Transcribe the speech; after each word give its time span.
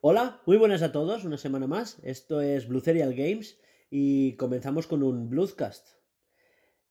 Hola, 0.00 0.40
muy 0.46 0.56
buenas 0.56 0.82
a 0.82 0.92
todos, 0.92 1.24
una 1.24 1.36
semana 1.36 1.66
más. 1.66 1.98
Esto 2.02 2.40
es 2.40 2.66
Blue 2.68 2.80
Serial 2.80 3.14
Games 3.14 3.58
y 3.90 4.34
comenzamos 4.36 4.86
con 4.86 5.02
un 5.02 5.28
Bluescast. 5.28 5.88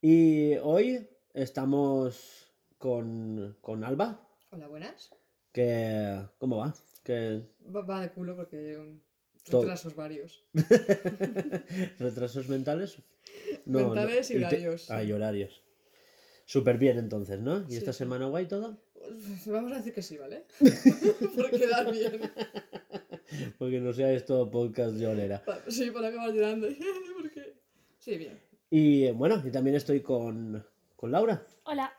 Y 0.01 0.55
hoy 0.58 1.08
estamos 1.34 2.52
con, 2.78 3.58
con 3.62 3.84
Alba, 3.84 4.28
Hola, 4.52 4.68
buenas. 4.68 5.10
que... 5.52 6.20
¿Cómo 6.38 6.58
va? 6.58 6.74
Que... 7.04 7.42
Va, 7.76 7.82
va 7.82 8.02
de 8.02 8.12
culo 8.12 8.36
porque 8.36 8.77
retrasos 9.46 9.96
varios. 9.96 10.44
¿Retrasos 12.00 12.48
mentales? 12.48 12.98
Mentales 13.66 14.30
y 14.32 14.34
te- 14.34 14.39
horarios, 14.46 14.89
Ah, 14.91 15.04
y 15.04 15.12
horarios. 15.12 15.64
Súper 16.46 16.78
bien 16.78 16.98
entonces, 16.98 17.39
¿no? 17.39 17.62
¿Y 17.68 17.71
Sí, 17.71 17.78
esta 17.78 17.94
semana 17.94 18.26
guay 18.28 18.48
todo? 18.48 18.78
Vamos 19.48 19.71
a 19.71 19.76
decir 19.76 19.94
que 19.94 20.02
sí, 20.02 20.18
¿vale? 20.18 20.46
Por 21.36 21.52
quedar 21.52 21.91
bien. 21.91 22.21
Porque 23.58 23.80
no 23.80 23.94
sea 23.94 24.12
esto 24.12 24.50
podcast 24.50 24.96
llorera. 24.98 25.43
Sí, 25.68 25.92
para 25.92 26.07
acabar 26.10 26.34
llorando. 26.34 26.68
Porque... 27.21 27.56
Sí, 28.00 28.18
bien. 28.18 28.39
Y 28.70 29.06
eh, 29.06 29.11
bueno, 29.11 29.42
y 29.46 29.52
también 29.52 29.75
estoy 29.75 30.02
con, 30.02 30.66
con 30.96 31.11
Laura. 31.11 31.46
Hola, 31.64 31.94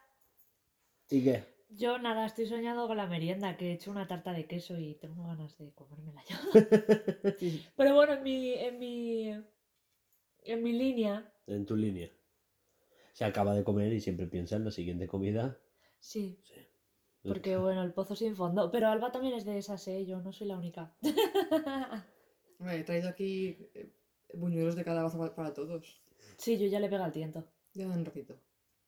¿Y 1.11 1.23
qué? 1.25 1.45
yo 1.71 1.99
nada, 1.99 2.27
estoy 2.27 2.47
soñando 2.47 2.87
con 2.87 2.97
la 2.97 3.07
merienda, 3.07 3.57
que 3.57 3.71
he 3.71 3.73
hecho 3.75 3.91
una 3.91 4.07
tarta 4.09 4.33
de 4.33 4.47
queso 4.47 4.79
y 4.79 4.95
tengo 4.95 5.27
ganas 5.27 5.57
de 5.59 5.73
comérmela 5.73 6.23
ya. 6.29 6.41
Pero 7.77 7.95
bueno, 7.95 8.15
en 8.15 8.23
mi, 8.23 8.53
en 8.55 8.79
mi, 8.79 9.29
en 10.45 10.63
mi 10.63 10.73
línea, 10.73 11.33
En 11.47 11.67
tu 11.67 11.77
línea. 11.77 12.09
Se 13.13 13.25
acaba 13.25 13.55
de 13.55 13.65
comer 13.65 13.93
y 13.93 14.01
siempre 14.01 14.27
piensa 14.27 14.57
en 14.57 14.65
la 14.65 14.71
siguiente 14.71 15.07
comida. 15.07 15.59
sí, 15.99 16.39
porque 17.23 17.57
bueno, 17.57 17.83
el 17.83 17.93
pozo 17.93 18.15
sin 18.17 18.35
fondo. 18.37 18.71
Pero 18.71 18.89
Alba 18.89 19.13
también 19.13 19.35
es 19.35 19.45
de 19.45 19.59
esas, 19.59 19.87
¿eh? 19.89 20.07
Yo 20.07 20.21
no 20.21 20.33
soy 20.33 20.47
la 20.49 20.57
única. 20.57 20.95
He 22.61 22.83
traído 22.85 23.09
aquí 23.09 23.57
eh, 23.75 23.93
buñuelos 24.35 24.77
de 24.77 24.85
calabaza 24.85 25.19
pa- 25.19 25.35
para 25.35 25.53
todos. 25.55 26.03
Sí, 26.37 26.59
yo 26.59 26.67
ya 26.67 26.81
le 26.81 26.89
pega 26.89 27.07
el 27.07 27.13
tiento. 27.13 27.45
Ya 27.75 27.87
un 27.87 28.05
ratito. 28.05 28.39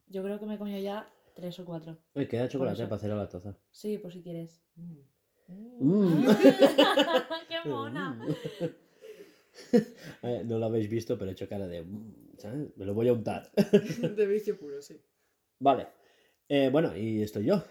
Yo 0.07 0.23
creo 0.23 0.39
que 0.39 0.47
me 0.47 0.55
he 0.55 0.59
comido 0.59 0.79
ya 0.79 1.11
tres 1.34 1.59
o 1.61 1.65
cuatro. 1.65 1.98
Ay, 2.15 2.27
queda 2.29 2.48
chocolate 2.48 2.84
para 2.84 2.97
hacer 2.97 3.11
a 3.12 3.17
la 3.17 3.29
taza. 3.29 3.57
Sí, 3.70 3.97
por 3.98 4.12
si 4.12 4.23
quieres. 4.23 4.62
Mm. 4.77 4.98
Mm. 5.48 6.27
¡Qué 7.48 7.69
mona! 7.69 8.19
Eh, 10.23 10.42
no 10.47 10.59
lo 10.59 10.64
habéis 10.67 10.89
visto, 10.89 11.19
pero 11.19 11.31
he 11.31 11.35
hecho 11.35 11.47
cara 11.47 11.67
de... 11.67 11.83
mm, 11.83 12.39
¿sabes? 12.39 12.75
Me 12.77 12.87
lo 12.87 12.95
voy 12.95 13.09
a 13.09 13.12
untar. 13.12 13.51
De 13.53 14.27
vicio 14.27 14.59
puro, 14.59 14.81
sí. 14.81 14.98
vale. 15.59 15.89
Eh, 16.48 16.70
bueno, 16.73 16.97
y 16.97 17.20
estoy 17.23 17.45
yo. 17.45 17.62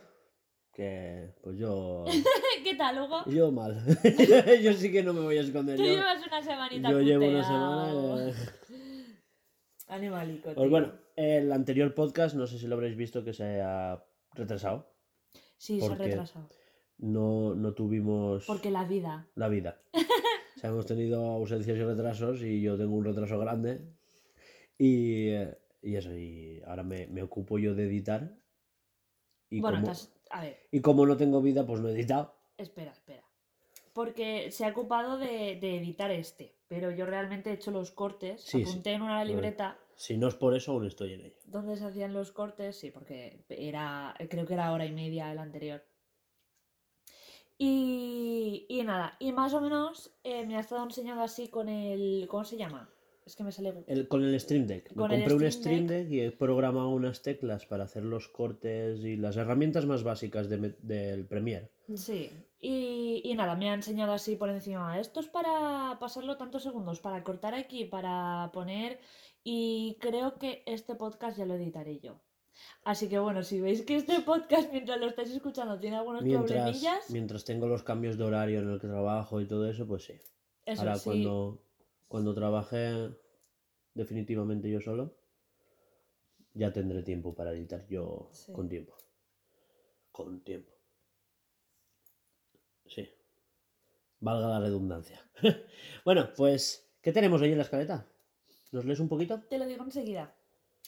Que 0.73 1.33
pues 1.43 1.57
yo... 1.57 2.05
¿Qué 2.63 2.75
tal, 2.75 3.01
Hugo? 3.01 3.23
Yo 3.27 3.51
mal. 3.51 3.83
yo 4.63 4.73
sí 4.73 4.91
que 4.91 5.03
no 5.03 5.13
me 5.13 5.19
voy 5.21 5.37
a 5.37 5.41
esconder. 5.41 5.75
Tú 5.75 5.83
Yo, 5.83 5.89
llevas 5.95 6.25
una 6.25 6.41
semanita 6.41 6.89
yo 6.91 7.01
llevo 7.01 7.27
una 7.27 7.43
semana... 7.43 8.29
eh, 8.29 8.33
Animalico, 9.87 10.53
Pues 10.53 10.69
bueno, 10.69 10.93
el 11.17 11.51
anterior 11.51 11.93
podcast, 11.93 12.35
no 12.35 12.47
sé 12.47 12.57
si 12.57 12.67
lo 12.67 12.75
habréis 12.75 12.95
visto, 12.95 13.25
que 13.25 13.33
se 13.33 13.59
ha 13.61 14.01
retrasado. 14.33 14.95
Sí, 15.57 15.81
se 15.81 15.87
ha 15.91 15.95
retrasado. 15.95 16.47
No, 16.99 17.53
no 17.55 17.73
tuvimos 17.73 18.45
Porque 18.45 18.71
la 18.71 18.85
vida. 18.85 19.27
la 19.35 19.49
vida. 19.49 19.81
O 19.93 20.59
sea, 20.59 20.69
hemos 20.69 20.85
tenido 20.85 21.25
ausencias 21.25 21.77
y 21.77 21.83
retrasos 21.83 22.41
y 22.41 22.61
yo 22.61 22.77
tengo 22.77 22.95
un 22.95 23.03
retraso 23.03 23.37
grande. 23.37 23.81
Y, 24.77 25.31
y 25.81 25.95
eso, 25.95 26.15
y 26.15 26.61
ahora 26.65 26.83
me, 26.83 27.07
me 27.07 27.21
ocupo 27.23 27.59
yo 27.59 27.75
de 27.75 27.83
editar. 27.87 28.37
Y, 29.49 29.59
bueno, 29.59 29.81
como, 29.81 29.91
estás- 29.91 30.13
a 30.31 30.41
ver, 30.41 30.57
y 30.71 30.81
como 30.81 31.05
no 31.05 31.17
tengo 31.17 31.41
vida, 31.41 31.65
pues 31.65 31.79
no 31.81 31.89
he 31.89 31.93
editado. 31.93 32.35
espera, 32.57 32.91
espera. 32.91 33.23
Porque 33.93 34.51
se 34.51 34.65
ha 34.65 34.69
ocupado 34.69 35.17
de, 35.17 35.57
de 35.59 35.77
editar 35.77 36.11
este. 36.11 36.55
Pero 36.67 36.91
yo 36.91 37.05
realmente 37.05 37.49
he 37.49 37.53
hecho 37.53 37.71
los 37.71 37.91
cortes. 37.91 38.41
Sí, 38.41 38.63
sí. 38.63 38.69
apunté 38.69 38.93
en 38.93 39.01
una 39.01 39.25
libreta 39.25 39.77
Si 39.95 40.17
no 40.17 40.29
es 40.29 40.35
por 40.35 40.55
eso, 40.55 40.71
aún 40.71 40.85
estoy 40.87 41.13
en 41.13 41.21
ello. 41.25 41.35
donde 41.45 41.75
se 41.75 41.85
hacían 41.85 42.13
los 42.13 42.31
cortes. 42.31 42.77
Sí, 42.79 42.91
porque 42.91 43.43
era. 43.49 44.15
Creo 44.29 44.45
que 44.45 44.53
era 44.53 44.71
hora 44.71 44.85
y 44.85 44.93
media 44.93 45.31
el 45.31 45.39
anterior. 45.39 45.83
Y, 47.57 48.65
y 48.69 48.81
nada, 48.83 49.15
y 49.19 49.31
más 49.33 49.53
o 49.53 49.61
menos 49.61 50.11
eh, 50.23 50.45
me 50.47 50.55
ha 50.57 50.61
estado 50.61 50.83
enseñando 50.83 51.21
así 51.23 51.49
con 51.49 51.69
el. 51.69 52.27
¿Cómo 52.29 52.43
se 52.43 52.57
llama? 52.57 52.89
Es 53.31 53.37
que 53.37 53.45
me 53.45 53.51
sale. 53.53 53.73
El- 53.87 54.09
con 54.09 54.25
el 54.25 54.37
Stream 54.41 54.67
Deck. 54.67 54.89
Me 54.89 54.95
Con 55.03 55.11
el 55.13 55.19
compré 55.23 55.45
un 55.45 55.51
Stream 55.53 55.87
Deck 55.87 56.11
y 56.11 56.19
he 56.19 56.31
programado 56.31 56.89
unas 56.89 57.21
teclas 57.21 57.65
para 57.65 57.85
hacer 57.85 58.03
los 58.03 58.27
cortes 58.27 58.99
y 59.05 59.15
las 59.15 59.37
herramientas 59.37 59.85
más 59.85 60.03
básicas 60.03 60.49
de 60.49 60.57
me- 60.57 60.75
del 60.81 61.25
Premiere. 61.25 61.69
Sí, 61.95 62.29
y, 62.59 63.21
y 63.23 63.33
nada, 63.35 63.55
me 63.55 63.69
ha 63.69 63.73
enseñado 63.73 64.11
así 64.11 64.35
por 64.35 64.49
encima. 64.49 64.99
Esto 64.99 65.21
es 65.21 65.27
para 65.27 65.97
pasarlo 65.97 66.35
tantos 66.35 66.63
segundos, 66.63 66.99
para 66.99 67.23
cortar 67.23 67.55
aquí, 67.55 67.85
para 67.85 68.49
poner. 68.51 68.99
Y 69.45 69.97
creo 70.01 70.35
que 70.37 70.61
este 70.65 70.95
podcast 70.95 71.37
ya 71.37 71.45
lo 71.45 71.53
editaré 71.55 71.99
yo. 71.99 72.19
Así 72.83 73.07
que 73.07 73.17
bueno, 73.17 73.43
si 73.43 73.61
veis 73.61 73.83
que 73.83 73.95
este 73.95 74.19
podcast 74.19 74.73
mientras 74.73 74.99
lo 74.99 75.07
estáis 75.07 75.31
escuchando 75.31 75.79
tiene 75.79 75.95
algunos 75.95 76.21
Mientras, 76.23 76.51
problemillas, 76.51 77.09
mientras 77.09 77.45
tengo 77.45 77.65
los 77.67 77.81
cambios 77.83 78.17
de 78.17 78.25
horario 78.25 78.59
en 78.59 78.69
el 78.71 78.81
que 78.81 78.87
trabajo 78.87 79.39
y 79.39 79.45
todo 79.47 79.69
eso, 79.69 79.87
pues 79.87 80.03
sí. 80.03 80.15
eso 80.65 80.81
Ahora 80.81 80.95
sí. 80.97 81.05
cuando, 81.05 81.63
cuando 82.09 82.33
trabaje 82.33 83.09
definitivamente 83.93 84.69
yo 84.69 84.81
solo, 84.81 85.15
ya 86.53 86.71
tendré 86.73 87.03
tiempo 87.03 87.33
para 87.33 87.51
editar 87.51 87.85
yo 87.87 88.29
Sí. 88.33 88.51
con 88.51 88.67
tiempo. 88.69 88.95
Con 90.11 90.43
tiempo. 90.43 90.71
Sí. 92.85 93.09
Valga 94.19 94.47
la 94.47 94.59
redundancia. 94.59 95.21
bueno, 96.05 96.29
pues, 96.35 96.91
¿qué 97.01 97.11
tenemos 97.11 97.41
hoy 97.41 97.51
en 97.51 97.57
la 97.57 97.63
escaleta? 97.63 98.05
¿Nos 98.71 98.85
lees 98.85 98.99
un 98.99 99.07
poquito? 99.09 99.41
Te 99.49 99.57
lo 99.57 99.65
digo 99.65 99.83
enseguida. 99.83 100.35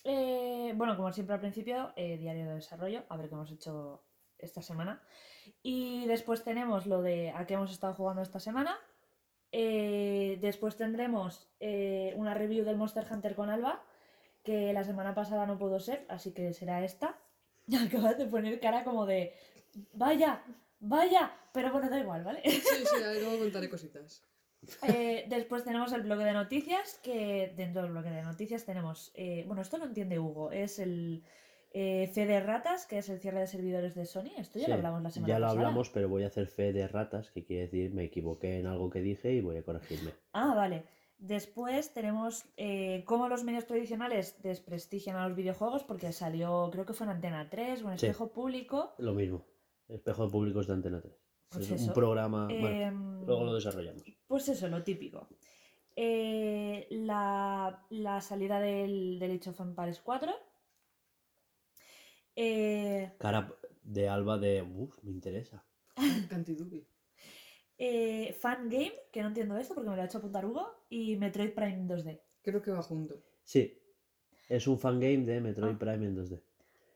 Eh, 0.04 0.74
bueno, 0.76 0.96
como 0.98 1.12
siempre 1.14 1.34
al 1.36 1.40
principio, 1.40 1.94
eh, 1.96 2.18
diario 2.18 2.46
de 2.48 2.56
desarrollo, 2.56 3.04
a 3.10 3.18
ver 3.18 3.30
qué 3.30 3.36
hemos 3.36 3.52
hecho 3.52 4.04
esta 4.38 4.62
semana. 4.62 5.02
Y 5.62 6.06
después 6.08 6.44
tenemos 6.44 6.86
lo 6.86 7.02
de 7.02 7.32
a 7.32 7.46
qué 7.48 7.54
hemos 7.54 7.72
estado 7.72 7.94
jugando 7.94 8.22
esta 8.22 8.40
semana. 8.40 8.78
Eh, 9.56 10.40
después 10.42 10.76
tendremos 10.76 11.48
eh, 11.60 12.12
una 12.18 12.34
review 12.34 12.66
del 12.66 12.76
Monster 12.76 13.06
Hunter 13.10 13.36
con 13.36 13.52
Alba, 13.52 13.84
que 14.44 14.74
la 14.74 14.84
semana 14.84 15.14
pasada 15.14 15.46
no 15.46 15.60
pudo 15.60 15.80
ser, 15.80 16.08
así 16.10 16.34
que 16.34 16.54
será 16.54 16.84
esta. 16.84 17.20
Acabas 17.88 18.18
de 18.18 18.26
poner 18.26 18.60
cara 18.60 18.84
como 18.84 19.06
de, 19.06 19.36
vaya, 19.94 20.44
vaya, 20.80 21.32
pero 21.54 21.72
bueno, 21.72 21.88
da 21.88 22.00
igual, 22.00 22.24
¿vale? 22.24 22.42
Sí, 22.44 22.62
sí, 22.62 23.04
ahí 23.04 23.20
luego 23.22 23.38
contaré 23.38 23.70
cositas. 23.70 24.26
Eh, 24.88 25.26
después 25.30 25.64
tenemos 25.64 25.94
el 25.94 26.02
bloque 26.02 26.24
de 26.24 26.34
noticias, 26.34 27.00
que 27.04 27.54
dentro 27.56 27.84
del 27.84 27.92
bloque 27.92 28.10
de 28.10 28.24
noticias 28.24 28.66
tenemos, 28.66 29.14
bueno, 29.46 29.62
esto 29.62 29.78
lo 29.78 29.86
entiende 29.86 30.18
Hugo, 30.18 30.52
es 30.52 30.80
el 30.80 31.24
eh, 31.74 32.08
fe 32.14 32.26
de 32.26 32.40
ratas, 32.40 32.86
que 32.86 33.00
es 33.00 33.10
el 33.10 33.20
cierre 33.20 33.40
de 33.42 33.48
servidores 33.48 33.96
de 33.96 34.06
Sony, 34.06 34.32
esto 34.38 34.60
ya 34.60 34.66
Sí, 34.66 34.72
lo 34.72 34.76
hablamos 34.78 35.02
la 35.04 35.10
semana 35.10 35.34
ya 35.34 35.40
lo 35.40 35.46
pasada. 35.48 35.60
hablamos, 35.62 35.90
pero 35.90 36.08
voy 36.08 36.24
a 36.24 36.28
hacer 36.28 36.48
fe 36.48 36.72
de 36.72 36.88
ratas, 36.88 37.32
que 37.32 37.44
quiere 37.44 37.64
decir 37.64 37.92
me 37.94 38.04
equivoqué 38.06 38.60
en 38.60 38.68
algo 38.68 38.90
que 38.90 39.02
dije 39.02 39.34
y 39.34 39.42
voy 39.42 39.58
a 39.58 39.64
corregirme. 39.64 40.12
Ah, 40.34 40.54
vale. 40.56 40.86
Después 41.18 41.94
tenemos 41.94 42.46
eh, 42.58 43.04
cómo 43.06 43.28
los 43.30 43.44
medios 43.44 43.66
tradicionales 43.66 44.42
desprestigian 44.44 45.16
a 45.16 45.28
los 45.28 45.38
videojuegos, 45.38 45.84
porque 45.84 46.12
salió, 46.12 46.70
creo 46.72 46.86
que 46.86 46.94
fue 46.94 47.06
en 47.08 47.12
Antena 47.14 47.50
3 47.50 47.82
o 47.84 47.92
en 47.92 47.98
Sí. 47.98 48.06
Espejo 48.08 48.32
Público. 48.34 48.94
Lo 48.98 49.14
mismo. 49.14 49.46
Espejo 49.88 50.26
de 50.26 50.32
públicos 50.32 50.68
de 50.68 50.74
Antena 50.74 51.02
3. 51.02 51.14
Pues 51.50 51.72
es 51.72 51.88
un 51.88 51.94
programa... 51.94 52.46
Bueno, 52.48 52.68
Em, 52.68 53.26
luego 53.26 53.44
lo 53.46 53.54
desarrollamos. 53.56 54.04
Pues 54.28 54.50
eso, 54.50 54.68
lo 54.68 54.84
típico. 54.84 55.28
Eh, 55.96 56.88
la, 56.90 57.86
la 57.90 58.20
salida 58.22 58.60
del, 58.60 59.20
del 59.20 59.32
Age 59.40 59.50
of 59.52 59.60
Empires 59.62 60.02
4. 60.02 60.32
Eh, 62.36 63.12
Cara 63.20 63.54
de 63.84 64.10
Alba 64.10 64.38
de... 64.38 64.62
Uf, 64.62 64.98
me 65.04 65.12
interesa. 65.12 65.64
Cantidubi. 66.30 66.88
eh, 67.78 68.34
Fan 68.40 68.70
Game, 68.70 68.94
que 69.12 69.22
no 69.22 69.28
entiendo 69.30 69.58
esto 69.58 69.74
porque 69.76 69.90
me 69.90 69.96
lo 69.96 70.02
ha 70.02 70.06
hecho 70.06 70.18
apuntar 70.20 70.46
Hugo. 70.46 70.68
Y 70.90 71.16
Metroid 71.18 71.52
Prime 71.54 71.86
2D. 71.88 72.20
Creo 72.42 72.62
que 72.62 72.72
va 72.72 72.82
junto. 72.82 73.22
Sí. 73.44 73.80
Es 74.50 74.68
un 74.68 74.78
fangame 74.80 75.20
de 75.26 75.42
Metroid 75.42 75.76
Ah. 75.76 75.80
Prime 75.80 76.06
en 76.06 76.16
2D. 76.18 76.42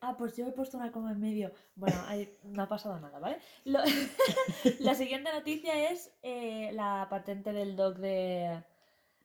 Ah, 0.02 0.16
pues 0.16 0.36
yo 0.38 0.48
he 0.48 0.52
puesto 0.52 0.78
una 0.78 0.92
coma 0.92 1.12
en 1.12 1.20
medio. 1.20 1.52
Bueno, 1.76 1.98
ahí 2.08 2.30
no 2.44 2.62
ha 2.64 2.70
pasado 2.70 3.00
nada, 3.00 3.18
¿vale? 3.20 3.38
Lo- 3.66 3.80
la 4.80 4.94
siguiente 4.94 5.32
noticia 5.34 5.92
es 5.92 6.12
eh, 6.22 6.72
la 6.74 7.08
patente 7.10 7.52
del 7.52 7.76
dock 7.76 7.98
de, 7.98 8.62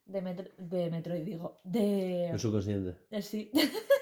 de, 0.06 0.22
Metro- 0.22 0.50
de 0.56 0.90
Metroid, 0.90 1.24
digo. 1.24 1.60
De, 1.62 2.28
El 2.30 2.38
subconsciente. 2.38 2.96
de 3.10 3.22
sí. 3.22 3.50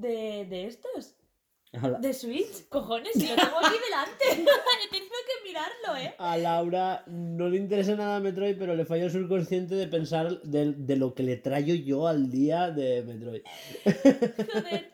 de, 0.00 0.46
de 0.46 0.66
estos. 0.66 1.14
A, 1.72 1.88
la- 1.88 1.98
¿De 1.98 2.12
Switch? 2.12 2.68
Cojones, 2.68 3.12
si 3.14 3.28
lo 3.28 3.36
tengo 3.36 3.58
aquí 3.58 3.76
delante. 3.84 4.24
He 4.84 4.88
tenido 4.90 5.14
que 5.28 5.48
mirarlo, 5.48 5.96
¿eh? 5.98 6.14
a 6.18 6.36
Laura 6.36 7.04
no 7.06 7.48
le 7.48 7.58
interesa 7.58 7.94
nada 7.94 8.18
Metroid, 8.18 8.56
pero 8.58 8.74
le 8.74 8.84
falla 8.84 9.04
el 9.04 9.12
subconsciente 9.12 9.76
de 9.76 9.86
pensar 9.86 10.40
de, 10.42 10.72
de 10.72 10.96
lo 10.96 11.14
que 11.14 11.22
le 11.22 11.36
traigo 11.36 11.72
yo 11.74 12.08
al 12.08 12.30
día 12.30 12.70
de 12.72 13.02
Metroid. 13.02 13.42
Joder. 14.52 14.90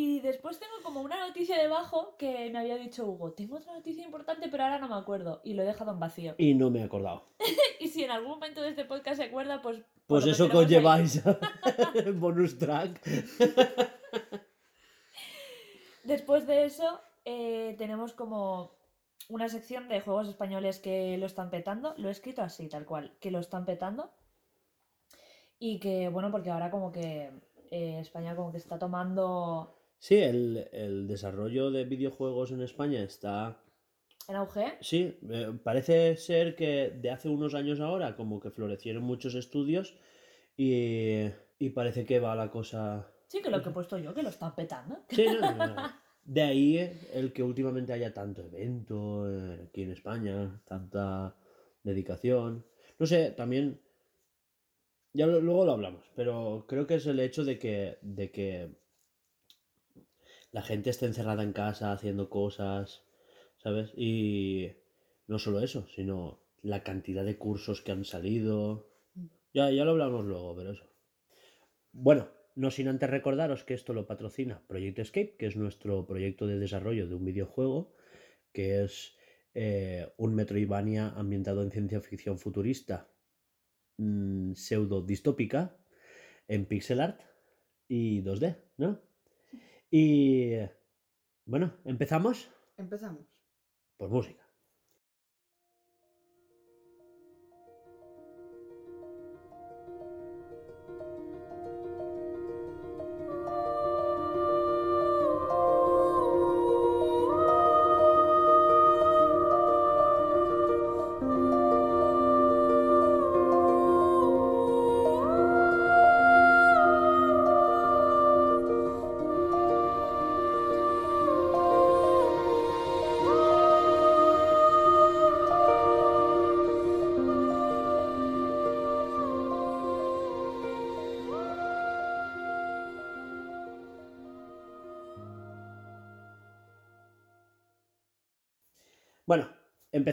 Y 0.00 0.20
después 0.20 0.60
tengo 0.60 0.74
como 0.84 1.00
una 1.00 1.26
noticia 1.26 1.58
debajo 1.60 2.14
que 2.18 2.50
me 2.50 2.60
había 2.60 2.76
dicho 2.76 3.04
Hugo, 3.04 3.32
tengo 3.32 3.56
otra 3.56 3.72
noticia 3.72 4.04
importante 4.04 4.46
pero 4.48 4.62
ahora 4.62 4.78
no 4.78 4.86
me 4.86 4.94
acuerdo 4.94 5.40
y 5.42 5.54
lo 5.54 5.64
he 5.64 5.66
dejado 5.66 5.90
en 5.90 5.98
vacío. 5.98 6.36
Y 6.38 6.54
no 6.54 6.70
me 6.70 6.78
he 6.78 6.84
acordado. 6.84 7.24
Y 7.80 7.88
si 7.88 8.04
en 8.04 8.12
algún 8.12 8.30
momento 8.30 8.62
de 8.62 8.68
este 8.68 8.84
podcast 8.84 9.16
se 9.16 9.24
acuerda, 9.24 9.60
pues... 9.60 9.82
Pues 10.06 10.24
eso 10.26 10.48
conlleváis 10.48 11.20
el 11.94 12.12
bonus 12.20 12.58
track. 12.58 13.00
Después 16.04 16.46
de 16.46 16.64
eso, 16.64 17.00
eh, 17.24 17.74
tenemos 17.76 18.12
como 18.12 18.70
una 19.28 19.48
sección 19.48 19.88
de 19.88 20.00
juegos 20.00 20.28
españoles 20.28 20.78
que 20.78 21.18
lo 21.18 21.26
están 21.26 21.50
petando. 21.50 21.94
Lo 21.96 22.06
he 22.06 22.12
escrito 22.12 22.42
así, 22.42 22.68
tal 22.68 22.86
cual, 22.86 23.16
que 23.18 23.32
lo 23.32 23.40
están 23.40 23.64
petando. 23.64 24.12
Y 25.58 25.80
que, 25.80 26.08
bueno, 26.08 26.30
porque 26.30 26.50
ahora 26.50 26.70
como 26.70 26.92
que 26.92 27.32
eh, 27.70 27.98
España 27.98 28.36
como 28.36 28.52
que 28.52 28.58
está 28.58 28.78
tomando 28.78 29.77
Sí, 29.98 30.16
el, 30.16 30.68
el 30.72 31.08
desarrollo 31.08 31.70
de 31.70 31.84
videojuegos 31.84 32.52
en 32.52 32.62
España 32.62 33.02
está... 33.02 33.60
en 34.28 34.36
auge. 34.36 34.74
Sí, 34.80 35.18
eh, 35.30 35.52
parece 35.62 36.16
ser 36.16 36.54
que 36.54 36.90
de 36.90 37.10
hace 37.10 37.28
unos 37.28 37.54
años 37.54 37.80
ahora 37.80 38.14
como 38.16 38.38
que 38.40 38.50
florecieron 38.50 39.02
muchos 39.02 39.34
estudios 39.34 39.94
y, 40.56 41.24
y 41.58 41.70
parece 41.70 42.04
que 42.04 42.20
va 42.20 42.34
la 42.36 42.50
cosa... 42.50 43.10
Sí, 43.28 43.42
que 43.42 43.50
lo 43.50 43.62
que 43.62 43.70
he 43.70 43.72
puesto 43.78 43.98
yo, 43.98 44.14
que 44.14 44.22
lo 44.22 44.28
están 44.30 44.54
petando. 44.54 44.98
Sí, 45.10 45.24
no, 45.26 45.52
no. 45.76 45.88
De 46.24 46.42
ahí 46.42 46.78
el 47.14 47.32
que 47.32 47.42
últimamente 47.42 47.92
haya 47.94 48.12
tanto 48.12 48.42
evento 48.44 49.26
eh, 49.30 49.66
aquí 49.66 49.82
en 49.82 49.92
España, 49.92 50.60
tanta 50.66 51.34
dedicación. 51.82 52.66
No 52.98 53.06
sé, 53.06 53.30
también. 53.30 53.80
Ya 55.14 55.26
lo- 55.26 55.40
luego 55.40 55.64
lo 55.64 55.72
hablamos, 55.72 56.04
pero 56.14 56.66
creo 56.68 56.86
que 56.86 56.96
es 56.96 57.06
el 57.06 57.18
hecho 57.20 57.44
de 57.44 57.58
que, 57.58 57.96
de 58.02 58.30
que 58.30 58.76
la 60.50 60.62
gente 60.62 60.90
esté 60.90 61.06
encerrada 61.06 61.42
en 61.42 61.52
casa 61.52 61.92
haciendo 61.92 62.30
cosas, 62.30 63.02
¿sabes? 63.58 63.92
Y 63.96 64.72
no 65.26 65.38
solo 65.38 65.60
eso, 65.60 65.86
sino 65.94 66.40
la 66.62 66.82
cantidad 66.82 67.24
de 67.24 67.38
cursos 67.38 67.82
que 67.82 67.92
han 67.92 68.04
salido. 68.04 68.90
Ya, 69.52 69.70
ya 69.70 69.84
lo 69.84 69.92
hablamos 69.92 70.24
luego, 70.24 70.54
pero 70.56 70.72
eso. 70.72 70.84
Bueno, 71.92 72.28
no 72.54 72.70
sin 72.70 72.88
antes 72.88 73.10
recordaros 73.10 73.64
que 73.64 73.74
esto 73.74 73.92
lo 73.92 74.06
patrocina 74.06 74.62
Project 74.66 74.98
Escape, 74.98 75.36
que 75.38 75.46
es 75.46 75.56
nuestro 75.56 76.06
proyecto 76.06 76.46
de 76.46 76.58
desarrollo 76.58 77.06
de 77.06 77.14
un 77.14 77.24
videojuego, 77.24 77.94
que 78.52 78.84
es 78.84 79.16
eh, 79.54 80.12
un 80.16 80.34
Metroidvania 80.34 81.10
ambientado 81.10 81.62
en 81.62 81.70
ciencia 81.70 82.00
ficción 82.00 82.38
futurista, 82.38 83.08
mm, 83.98 84.54
pseudo 84.54 85.02
distópica, 85.02 85.76
en 86.48 86.66
pixel 86.66 87.00
art 87.00 87.20
y 87.88 88.22
2D, 88.22 88.56
¿no? 88.76 89.07
Y 89.90 90.56
bueno, 91.44 91.74
¿empezamos? 91.84 92.50
Empezamos. 92.76 93.26
Pues 93.96 94.10
música. 94.10 94.47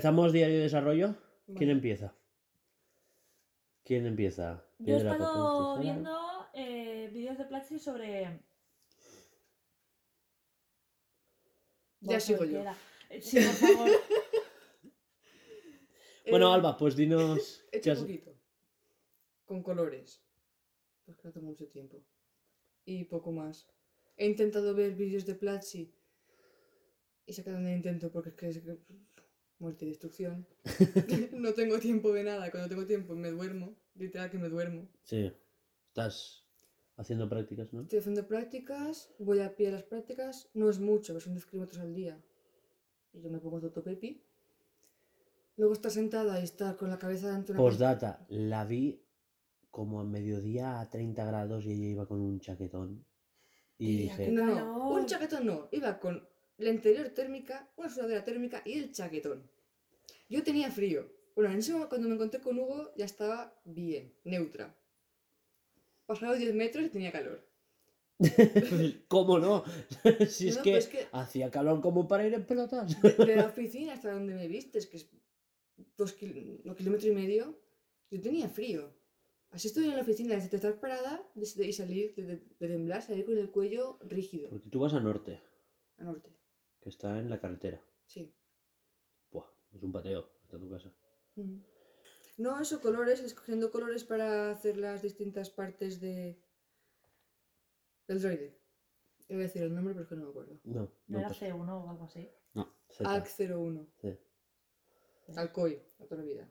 Empezamos 0.06 0.34
diario 0.34 0.58
de 0.58 0.64
desarrollo. 0.64 1.16
¿Quién 1.56 1.72
empieza? 1.72 2.14
¿Quién 3.84 4.06
empieza? 4.06 4.64
Yo 4.78 4.94
he 4.94 4.98
estado 4.98 5.80
viendo 5.80 6.48
eh, 6.54 7.10
vídeos 7.12 7.38
de 7.40 7.46
Platzi 7.46 7.80
sobre... 7.80 8.40
Ya 12.02 12.20
sigo 12.20 12.46
yo. 12.46 12.64
Eh, 13.10 13.20
Sí, 13.22 13.38
por 13.40 13.54
favor. 13.76 13.90
Bueno, 16.30 16.52
Eh, 16.52 16.54
Alba, 16.54 16.78
pues 16.78 16.96
dinos. 16.96 17.64
He 17.72 17.78
hecho 17.78 17.92
has- 17.94 18.00
poquito. 18.00 18.32
Con 19.46 19.64
colores. 19.64 20.22
Porque 21.06 21.22
no 21.24 21.32
tengo 21.34 21.48
mucho 21.48 21.68
tiempo. 21.68 22.04
Y 22.86 23.06
poco 23.06 23.32
más. 23.32 23.68
He 24.18 24.28
intentado 24.28 24.76
ver 24.76 24.94
vídeos 24.94 25.26
de 25.26 25.34
Platzi. 25.34 25.96
Y 27.26 27.34
sacado 27.34 27.58
un 27.58 27.68
intento 27.70 28.12
porque 28.12 28.30
es 28.30 28.36
que 28.36 28.48
es 28.50 28.60
que- 28.60 28.78
Muerte 29.60 29.86
y 29.86 29.90
destrucción. 29.90 30.48
no 31.34 31.54
tengo 31.54 31.80
tiempo 31.80 32.12
de 32.14 32.24
nada. 32.24 32.52
Cuando 32.52 32.70
tengo 32.70 32.86
tiempo 32.86 33.16
me 33.16 33.32
duermo. 33.32 33.76
Literal 33.96 34.30
que 34.30 34.38
me 34.38 34.50
duermo. 34.50 34.88
Sí, 35.04 35.32
estás 35.88 36.46
haciendo 36.98 37.30
prácticas, 37.30 37.72
¿no? 37.74 37.82
Estoy 37.82 38.00
haciendo 38.00 38.28
prácticas. 38.28 39.14
Voy 39.20 39.40
a 39.40 39.56
pie 39.56 39.70
a 39.70 39.72
las 39.72 39.84
prácticas. 39.84 40.50
No 40.54 40.70
es 40.70 40.80
mucho, 40.80 41.14
pero 41.14 41.22
son 41.22 41.34
10 41.34 41.46
kilómetros 41.46 41.82
al 41.82 41.94
día. 41.94 42.22
Y 43.14 43.22
yo 43.22 43.30
me 43.30 43.40
pongo 43.40 43.62
totopepi. 43.62 44.22
Luego 45.58 45.74
estar 45.74 45.92
sentada 45.92 46.40
y 46.40 46.44
estar 46.44 46.76
con 46.76 46.90
la 46.90 47.00
cabeza 47.00 47.32
dentro 47.32 47.56
de 47.56 47.62
una 47.62 47.70
Postdata, 47.70 48.26
la 48.28 48.66
vi 48.66 49.02
como 49.72 50.02
a 50.02 50.04
mediodía 50.04 50.82
a 50.82 50.90
30 50.90 51.26
grados 51.26 51.66
y 51.66 51.72
ella 51.72 51.88
iba 51.88 52.08
con 52.08 52.20
un 52.20 52.40
chaquetón. 52.40 53.06
Y 53.78 53.98
Tía, 53.98 54.18
dije, 54.18 54.32
No, 54.32 54.46
no, 54.46 54.90
un 54.90 55.06
chaquetón 55.06 55.46
no. 55.46 55.70
Iba 55.72 56.00
con 56.00 56.28
la 56.58 56.70
interior 56.70 57.10
térmica, 57.10 57.70
una 57.78 57.90
sudadera 57.90 58.24
térmica 58.24 58.62
y 58.66 58.74
el 58.74 58.92
chaquetón. 58.92 59.50
Yo 60.30 60.44
tenía 60.44 60.72
frío. 60.72 61.12
Bueno, 61.36 61.52
en 61.52 61.60
ese 61.60 61.72
momento 61.74 61.90
cuando 61.90 62.08
me 62.08 62.16
encontré 62.16 62.40
con 62.42 62.58
Hugo 62.58 62.92
ya 62.96 63.06
estaba 63.06 63.54
bien, 63.66 64.14
neutra. 64.24 64.76
Pasaba 66.06 66.36
10 66.36 66.54
metros 66.56 66.86
y 66.86 66.90
tenía 66.90 67.12
calor. 67.12 67.46
¿cómo 69.10 69.40
no? 69.40 69.64
si 70.30 70.48
es 70.48 70.58
No, 70.58 70.64
que 70.64 70.72
pues 70.72 70.88
que- 70.88 71.08
hacía 71.12 71.52
calor 71.52 71.82
como 71.82 72.08
para 72.08 72.26
ir 72.26 72.34
en 72.34 72.46
pelotas. 72.46 73.02
De, 73.02 73.12
de 73.14 73.36
la 73.36 73.46
oficina 73.54 73.94
hasta 73.94 74.12
donde 74.14 74.34
me 74.36 74.48
vistes, 74.48 74.88
que 74.88 74.98
es 74.98 75.10
dos 75.98 76.14
kil- 76.14 76.62
no, 76.64 76.76
kilómetro 76.76 77.10
y 77.10 77.12
medio, 77.12 77.60
yo 78.10 78.22
tenía 78.22 78.48
frío. 78.48 78.94
Así 79.52 79.68
estoy 79.68 79.86
en 79.86 79.96
la 79.96 80.02
oficina, 80.02 80.36
desde 80.36 80.56
estar 80.56 80.80
parada 80.80 81.22
desde, 81.34 81.66
y 81.68 81.74
salir, 81.74 82.14
de, 82.16 82.24
de- 82.24 82.42
de 82.60 82.68
temblar, 82.68 83.02
salir 83.02 83.26
con 83.26 83.38
el 83.38 83.50
cuello 83.52 84.00
rígido. 84.02 84.50
Porque 84.50 84.70
tú 84.70 84.80
vas 84.80 84.94
a 84.94 85.00
norte, 85.00 85.42
A 85.98 86.04
norte, 86.04 86.30
que 86.86 86.90
está 86.90 87.18
en 87.18 87.32
la 87.32 87.40
carretera. 87.40 87.82
sí. 88.06 88.32
Buah, 89.32 89.48
es 89.74 89.82
un 89.82 89.92
pateo 89.92 90.30
hasta 90.44 90.60
tu 90.60 90.70
casa. 90.70 90.94
No, 92.38 92.62
eso, 92.62 92.80
colores, 92.80 93.22
escogiendo 93.22 93.72
colores 93.72 94.04
para 94.04 94.52
hacer 94.52 94.78
las 94.78 95.02
distintas 95.02 95.50
partes 95.50 96.00
de 96.00 96.40
del 98.08 98.22
droide. 98.22 98.56
Iba 99.30 99.40
a 99.40 99.44
decir 99.44 99.64
el 99.64 99.74
nombre, 99.74 99.96
pero 99.96 100.04
es 100.04 100.10
que 100.10 100.16
no 100.16 100.26
me 100.26 100.30
acuerdo. 100.30 100.60
No, 100.64 100.92
¿No 101.08 101.18
era 101.20 101.30
pasa. 101.30 101.48
C1 101.48 101.68
o 101.70 101.90
algo 101.90 102.04
así? 102.06 102.30
No, 102.54 102.72
Z. 102.92 103.10
Alc01. 103.10 103.88
Sí. 104.00 104.18
Alcoy, 105.36 105.82
a 106.00 106.06
toda 106.06 106.22
la 106.22 106.28
vida. 106.28 106.48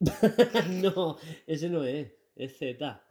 no, 0.94 1.16
ese 1.48 1.68
no 1.68 1.82
es, 1.82 2.12
es 2.36 2.56
Z. 2.56 3.04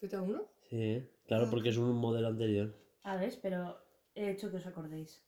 ¿Z1? 0.00 0.48
Sí, 0.70 1.06
claro, 1.26 1.44
Ah. 1.46 1.50
porque 1.50 1.68
es 1.68 1.76
un 1.76 1.94
modelo 1.96 2.28
anterior. 2.28 2.74
A 3.02 3.16
ver, 3.16 3.38
pero 3.42 3.78
he 4.14 4.30
hecho 4.30 4.50
que 4.50 4.56
os 4.56 4.66
acordéis. 4.66 5.22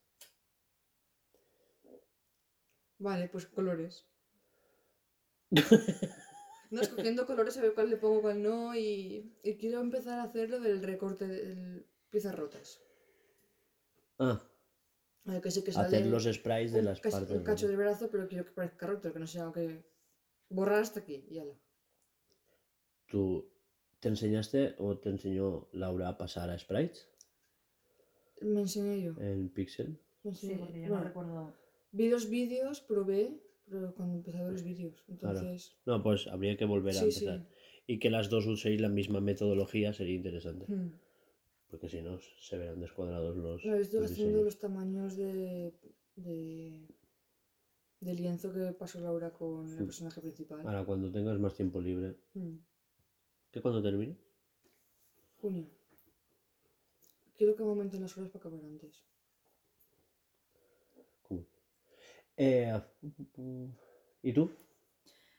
Vale, 2.99 3.29
pues 3.29 3.47
colores. 3.47 4.07
No, 6.71 6.83
escogiendo 6.83 7.25
colores, 7.25 7.57
a 7.57 7.63
ver 7.63 7.73
cuál 7.73 7.89
le 7.89 7.97
pongo, 7.97 8.21
cuál 8.21 8.43
no. 8.43 8.75
Y, 8.77 9.33
y 9.43 9.57
quiero 9.57 9.81
empezar 9.81 10.19
a 10.19 10.25
hacer 10.25 10.51
lo 10.51 10.61
del 10.61 10.83
recorte 10.83 11.27
de 11.27 11.87
piezas 12.11 12.35
rotas. 12.35 12.79
Ah, 14.19 14.39
A 15.25 15.33
ver, 15.33 15.41
que 15.41 15.51
sí 15.51 15.63
que 15.65 15.73
sale 15.73 15.87
hacer 15.87 16.07
los 16.07 16.25
sprays 16.25 16.73
de 16.73 16.81
un, 16.81 16.85
las 16.85 17.01
partes. 17.01 17.31
un 17.31 17.43
cacho 17.43 17.65
¿no? 17.65 17.69
del 17.69 17.79
brazo, 17.79 18.11
pero 18.11 18.29
quiero 18.29 18.45
que 18.45 18.53
parezca 18.53 18.87
roto, 18.87 19.13
que 19.13 19.19
no 19.19 19.27
sea 19.27 19.51
que 19.55 19.83
borrar 20.51 20.83
hasta 20.83 21.01
aquí 21.01 21.25
y 21.31 21.39
ala. 21.39 21.55
¿Tú 23.07 23.51
te 24.01 24.09
enseñaste 24.09 24.75
o 24.79 24.99
te 24.99 25.09
enseñó 25.09 25.69
Laura 25.73 26.09
a 26.11 26.19
pasar 26.19 26.51
a 26.51 26.59
sprites 26.59 27.09
Me 28.43 28.61
enseñé 28.61 29.03
yo. 29.03 29.13
en 29.21 29.49
Pixel? 29.49 29.99
me 30.23 30.35
Sí, 30.35 30.55
porque 30.59 30.75
yo 30.83 30.89
Bueno, 30.89 30.99
no 30.99 31.05
recuerdo. 31.05 31.55
Vi 31.93 32.09
los 32.09 32.29
vídeos, 32.29 32.81
probé, 32.81 33.41
pero 33.69 33.95
cuando 33.95 34.17
empecé 34.17 34.39
a 34.39 34.43
ver 34.43 34.53
los 34.53 34.63
vídeos. 34.63 35.03
Claro. 35.19 35.39
Entonces, 35.41 35.77
No, 35.87 36.03
pues 36.03 36.27
habría 36.27 36.57
que 36.57 36.65
volver 36.65 36.97
a 36.97 37.01
sí, 37.01 37.13
sí. 37.13 37.25
empezar. 37.27 37.49
Y 37.87 37.99
que 37.99 38.11
las 38.11 38.29
dos 38.29 38.47
uséis 38.47 38.81
la 38.81 38.89
misma 38.89 39.21
metodología 39.21 39.93
sería 39.93 40.15
interesante. 40.15 40.67
Hmm. 40.71 40.93
Porque 41.71 41.89
si 41.89 42.01
no, 42.03 42.19
se 42.41 42.57
verán 42.59 42.81
descuadrados 42.81 43.37
los. 43.37 43.65
Estoy 43.65 44.01
los 44.01 44.11
haciendo 44.11 44.39
diseños. 44.39 44.45
los 44.45 44.59
tamaños 44.59 45.17
de, 45.17 45.75
de, 46.17 46.87
de 48.01 48.15
lienzo 48.15 48.53
que 48.53 48.73
pasó 48.73 49.01
Laura 49.01 49.33
con 49.33 49.67
el 49.69 49.83
Mm. 49.85 49.87
personaje 49.87 50.21
principal. 50.21 50.61
Ahora, 50.67 50.85
cuando 50.85 51.11
tengas 51.11 51.39
más 51.39 51.55
tiempo 51.55 51.81
libre. 51.81 52.17
Mm. 52.35 52.57
¿Qué 53.51 53.61
cuando 53.63 53.83
termine? 53.83 54.17
Junio. 55.41 55.67
Quiero 57.37 57.55
que 57.55 57.63
me 57.63 57.69
aumenten 57.71 58.01
las 58.03 58.17
horas 58.19 58.31
para 58.31 58.41
acabar 58.49 58.65
antes. 58.65 59.05
¿Cómo? 61.23 61.47
Eh, 62.39 62.81
¿Y 64.23 64.33
tú? 64.33 64.53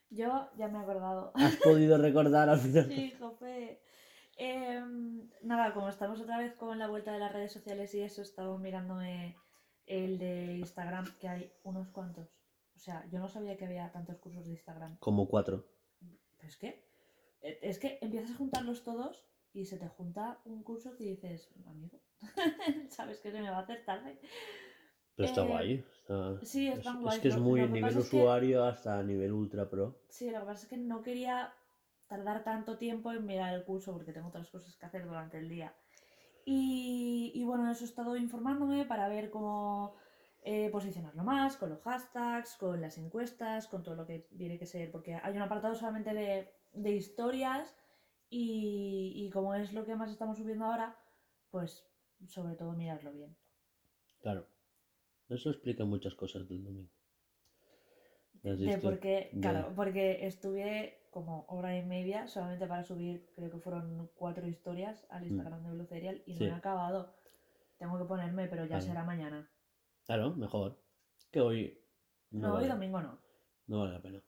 Yo 0.10 0.50
ya 0.58 0.68
me 0.68 0.79
he 0.79 0.82
acordado. 0.82 1.32
¿Has 1.34 1.56
podido 1.58 1.98
recordar 2.01 2.50
al 2.50 2.60
final? 2.60 2.88
Sí, 2.88 3.13
Jope. 3.18 3.82
Em, 4.36 5.29
nada, 5.41 5.74
como 5.74 5.89
estamos 5.89 6.20
otra 6.20 6.38
vez 6.38 6.53
con 6.56 6.77
la 6.77 6.88
vuelta 6.88 7.13
de 7.13 7.20
las 7.20 7.32
redes 7.32 7.53
sociales 7.53 7.94
y 7.96 8.01
eso, 8.01 8.22
estaba 8.22 8.58
mirándome 8.58 9.38
el 9.86 10.18
de 10.18 10.58
Instagram, 10.58 11.06
que 11.20 11.27
hay 11.27 11.51
unos 11.63 11.89
cuantos. 11.89 12.29
O 12.75 12.79
sea, 12.79 13.06
yo 13.12 13.20
no 13.20 13.29
sabía 13.29 13.58
que 13.58 13.65
había 13.65 13.91
tantos 13.91 14.18
cursos 14.18 14.46
de 14.46 14.51
Instagram. 14.51 14.98
Como 15.00 15.27
cuatro. 15.27 15.65
Pero 16.38 16.48
es 16.48 16.58
que, 16.58 16.86
eh, 17.41 17.60
es 17.62 17.79
que 17.79 17.98
empiezas 18.01 18.32
a 18.32 18.38
juntarlos 18.38 18.84
todos 18.84 19.25
y 19.53 19.65
se 19.65 19.77
te 19.77 19.88
junta 19.88 20.39
un 20.46 20.63
curso 20.63 20.96
que 20.96 21.03
dices, 21.06 21.50
amigo, 21.65 22.00
¿sabes 22.89 23.20
que 23.20 23.32
se 23.32 23.41
me 23.41 23.50
va 23.50 23.58
a 23.58 23.62
hacer 23.62 23.84
tarde? 23.86 24.20
Pero 25.20 25.28
está 25.28 25.42
Eh, 25.42 25.48
guay. 25.48 25.86
está- 25.92 26.40
sí, 26.46 26.70
es, 26.70 26.78
están 26.78 27.06
es 27.06 27.20
que 27.20 27.28
es 27.28 27.38
muy 27.38 27.60
que 27.60 27.68
nivel 27.68 27.94
que- 27.94 28.00
usuario 28.00 28.64
hasta 28.64 29.04
nivel 29.04 29.34
ultra 29.34 29.70
pro. 29.70 30.00
Sí, 30.08 30.32
lo 30.32 30.40
que 30.40 30.46
pasa 30.46 30.64
es 30.64 30.70
que 30.70 30.78
no 30.78 31.02
quería 31.02 31.54
tardar 32.08 32.46
tanto 32.46 32.78
tiempo 32.78 33.12
en 33.12 33.26
mirar 33.26 33.54
el 33.54 33.66
curso 33.66 33.92
porque 33.92 34.14
tengo 34.14 34.30
otras 34.30 34.50
cosas 34.50 34.78
que 34.78 34.86
hacer 34.86 35.06
durante 35.06 35.38
el 35.38 35.50
día. 35.50 35.74
Y, 36.46 37.34
y 37.36 37.44
bueno, 37.44 37.70
eso 37.70 37.84
he 37.84 37.88
estado 37.88 38.16
informándome 38.16 38.86
para 38.86 39.10
ver 39.10 39.30
cómo 39.30 39.94
eh, 40.42 40.70
posicionarlo 40.72 41.22
más, 41.26 41.58
con 41.58 41.70
los 41.70 41.82
hashtags, 41.82 42.56
con 42.56 42.80
las 42.80 42.98
encuestas, 42.98 43.68
con 43.68 43.84
todo 43.84 43.96
lo 43.96 44.06
que 44.08 44.20
tiene 44.38 44.58
que 44.58 44.66
ser, 44.66 44.90
porque 44.90 45.16
hay 45.16 45.36
un 45.36 45.42
apartado 45.42 45.76
solamente 45.76 46.14
de, 46.14 46.50
de 46.72 46.92
historias 46.92 47.76
y, 48.30 49.12
y 49.18 49.30
como 49.32 49.54
es 49.54 49.74
lo 49.74 49.84
que 49.84 49.96
más 49.98 50.10
estamos 50.12 50.38
subiendo 50.38 50.64
ahora, 50.64 50.98
pues 51.52 51.86
sobre 52.26 52.56
todo 52.56 52.72
mirarlo 52.72 53.12
bien. 53.12 53.36
Claro. 54.22 54.48
Eso 55.29 55.50
explica 55.51 55.86
muchas 55.86 56.15
cas 56.15 56.33
del 56.33 56.48
domingo. 56.63 56.89
De 58.41 58.77
porque, 58.81 59.29
de- 59.33 59.41
claro, 59.41 59.74
porque 59.75 60.25
estuve 60.25 61.07
como 61.12 61.45
hora 61.50 61.77
y 61.77 61.83
media 61.86 62.27
solamente 62.27 62.67
para 62.67 62.83
subir, 62.83 63.29
creo 63.36 63.50
que 63.51 63.59
fueron 63.59 64.09
cuatro 64.15 64.48
historias 64.48 65.05
al 65.09 65.27
Instagram 65.27 65.63
de 65.65 65.71
Blue 65.71 65.86
Cereal 65.86 66.24
y 66.25 66.33
Mm. 66.33 66.38
Sí. 66.38 66.43
no 66.45 66.50
he 66.50 66.53
acabado. 66.57 67.15
Tengo 67.77 67.98
que 67.98 68.05
ponerme, 68.05 68.48
pero 68.48 68.65
ya 68.65 68.79
será 68.81 69.03
mañana. 69.03 69.50
Claro, 70.05 70.36
mejor. 70.36 70.81
Que 71.31 71.41
hoy. 71.41 71.81
No, 72.31 72.50
No, 72.50 72.55
hoy 72.55 72.67
domingo 72.67 73.01
no. 73.01 73.19
no 73.67 73.79
vale 73.79 73.93
la 73.93 74.01
pena. 74.01 74.24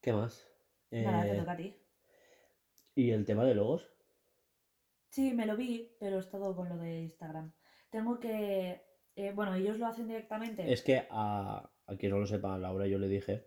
¿Qué 0.00 0.12
más? 0.12 0.46
Nada, 0.90 1.22
te 1.24 1.32
Eh, 1.36 1.38
toca 1.38 1.52
a 1.52 1.56
ti. 1.56 1.74
¿Y 2.94 3.10
el 3.10 3.24
tema 3.24 3.44
de 3.44 3.54
logos? 3.54 3.88
Sí, 5.08 5.32
me 5.32 5.46
lo 5.46 5.56
vi, 5.56 5.92
pero 6.00 6.16
he 6.16 6.20
estado 6.20 6.54
con 6.56 6.68
lo 6.68 6.76
de 6.76 7.02
Instagram. 7.02 7.52
Tengo 7.90 8.18
que. 8.20 8.82
Eh, 9.16 9.32
bueno, 9.34 9.54
ellos 9.54 9.78
lo 9.78 9.86
hacen 9.86 10.08
directamente. 10.08 10.72
Es 10.72 10.82
que 10.82 11.06
a, 11.10 11.70
a 11.86 11.96
quien 11.96 12.12
no 12.12 12.18
lo 12.18 12.26
sepa, 12.26 12.54
a 12.54 12.58
Laura 12.58 12.86
yo 12.86 12.98
le 12.98 13.08
dije 13.08 13.46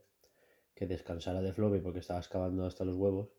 que 0.74 0.86
descansara 0.86 1.42
de 1.42 1.54
Floppy 1.54 1.80
porque 1.80 2.00
estaba 2.00 2.20
excavando 2.20 2.66
hasta 2.66 2.86
los 2.86 2.96
huevos. 2.96 3.30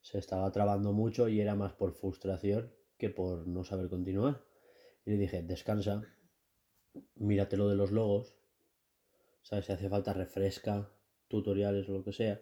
Se 0.00 0.18
estaba 0.18 0.50
trabando 0.52 0.92
mucho 0.92 1.28
y 1.28 1.40
era 1.40 1.54
más 1.54 1.72
por 1.72 1.92
frustración 1.92 2.72
que 2.98 3.08
por 3.08 3.46
no 3.46 3.64
saber 3.64 3.88
continuar. 3.88 4.42
Y 5.04 5.10
le 5.10 5.16
dije, 5.16 5.42
descansa, 5.42 6.02
mírate 7.14 7.56
lo 7.56 7.68
de 7.68 7.76
los 7.76 7.92
logos. 7.92 8.34
¿Sabes? 9.42 9.66
Si 9.66 9.72
hace 9.72 9.88
falta, 9.88 10.12
refresca 10.12 10.90
tutoriales 11.28 11.88
o 11.88 11.92
lo 11.92 12.04
que 12.04 12.12
sea 12.12 12.40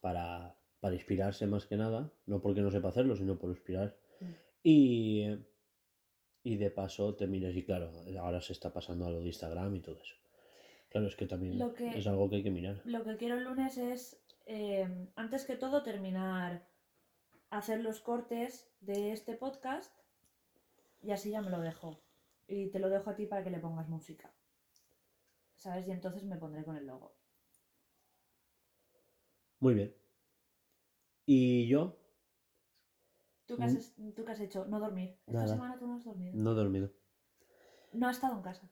para, 0.00 0.56
para 0.80 0.94
inspirarse 0.94 1.46
más 1.46 1.66
que 1.66 1.76
nada. 1.76 2.12
No 2.26 2.42
porque 2.42 2.60
no 2.60 2.70
sepa 2.70 2.88
hacerlo, 2.88 3.16
sino 3.16 3.38
por 3.38 3.50
inspirar. 3.50 3.96
Mm. 4.20 4.26
Y, 4.62 5.38
y 6.44 6.56
de 6.58 6.70
paso 6.70 7.14
te 7.16 7.26
miras 7.26 7.56
y 7.56 7.64
claro, 7.64 7.90
ahora 8.20 8.40
se 8.40 8.52
está 8.52 8.72
pasando 8.72 9.06
a 9.06 9.10
lo 9.10 9.20
de 9.20 9.26
Instagram 9.26 9.74
y 9.74 9.80
todo 9.80 10.00
eso. 10.00 10.14
Claro, 10.90 11.08
es 11.08 11.16
que 11.16 11.26
también 11.26 11.58
Lo 11.58 11.74
que- 11.74 11.88
es 11.98 12.06
algo 12.06 12.28
que 12.30 12.36
hay 12.36 12.42
que 12.44 12.50
mirar. 12.50 12.80
Lo 12.84 13.02
que 13.02 13.16
quiero 13.16 13.36
el 13.36 13.44
lunes 13.44 13.76
es, 13.78 14.22
eh, 14.46 14.86
antes 15.16 15.44
que 15.46 15.56
todo, 15.56 15.82
terminar, 15.82 16.68
hacer 17.50 17.80
los 17.80 18.00
cortes 18.00 18.70
de 18.80 19.10
este 19.12 19.34
podcast 19.34 19.92
y 21.02 21.10
así 21.10 21.30
ya 21.30 21.40
me 21.42 21.50
lo 21.50 21.60
dejo. 21.60 22.00
Y 22.46 22.68
te 22.68 22.78
lo 22.78 22.90
dejo 22.90 23.10
a 23.10 23.16
ti 23.16 23.26
para 23.26 23.42
que 23.42 23.50
le 23.50 23.58
pongas 23.58 23.88
música. 23.88 24.32
¿Sabes? 25.56 25.88
Y 25.88 25.92
entonces 25.92 26.24
me 26.24 26.36
pondré 26.36 26.62
con 26.62 26.76
el 26.76 26.86
logo. 26.86 27.16
Muy 29.60 29.74
bien. 29.74 29.94
Y 31.26 31.66
yo 31.68 31.96
¿Tú 33.46 33.56
qué 33.56 33.64
has, 33.64 33.92
Mm. 33.98 34.10
tú 34.12 34.24
qué 34.24 34.32
has 34.32 34.40
hecho? 34.40 34.64
No 34.66 34.80
dormir. 34.80 35.16
Esta 35.26 35.32
Nada. 35.32 35.48
semana 35.48 35.78
tú 35.78 35.86
no 35.86 35.94
has 35.96 36.04
dormido. 36.04 36.32
no 36.34 36.52
he 36.52 36.54
dormido. 36.54 36.90
No 37.92 38.08
has 38.08 38.16
estado 38.16 38.36
en 38.36 38.42
casa. 38.42 38.70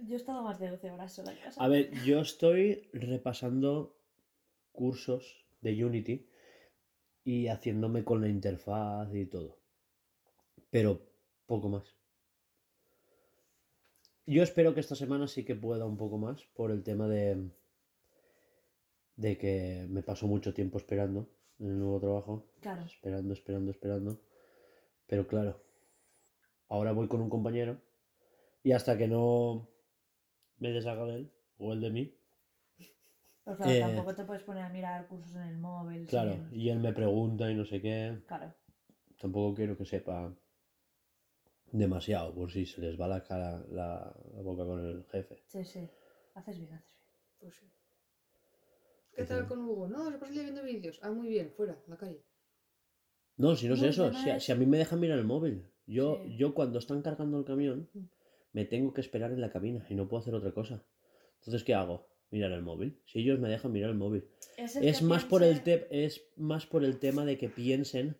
Yo 0.00 0.14
he 0.14 0.16
estado 0.16 0.42
más 0.42 0.58
de 0.60 0.68
12 0.70 0.90
horas 0.90 1.12
sola 1.12 1.32
en 1.32 1.38
casa. 1.38 1.62
A 1.62 1.68
ver, 1.68 1.90
yo 2.04 2.20
estoy 2.20 2.88
repasando 2.92 3.96
cursos 4.72 5.44
de 5.60 5.84
Unity 5.84 6.28
y 7.24 7.48
haciéndome 7.48 8.04
con 8.04 8.20
la 8.20 8.28
interfaz 8.28 9.12
y 9.14 9.26
todo. 9.26 9.58
Pero 10.70 11.02
poco 11.46 11.68
más. 11.68 11.94
Yo 14.26 14.42
espero 14.42 14.74
que 14.74 14.80
esta 14.80 14.94
semana 14.94 15.26
sí 15.26 15.44
que 15.44 15.56
pueda 15.56 15.84
un 15.86 15.96
poco 15.96 16.18
más 16.18 16.44
por 16.54 16.70
el 16.70 16.82
tema 16.82 17.08
de 17.08 17.50
de 19.16 19.36
que 19.36 19.86
me 19.90 20.04
paso 20.04 20.28
mucho 20.28 20.54
tiempo 20.54 20.78
esperando 20.78 21.28
en 21.60 21.66
el 21.66 21.78
nuevo 21.78 22.00
trabajo. 22.00 22.46
Claro. 22.60 22.82
Esperando, 22.82 23.32
esperando, 23.34 23.70
esperando. 23.70 24.20
Pero 25.06 25.26
claro, 25.26 25.62
ahora 26.68 26.92
voy 26.92 27.08
con 27.08 27.20
un 27.20 27.30
compañero 27.30 27.80
y 28.62 28.72
hasta 28.72 28.96
que 28.98 29.08
no 29.08 29.68
me 30.58 30.70
deshaga 30.72 31.04
de 31.06 31.14
él 31.16 31.32
o 31.58 31.72
él 31.72 31.80
de 31.80 31.90
mí, 31.90 32.14
Pero 33.44 33.56
claro, 33.56 33.72
Eh, 33.72 33.80
tampoco 33.80 34.14
te 34.14 34.24
puedes 34.24 34.42
poner 34.42 34.64
a 34.64 34.68
mirar 34.68 35.06
cursos 35.08 35.34
en 35.36 35.42
el 35.42 35.56
móvil. 35.58 36.06
claro, 36.06 36.34
sin- 36.34 36.60
y 36.60 36.68
él 36.68 36.80
me 36.80 36.92
pregunta 36.92 37.50
y 37.50 37.54
no 37.54 37.64
sé 37.64 37.80
qué, 37.80 38.18
Claro. 38.26 38.52
tampoco 39.18 39.54
quiero 39.54 39.74
que 39.76 39.86
sepa 39.86 40.34
demasiado 41.72 42.34
por 42.34 42.50
si 42.50 42.66
se 42.66 42.80
les 42.80 43.00
va 43.00 43.08
la 43.08 43.22
cara, 43.24 43.64
la, 43.70 44.14
la 44.34 44.42
boca 44.42 44.64
con 44.66 44.84
el 44.84 45.04
jefe. 45.10 45.42
Sí, 45.46 45.64
sí. 45.64 45.88
Haces 46.34 46.58
bien, 46.58 46.74
haces 46.74 46.90
bien. 46.90 47.12
Pues 47.38 47.54
sí. 47.56 47.66
¿Qué 49.18 49.24
tal 49.24 49.46
con 49.48 49.58
Hugo? 49.64 49.88
No, 49.88 50.10
se 50.12 50.18
pasa 50.18 50.26
el 50.28 50.34
día 50.34 50.42
viendo 50.44 50.62
vídeos. 50.62 51.00
Ah, 51.02 51.10
muy 51.10 51.28
bien, 51.28 51.50
fuera, 51.56 51.72
en 51.84 51.90
la 51.90 51.96
calle. 51.96 52.22
No, 53.36 53.56
si 53.56 53.66
no 53.68 53.74
es 53.74 53.82
eso, 53.82 54.12
si 54.12 54.30
a, 54.30 54.38
si 54.40 54.52
a 54.52 54.54
mí 54.54 54.64
me 54.64 54.78
dejan 54.78 55.00
mirar 55.00 55.18
el 55.18 55.24
móvil. 55.24 55.64
Yo, 55.86 56.20
Sí. 56.24 56.36
yo 56.36 56.54
cuando 56.54 56.78
están 56.78 57.02
cargando 57.02 57.38
el 57.38 57.44
camión, 57.44 57.88
Mm. 57.94 58.04
me 58.52 58.64
tengo 58.64 58.92
que 58.94 59.00
esperar 59.00 59.32
en 59.32 59.40
la 59.40 59.50
cabina 59.50 59.84
y 59.90 59.94
no 59.94 60.06
puedo 60.08 60.20
hacer 60.20 60.34
otra 60.34 60.52
cosa. 60.52 60.84
Entonces, 61.40 61.64
¿qué 61.64 61.74
hago? 61.74 62.06
Mirar 62.30 62.52
el 62.52 62.62
móvil. 62.62 63.00
Si 63.06 63.20
ellos 63.20 63.38
me 63.40 63.48
dejan 63.48 63.72
mirar 63.72 63.90
el 63.90 63.96
móvil. 63.96 64.24
Es, 64.56 64.76
el 64.76 64.84
Es 64.86 64.98
que 65.00 65.04
más, 65.04 65.24
por 65.24 65.42
el 65.42 65.62
te- 65.62 65.88
es 66.04 66.28
más 66.36 66.66
por 66.66 66.84
el 66.84 66.98
tema 66.98 67.24
de 67.24 67.38
que 67.38 67.48
piensen 67.48 68.16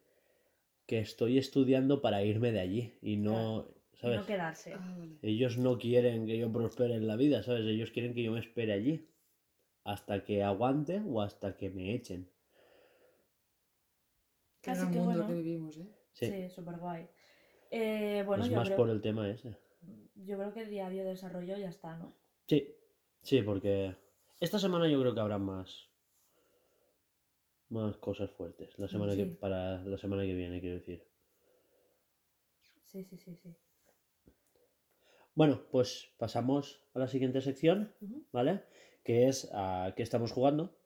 que 0.87 0.99
estoy 0.99 1.39
estudiando 1.39 2.01
para 2.01 2.25
irme 2.25 2.51
de 2.51 2.61
allí 2.61 2.95
y 3.03 3.19
no, 3.19 3.69
¿sabes? 3.95 4.21
no 4.21 4.27
quedarse. 4.27 4.73
Ah. 4.75 4.97
Ellos 5.23 5.59
no 5.59 5.79
quieren 5.79 6.27
que 6.27 6.39
yo 6.39 6.51
prospere 6.51 6.95
en 6.95 7.07
la 7.07 7.17
vida, 7.17 7.43
¿sabes? 7.43 7.67
Ellos 7.67 7.91
quieren 7.91 8.15
que 8.15 8.23
yo 8.23 8.33
me 8.33 8.41
espere 8.41 8.73
allí 8.73 9.07
hasta 9.93 10.23
que 10.23 10.43
aguante 10.43 11.03
o 11.09 11.23
hasta 11.23 11.57
que 11.57 11.71
me 11.71 11.95
echen. 11.95 12.31
Gran 14.63 14.93
que 14.93 14.99
mundo 14.99 15.05
bueno. 15.05 15.27
que 15.27 15.33
vivimos, 15.33 15.79
¿eh? 15.79 15.89
Sí, 16.13 16.27
Sí, 16.27 16.51
súper 16.51 16.77
guay. 16.77 17.09
Eh, 17.71 18.23
bueno, 18.27 18.45
es 18.45 18.51
yo, 18.51 18.57
más 18.57 18.67
creo, 18.67 18.77
por 18.77 18.91
el 18.91 19.01
tema 19.01 19.31
ese. 19.31 19.57
yo 20.27 20.37
creo 20.37 20.53
que 20.53 20.61
el 20.61 20.71
diario 20.71 21.05
de 21.05 21.11
desarrollo 21.11 21.57
ya 21.57 21.71
está, 21.71 21.97
¿no? 21.97 22.13
Sí, 22.47 22.75
sí, 23.23 23.41
porque 23.43 23.95
esta 24.41 24.59
semana 24.59 24.89
yo 24.89 25.01
creo 25.01 25.15
que 25.15 25.21
habrá 25.21 25.39
más 25.39 25.89
más 27.71 27.97
cosas 27.97 28.31
fuertes. 28.31 28.79
La 28.79 28.89
semana 28.89 29.17
que 29.17 29.25
para 29.25 29.83
la 29.85 29.97
semana 29.99 30.25
que 30.25 30.35
viene, 30.35 30.61
quiero 30.61 30.77
decir. 30.77 31.03
Sí, 32.87 33.05
sí, 33.05 33.17
sí, 33.17 33.37
sí. 33.37 33.57
Bueno, 35.35 35.63
pues 35.71 36.11
pasamos 36.19 36.83
a 36.95 36.99
la 36.99 37.09
siguiente 37.09 37.41
sección. 37.41 37.95
¿vale? 38.33 38.65
Que 39.09 39.27
es 39.27 39.49
a 39.55 39.95
qué 39.97 40.03
estamos 40.03 40.33
jugando. 40.33 40.77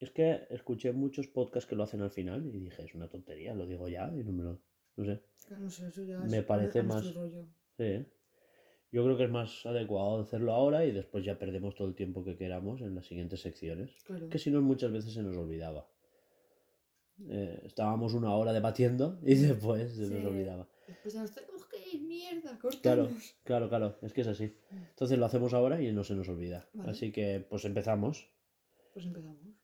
Es 0.00 0.10
que 0.10 0.48
escuché 0.50 0.90
muchos 0.90 1.28
podcasts 1.28 1.68
que 1.68 1.76
lo 1.76 1.84
hacen 1.84 2.00
al 2.02 2.10
final 2.10 2.44
y 2.44 2.58
dije, 2.58 2.82
es 2.82 2.92
una 2.96 3.08
tontería, 3.08 3.54
lo 3.54 3.66
digo 3.66 3.88
ya 3.88 4.10
y 4.12 4.24
no 4.24 4.32
me 4.32 4.42
lo... 4.42 4.60
No 4.96 5.04
sé. 5.04 5.22
Claro, 5.46 5.62
no 5.62 5.70
sé, 5.70 5.86
eso 5.86 6.02
ya 6.02 6.18
Me 6.18 6.38
es 6.38 6.44
parece 6.44 6.82
más- 6.82 7.14
rollo. 7.14 7.46
Sí. 7.78 8.04
Yo 8.90 9.04
creo 9.04 9.16
que 9.16 9.24
es 9.24 9.30
más 9.30 9.64
adecuado 9.64 10.20
hacerlo 10.20 10.52
ahora 10.54 10.84
y 10.84 10.90
después 10.90 11.24
ya 11.24 11.38
perdemos 11.38 11.76
todo 11.76 11.86
el 11.86 11.94
tiempo 11.94 12.24
que 12.24 12.36
queramos 12.36 12.80
en 12.80 12.96
las 12.96 13.06
siguientes 13.06 13.40
secciones. 13.40 13.90
Claro. 14.04 14.28
Que 14.28 14.38
si 14.40 14.50
no, 14.50 14.60
muchas 14.60 14.90
veces 14.90 15.14
se 15.14 15.22
nos 15.22 15.36
olvidaba. 15.36 15.88
eh, 17.28 17.60
estábamos 17.64 18.12
una 18.14 18.34
hora 18.34 18.52
debatiendo 18.52 19.20
y 19.22 19.34
después 19.36 19.94
se 19.94 20.08
nos 20.10 20.24
olvidaba. 20.24 20.68
Después 20.88 21.14
ya 21.14 21.20
nos 21.22 21.30
tenemos 21.32 21.64
que 21.66 21.76
ir, 21.96 22.02
mierda, 22.32 22.58
cortamos. 22.58 22.80
Claro, 22.82 23.08
claro, 23.44 23.68
claro, 23.68 23.98
es 24.02 24.12
que 24.12 24.22
es 24.22 24.26
así. 24.26 24.56
Entonces 24.70 25.18
lo 25.18 25.26
hacemos 25.26 25.54
ahora 25.54 25.80
y 25.80 25.92
no 25.92 26.04
se 26.04 26.14
nos 26.14 26.28
olvida. 26.28 26.68
Vale. 26.72 26.90
Así 26.90 27.12
que 27.12 27.44
pues 27.48 27.64
empezamos. 27.64 28.28
Pues 28.92 29.06
empezamos. 29.06 29.61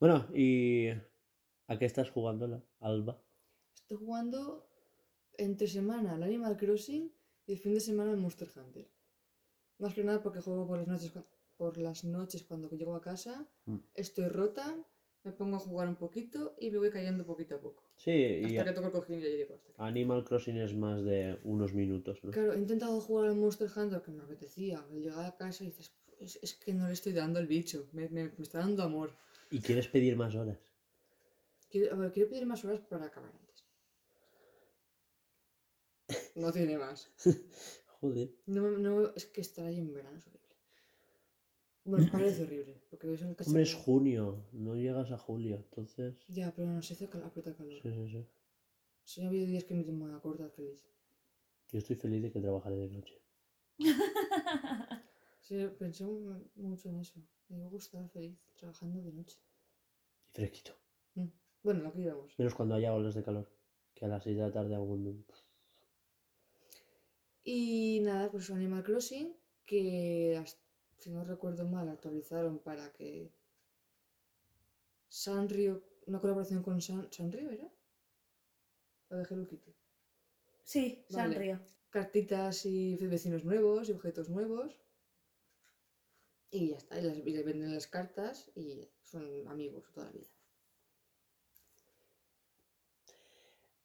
Bueno, 0.00 0.26
¿y 0.34 0.88
a 1.66 1.78
qué 1.78 1.84
estás 1.84 2.10
jugando, 2.10 2.46
la 2.46 2.62
Alba? 2.80 3.22
Estoy 3.74 3.98
jugando 3.98 4.66
entre 5.36 5.66
semana 5.68 6.14
al 6.14 6.22
Animal 6.22 6.56
Crossing 6.56 7.12
y 7.46 7.52
el 7.52 7.58
fin 7.58 7.74
de 7.74 7.80
semana 7.80 8.12
al 8.12 8.16
Monster 8.16 8.48
Hunter. 8.56 8.88
Más 9.78 9.94
que 9.94 10.04
nada 10.04 10.22
porque 10.22 10.40
juego 10.40 10.66
por 10.66 10.78
las 10.78 10.88
noches, 10.88 11.12
por 11.56 11.76
las 11.78 12.04
noches 12.04 12.42
cuando 12.44 12.70
llego 12.70 12.94
a 12.94 13.00
casa, 13.00 13.46
Mm. 13.66 13.76
estoy 13.94 14.28
rota, 14.28 14.74
me 15.24 15.32
pongo 15.32 15.56
a 15.56 15.60
jugar 15.60 15.88
un 15.88 15.96
poquito 15.96 16.54
y 16.58 16.70
me 16.70 16.78
voy 16.78 16.90
cayendo 16.90 17.24
poquito 17.26 17.56
a 17.56 17.60
poco. 17.60 17.82
Sí, 17.96 18.10
y 18.10 18.44
Hasta 18.56 18.64
que 18.64 18.72
toco 18.72 18.86
el 18.86 18.92
cojín 18.92 19.20
y 19.20 19.42
hasta 19.42 19.54
aquí. 19.54 19.72
Animal 19.76 20.24
Crossing 20.24 20.56
es 20.56 20.74
más 20.74 21.02
de 21.04 21.38
unos 21.44 21.74
minutos, 21.74 22.24
¿no? 22.24 22.30
Claro, 22.30 22.54
he 22.54 22.58
intentado 22.58 22.98
jugar 23.02 23.28
al 23.28 23.36
Monster 23.36 23.68
Hunter 23.76 24.00
que 24.02 24.10
me 24.12 24.22
apetecía. 24.22 24.78
Al 24.78 25.02
llegar 25.02 25.26
a 25.26 25.36
casa 25.36 25.64
y 25.64 25.66
dices, 25.68 25.92
es, 26.18 26.38
es 26.42 26.54
que 26.54 26.72
no 26.72 26.86
le 26.86 26.94
estoy 26.94 27.12
dando 27.12 27.38
el 27.38 27.46
bicho, 27.46 27.88
me, 27.92 28.08
me- 28.08 28.32
me 28.36 28.42
está 28.42 28.58
dando 28.60 28.82
amor. 28.82 29.12
¿Y 29.50 29.60
quieres 29.60 29.88
pedir 29.88 30.16
más 30.16 30.34
horas? 30.34 30.58
Quiero, 31.70 31.94
a 31.94 31.96
ver, 31.96 32.12
quiero 32.12 32.28
pedir 32.30 32.46
más 32.46 32.64
horas 32.64 32.80
para 32.90 33.06
acabar 33.06 33.32
antes. 33.40 33.64
No 36.34 36.52
tiene 36.52 36.76
más. 36.78 37.10
Joder. 38.00 38.30
No, 38.46 38.70
no, 38.70 39.14
es 39.14 39.26
que 39.26 39.40
estar 39.40 39.66
ahí 39.66 39.78
en 39.78 39.92
verano 39.92 40.18
es 40.18 40.26
horrible. 40.26 40.56
Bueno, 41.84 42.06
parece 42.12 42.42
horrible, 42.42 42.80
porque 42.90 43.06
ves 43.06 43.22
un 43.22 43.36
Hombre, 43.46 43.62
es 43.62 43.74
junio, 43.74 44.44
no 44.52 44.74
llegas 44.76 45.10
a 45.10 45.18
julio, 45.18 45.56
entonces... 45.56 46.14
Ya, 46.28 46.52
pero 46.54 46.68
no 46.68 46.82
se 46.82 46.94
hace 46.94 47.08
cal- 47.08 47.22
aprieta 47.24 47.54
calor. 47.54 47.80
Sí, 47.82 47.90
sí, 47.92 48.08
sí. 48.08 48.26
Sí, 49.04 49.22
ha 49.22 49.28
habido 49.28 49.46
días 49.46 49.64
que 49.64 49.74
me 49.74 49.82
tengo 49.84 50.06
a 50.06 50.20
cortar 50.20 50.50
feliz. 50.50 50.78
Yo 51.72 51.78
estoy 51.78 51.96
feliz 51.96 52.22
de 52.22 52.30
que 52.32 52.40
trabajaré 52.40 52.76
de 52.76 52.88
noche. 52.88 53.14
Sí, 55.40 55.56
pensé 55.78 56.04
mu- 56.04 56.44
mucho 56.54 56.88
en 56.90 56.96
eso. 57.00 57.18
Me 57.50 57.68
gusta 57.68 57.98
estar 57.98 58.08
feliz 58.10 58.38
trabajando 58.56 59.02
de 59.02 59.12
noche. 59.12 59.38
Y 60.28 60.32
fresquito. 60.32 60.72
Bueno, 61.62 61.82
lo 61.82 61.92
que 61.92 62.00
íbamos. 62.00 62.38
Menos 62.38 62.54
cuando 62.54 62.74
haya 62.74 62.94
olas 62.94 63.14
de 63.14 63.22
calor. 63.22 63.50
Que 63.94 64.04
a 64.04 64.08
las 64.08 64.22
6 64.22 64.36
de 64.36 64.42
la 64.42 64.52
tarde 64.52 64.74
aún... 64.74 65.26
Y 67.42 68.00
nada, 68.02 68.30
pues 68.30 68.50
Animal 68.50 68.84
Crossing, 68.84 69.34
que 69.66 70.42
si 70.98 71.10
no 71.10 71.24
recuerdo 71.24 71.66
mal, 71.66 71.88
actualizaron 71.88 72.58
para 72.58 72.92
que 72.92 73.32
Sanrio, 75.08 75.82
una 76.06 76.20
colaboración 76.20 76.62
con 76.62 76.80
San, 76.80 77.10
Sanrio, 77.10 77.50
¿era? 77.50 77.68
La 79.08 79.16
de 79.18 79.24
Hello 79.28 79.46
Kitty. 79.46 79.74
Sí, 80.62 81.04
Vale. 81.10 81.34
Sanrio. 81.34 81.60
Cartitas 81.88 82.64
y 82.66 82.96
vecinos 82.96 83.44
nuevos 83.44 83.88
y 83.88 83.92
objetos 83.92 84.28
nuevos. 84.28 84.80
Y 86.50 86.70
ya 86.70 86.76
está, 86.76 86.98
y, 86.98 87.02
las, 87.02 87.16
y 87.18 87.30
le 87.30 87.42
venden 87.42 87.74
las 87.74 87.86
cartas 87.86 88.50
y 88.56 88.88
son 89.02 89.46
amigos 89.48 89.90
toda 89.92 90.06
la 90.06 90.12
vida. 90.12 90.28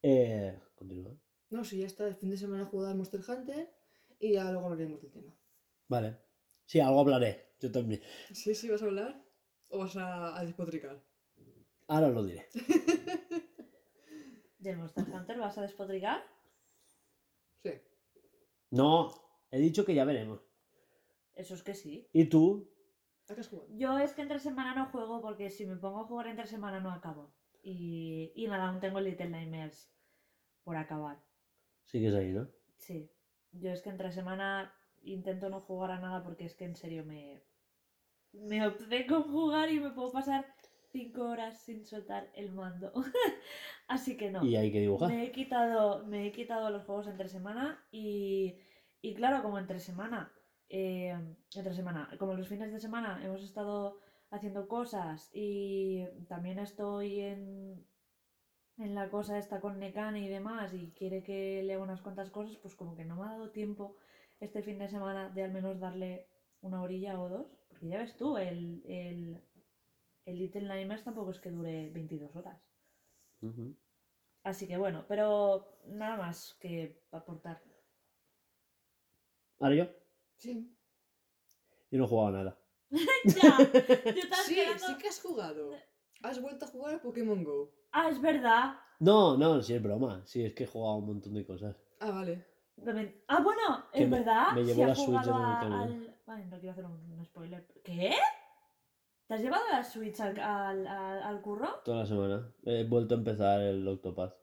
Eh, 0.02 0.58
continúa. 0.74 1.16
No, 1.50 1.64
sí, 1.64 1.78
ya 1.78 1.86
está, 1.86 2.06
el 2.06 2.16
fin 2.16 2.30
de 2.30 2.36
semana 2.36 2.64
he 2.64 2.66
jugado 2.66 2.90
al 2.90 2.96
Monster 2.96 3.20
Hunter 3.26 3.72
y 4.18 4.32
ya 4.32 4.50
luego 4.50 4.66
hablaremos 4.66 5.00
del 5.00 5.12
tema. 5.12 5.34
Vale. 5.88 6.16
Sí, 6.64 6.80
algo 6.80 7.00
hablaré. 7.00 7.52
Yo 7.60 7.70
también. 7.70 8.02
¿Sí, 8.32 8.54
sí 8.54 8.68
vas 8.68 8.82
a 8.82 8.86
hablar? 8.86 9.24
¿O 9.68 9.78
vas 9.78 9.96
a, 9.96 10.38
a 10.38 10.44
despotricar? 10.44 11.02
Ahora 11.88 12.10
lo 12.10 12.24
diré. 12.24 12.48
¿Del 14.58 14.78
Monster 14.78 15.04
Hunter 15.04 15.38
vas 15.38 15.56
a 15.58 15.62
despotricar? 15.62 16.24
Sí. 17.62 17.70
No, 18.70 19.12
he 19.50 19.60
dicho 19.60 19.84
que 19.84 19.94
ya 19.94 20.04
veremos. 20.04 20.45
Eso 21.36 21.54
es 21.54 21.62
que 21.62 21.74
sí. 21.74 22.08
¿Y 22.12 22.24
tú? 22.24 22.68
¿A 23.28 23.34
qué 23.34 23.40
has 23.40 23.48
jugado? 23.48 23.68
Yo 23.76 23.98
es 23.98 24.14
que 24.14 24.22
entre 24.22 24.38
semana 24.38 24.74
no 24.74 24.86
juego 24.86 25.20
porque 25.20 25.50
si 25.50 25.66
me 25.66 25.76
pongo 25.76 26.00
a 26.00 26.04
jugar 26.04 26.26
entre 26.28 26.46
semana 26.46 26.80
no 26.80 26.90
acabo. 26.90 27.34
Y, 27.62 28.32
y 28.34 28.46
nada, 28.46 28.68
aún 28.68 28.80
tengo 28.80 29.00
Little 29.00 29.28
Nightmares 29.28 29.92
por 30.64 30.76
acabar. 30.76 31.22
Sigues 31.84 32.14
ahí, 32.14 32.32
¿no? 32.32 32.48
Sí. 32.78 33.10
Yo 33.52 33.70
es 33.70 33.82
que 33.82 33.90
entre 33.90 34.12
semana 34.12 34.74
intento 35.02 35.48
no 35.48 35.60
jugar 35.60 35.92
a 35.92 36.00
nada 36.00 36.22
porque 36.22 36.44
es 36.44 36.54
que 36.54 36.64
en 36.64 36.76
serio 36.76 37.04
me. 37.04 37.44
Me 38.32 38.66
opté 38.66 39.06
con 39.06 39.22
jugar 39.24 39.70
y 39.70 39.80
me 39.80 39.90
puedo 39.90 40.12
pasar 40.12 40.46
5 40.92 41.22
horas 41.22 41.60
sin 41.62 41.84
soltar 41.84 42.30
el 42.34 42.52
mando. 42.52 42.92
Así 43.88 44.16
que 44.16 44.30
no. 44.30 44.44
Y 44.44 44.56
hay 44.56 44.70
que 44.72 44.80
dibujar. 44.80 45.08
Me 45.08 45.24
he 45.24 45.32
quitado, 45.32 46.04
me 46.06 46.26
he 46.26 46.32
quitado 46.32 46.70
los 46.70 46.84
juegos 46.84 47.06
entre 47.06 47.28
semana 47.28 47.84
y, 47.90 48.58
y 49.00 49.14
claro, 49.14 49.42
como 49.42 49.58
entre 49.58 49.80
semana, 49.80 50.32
eh, 50.68 51.16
entre 51.54 51.74
semana, 51.74 52.10
como 52.18 52.34
los 52.34 52.48
fines 52.48 52.72
de 52.72 52.80
semana 52.80 53.24
hemos 53.24 53.42
estado 53.42 53.98
haciendo 54.30 54.68
cosas 54.68 55.30
y 55.32 56.04
también 56.28 56.58
estoy 56.58 57.20
en, 57.20 57.86
en 58.78 58.94
la 58.94 59.08
cosa 59.08 59.38
esta 59.38 59.60
con 59.60 59.78
Nekan 59.78 60.16
y 60.16 60.28
demás 60.28 60.74
y 60.74 60.92
quiere 60.92 61.22
que 61.22 61.62
lea 61.62 61.78
unas 61.78 62.02
cuantas 62.02 62.30
cosas, 62.30 62.56
pues 62.56 62.74
como 62.74 62.96
que 62.96 63.04
no 63.04 63.16
me 63.16 63.24
ha 63.24 63.32
dado 63.32 63.50
tiempo 63.50 63.96
este 64.40 64.62
fin 64.62 64.78
de 64.78 64.88
semana 64.88 65.30
de 65.30 65.44
al 65.44 65.52
menos 65.52 65.80
darle 65.80 66.26
una 66.60 66.82
orilla 66.82 67.20
o 67.20 67.28
dos, 67.28 67.46
porque 67.68 67.88
ya 67.88 67.98
ves 67.98 68.16
tú, 68.16 68.36
el, 68.36 68.82
el, 68.86 69.42
el 70.24 70.38
Little 70.38 70.68
Nightmares 70.68 71.04
tampoco 71.04 71.30
es 71.30 71.40
que 71.40 71.50
dure 71.50 71.90
22 71.90 72.34
horas. 72.34 72.60
Así 74.42 74.66
que 74.66 74.76
bueno, 74.76 75.04
pero 75.08 75.78
nada 75.86 76.16
más 76.16 76.56
que 76.60 77.02
aportar. 77.12 77.62
¿Ahora 79.58 79.74
yo? 79.74 80.05
Sí. 80.36 80.72
Yo 81.90 81.98
no 81.98 82.04
he 82.04 82.08
jugado 82.08 82.30
nada. 82.32 82.58
ya, 82.90 83.58
yo 83.58 83.64
estaba 83.64 84.42
Sí, 84.46 84.58
esperando- 84.60 84.86
sí 84.86 84.96
que 84.98 85.08
has 85.08 85.20
jugado. 85.20 85.70
Has 86.22 86.40
vuelto 86.40 86.64
a 86.64 86.68
jugar 86.68 86.94
a 86.94 87.02
Pokémon 87.02 87.42
Go. 87.44 87.72
Ah, 87.92 88.08
es 88.10 88.20
verdad. 88.20 88.74
No, 89.00 89.36
no, 89.36 89.62
sí 89.62 89.74
es 89.74 89.82
broma. 89.82 90.22
Sí, 90.26 90.44
es 90.44 90.54
que 90.54 90.64
he 90.64 90.66
jugado 90.66 90.94
a 90.94 90.98
un 90.98 91.06
montón 91.06 91.34
de 91.34 91.44
cosas. 91.46 91.76
Ah, 92.00 92.10
vale. 92.10 92.44
También- 92.84 93.22
Ah, 93.28 93.40
bueno, 93.42 93.84
Que 93.92 94.04
es 94.04 94.08
me- 94.10 94.18
verdad. 94.18 94.52
me 94.54 94.60
Si 94.62 94.66
llevó 94.66 94.82
has 94.84 94.88
la 94.88 94.94
Switch 94.94 95.06
jugado 95.24 95.30
en 95.30 95.36
el 95.36 95.72
a- 95.72 95.82
al. 95.82 96.16
Ay, 96.26 96.44
no 96.46 96.58
quiero 96.58 96.72
hacer 96.72 96.84
un, 96.84 97.12
un 97.12 97.24
spoiler. 97.24 97.66
¿Qué? 97.84 98.14
¿Te 99.28 99.34
has 99.34 99.40
llevado 99.40 99.64
la 99.70 99.82
Switch 99.84 100.20
al, 100.20 100.38
al, 100.40 100.86
al- 100.86 101.22
al 101.22 101.40
curro? 101.42 101.80
Toda 101.84 101.98
la 101.98 102.06
semana. 102.06 102.52
He 102.64 102.84
vuelto 102.84 103.14
a 103.14 103.18
empezar 103.18 103.60
el 103.60 103.86
Octopath. 103.86 104.34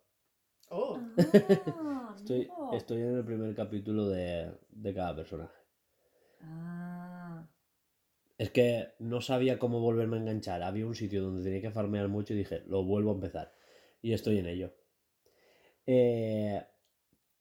Oh. 0.69 0.97
Ah, 0.97 2.13
Estoy, 2.17 2.37
amigo. 2.49 2.69
estoy 2.73 3.01
en 3.01 3.17
el 3.17 3.25
primer 3.25 3.55
capítulo 3.55 4.07
de, 4.09 4.57
de 4.69 4.93
cada 4.93 5.15
personaje. 5.15 5.53
Ah. 6.43 7.47
Es 8.37 8.51
que 8.51 8.89
no 8.99 9.21
sabía 9.21 9.59
cómo 9.59 9.79
volverme 9.79 10.17
a 10.17 10.19
enganchar. 10.19 10.63
Había 10.63 10.85
un 10.85 10.95
sitio 10.95 11.23
donde 11.23 11.43
tenía 11.43 11.61
que 11.61 11.71
farmear 11.71 12.07
mucho 12.07 12.33
y 12.33 12.37
dije, 12.37 12.63
lo 12.67 12.83
vuelvo 12.83 13.11
a 13.11 13.15
empezar. 13.15 13.53
Y 14.01 14.13
estoy 14.13 14.39
en 14.39 14.47
ello. 14.47 14.73
Eh, 15.85 16.61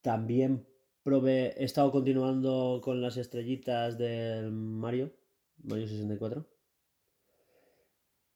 también 0.01 0.67
probé, 1.03 1.55
he 1.57 1.65
estado 1.65 1.91
continuando 1.91 2.81
con 2.83 3.01
las 3.01 3.17
estrellitas 3.17 3.99
del 3.99 4.53
Mario, 4.53 5.13
Mario 5.63 5.87
64. 5.89 6.47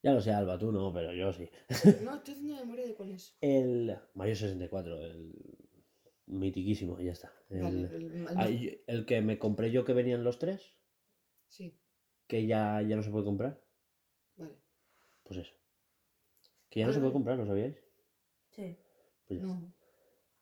Ya 0.03 0.13
lo 0.13 0.21
sé, 0.21 0.33
Alba, 0.33 0.59
tú 0.59 0.71
no, 0.71 0.93
pero 0.93 1.13
yo 1.13 1.33
sí. 1.33 1.49
No, 2.05 2.17
estoy 2.17 2.35
haciendo 2.35 2.57
memoria 2.57 2.87
de 2.87 2.95
cuál 2.95 3.11
es. 3.13 3.37
El 3.41 3.97
Mario 4.15 4.37
64, 4.37 5.05
el 5.05 5.33
mitiquísimo, 6.27 7.01
ya 7.01 7.13
está. 7.13 7.33
El, 7.51 7.61
Vale, 7.63 7.81
el, 7.97 8.29
el- 8.41 8.51
y- 8.53 8.83
el 8.87 9.07
que 9.07 9.21
me 9.21 9.39
compré 9.39 9.71
yo 9.71 9.85
que 9.85 9.93
venían 9.93 10.25
los 10.25 10.39
tres, 10.39 10.75
Sí, 11.49 11.79
que 12.27 12.47
ya, 12.47 12.83
ya 12.83 12.97
no 12.97 13.03
se 13.03 13.11
puede 13.11 13.25
comprar. 13.25 13.63
vale. 14.37 14.55
Pues 15.23 15.41
eso. 15.41 15.53
Que 16.71 16.81
ya 16.81 16.87
no 16.87 16.93
se 16.93 17.01
puede 17.01 17.13
comprar, 17.13 17.39
¿lo 17.39 17.47
sabíais? 17.47 17.77
Sí. 18.51 18.77
Pues 19.27 19.41
ya 19.41 19.47
No, 19.47 19.73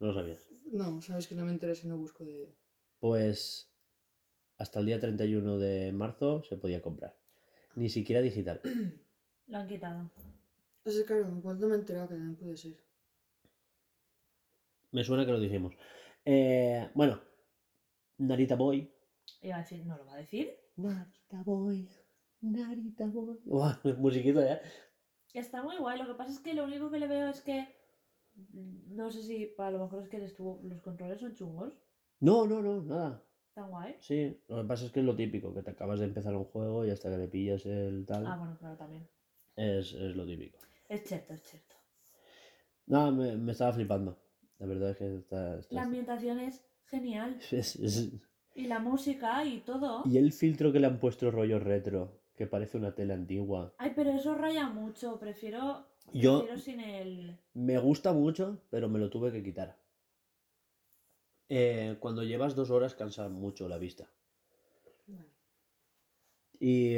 no 0.00 0.06
lo 0.06 0.14
sabías. 0.14 0.48
no, 0.66 1.00
sabes 1.02 1.26
que 1.26 1.34
no 1.34 1.44
me 1.44 1.52
interesa 1.52 1.86
y 1.86 1.90
no 1.90 1.98
busco 1.98 2.24
de... 2.24 2.54
Pues 3.00 3.70
hasta 4.56 4.80
el 4.80 4.86
día 4.86 5.00
31 5.00 5.58
de 5.58 5.92
marzo 5.92 6.42
se 6.44 6.56
podía 6.56 6.80
comprar. 6.80 7.16
Ni 7.76 7.88
siquiera 7.90 8.22
digital. 8.22 8.60
Lo 9.48 9.58
han 9.58 9.66
quitado. 9.68 10.10
Entonces, 10.78 11.04
claro, 11.06 11.36
igual 11.36 11.60
no 11.60 11.68
me 11.68 11.74
he 11.74 11.78
enterado 11.78 12.08
que 12.08 12.14
también 12.14 12.36
puede 12.36 12.56
ser. 12.56 12.76
Me 14.94 15.02
suena 15.04 15.26
que 15.26 15.32
lo 15.32 15.40
dijimos. 15.40 15.74
Eh, 16.24 16.88
bueno, 16.94 17.20
Narita 18.18 18.54
Boy. 18.54 18.90
Iba 19.42 19.56
a 19.56 19.58
decir, 19.58 19.84
¿no 19.84 19.96
lo 19.96 20.06
va 20.06 20.14
a 20.14 20.18
decir? 20.18 20.54
Narita 20.76 21.42
Boy. 21.44 21.88
Narita 22.40 23.06
Boy. 23.06 23.40
Buah, 23.44 23.78
musiquito 23.98 24.40
ya. 24.40 24.60
Está 25.32 25.62
muy 25.64 25.76
guay. 25.78 25.98
Lo 25.98 26.06
que 26.06 26.14
pasa 26.14 26.30
es 26.32 26.38
que 26.38 26.54
lo 26.54 26.64
único 26.64 26.90
que 26.92 27.00
le 27.00 27.08
veo 27.08 27.28
es 27.28 27.40
que. 27.42 27.66
mm, 28.36 28.94
No 28.94 29.10
sé 29.10 29.22
si 29.22 29.52
a 29.58 29.70
lo 29.72 29.80
mejor 29.80 30.02
es 30.04 30.08
que 30.08 30.24
estuvo, 30.24 30.60
los 30.62 30.80
controles 30.80 31.20
son 31.20 31.34
chungos. 31.34 31.72
No, 32.20 32.46
no, 32.46 32.62
no, 32.62 32.80
nada. 32.82 33.20
Tan 33.52 33.70
guay. 33.70 33.96
Sí, 33.98 34.40
lo 34.48 34.62
que 34.62 34.68
pasa 34.68 34.84
es 34.86 34.92
que 34.92 35.00
es 35.00 35.06
lo 35.06 35.16
típico, 35.16 35.52
que 35.52 35.62
te 35.62 35.72
acabas 35.72 35.98
de 35.98 36.06
empezar 36.06 36.34
un 36.36 36.44
juego 36.44 36.86
y 36.86 36.90
hasta 36.90 37.10
que 37.10 37.18
le 37.18 37.28
pillas 37.28 37.66
el 37.66 38.06
tal, 38.06 38.26
Ah, 38.26 38.36
bueno, 38.36 38.56
claro, 38.58 38.76
también. 38.76 39.08
es, 39.56 39.92
es 39.92 40.14
lo 40.16 40.24
típico. 40.24 40.58
Es 40.88 41.02
cierto, 41.04 41.34
es 41.34 41.42
cierto. 41.42 41.74
No, 42.86 43.10
me, 43.12 43.36
me 43.36 43.52
estaba 43.52 43.72
flipando. 43.72 44.16
La 44.58 44.66
verdad 44.66 44.90
es 44.90 44.96
que 44.98 45.16
está... 45.16 45.58
está- 45.58 45.74
La 45.74 45.82
ambientación 45.82 46.38
es 46.40 46.64
genial. 46.86 47.38
es- 47.50 47.76
es- 47.76 48.10
Y 48.54 48.66
la 48.66 48.78
música 48.78 49.44
y 49.44 49.60
todo. 49.60 50.02
Y 50.06 50.18
el 50.18 50.32
filtro 50.32 50.72
que 50.72 50.80
le 50.80 50.86
han 50.86 50.98
puesto 51.00 51.30
rollo 51.30 51.58
retro 51.58 52.20
que 52.36 52.46
parece 52.46 52.76
una 52.78 52.94
tele 52.94 53.14
antigua. 53.14 53.74
Ay, 53.78 53.92
pero 53.94 54.10
eso 54.10 54.34
raya 54.34 54.68
mucho. 54.68 55.18
Prefiero, 55.20 55.86
Yo 56.12 56.38
prefiero 56.40 56.60
sin 56.60 56.80
el. 56.80 57.38
me 57.54 57.78
gusta 57.78 58.12
mucho, 58.12 58.60
pero 58.70 58.88
me 58.88 58.98
lo 58.98 59.08
tuve 59.10 59.30
que 59.32 59.42
quitar. 59.42 59.76
Eh, 61.48 61.96
cuando 62.00 62.22
llevas 62.24 62.54
dos 62.56 62.70
horas 62.70 62.94
cansa 62.94 63.28
mucho 63.28 63.68
la 63.68 63.78
vista. 63.78 64.10
Bueno, 65.06 65.24
Y, 66.58 66.96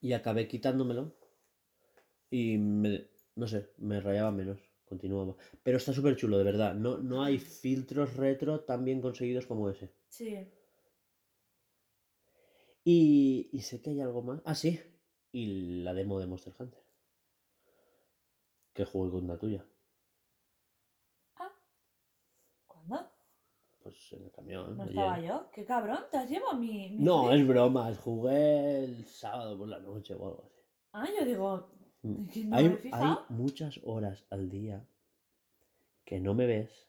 y 0.00 0.12
acabé 0.12 0.48
quitándomelo. 0.48 1.14
Y 2.30 2.58
me, 2.58 3.06
no 3.36 3.46
sé, 3.46 3.70
me 3.78 4.00
rayaba 4.00 4.32
menos. 4.32 4.58
Continuaba. 4.86 5.34
Pero 5.62 5.76
está 5.78 5.92
súper 5.92 6.16
chulo, 6.16 6.38
de 6.38 6.44
verdad. 6.44 6.74
No, 6.74 6.98
no 6.98 7.22
hay 7.22 7.38
filtros 7.38 8.16
retro 8.16 8.60
tan 8.60 8.84
bien 8.84 9.00
conseguidos 9.00 9.46
como 9.46 9.68
ese. 9.68 9.92
Sí. 10.08 10.48
Y, 12.84 13.50
y 13.52 13.60
sé 13.62 13.82
que 13.82 13.90
hay 13.90 14.00
algo 14.00 14.22
más. 14.22 14.40
Ah, 14.44 14.54
sí. 14.54 14.80
Y 15.32 15.82
la 15.82 15.92
demo 15.92 16.20
de 16.20 16.26
Monster 16.28 16.54
Hunter. 16.56 16.80
Que 18.72 18.84
jugué 18.84 19.10
con 19.10 19.26
la 19.26 19.36
tuya. 19.36 19.66
¿Cuándo? 22.66 23.10
Pues 23.82 24.12
en 24.12 24.22
el 24.22 24.30
camión. 24.30 24.76
No 24.76 24.84
ayer. 24.84 24.94
estaba 24.94 25.20
yo. 25.20 25.50
Qué 25.50 25.64
cabrón, 25.64 25.98
te 26.12 26.18
has 26.18 26.30
llevado 26.30 26.54
mi. 26.54 26.90
mi 26.90 27.04
No, 27.04 27.32
es 27.32 27.44
broma. 27.46 27.92
Jugué 27.96 28.84
el 28.84 29.04
sábado 29.04 29.58
por 29.58 29.68
la 29.68 29.80
noche 29.80 30.14
o 30.14 30.28
algo 30.28 30.44
así. 30.46 30.62
Ah, 30.92 31.08
yo 31.18 31.26
digo. 31.26 31.68
Mm. 32.06 32.28
que 32.28 32.44
no 32.44 32.56
hay, 32.56 32.68
me 32.68 33.18
muchas 33.30 33.80
horas 33.84 34.24
al 34.30 34.48
día 34.48 34.86
que 36.04 36.20
no 36.20 36.34
me 36.34 36.46
ves 36.46 36.88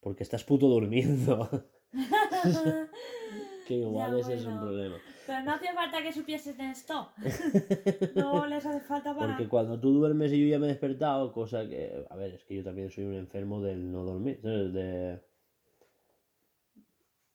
porque 0.00 0.22
estás 0.22 0.44
puto 0.44 0.68
durmiendo. 0.68 1.48
que 3.66 3.74
igual 3.74 4.12
Ya, 4.12 4.18
ese 4.18 4.34
es 4.34 4.44
un 4.44 4.60
problema. 4.60 4.96
Pero 5.26 5.42
no 5.42 5.52
hacía 5.52 5.72
falta 5.72 6.02
que 6.02 6.12
supieses 6.12 6.56
de 6.58 6.70
esto. 6.70 7.10
No 8.14 8.46
les 8.46 8.66
hace 8.66 8.80
falta 8.80 9.14
para. 9.14 9.28
Porque 9.28 9.48
cuando 9.48 9.80
tú 9.80 9.92
duermes 9.94 10.32
y 10.32 10.42
yo 10.42 10.48
ya 10.48 10.58
me 10.58 10.66
he 10.66 10.68
despertado, 10.68 11.32
cosa 11.32 11.66
que, 11.66 12.04
a 12.10 12.16
ver, 12.16 12.34
es 12.34 12.44
que 12.44 12.56
yo 12.56 12.62
también 12.62 12.90
soy 12.90 13.04
un 13.04 13.14
enfermo 13.14 13.62
del 13.62 13.90
no 13.90 14.04
dormir, 14.04 14.38
¿sabes? 14.42 14.72
De... 14.74 15.22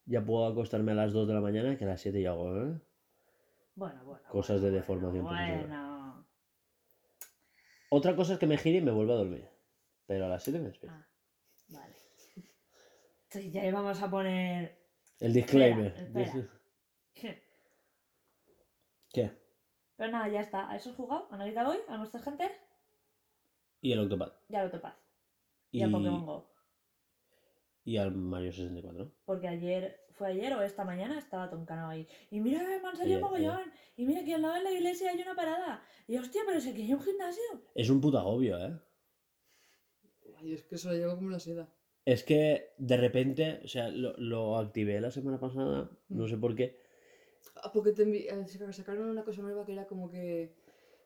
Ya 0.05 0.23
puedo 0.23 0.45
acostarme 0.45 0.91
a 0.91 0.95
las 0.95 1.13
2 1.13 1.27
de 1.27 1.33
la 1.33 1.41
mañana 1.41 1.77
que 1.77 1.85
a 1.85 1.87
las 1.87 2.01
7 2.01 2.21
ya 2.21 2.31
hago, 2.31 2.55
¿eh? 2.55 2.79
Bueno, 3.75 4.03
bueno. 4.05 4.23
Cosas 4.29 4.59
bueno, 4.59 4.73
de 4.73 4.79
deformación 4.79 5.23
bueno. 5.23 5.88
Otra 7.89 8.15
cosa 8.15 8.33
es 8.33 8.39
que 8.39 8.47
me 8.47 8.57
gire 8.57 8.77
y 8.77 8.81
me 8.81 8.91
vuelva 8.91 9.13
a 9.13 9.17
dormir. 9.17 9.47
Pero 10.05 10.25
a 10.25 10.29
las 10.29 10.43
7 10.43 10.59
me 10.59 10.67
despierto. 10.69 10.97
Ah, 10.97 11.07
vale. 11.69 11.95
Sí, 13.29 13.51
ya 13.51 13.65
íbamos 13.65 14.01
a 14.01 14.09
poner. 14.09 14.79
El 15.19 15.33
disclaimer. 15.33 15.93
espera. 15.95 16.49
¿Qué? 19.11 19.31
Pero 19.95 20.11
nada, 20.11 20.29
ya 20.29 20.41
está. 20.41 20.69
¿A 20.69 20.77
eso 20.77 20.91
has 20.91 20.95
jugado? 20.95 21.27
¿A 21.31 21.37
Navidad 21.37 21.69
hoy? 21.69 21.77
¿A 21.87 21.97
nuestra 21.97 22.21
gente? 22.21 22.49
Y 23.81 23.91
el 23.91 23.99
Octopad. 23.99 24.31
Ya 24.47 24.63
lo 24.63 24.71
topaz. 24.71 24.95
Y, 25.71 25.79
Y, 25.79 25.83
a 25.83 25.89
Pokémon 25.89 26.25
Go. 26.25 26.48
Y 27.89 27.97
al 27.97 28.11
Mario 28.11 28.51
64. 28.51 29.11
Porque 29.25 29.47
ayer, 29.47 29.99
fue 30.11 30.27
ayer 30.27 30.53
o 30.53 30.61
esta 30.61 30.83
mañana, 30.85 31.17
estaba 31.17 31.49
Toncano 31.49 31.89
ahí. 31.89 32.07
Y 32.29 32.39
mira, 32.39 32.61
me 32.63 32.87
han 32.87 32.95
salido 32.95 33.19
mogollón. 33.19 33.71
Y 33.97 34.05
mira, 34.05 34.23
que 34.23 34.35
al 34.35 34.41
lado 34.43 34.53
de 34.55 34.63
la 34.63 34.71
iglesia 34.71 35.09
hay 35.11 35.21
una 35.21 35.35
parada. 35.35 35.83
Y 36.07 36.17
hostia, 36.17 36.41
pero 36.45 36.59
si 36.61 36.69
aquí 36.69 36.83
hay 36.83 36.93
un 36.93 37.01
gimnasio. 37.01 37.43
Es 37.73 37.89
un 37.89 37.99
puto 37.99 38.19
agobio, 38.19 38.57
¿eh? 38.63 38.79
ay, 40.37 40.53
es 40.53 40.63
que 40.63 40.75
eso 40.75 40.89
lo 40.89 40.95
llevo 40.95 41.15
como 41.15 41.29
la 41.29 41.39
seda. 41.39 41.67
Es 42.05 42.23
que 42.23 42.73
de 42.77 42.97
repente, 42.97 43.59
o 43.63 43.67
sea, 43.67 43.89
lo, 43.89 44.15
lo 44.17 44.57
activé 44.57 44.99
la 45.01 45.11
semana 45.11 45.39
pasada, 45.39 45.89
no 46.09 46.27
sé 46.27 46.37
por 46.37 46.55
qué. 46.55 46.77
Ah, 47.63 47.71
porque 47.73 47.91
te 47.91 48.05
envi- 48.05 48.27
eh, 48.29 48.47
saca- 48.47 48.71
sacaron 48.73 49.09
una 49.09 49.23
cosa 49.23 49.41
nueva 49.41 49.65
que 49.65 49.73
era 49.73 49.85
como 49.87 50.09
que 50.09 50.55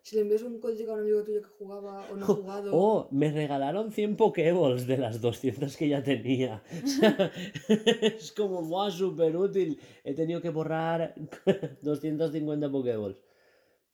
si 0.04 0.18
le 0.18 0.24
envías 0.24 0.44
un 0.44 0.60
código 0.60 0.92
a 0.92 0.96
un 0.96 1.02
amigo 1.02 1.24
tuyo 1.24 1.42
que 1.42 1.48
jugaba 1.48 2.06
o 2.12 2.18
no 2.18 2.26
ha 2.26 2.28
jugado. 2.28 2.72
Oh, 2.74 3.08
me 3.12 3.32
regalaron 3.32 3.94
100 3.94 4.18
Pokéballs 4.18 4.86
de 4.86 4.98
las 4.98 5.22
200 5.22 5.78
que 5.78 5.88
ya 5.88 6.04
tenía. 6.04 6.62
Es 8.02 8.34
como, 8.34 8.62
wow, 8.64 8.92
súper 8.92 9.38
útil. 9.38 9.80
He 10.04 10.14
tenido 10.14 10.42
que 10.42 10.50
borrar 10.50 11.16
250 11.82 12.70
Pokéballs. 12.70 13.18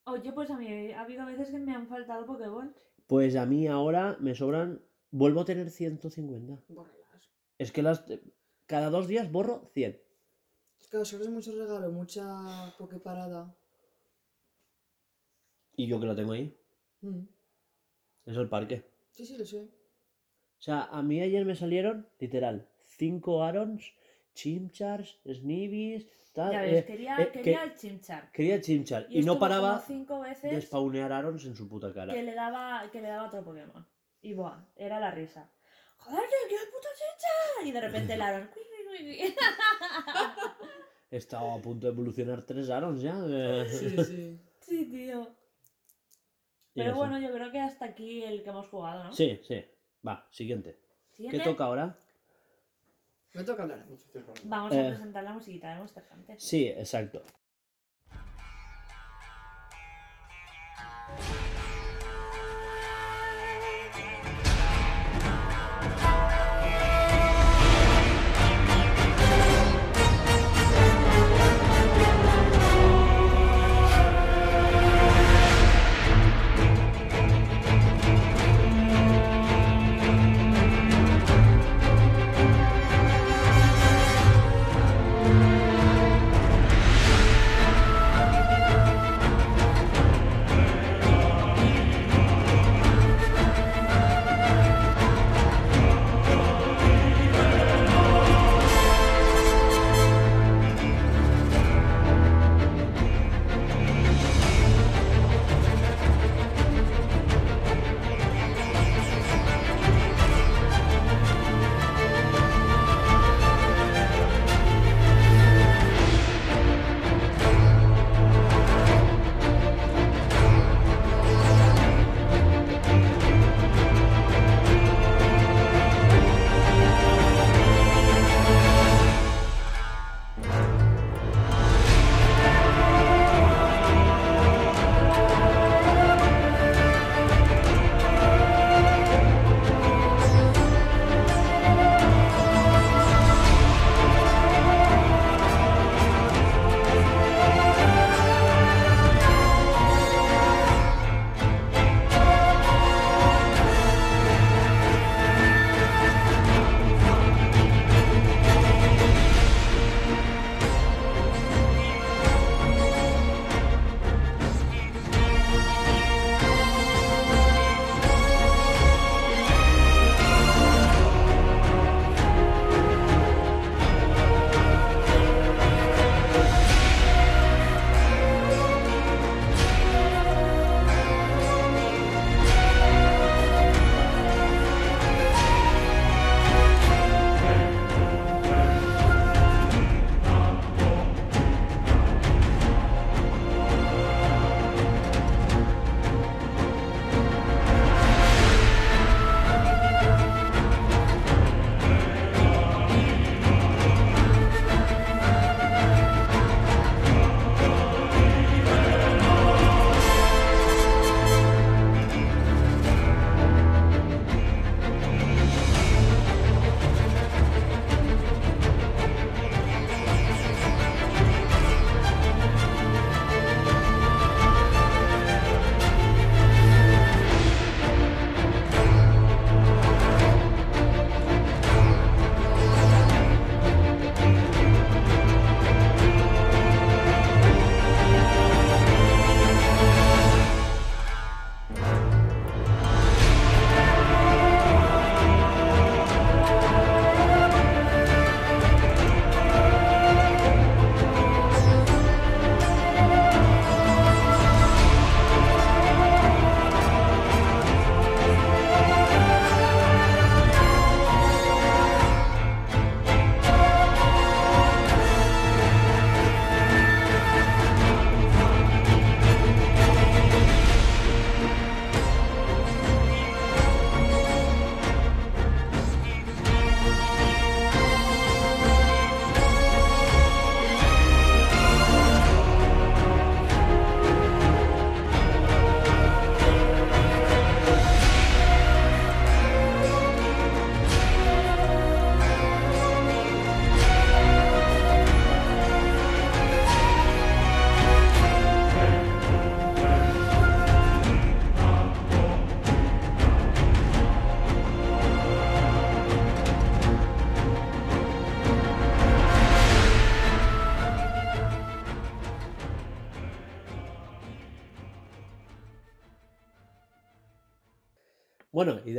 Oye, 0.05 0.33
pues 0.33 0.49
a 0.49 0.57
mí 0.57 0.91
ha 0.91 1.01
habido 1.01 1.27
veces 1.27 1.51
que 1.51 1.59
me 1.59 1.75
han 1.75 1.87
faltado 1.87 2.25
Pokéballs. 2.25 2.75
Pues 3.05 3.35
a 3.35 3.45
mí 3.45 3.67
ahora 3.67 4.17
me 4.19 4.33
sobran, 4.33 4.81
vuelvo 5.11 5.41
a 5.41 5.45
tener 5.45 5.69
150. 5.69 6.63
Bórralas. 6.69 7.29
Es 7.59 7.71
que 7.71 7.83
las, 7.83 8.03
cada 8.65 8.89
dos 8.89 9.07
días 9.07 9.31
borro 9.31 9.69
100. 9.75 10.01
Es 10.79 10.87
que 10.87 10.97
os 10.97 11.13
es 11.13 11.29
mucho 11.29 11.51
regalo, 11.51 11.91
mucha 11.91 12.73
pokeparada. 12.79 13.55
Y 15.79 15.87
yo 15.87 15.97
que 15.97 16.05
lo 16.07 16.13
tengo 16.15 16.33
ahí, 16.33 16.53
Mm. 17.01 17.21
es 18.25 18.35
el 18.35 18.49
parque. 18.49 18.83
Sí, 19.11 19.25
sí, 19.25 19.37
lo 19.37 19.45
sé. 19.45 19.61
O 19.61 20.61
sea, 20.61 20.83
a 20.91 21.01
mí 21.01 21.21
ayer 21.21 21.45
me 21.45 21.55
salieron, 21.55 22.05
literal, 22.19 22.67
5 22.83 23.43
Arons, 23.45 23.93
Chimchars, 24.33 25.21
Snivys, 25.25 26.05
tal. 26.33 26.51
Ya 26.51 26.65
eh, 26.65 26.71
ves, 26.73 26.85
quería, 26.85 27.15
eh, 27.21 27.31
quería 27.31 27.59
que- 27.63 27.69
el 27.71 27.75
Chimchar. 27.77 28.29
quería 28.33 28.59
Chimchar. 28.59 29.07
Y, 29.09 29.21
no 29.23 29.39
paraba 29.39 29.79
cinco 29.79 30.21
de 30.21 30.61
spawnear 30.61 31.13
Arons 31.13 31.45
en 31.45 31.55
su 31.55 31.69
puta 31.69 31.93
cara. 31.93 32.13
que 32.13 32.23
le 32.23 32.33
daba 32.33 32.89
que 32.91 32.99
le 33.01 33.07
daba 33.07 33.27
otro 33.27 33.41
Pokémon. 33.45 33.87
Y 34.21 34.33
buah, 34.33 34.59
era 34.75 34.99
la 34.99 35.11
risa. 35.11 35.49
¡Joder, 35.95 36.19
tío, 36.27 36.49
qué 36.49 36.55
puto 36.73 36.87
Chimchar! 36.99 37.67
Y 37.67 37.71
de 37.71 37.81
repente 37.81 38.13
el. 38.15 38.21
He 41.11 41.17
estado 41.17 41.51
a 41.53 41.61
punto 41.61 41.87
de 41.87 41.93
evolucionar 41.93 42.45
tres 42.45 42.69
Arons 42.69 43.01
ya. 43.01 43.15
Sí, 43.65 43.95
sí. 44.03 44.39
sí, 44.59 44.85
tío. 44.91 45.38
Pero 46.79 46.95
bueno, 46.95 47.19
yo 47.19 47.31
creo 47.31 47.51
que 47.51 47.59
hasta 47.59 47.85
aquí 47.85 48.23
el 48.23 48.43
que 48.43 48.49
hemos 48.49 48.67
jugado, 48.67 49.03
¿no? 49.05 49.13
Sí, 49.13 49.39
sí. 49.47 49.63
Va, 50.07 50.27
siguiente. 50.31 50.79
¿Qué 51.15 51.39
toca 51.39 51.65
ahora? 51.65 51.97
Me 53.33 53.43
toca 53.43 53.63
hablar. 53.63 53.85
Vamos 54.45 54.71
a 54.73 54.81
Eh. 54.81 54.89
presentar 54.89 55.23
la 55.23 55.33
musiquita 55.33 55.71
de 55.73 55.79
Monster 55.79 56.03
Hunter. 56.11 56.39
Sí, 56.39 56.67
exacto. 56.67 57.21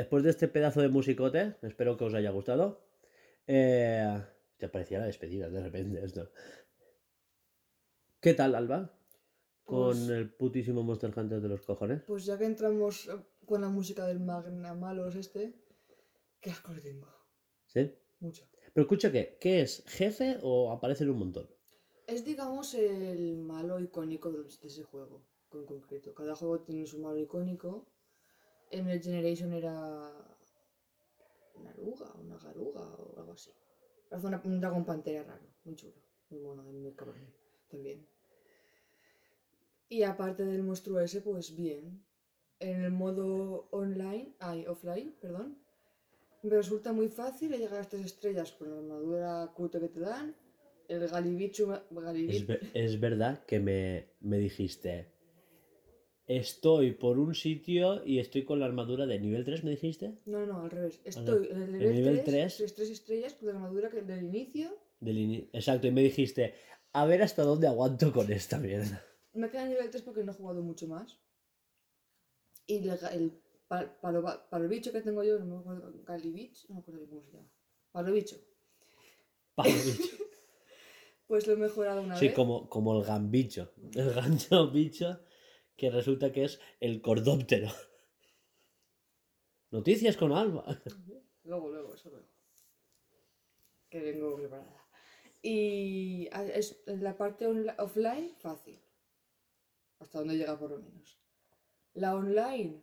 Después 0.01 0.23
de 0.25 0.31
este 0.31 0.49
pedazo 0.49 0.81
de 0.81 0.89
musicote, 0.89 1.57
espero 1.63 1.97
que 1.97 2.05
os 2.05 2.15
haya 2.15 2.31
gustado. 2.31 2.81
Eh, 3.47 4.23
te 4.57 4.69
parecía 4.69 4.99
la 4.99 5.07
despedida 5.07 5.49
de 5.49 5.63
repente 5.63 6.05
esto. 6.05 6.31
¿Qué 8.21 8.35
tal, 8.35 8.55
Alba? 8.55 8.93
Con 9.65 9.87
Pues- 9.97 10.09
el 10.09 10.31
putísimo 10.33 10.83
Monster 10.83 11.13
Hunter 11.17 11.41
de 11.41 11.49
los 11.49 11.63
cojones. 11.63 12.03
Pues 12.07 12.25
ya 12.25 12.37
que 12.39 12.45
entramos 12.45 13.09
con 13.47 13.61
la 13.61 13.69
música 13.69 14.07
del 14.07 14.21
Magna 14.21 14.75
Malos 14.75 15.15
este, 15.17 15.55
qué 16.41 16.51
asco 16.51 16.73
le 16.73 16.81
tengo. 16.81 17.09
¿Sí? 17.67 17.95
Mucho. 18.21 18.45
Pero 18.73 18.83
escucha, 18.85 19.11
¿qué? 19.11 19.39
¿Qué 19.41 19.63
es? 19.63 19.85
¿Jefe 19.87 20.39
o 20.43 20.71
aparecen 20.73 21.11
un 21.11 21.19
montón? 21.19 21.49
Es, 22.07 22.25
digamos, 22.25 22.75
el 22.75 23.37
malo 23.39 23.79
icónico 23.81 24.31
de 24.33 24.47
ese 24.49 24.83
juego, 24.83 25.23
en 25.53 25.65
concreto. 25.65 26.13
Cada 26.15 26.35
juego 26.35 26.61
tiene 26.61 26.87
su 26.87 26.99
malo 26.99 27.19
icónico. 27.19 27.87
En 28.71 28.89
el 28.89 29.01
Generation 29.03 29.53
era 29.53 30.25
una 31.55 31.71
aruga, 31.71 32.13
una 32.15 32.39
garuga 32.39 32.83
o 32.95 33.19
algo 33.19 33.33
así. 33.33 33.51
Parece 34.09 34.27
una- 34.29 34.41
un 34.45 34.61
dragón 34.61 34.85
pantera 34.85 35.23
raro, 35.25 35.47
muy 35.65 35.75
chulo, 35.77 35.95
muy 36.31 36.41
mono, 36.41 36.63
muy 36.63 36.93
cabrón 36.93 37.33
también. 37.69 38.07
Y 39.89 40.03
aparte 40.03 40.45
del 40.45 40.63
monstruo 40.63 41.01
ese, 41.01 41.21
pues 41.21 41.55
bien. 41.57 42.05
En 42.61 42.83
el 42.83 42.91
modo 42.91 43.69
online, 43.73 44.35
ay, 44.39 44.67
offline, 44.67 45.17
perdón, 45.21 45.59
me 46.43 46.51
resulta 46.51 46.93
muy 46.93 47.09
fácil 47.09 47.51
llegar 47.53 47.81
a 47.81 47.89
tres 47.89 48.05
estrellas 48.05 48.53
con 48.53 48.71
la 48.71 48.77
armadura 48.79 49.53
cute 49.55 49.81
que 49.81 49.89
te 49.89 50.01
dan. 50.01 50.37
El 50.89 51.09
Galibichu, 51.09 51.73
Es, 51.73 51.81
Galibichu 51.91 52.47
ve- 52.47 52.61
es 52.75 53.01
verdad 53.01 53.45
que 53.47 53.59
me, 53.61 54.11
me 54.21 54.39
dijiste, 54.39 55.13
estoy 56.39 56.93
por 56.93 57.19
un 57.19 57.35
sitio 57.35 58.05
y 58.07 58.19
estoy 58.21 58.45
con 58.45 58.61
la 58.61 58.67
armadura 58.67 59.05
de 59.07 59.19
nivel 59.19 59.45
3, 59.45 59.65
¿me 59.65 59.71
dijiste? 59.71 60.19
No, 60.27 60.47
no, 60.47 60.61
al 60.63 60.71
revés. 60.71 61.01
Estoy 61.05 61.49
en 61.49 61.57
el 61.63 61.63
el 61.63 61.73
nivel, 61.73 61.95
nivel 61.97 62.15
3, 62.23 62.25
tres. 62.25 62.57
tres, 62.59 62.75
tres 62.77 62.91
estrellas 62.91 63.35
con 63.35 63.49
la 63.49 63.55
armadura 63.55 63.91
que 63.91 64.03
del 64.03 64.25
inicio. 64.25 64.71
Del 65.01 65.17
ini- 65.19 65.49
Exacto, 65.53 65.87
y 65.89 65.91
me 65.91 66.03
dijiste, 66.03 66.55
a 66.93 67.05
ver 67.05 67.23
hasta 67.23 67.43
dónde 67.43 67.67
aguanto 67.67 68.13
con 68.13 68.31
esta 68.31 68.59
mierda. 68.59 69.05
Me 69.33 69.51
queda 69.51 69.65
en 69.65 69.71
nivel 69.71 69.91
3 69.91 70.03
porque 70.03 70.23
no 70.23 70.31
he 70.33 70.35
jugado 70.35 70.63
mucho 70.63 70.87
más. 70.87 71.19
Y 72.67 72.77
el, 72.89 72.99
ga- 73.01 73.13
el 73.13 73.33
pa- 73.67 73.99
palo, 74.01 74.25
palo 74.51 74.69
bicho 74.69 74.93
que 74.93 75.01
tengo 75.01 75.25
yo, 75.25 75.39
no 75.41 75.47
me 75.47 75.57
acuerdo, 75.59 75.93
Galibich, 76.07 76.69
no 76.69 76.77
me 76.77 76.81
acuerdo 76.83 77.09
cómo 77.09 77.23
se 77.25 77.33
llama. 77.33 77.49
Palo 77.91 78.13
bicho. 78.13 78.37
Palo 79.57 79.71
bicho. 79.85 80.17
Pues 81.27 81.47
lo 81.47 81.53
he 81.53 81.57
mejorado 81.57 82.03
una 82.03 82.17
Sí, 82.17 82.27
vez. 82.27 82.35
como, 82.35 82.69
como 82.69 82.99
el 82.99 83.05
gambicho. 83.07 83.71
El 83.95 84.13
gancho 84.13 84.69
bicho 84.73 85.21
que 85.81 85.91
resulta 85.91 86.31
que 86.31 86.45
es 86.45 86.61
el 86.79 87.01
cordóptero. 87.01 87.69
Noticias 89.71 90.19
con 90.19 90.31
Alba. 90.33 90.67
Luego, 91.45 91.71
luego, 91.71 91.95
eso 91.95 92.11
luego. 92.11 92.27
Que 93.89 94.01
vengo 94.01 94.37
preparada. 94.37 94.77
Y 95.41 96.29
es 96.35 96.83
la 96.85 97.17
parte 97.17 97.47
offline, 97.79 98.37
fácil. 98.37 98.79
Hasta 100.01 100.19
donde 100.19 100.37
llega 100.37 100.59
por 100.59 100.71
lo 100.71 100.81
menos. 100.81 101.19
La 101.95 102.15
online, 102.15 102.83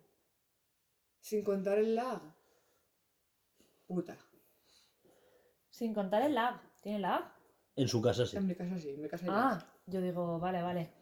sin 1.19 1.43
contar 1.43 1.77
el 1.77 1.93
lag, 1.93 2.19
puta. 3.85 4.17
Sin 5.69 5.93
contar 5.93 6.23
el 6.23 6.33
lag. 6.33 6.59
¿Tiene 6.81 6.97
lag? 6.97 7.31
En 7.75 7.87
su 7.87 8.01
casa 8.01 8.25
sí. 8.25 8.37
En 8.37 8.47
mi 8.47 8.55
casa 8.55 8.79
sí, 8.79 8.89
en 8.89 9.01
mi 9.01 9.07
casa 9.07 9.25
hay 9.25 9.31
lag. 9.31 9.53
Ah, 9.53 9.73
yo 9.85 10.01
digo, 10.01 10.39
vale, 10.39 10.63
vale. 10.63 10.96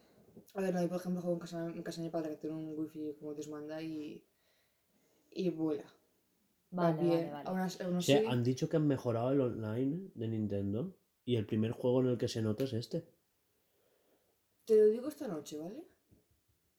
A 0.56 0.62
ver, 0.62 0.74
no, 0.74 0.82
yo 0.82 0.90
por 0.90 0.98
ejemplo 1.00 1.22
juego 1.22 1.36
en 1.36 1.40
casa, 1.42 1.60
en 1.70 1.84
casa 1.84 2.02
de 2.02 2.08
mi 2.08 2.12
padre 2.12 2.32
que 2.32 2.38
tiene 2.38 2.56
un 2.56 2.78
wifi 2.80 3.14
como 3.20 3.34
Dios 3.36 3.48
manda 3.48 3.80
y. 3.82 4.24
y 5.34 5.50
vuela. 5.50 5.84
Va 6.78 6.92
Vale, 6.92 7.04
bien. 7.04 7.10
vale, 7.10 7.32
vale. 7.32 7.50
Aún 7.50 7.60
así, 7.60 7.84
aún 7.84 7.96
O 7.98 8.02
sea, 8.02 8.18
así- 8.18 8.28
han 8.32 8.44
dicho 8.44 8.68
que 8.70 8.78
han 8.78 8.88
mejorado 8.88 9.32
el 9.32 9.42
online 9.42 10.10
de 10.16 10.28
Nintendo 10.28 10.96
y 11.26 11.36
el 11.36 11.46
primer 11.46 11.72
juego 11.72 12.02
en 12.02 12.08
el 12.08 12.18
que 12.18 12.28
se 12.28 12.42
nota 12.42 12.64
es 12.64 12.74
este. 12.74 13.04
Te 14.66 14.76
lo 14.78 14.86
digo 14.88 15.08
esta 15.08 15.28
noche, 15.28 15.58
¿vale? 15.58 15.82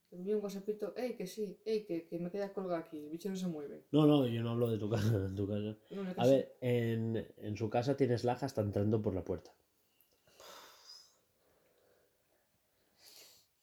Te 0.08 0.16
envío 0.16 0.36
un 0.38 0.42
WhatsAppito, 0.44 0.86
ey, 0.96 1.10
que 1.18 1.26
sí, 1.34 1.46
ey, 1.64 1.84
que, 1.86 2.06
que 2.08 2.18
me 2.18 2.30
queda 2.32 2.52
colgado 2.52 2.80
aquí, 2.82 2.98
el 2.98 3.10
bicho 3.10 3.28
no 3.28 3.36
se 3.36 3.46
mueve. 3.46 3.84
No, 3.92 4.06
no, 4.06 4.26
yo 4.26 4.42
no 4.42 4.50
hablo 4.50 4.68
de 4.68 4.78
tu 4.78 4.88
casa. 4.90 5.18
de 5.28 5.36
tu 5.36 5.46
casa. 5.46 5.76
No, 5.90 6.02
no, 6.04 6.14
que 6.14 6.20
A 6.22 6.24
sí. 6.24 6.30
ver, 6.30 6.56
en, 6.60 7.26
en 7.36 7.56
su 7.56 7.68
casa 7.70 7.96
tienes 7.96 8.24
lag 8.24 8.38
hasta 8.44 8.60
entrando 8.62 9.00
por 9.02 9.14
la 9.14 9.24
puerta. 9.24 9.52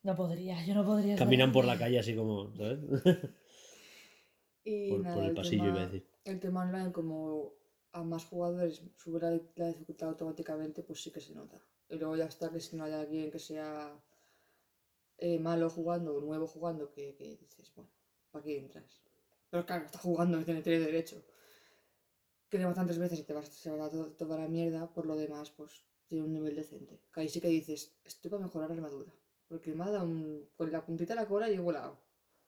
No 0.04 0.16
podría, 0.16 0.64
yo 0.66 0.74
no 0.76 0.86
podría. 0.86 1.16
Caminan 1.16 1.52
por 1.52 1.66
la 1.66 1.78
calle 1.78 2.00
así 2.00 2.16
como, 2.16 2.54
¿sabes? 2.56 2.80
Y 4.66 4.90
por, 4.90 5.00
nada, 5.02 5.16
por 5.16 5.26
el 5.26 5.34
pasillo, 5.34 5.64
tema, 5.64 5.76
iba 5.76 5.82
a 5.82 5.86
decir. 5.92 6.08
El 6.24 6.40
tema 6.40 6.62
online, 6.62 6.92
como 6.94 7.54
a 7.92 8.04
más 8.04 8.24
jugadores 8.26 8.82
sube 8.96 9.20
la, 9.20 9.40
la 9.56 9.68
dificultad 9.68 10.10
automáticamente, 10.10 10.84
pues 10.84 11.04
sí 11.04 11.12
que 11.12 11.20
se 11.20 11.34
nota. 11.36 11.60
Y 11.90 11.98
luego 11.98 12.16
ya 12.16 12.26
está 12.26 12.50
que 12.50 12.62
si 12.62 12.78
no 12.78 12.86
hay 12.86 12.94
alguien 12.94 13.30
que 13.30 13.40
sea 13.40 13.94
eh, 15.18 15.38
malo 15.40 15.70
jugando 15.70 16.16
o 16.16 16.22
nuevo 16.22 16.48
jugando, 16.48 16.90
que, 16.94 17.14
que 17.16 17.36
dices, 17.38 17.72
bueno, 17.76 17.92
¿para 18.32 18.44
qué 18.46 18.58
entras? 18.58 19.04
Pero 19.50 19.66
claro, 19.66 19.86
está 19.86 20.00
jugando, 20.00 20.40
que 20.40 20.46
tiene, 20.46 20.62
tiene 20.62 20.80
derecho. 20.80 21.22
Que 22.50 22.58
le 22.58 22.66
matan 22.66 22.88
tres 22.88 23.00
veces 23.00 23.20
y 23.20 23.24
te 23.24 23.34
vas 23.34 23.50
se 23.50 23.70
va 23.72 23.90
to- 23.90 24.12
toda 24.14 24.38
la 24.38 24.48
mierda, 24.48 24.92
por 24.94 25.06
lo 25.06 25.16
demás, 25.18 25.50
pues 25.52 25.72
tiene 26.08 26.24
un 26.24 26.32
nivel 26.34 26.56
decente. 26.56 27.02
Que 27.14 27.20
ahí 27.22 27.30
sí 27.30 27.42
que 27.42 27.50
dices, 27.50 27.98
estoy 28.06 28.32
para 28.32 28.44
mejorar 28.44 28.70
la 28.70 28.76
armadura. 28.76 29.14
Porque 29.48 29.74
me 29.74 29.84
ha 29.84 29.90
dado 29.92 30.06
un, 30.06 30.50
con 30.56 30.72
la 30.72 30.86
puntita 30.86 31.14
de 31.14 31.22
la 31.22 31.28
cola 31.28 31.50
y 31.50 31.56
he 31.56 31.60
volado. 31.60 32.00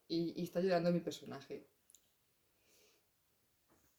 Y, 0.07 0.39
y 0.39 0.43
está 0.43 0.59
a 0.59 0.91
mi 0.91 0.99
personaje. 0.99 1.67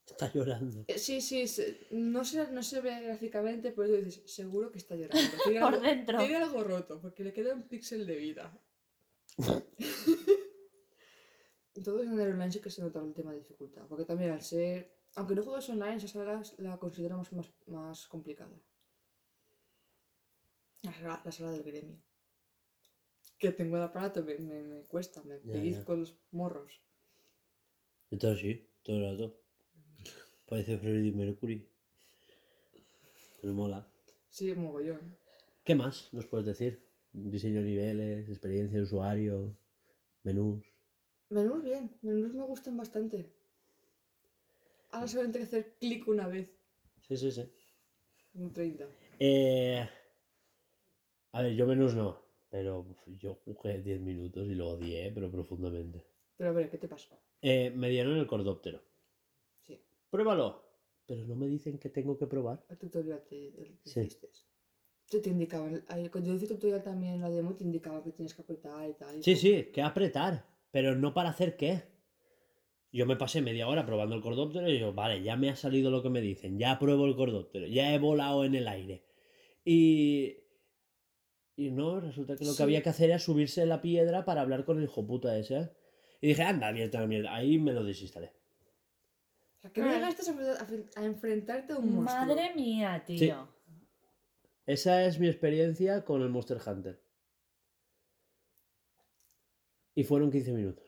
Está 0.06 0.32
llorando. 0.32 0.84
Eh, 0.86 0.98
Sí, 0.98 1.20
sí, 1.20 1.48
se- 1.48 1.88
no, 1.90 2.24
se, 2.24 2.50
no 2.52 2.62
se 2.62 2.80
ve 2.80 3.00
gráficamente, 3.02 3.72
pero 3.72 3.88
tú 3.88 3.96
dices, 4.04 4.32
seguro 4.32 4.70
que 4.70 4.78
está 4.78 4.94
llorando. 4.94 5.18
Tiene, 5.44 5.60
Por 5.60 5.74
algo, 5.74 5.86
dentro. 5.86 6.18
tiene 6.18 6.36
algo 6.36 6.62
roto, 6.64 7.00
porque 7.00 7.24
le 7.24 7.32
queda 7.32 7.54
un 7.54 7.66
píxel 7.68 8.06
de 8.06 8.16
vida. 8.16 8.56
Todo 11.84 12.02
en 12.02 12.18
el 12.18 12.32
online 12.32 12.52
sí 12.52 12.60
que 12.60 12.70
se 12.70 12.80
nota 12.82 13.00
el 13.00 13.12
tema 13.12 13.32
de 13.32 13.38
dificultad, 13.38 13.86
porque 13.86 14.04
también 14.06 14.30
al 14.30 14.42
ser, 14.42 14.96
aunque 15.16 15.34
no 15.34 15.42
juegues 15.42 15.68
online, 15.68 15.96
esa 15.96 16.08
sala 16.08 16.42
la 16.58 16.78
considero 16.78 17.18
más, 17.18 17.30
más, 17.32 17.52
más 17.66 18.06
complicada. 18.08 18.58
La 20.82 20.92
sala, 20.94 21.20
la 21.24 21.32
sala 21.32 21.50
del 21.52 21.62
gremio. 21.64 22.00
Que 23.38 23.52
tengo 23.52 23.76
el 23.76 23.82
aparato, 23.82 24.22
me, 24.24 24.38
me, 24.38 24.62
me 24.62 24.82
cuesta, 24.84 25.22
me 25.22 25.38
Ya, 25.44 25.52
pellizco 25.52 25.94
los 25.94 26.16
morros. 26.30 26.80
Todo 28.18 28.32
así, 28.32 28.66
todo 28.82 28.96
el 28.96 29.12
rato. 29.18 29.40
Parece 30.48 30.78
Freddie 30.78 31.12
Mercury. 31.12 31.68
Pero 33.40 33.52
mola. 33.52 33.86
Sí, 34.30 34.54
mogollón. 34.54 35.16
¿Qué 35.64 35.74
más 35.74 36.12
nos 36.12 36.26
puedes 36.26 36.46
decir? 36.46 36.86
Diseño 37.12 37.60
de 37.60 37.66
niveles, 37.66 38.28
experiencia 38.28 38.78
de 38.78 38.84
usuario, 38.84 39.56
menús. 40.22 40.64
Menús 41.30 41.62
bien, 41.64 41.90
menús 42.02 42.32
me 42.34 42.44
gustan 42.44 42.76
bastante. 42.76 43.32
Ahora 44.92 45.08
solamente 45.08 45.38
hay 45.38 45.44
que 45.44 45.48
hacer 45.48 45.74
clic 45.78 46.06
una 46.08 46.28
vez, 46.28 46.48
Sí, 47.08 47.16
sí, 47.16 47.30
sí. 47.32 47.42
un 48.34 48.52
30. 48.52 48.86
Eh, 49.18 49.88
a 51.32 51.42
ver, 51.42 51.54
yo 51.54 51.66
menús 51.66 51.94
no, 51.94 52.22
pero 52.56 52.86
yo 53.18 53.34
jugué 53.44 53.82
10 53.82 54.00
minutos 54.00 54.48
y 54.48 54.54
lo 54.54 54.68
odié, 54.70 55.12
pero 55.12 55.30
profundamente. 55.30 56.06
Pero 56.38 56.50
a 56.50 56.52
ver, 56.54 56.70
¿qué 56.70 56.78
te 56.78 56.88
pasa? 56.88 57.20
Eh, 57.42 57.70
me 57.70 57.90
dieron 57.90 58.16
el 58.16 58.26
cordóptero. 58.26 58.80
Sí, 59.60 59.78
Pruébalo. 60.08 60.64
Pero 61.04 61.24
no 61.26 61.36
me 61.36 61.48
dicen 61.48 61.78
que 61.78 61.90
tengo 61.90 62.16
que 62.16 62.26
probar. 62.26 62.64
el 62.70 62.78
tutorial 62.78 63.22
que 63.28 63.78
Sí. 63.84 64.00
hiciste. 64.00 64.30
Te, 65.10 65.20
te 65.20 65.28
indicaba, 65.30 65.68
cuando 66.10 66.30
yo 66.30 66.34
hice 66.34 66.46
tutorial 66.48 66.82
también 66.82 67.14
en 67.16 67.20
la 67.20 67.28
demo 67.30 67.54
te 67.54 67.62
indicaba 67.64 68.02
que 68.02 68.10
tienes 68.12 68.32
que 68.34 68.40
apretar 68.42 68.88
y 68.88 68.94
tal. 68.94 69.18
y 69.18 69.22
Sí, 69.22 69.32
todo. 69.34 69.40
sí, 69.42 69.64
que 69.72 69.82
apretar. 69.82 70.46
Pero 70.70 70.96
no 70.96 71.12
para 71.12 71.28
hacer 71.28 71.56
qué. 71.58 71.82
Yo 72.90 73.04
me 73.04 73.16
pasé 73.16 73.42
media 73.42 73.68
hora 73.68 73.84
probando 73.84 74.16
el 74.16 74.22
cordóptero 74.22 74.66
y 74.70 74.78
yo, 74.78 74.94
vale, 74.94 75.22
ya 75.22 75.36
me 75.36 75.50
ha 75.50 75.56
salido 75.56 75.90
lo 75.90 76.02
que 76.02 76.08
me 76.08 76.22
dicen, 76.22 76.58
ya 76.58 76.78
pruebo 76.78 77.04
el 77.04 77.16
cordóptero, 77.16 77.66
ya 77.66 77.94
he 77.94 77.98
volado 77.98 78.44
en 78.46 78.54
el 78.54 78.66
aire. 78.66 79.04
Y. 79.62 80.38
Y 81.56 81.70
no, 81.70 82.00
resulta 82.00 82.36
que 82.36 82.44
lo 82.44 82.54
que 82.54 82.62
había 82.62 82.82
que 82.82 82.90
hacer 82.90 83.08
era 83.10 83.18
subirse 83.18 83.62
a 83.62 83.66
la 83.66 83.80
piedra 83.80 84.24
para 84.24 84.42
hablar 84.42 84.64
con 84.64 84.78
el 84.78 84.84
hijo 84.84 85.06
puta 85.06 85.36
ese. 85.38 85.72
Y 86.20 86.28
dije, 86.28 86.42
anda, 86.42 86.66
abierta 86.68 87.00
la 87.00 87.06
mierda. 87.06 87.34
Ahí 87.34 87.58
me 87.58 87.72
lo 87.72 87.82
desinstalé. 87.82 88.32
O 89.58 89.60
sea, 89.62 89.70
que 89.72 89.80
no 89.80 89.88
Ah. 89.88 89.94
llegaste 89.94 90.30
a, 90.30 90.34
a 90.62 90.66
fren- 90.66 90.90
a 90.96 91.04
enfrentarte 91.04 91.72
a 91.72 91.76
un 91.78 91.94
monstruo. 91.94 92.26
Madre 92.26 92.54
mía, 92.54 93.02
tío. 93.06 93.48
Esa 94.66 95.04
es 95.04 95.18
mi 95.18 95.28
experiencia 95.28 96.04
con 96.04 96.22
el 96.22 96.28
Monster 96.28 96.58
Hunter. 96.66 97.00
Y 99.94 100.04
fueron 100.04 100.30
15 100.30 100.52
minutos. 100.52 100.84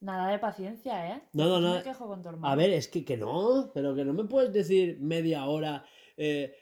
Nada 0.00 0.30
de 0.30 0.38
paciencia, 0.38 1.16
¿eh? 1.16 1.22
No, 1.32 1.44
no, 1.48 1.60
No 1.60 1.68
no. 1.70 1.74
me 1.76 1.82
quejo 1.82 2.06
con 2.06 2.22
tu 2.22 2.28
hermano. 2.28 2.46
A 2.52 2.56
ver, 2.56 2.70
es 2.70 2.88
que, 2.88 3.04
que 3.04 3.16
no, 3.16 3.70
pero 3.74 3.94
que 3.94 4.04
no 4.04 4.12
me 4.14 4.24
puedes 4.24 4.52
decir 4.52 4.98
media 5.00 5.44
hora. 5.46 5.84
eh, 6.16 6.54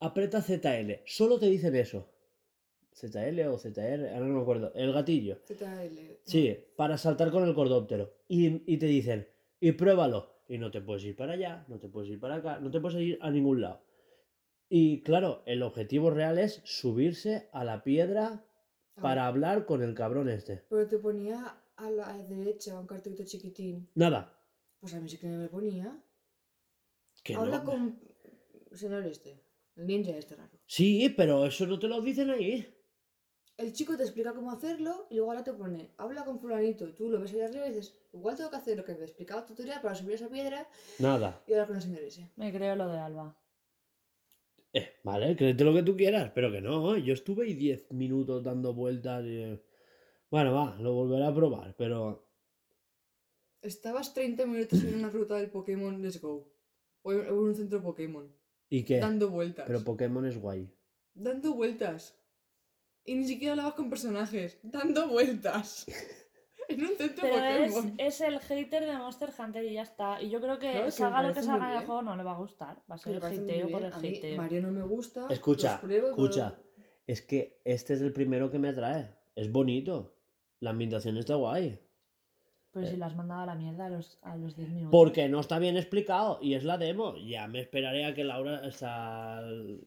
aprieta 0.00 0.40
ZL. 0.42 1.02
Solo 1.06 1.38
te 1.40 1.46
dicen 1.46 1.74
eso. 1.74 2.08
ZL 2.98 3.40
o 3.48 3.58
ZR, 3.58 4.08
ahora 4.14 4.26
no 4.26 4.34
me 4.34 4.42
acuerdo. 4.42 4.72
El 4.74 4.92
gatillo. 4.92 5.38
ZL. 5.46 5.98
Sí, 6.24 6.56
para 6.76 6.98
saltar 6.98 7.30
con 7.30 7.44
el 7.46 7.54
cordóptero. 7.54 8.12
Y, 8.28 8.62
y 8.72 8.76
te 8.78 8.86
dicen, 8.86 9.28
y 9.60 9.72
pruébalo. 9.72 10.38
Y 10.48 10.58
no 10.58 10.70
te 10.70 10.80
puedes 10.80 11.04
ir 11.04 11.14
para 11.14 11.34
allá, 11.34 11.64
no 11.68 11.78
te 11.78 11.88
puedes 11.88 12.10
ir 12.10 12.18
para 12.18 12.36
acá, 12.36 12.58
no 12.58 12.70
te 12.70 12.80
puedes 12.80 12.98
ir 13.00 13.18
a 13.20 13.30
ningún 13.30 13.60
lado. 13.60 13.82
Y 14.70 15.02
claro, 15.02 15.42
el 15.46 15.62
objetivo 15.62 16.10
real 16.10 16.38
es 16.38 16.60
subirse 16.64 17.48
a 17.52 17.64
la 17.64 17.82
piedra 17.84 18.44
Ah, 18.96 19.00
para 19.02 19.26
hablar 19.28 19.64
con 19.64 19.82
el 19.82 19.94
cabrón 19.94 20.28
este. 20.28 20.64
Pero 20.68 20.86
te 20.88 20.98
ponía 20.98 21.56
a 21.76 21.90
la 21.90 22.18
derecha 22.18 22.78
un 22.80 22.86
cartelito 22.86 23.24
chiquitín. 23.24 23.88
Nada. 23.94 24.36
Pues 24.80 24.92
a 24.94 25.00
mí 25.00 25.08
sí 25.08 25.18
que 25.18 25.28
me 25.28 25.48
ponía. 25.48 26.02
Que 27.22 27.34
Habla 27.34 27.58
no. 27.58 27.64
con 27.64 28.00
el 28.72 28.76
señor 28.78 29.06
este, 29.06 29.40
el 29.76 29.86
ninja 29.86 30.10
este 30.16 30.34
raro. 30.34 30.58
Sí, 30.66 31.14
pero 31.16 31.46
eso 31.46 31.66
no 31.66 31.78
te 31.78 31.86
lo 31.88 32.00
dicen 32.00 32.30
ahí. 32.30 32.66
El 33.58 33.72
chico 33.72 33.96
te 33.96 34.04
explica 34.04 34.32
cómo 34.32 34.52
hacerlo 34.52 35.08
y 35.10 35.16
luego 35.16 35.32
ahora 35.32 35.42
te 35.42 35.52
pone, 35.52 35.90
habla 35.96 36.24
con 36.24 36.38
fulanito. 36.38 36.94
Tú 36.94 37.10
lo 37.10 37.20
ves 37.20 37.32
ahí 37.32 37.40
arriba 37.40 37.66
y 37.66 37.70
dices, 37.70 37.92
igual 38.12 38.36
tengo 38.36 38.50
que 38.50 38.56
hacer 38.56 38.76
lo 38.76 38.84
que 38.84 38.94
me 38.94 39.02
explicaba 39.02 39.40
el 39.40 39.48
tutorial 39.48 39.82
para 39.82 39.96
subir 39.96 40.14
esa 40.14 40.28
piedra 40.28 40.68
Nada. 41.00 41.42
y 41.44 41.52
hablar 41.52 41.66
con 41.66 41.76
el 41.76 41.82
señor 41.82 42.02
ese. 42.02 42.30
Me 42.36 42.52
creo 42.52 42.76
lo 42.76 42.86
de 42.86 42.98
Alba. 42.98 43.36
Eh, 44.72 45.00
vale, 45.02 45.34
créete 45.34 45.64
lo 45.64 45.74
que 45.74 45.82
tú 45.82 45.96
quieras, 45.96 46.30
pero 46.32 46.52
que 46.52 46.60
no. 46.60 46.96
Yo 46.98 47.12
estuve 47.12 47.46
ahí 47.46 47.54
10 47.54 47.90
minutos 47.90 48.44
dando 48.44 48.74
vueltas 48.74 49.24
y... 49.24 49.60
Bueno, 50.30 50.54
va, 50.54 50.76
lo 50.78 50.92
volveré 50.92 51.26
a 51.26 51.34
probar, 51.34 51.74
pero... 51.76 52.28
Estabas 53.60 54.14
30 54.14 54.46
minutos 54.46 54.84
en 54.84 54.94
una 54.94 55.10
ruta 55.10 55.34
del 55.34 55.50
Pokémon 55.50 56.00
Let's 56.00 56.20
Go. 56.20 56.48
O 57.02 57.12
en 57.12 57.32
un 57.32 57.56
centro 57.56 57.82
Pokémon. 57.82 58.32
¿Y 58.70 58.84
qué? 58.84 59.00
Dando 59.00 59.30
vueltas. 59.30 59.64
Pero 59.66 59.82
Pokémon 59.82 60.26
es 60.26 60.38
guay. 60.38 60.70
Dando 61.14 61.54
vueltas. 61.54 62.17
Y 63.08 63.14
ni 63.14 63.26
siquiera 63.26 63.52
hablabas 63.52 63.74
con 63.74 63.88
personajes. 63.88 64.58
Dando 64.62 65.08
vueltas. 65.08 65.86
en 66.68 66.82
un 66.82 66.96
centro 66.96 67.22
Pero 67.22 67.36
es, 67.36 67.72
Pokémon. 67.72 67.94
es 67.96 68.20
el 68.20 68.38
hater 68.40 68.84
de 68.84 68.96
Monster 68.98 69.30
Hunter 69.38 69.64
y 69.64 69.72
ya 69.72 69.82
está. 69.82 70.20
Y 70.20 70.28
yo 70.28 70.40
creo 70.40 70.58
que 70.58 70.90
salga 70.90 71.22
lo 71.22 71.32
que 71.32 71.42
salga 71.42 71.72
en 71.72 71.80
el 71.80 71.86
juego 71.86 72.02
no 72.02 72.16
le 72.16 72.22
va 72.22 72.32
a 72.32 72.38
gustar. 72.38 72.82
Va 72.90 72.96
a 72.96 72.98
ser 72.98 73.16
el 73.16 73.24
hateo 73.24 73.70
por 73.70 73.82
el 73.82 73.92
hateo. 73.92 74.36
Mario 74.36 74.62
no 74.62 74.70
me 74.70 74.82
gusta. 74.82 75.26
Escucha, 75.30 75.80
pruebo 75.80 76.08
escucha. 76.10 76.50
puedo- 76.50 76.68
Es 77.06 77.22
que 77.22 77.60
este 77.64 77.94
es 77.94 78.02
el 78.02 78.12
primero 78.12 78.50
que 78.50 78.58
me 78.58 78.68
atrae. 78.68 79.14
Es 79.34 79.50
bonito. 79.50 80.14
La 80.60 80.70
ambientación 80.70 81.16
está 81.16 81.36
guay. 81.36 81.80
Pero 82.70 82.86
Eh. 82.86 82.90
si 82.90 82.96
lo 82.96 83.06
has 83.06 83.16
mandado 83.16 83.40
a 83.42 83.46
la 83.46 83.54
mierda 83.54 83.86
a 83.86 83.88
los, 83.88 84.18
a 84.22 84.36
los 84.36 84.54
10 84.54 84.68
minutos. 84.68 84.90
Porque 84.92 85.28
no 85.28 85.40
está 85.40 85.58
bien 85.58 85.76
explicado 85.76 86.38
y 86.42 86.54
es 86.54 86.64
la 86.64 86.76
demo. 86.78 87.16
Ya 87.16 87.46
me 87.48 87.60
esperaré 87.60 88.04
a 88.04 88.14
que 88.14 88.24
Laura 88.24 88.66
esta, 88.66 89.40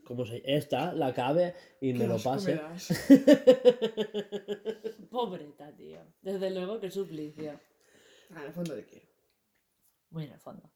¿cómo 0.03 0.25
se 0.25 0.41
esta 0.45 0.91
la 0.93 1.07
acabe 1.07 1.53
y 1.79 1.93
Qué 1.93 1.99
me 1.99 2.07
lo 2.07 2.17
pase. 2.17 2.59
Pobreta, 5.09 5.71
tío. 5.75 6.01
Desde 6.21 6.51
luego 6.51 6.79
que 6.79 6.91
suplicio. 6.91 7.59
Ah, 8.31 8.41
en 8.41 8.47
el 8.47 8.53
fondo 8.53 8.75
te 8.75 8.85
quiero. 8.85 9.05
Muy 10.09 10.25
en 10.25 10.31
el 10.33 10.39
fondo. 10.39 10.69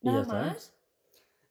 Y 0.00 0.06
ya 0.06 0.12
Nada 0.12 0.22
está. 0.22 0.34
más. 0.34 0.76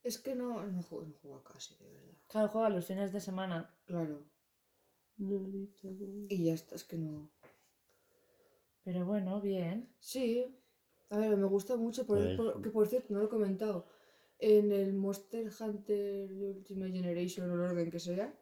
Es 0.03 0.19
que 0.19 0.35
no, 0.35 0.63
no 0.65 0.83
juego, 0.83 1.05
no 1.05 1.13
juego 1.21 1.43
casi, 1.43 1.75
de 1.77 1.89
verdad. 1.89 2.13
Claro, 2.27 2.47
juega 2.49 2.69
los 2.69 2.85
fines 2.85 3.13
de 3.13 3.21
semana. 3.21 3.73
Claro. 3.85 4.25
Y 5.17 6.43
ya 6.45 6.53
está, 6.53 6.75
es 6.75 6.83
que 6.83 6.97
no. 6.97 7.29
Pero 8.83 9.05
bueno, 9.05 9.41
bien. 9.41 9.89
Sí. 9.99 10.55
A 11.09 11.17
ver, 11.17 11.37
me 11.37 11.45
gusta 11.47 11.77
mucho, 11.77 12.05
por, 12.05 12.17
Pues- 12.19 12.37
por- 12.37 12.61
que 12.61 12.69
por 12.69 12.87
cierto, 12.87 13.13
no 13.13 13.19
lo 13.19 13.25
he 13.25 13.29
comentado. 13.29 13.85
En 14.39 14.71
el 14.71 14.93
Monster 14.93 15.49
Hunter 15.59 16.31
Ultimate 16.31 16.91
Generation 16.91 17.49
o 17.49 17.53
el 17.53 17.59
orden 17.61 17.91
que 17.91 17.99
sea, 17.99 18.33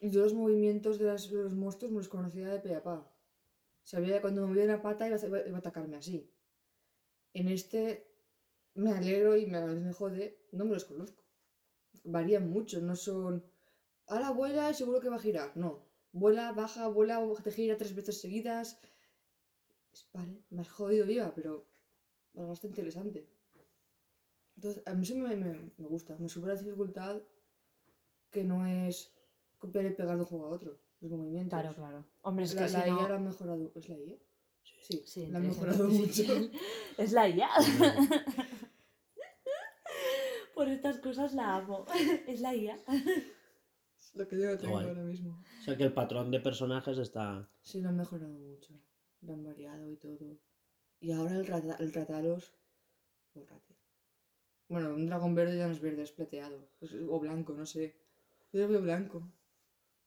yo 0.00 0.22
los 0.22 0.34
movimientos 0.34 0.98
de, 0.98 1.04
las- 1.06 1.30
de 1.30 1.36
los 1.42 1.54
monstruos 1.54 1.92
me 1.92 1.98
los 1.98 2.08
conocía 2.08 2.48
de 2.48 2.60
pe 2.60 2.74
a 2.74 2.82
pa. 2.82 3.12
Sabía 3.84 4.14
que 4.16 4.20
cuando 4.22 4.42
me 4.42 4.48
movía 4.48 4.64
una 4.64 4.82
pata 4.82 5.06
iba 5.06 5.16
a, 5.16 5.48
iba 5.48 5.56
a 5.56 5.60
atacarme 5.60 5.96
así. 5.96 6.30
En 7.34 7.48
este 7.48 8.06
me 8.74 8.92
alegro 8.92 9.36
y 9.36 9.46
me, 9.46 9.58
a 9.58 9.64
veces 9.66 9.82
me 9.82 9.92
jode, 9.92 10.38
no 10.52 10.64
me 10.64 10.72
los 10.74 10.84
conozco. 10.84 11.22
Varían 12.04 12.48
mucho, 12.50 12.80
no 12.80 12.96
son. 12.96 13.44
Ahora 14.06 14.30
vuela 14.30 14.70
y 14.70 14.74
seguro 14.74 15.00
que 15.00 15.08
va 15.10 15.16
a 15.16 15.20
girar. 15.20 15.56
No. 15.56 15.87
Vuela, 16.12 16.52
baja, 16.52 16.88
vuela, 16.88 17.20
te 17.42 17.50
gira 17.52 17.76
tres 17.76 17.94
veces 17.94 18.20
seguidas. 18.20 18.80
Es- 19.92 20.06
Vale, 20.12 20.42
me 20.50 20.62
has 20.62 20.68
jodido 20.70 21.06
viva, 21.06 21.32
pero 21.34 21.66
es 22.34 22.46
bastante 22.46 22.80
interesante. 22.80 23.26
Entonces, 24.56 24.82
a 24.86 24.94
mí 24.94 25.02
eso 25.02 25.14
me, 25.14 25.36
me- 25.36 25.70
me 25.76 25.86
gusta. 25.86 26.16
Me 26.18 26.28
sube 26.28 26.48
la 26.48 26.54
dificultad 26.56 27.20
que 28.30 28.44
no 28.44 28.66
es 28.66 29.12
copiar 29.58 29.84
y 29.86 29.90
pegar 29.90 30.16
de 30.16 30.22
un 30.22 30.26
juego 30.26 30.46
a 30.46 30.50
otro. 30.50 30.78
Los 31.00 31.12
movimientos. 31.12 31.60
Claro, 31.60 31.74
claro. 31.76 32.04
Hombre, 32.22 32.44
es 32.44 32.54
La, 32.54 32.66
que 32.66 32.72
la 32.72 32.84
si 32.84 32.90
no- 32.90 33.00
IA 33.02 33.08
la 33.08 33.14
han 33.16 33.24
mejorado. 33.24 33.70
¿Es 33.74 33.88
la 33.88 33.96
IA? 33.98 34.16
Sí, 34.80 35.02
Sí, 35.06 35.26
la 35.26 35.38
inteligencia 35.38 35.66
mejorado 35.66 35.88
mucho. 35.90 36.50
Es 36.98 37.12
la 37.12 37.28
IA. 37.28 37.48
Por 40.54 40.68
estas 40.68 40.98
cosas 40.98 41.34
la 41.34 41.56
amo. 41.56 41.86
Es 42.26 42.40
la 42.40 42.54
IA. 42.54 42.76
Es 44.12 44.16
lo 44.16 44.26
que 44.26 44.40
yo 44.40 44.56
tengo 44.58 44.72
Guay. 44.72 44.86
ahora 44.86 45.02
mismo. 45.02 45.42
O 45.60 45.62
sea 45.62 45.76
que 45.76 45.84
el 45.84 45.92
patrón 45.92 46.30
de 46.30 46.40
personajes 46.40 46.96
está. 46.98 47.48
Sí, 47.62 47.80
lo 47.80 47.90
han 47.90 47.96
mejorado 47.96 48.32
mucho. 48.38 48.72
Lo 49.22 49.32
han 49.34 49.44
variado 49.44 49.90
y 49.90 49.96
todo. 49.96 50.38
Y 51.00 51.12
ahora 51.12 51.36
el, 51.36 51.46
rata, 51.46 51.76
el 51.78 51.92
ratalos. 51.92 52.54
Bueno, 54.68 54.94
un 54.94 55.06
dragón 55.06 55.34
verde 55.34 55.56
ya 55.58 55.66
no 55.66 55.72
es 55.72 55.80
verde, 55.80 56.02
es 56.02 56.12
plateado. 56.12 56.68
Es- 56.80 56.94
o 56.94 57.20
blanco, 57.20 57.54
no 57.54 57.66
sé. 57.66 57.96
Yo 58.52 58.60
lo 58.60 58.68
veo 58.68 58.82
blanco. 58.82 59.22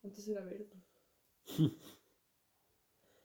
Antes 0.04 0.28
era 0.28 0.42
verde. 0.44 0.70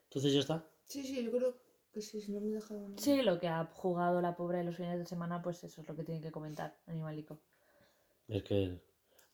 Entonces 0.04 0.32
ya 0.32 0.40
está. 0.40 0.68
Sí, 0.84 1.02
sí, 1.04 1.22
yo 1.24 1.30
creo 1.30 1.56
que 1.92 2.00
sí, 2.00 2.20
si 2.20 2.32
no 2.32 2.40
me 2.40 2.50
dejaban. 2.50 2.98
Sí, 2.98 3.22
lo 3.22 3.38
que 3.40 3.48
ha 3.48 3.64
jugado 3.66 4.20
la 4.20 4.36
pobre 4.36 4.62
los 4.64 4.76
fines 4.76 4.98
de 4.98 5.06
semana, 5.06 5.42
pues 5.42 5.62
eso 5.64 5.80
es 5.80 5.88
lo 5.88 5.96
que 5.96 6.04
tiene 6.04 6.20
que 6.20 6.30
comentar, 6.30 6.78
animalico. 6.86 7.40
Es 8.28 8.42
que 8.44 8.80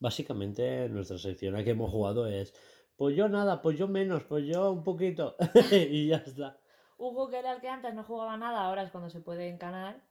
básicamente 0.02 0.88
nuestra 0.88 1.16
sección 1.16 1.54
a 1.56 1.62
que 1.64 1.70
hemos 1.70 1.90
jugado 1.90 2.26
es. 2.26 2.52
Pues 2.96 3.16
yo 3.16 3.28
nada, 3.28 3.62
pues 3.62 3.78
yo 3.78 3.88
menos, 3.88 4.24
pues 4.24 4.44
yo 4.46 4.70
un 4.70 4.82
poquito. 4.84 5.36
y 5.72 6.08
ya 6.08 6.16
está. 6.16 6.58
Hugo, 6.98 7.30
que 7.30 7.38
era 7.38 7.54
el 7.54 7.60
que 7.60 7.68
antes 7.68 7.94
no 7.94 8.04
jugaba 8.04 8.36
nada, 8.36 8.66
ahora 8.66 8.82
es 8.82 8.90
cuando 8.90 9.08
se 9.08 9.20
puede 9.20 9.48
encanar. 9.48 10.04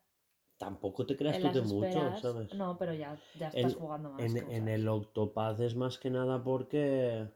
Tampoco 0.58 1.06
te 1.06 1.16
creas 1.16 1.40
tú 1.40 1.52
de 1.52 1.62
mucho. 1.62 2.18
¿sabes? 2.20 2.54
No, 2.54 2.78
pero 2.78 2.94
ya, 2.94 3.20
ya 3.38 3.48
estás 3.50 3.74
En- 3.74 3.80
jugando 3.80 4.12
más. 4.12 4.36
En, 4.36 4.68
el 4.68 4.88
Octopath 4.88 5.60
es 5.60 5.76
más 5.76 5.98
que 5.98 6.10
nada 6.10 6.44
porque 6.44 7.28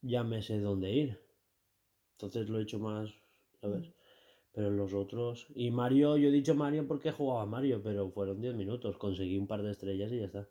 ya 0.00 0.22
me 0.22 0.42
sé 0.42 0.60
dónde 0.60 0.92
ir. 0.92 1.20
Entonces 2.12 2.48
lo 2.48 2.58
he 2.58 2.62
hecho 2.62 2.78
más, 2.78 3.10
¿sabes? 3.60 3.88
Mm. 3.88 3.92
Pero 4.52 4.68
en 4.68 4.76
los 4.76 4.92
otros... 4.94 5.46
Y 5.54 5.70
Mario, 5.70 6.16
yo 6.16 6.28
he 6.28 6.32
dicho 6.32 6.54
Mario 6.54 6.86
porque 6.86 7.10
jugaba 7.10 7.42
a 7.42 7.46
Mario, 7.46 7.82
pero 7.82 8.10
fueron 8.10 8.40
10 8.40 8.54
minutos. 8.54 8.96
Conseguí 8.98 9.36
un 9.36 9.46
par 9.46 9.62
de 9.62 9.72
estrellas 9.72 10.12
y 10.12 10.20
ya 10.20 10.26
está. 10.26 10.48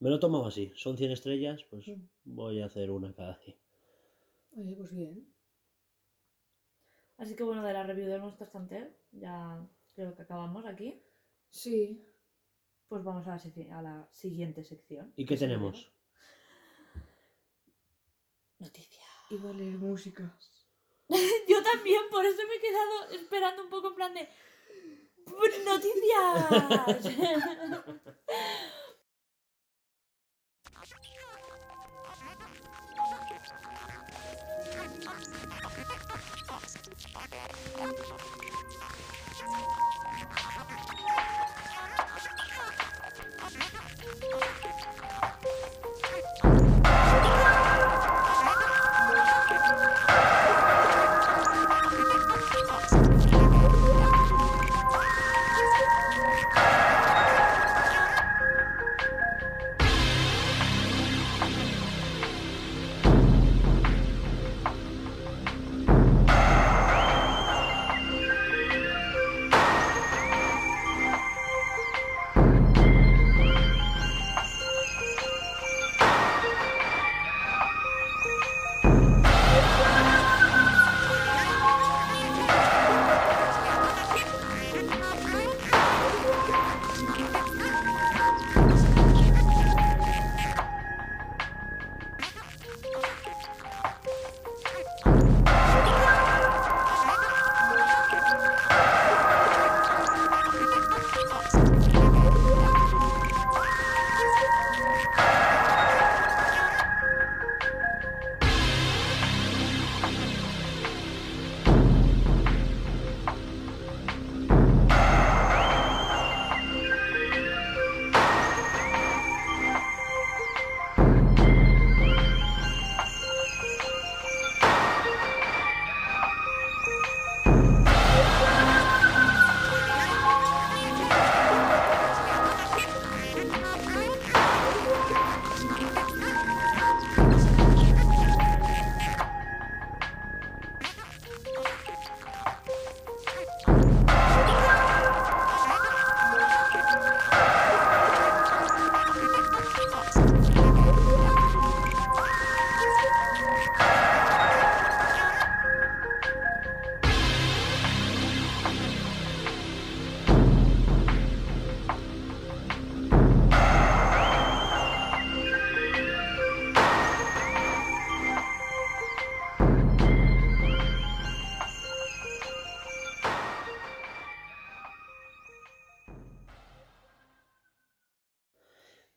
Me 0.00 0.10
lo 0.10 0.16
he 0.16 0.20
tomado 0.20 0.46
así. 0.46 0.72
Son 0.76 0.96
100 0.96 1.12
estrellas, 1.12 1.64
pues 1.70 1.86
Mm. 1.88 2.02
voy 2.24 2.60
a 2.60 2.66
hacer 2.66 2.90
una 2.90 3.14
cada 3.14 3.38
día. 3.38 3.56
Oye, 4.56 4.76
pues 4.76 4.92
bien. 4.94 5.32
Así 7.16 7.36
que 7.36 7.42
bueno, 7.44 7.62
de 7.64 7.72
la 7.72 7.84
review 7.84 8.08
del 8.08 8.20
Monster 8.20 8.50
Hunter, 8.52 8.96
ya 9.12 9.64
creo 9.94 10.14
que 10.14 10.22
acabamos 10.22 10.64
aquí. 10.66 11.00
Sí. 11.50 12.04
Pues 12.88 13.02
vamos 13.04 13.26
a 13.26 13.30
la, 13.30 13.38
sec- 13.38 13.70
a 13.72 13.80
la 13.82 14.08
siguiente 14.12 14.62
sección. 14.64 15.12
¿Y 15.16 15.24
qué 15.24 15.36
tenemos? 15.36 15.90
Noticias. 18.58 19.04
Iba 19.30 19.50
a 19.50 19.52
leer 19.54 19.78
música. 19.78 20.36
Yo 21.48 21.62
también, 21.62 22.02
por 22.10 22.24
eso 22.24 22.42
me 22.48 22.54
he 22.56 22.60
quedado 22.60 23.10
esperando 23.10 23.62
un 23.64 23.70
poco 23.70 23.88
en 23.88 23.94
plan 23.94 24.14
de. 24.14 24.28
¡Noticias! 25.64 27.14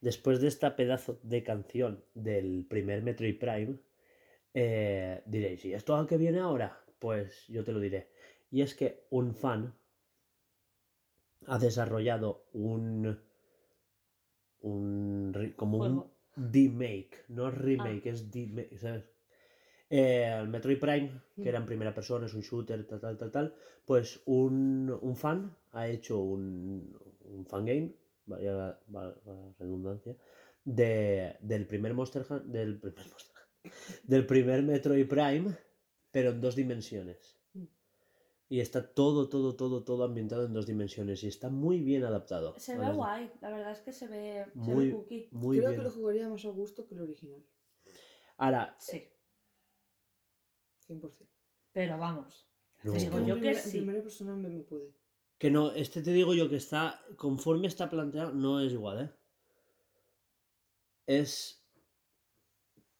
Después 0.08 0.39
de 0.39 0.47
esta 0.47 0.78
pedazo 0.78 1.20
de 1.22 1.43
canción 1.43 2.01
del 2.14 2.66
primer 2.66 3.03
Metroid 3.03 3.38
Prime, 3.38 3.78
eh, 4.53 5.22
diréis, 5.26 5.66
¿y 5.66 5.74
esto 5.74 5.97
a 5.97 6.08
qué 6.08 6.16
viene 6.16 6.39
ahora? 6.39 6.82
Pues 6.97 7.45
yo 7.49 7.66
te 7.66 7.74
lo 7.74 7.82
diré. 7.82 8.08
Y 8.49 8.62
es 8.62 8.74
que 8.74 9.05
un 9.10 9.36
fan 9.36 9.76
ha 11.45 11.60
desarrollado 11.60 12.45
un. 12.53 13.20
un 14.62 15.53
como 15.58 15.78
un 15.78 16.05
remake, 16.38 17.26
no 17.28 17.51
remake, 17.51 18.05
es 18.05 18.32
remake, 18.32 18.78
¿sabes? 18.78 19.12
Eh, 19.89 20.38
el 20.39 20.47
Metroid 20.47 20.80
Prime, 20.80 21.22
que 21.36 21.49
era 21.49 21.58
en 21.58 21.66
primera 21.66 21.93
persona, 21.93 22.28
es 22.28 22.34
un 22.34 22.43
shooter, 22.43 22.88
tal, 22.88 23.01
tal, 23.01 23.18
tal, 23.18 23.32
tal, 23.32 23.55
pues 23.84 24.22
un, 24.26 24.97
un 25.01 25.16
fan 25.18 25.53
ha 25.74 25.89
hecho 25.89 26.18
un, 26.20 26.97
un 27.26 27.45
fangame, 27.45 27.93
vaya 28.28 28.51
la, 28.53 28.80
va- 28.93 29.15
la 29.25 29.53
redundancia, 29.59 30.15
de, 30.63 31.38
del 31.41 31.65
primer 31.65 31.93
Monster 31.93 32.23
Hun- 32.30 32.51
del 32.51 32.80
primer 32.80 33.05
Monster 33.07 33.36
del 34.03 34.25
primer 34.25 34.63
Metroid 34.63 35.07
Prime, 35.07 35.57
pero 36.11 36.30
en 36.32 36.39
dos 36.41 36.55
dimensiones. 36.55 37.38
Mm. 37.53 37.65
Y 38.49 38.59
está 38.61 38.93
todo, 38.93 39.28
todo, 39.28 39.55
todo, 39.55 39.84
todo 39.84 40.03
ambientado 40.05 40.45
en 40.45 40.53
dos 40.53 40.65
dimensiones 40.65 41.21
y 41.23 41.28
está 41.28 41.49
muy 41.49 41.82
bien 41.82 42.03
adaptado. 42.05 42.57
Se 42.59 42.75
ve 42.78 42.84
las- 42.86 42.95
guay, 42.95 43.32
la 43.41 43.49
verdad 43.49 43.71
es 43.73 43.80
que 43.82 43.91
se 43.91 44.07
ve, 44.07 44.45
se 44.53 44.57
Muy- 44.59 44.88
ve 44.88 44.91
cookie. 44.93 45.30
Muy 45.32 45.57
Creo 45.57 45.69
bien. 45.71 45.82
que 45.82 45.86
lo 45.86 45.91
jugaría 45.91 46.30
más 46.30 46.45
a 46.45 46.49
gusto 46.49 46.88
que 46.88 46.95
el 46.95 47.01
original. 47.01 47.43
Ahora, 48.38 48.75
Sí, 48.80 49.03
100%. 50.88 51.28
pero 51.73 51.97
vamos. 51.97 52.47
no, 52.84 52.91
Te 52.91 52.97
Es 52.99 53.03
digo 53.05 53.17
que 53.17 53.25
yo 53.25 53.34
en 53.34 53.36
que 53.36 53.39
primera- 53.41 53.59
en 53.63 53.69
sí. 53.69 53.78
primera 53.80 54.01
persona 54.01 54.36
me, 54.36 54.49
me 54.49 54.63
puede. 54.63 54.93
Que 55.38 55.52
no, 55.52 55.72
este 55.72 56.02
te 56.02 56.12
digo 56.12 56.34
yo 56.34 56.50
que 56.50 56.56
está, 56.58 57.02
conforme 57.16 57.68
está 57.68 57.90
planteado, 57.90 58.32
no 58.34 58.60
es 58.62 58.72
igual, 58.74 59.02
¿eh? 59.06 59.12
Es 61.06 61.64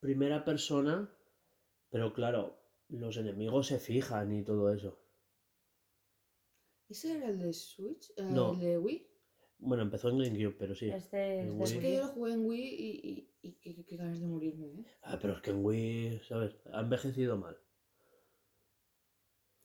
primera 0.00 0.44
persona, 0.44 1.10
pero 1.90 2.12
claro, 2.12 2.58
los 2.88 3.16
enemigos 3.16 3.66
se 3.66 3.78
fijan 3.78 4.32
y 4.32 4.44
todo 4.44 4.72
eso. 4.72 4.98
¿Ese 6.88 7.16
era 7.18 7.28
el 7.28 7.38
de 7.38 7.52
Switch? 7.52 8.12
No. 8.18 8.52
¿El 8.52 8.60
de 8.60 8.78
Wii? 8.78 9.06
Bueno, 9.58 9.82
empezó 9.82 10.08
en 10.08 10.18
GameCube, 10.18 10.56
pero 10.58 10.74
sí. 10.74 10.88
Este 10.88 11.40
es 11.42 11.52
Wii. 11.52 11.80
que 11.80 11.94
yo 11.94 12.00
lo 12.02 12.08
jugué 12.08 12.32
en 12.32 12.46
Wii 12.46 12.62
y, 12.68 13.08
y, 13.10 13.30
y 13.42 13.52
qué- 13.54 13.84
qué 13.84 13.96
ganas 13.96 14.20
de 14.20 14.26
morirme, 14.26 14.68
¿eh? 14.68 14.86
Ah, 15.02 15.18
pero 15.20 15.34
es 15.34 15.42
que 15.42 15.50
en 15.50 15.64
Wii, 15.64 16.20
¿sabes? 16.20 16.54
Ha 16.72 16.80
envejecido 16.80 17.36
mal. 17.36 17.58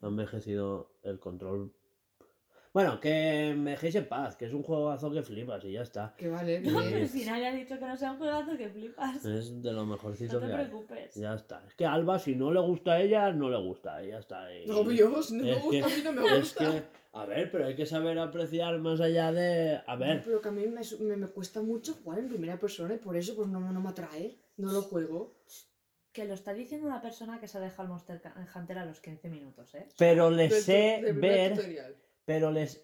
Ha 0.02 0.08
envejecido 0.08 0.98
el 1.04 1.20
control. 1.20 1.74
Bueno, 2.74 3.00
que 3.00 3.54
me 3.56 3.72
dejéis 3.72 3.94
en 3.96 4.08
paz, 4.08 4.36
que 4.36 4.46
es 4.46 4.54
un 4.54 4.64
juegazo 4.64 5.12
que 5.12 5.22
flipas 5.22 5.64
y 5.64 5.74
ya 5.74 5.84
está. 5.84 6.16
Que 6.18 6.28
vale, 6.28 6.60
que 6.60 6.72
No, 6.72 6.80
pero 6.82 7.08
si 7.08 7.24
nadie 7.24 7.48
ha 7.48 7.54
dicho 7.54 7.78
que 7.78 7.86
no 7.86 7.96
sea 7.96 8.14
un 8.14 8.18
juegazo 8.18 8.58
que 8.58 8.68
flipas. 8.68 9.24
Es 9.24 9.62
de 9.62 9.72
lo 9.72 9.86
mejorcito 9.86 10.34
No 10.36 10.40
te 10.40 10.48
que 10.48 10.54
hay. 10.54 10.66
preocupes. 10.66 11.14
Ya 11.16 11.36
está. 11.36 11.64
Es 11.68 11.76
que 11.76 11.86
a 11.86 11.94
Alba, 11.94 12.18
si 12.18 12.36
no 12.36 12.52
le 12.52 12.60
gusta 12.62 12.94
a 12.94 13.02
ella, 13.02 13.32
no 13.32 13.48
le 13.52 13.58
gusta. 13.58 14.04
Y 14.04 14.08
ya 14.10 14.18
está. 14.18 14.52
Y- 14.52 14.68
Obvio, 14.72 15.22
si 15.22 15.36
no 15.36 15.44
me 15.44 15.52
Es 15.52 15.62
gusta, 15.62 15.78
que- 15.88 15.94
a 15.94 15.96
mí 15.98 16.02
no 16.04 16.12
me 16.14 16.26
Es 16.26 16.40
gusta. 16.40 16.72
que, 16.72 16.84
a 17.14 17.26
ver, 17.26 17.52
pero 17.52 17.66
hay 17.68 17.76
que 17.76 17.86
saber 17.86 18.18
apreciar 18.18 18.80
más 18.80 19.00
allá 19.02 19.32
de. 19.32 19.80
A 19.86 19.94
No, 19.96 20.00
ver, 20.00 20.24
pero 20.26 20.42
que 20.42 20.50
a 20.50 20.52
mí 20.52 20.66
me, 20.66 20.84
su- 20.84 21.00
me, 21.04 21.16
me 21.16 21.28
cuesta 21.28 21.62
mucho 21.62 21.94
jugar 22.04 22.18
en 22.20 22.30
primera 22.30 22.58
persona 22.60 22.96
y 22.96 22.98
por 22.98 23.16
eso 23.16 23.36
pues 23.36 23.50
no, 23.50 23.60
no 23.60 23.82
me 23.82 23.90
atrae. 23.90 24.36
No 24.58 24.72
lo 24.72 24.82
juego. 24.82 25.36
Que 26.12 26.26
lo 26.26 26.34
está 26.34 26.54
diciendo 26.54 26.88
una 26.88 27.02
persona 27.02 27.40
que 27.40 27.48
se 27.48 27.58
ha 27.60 27.62
dejado 27.62 27.84
el 27.84 27.90
Monster 27.90 28.20
Hunter 28.56 28.78
a 28.80 28.86
los 28.86 29.00
15 29.00 29.30
minutos, 29.30 29.74
¿eh? 29.76 29.88
pero 29.98 30.30
le 30.32 30.50
sé 30.50 31.04
ver. 31.14 31.54
tutorial. 31.56 31.96
Pero 32.26 32.52
les. 32.52 32.84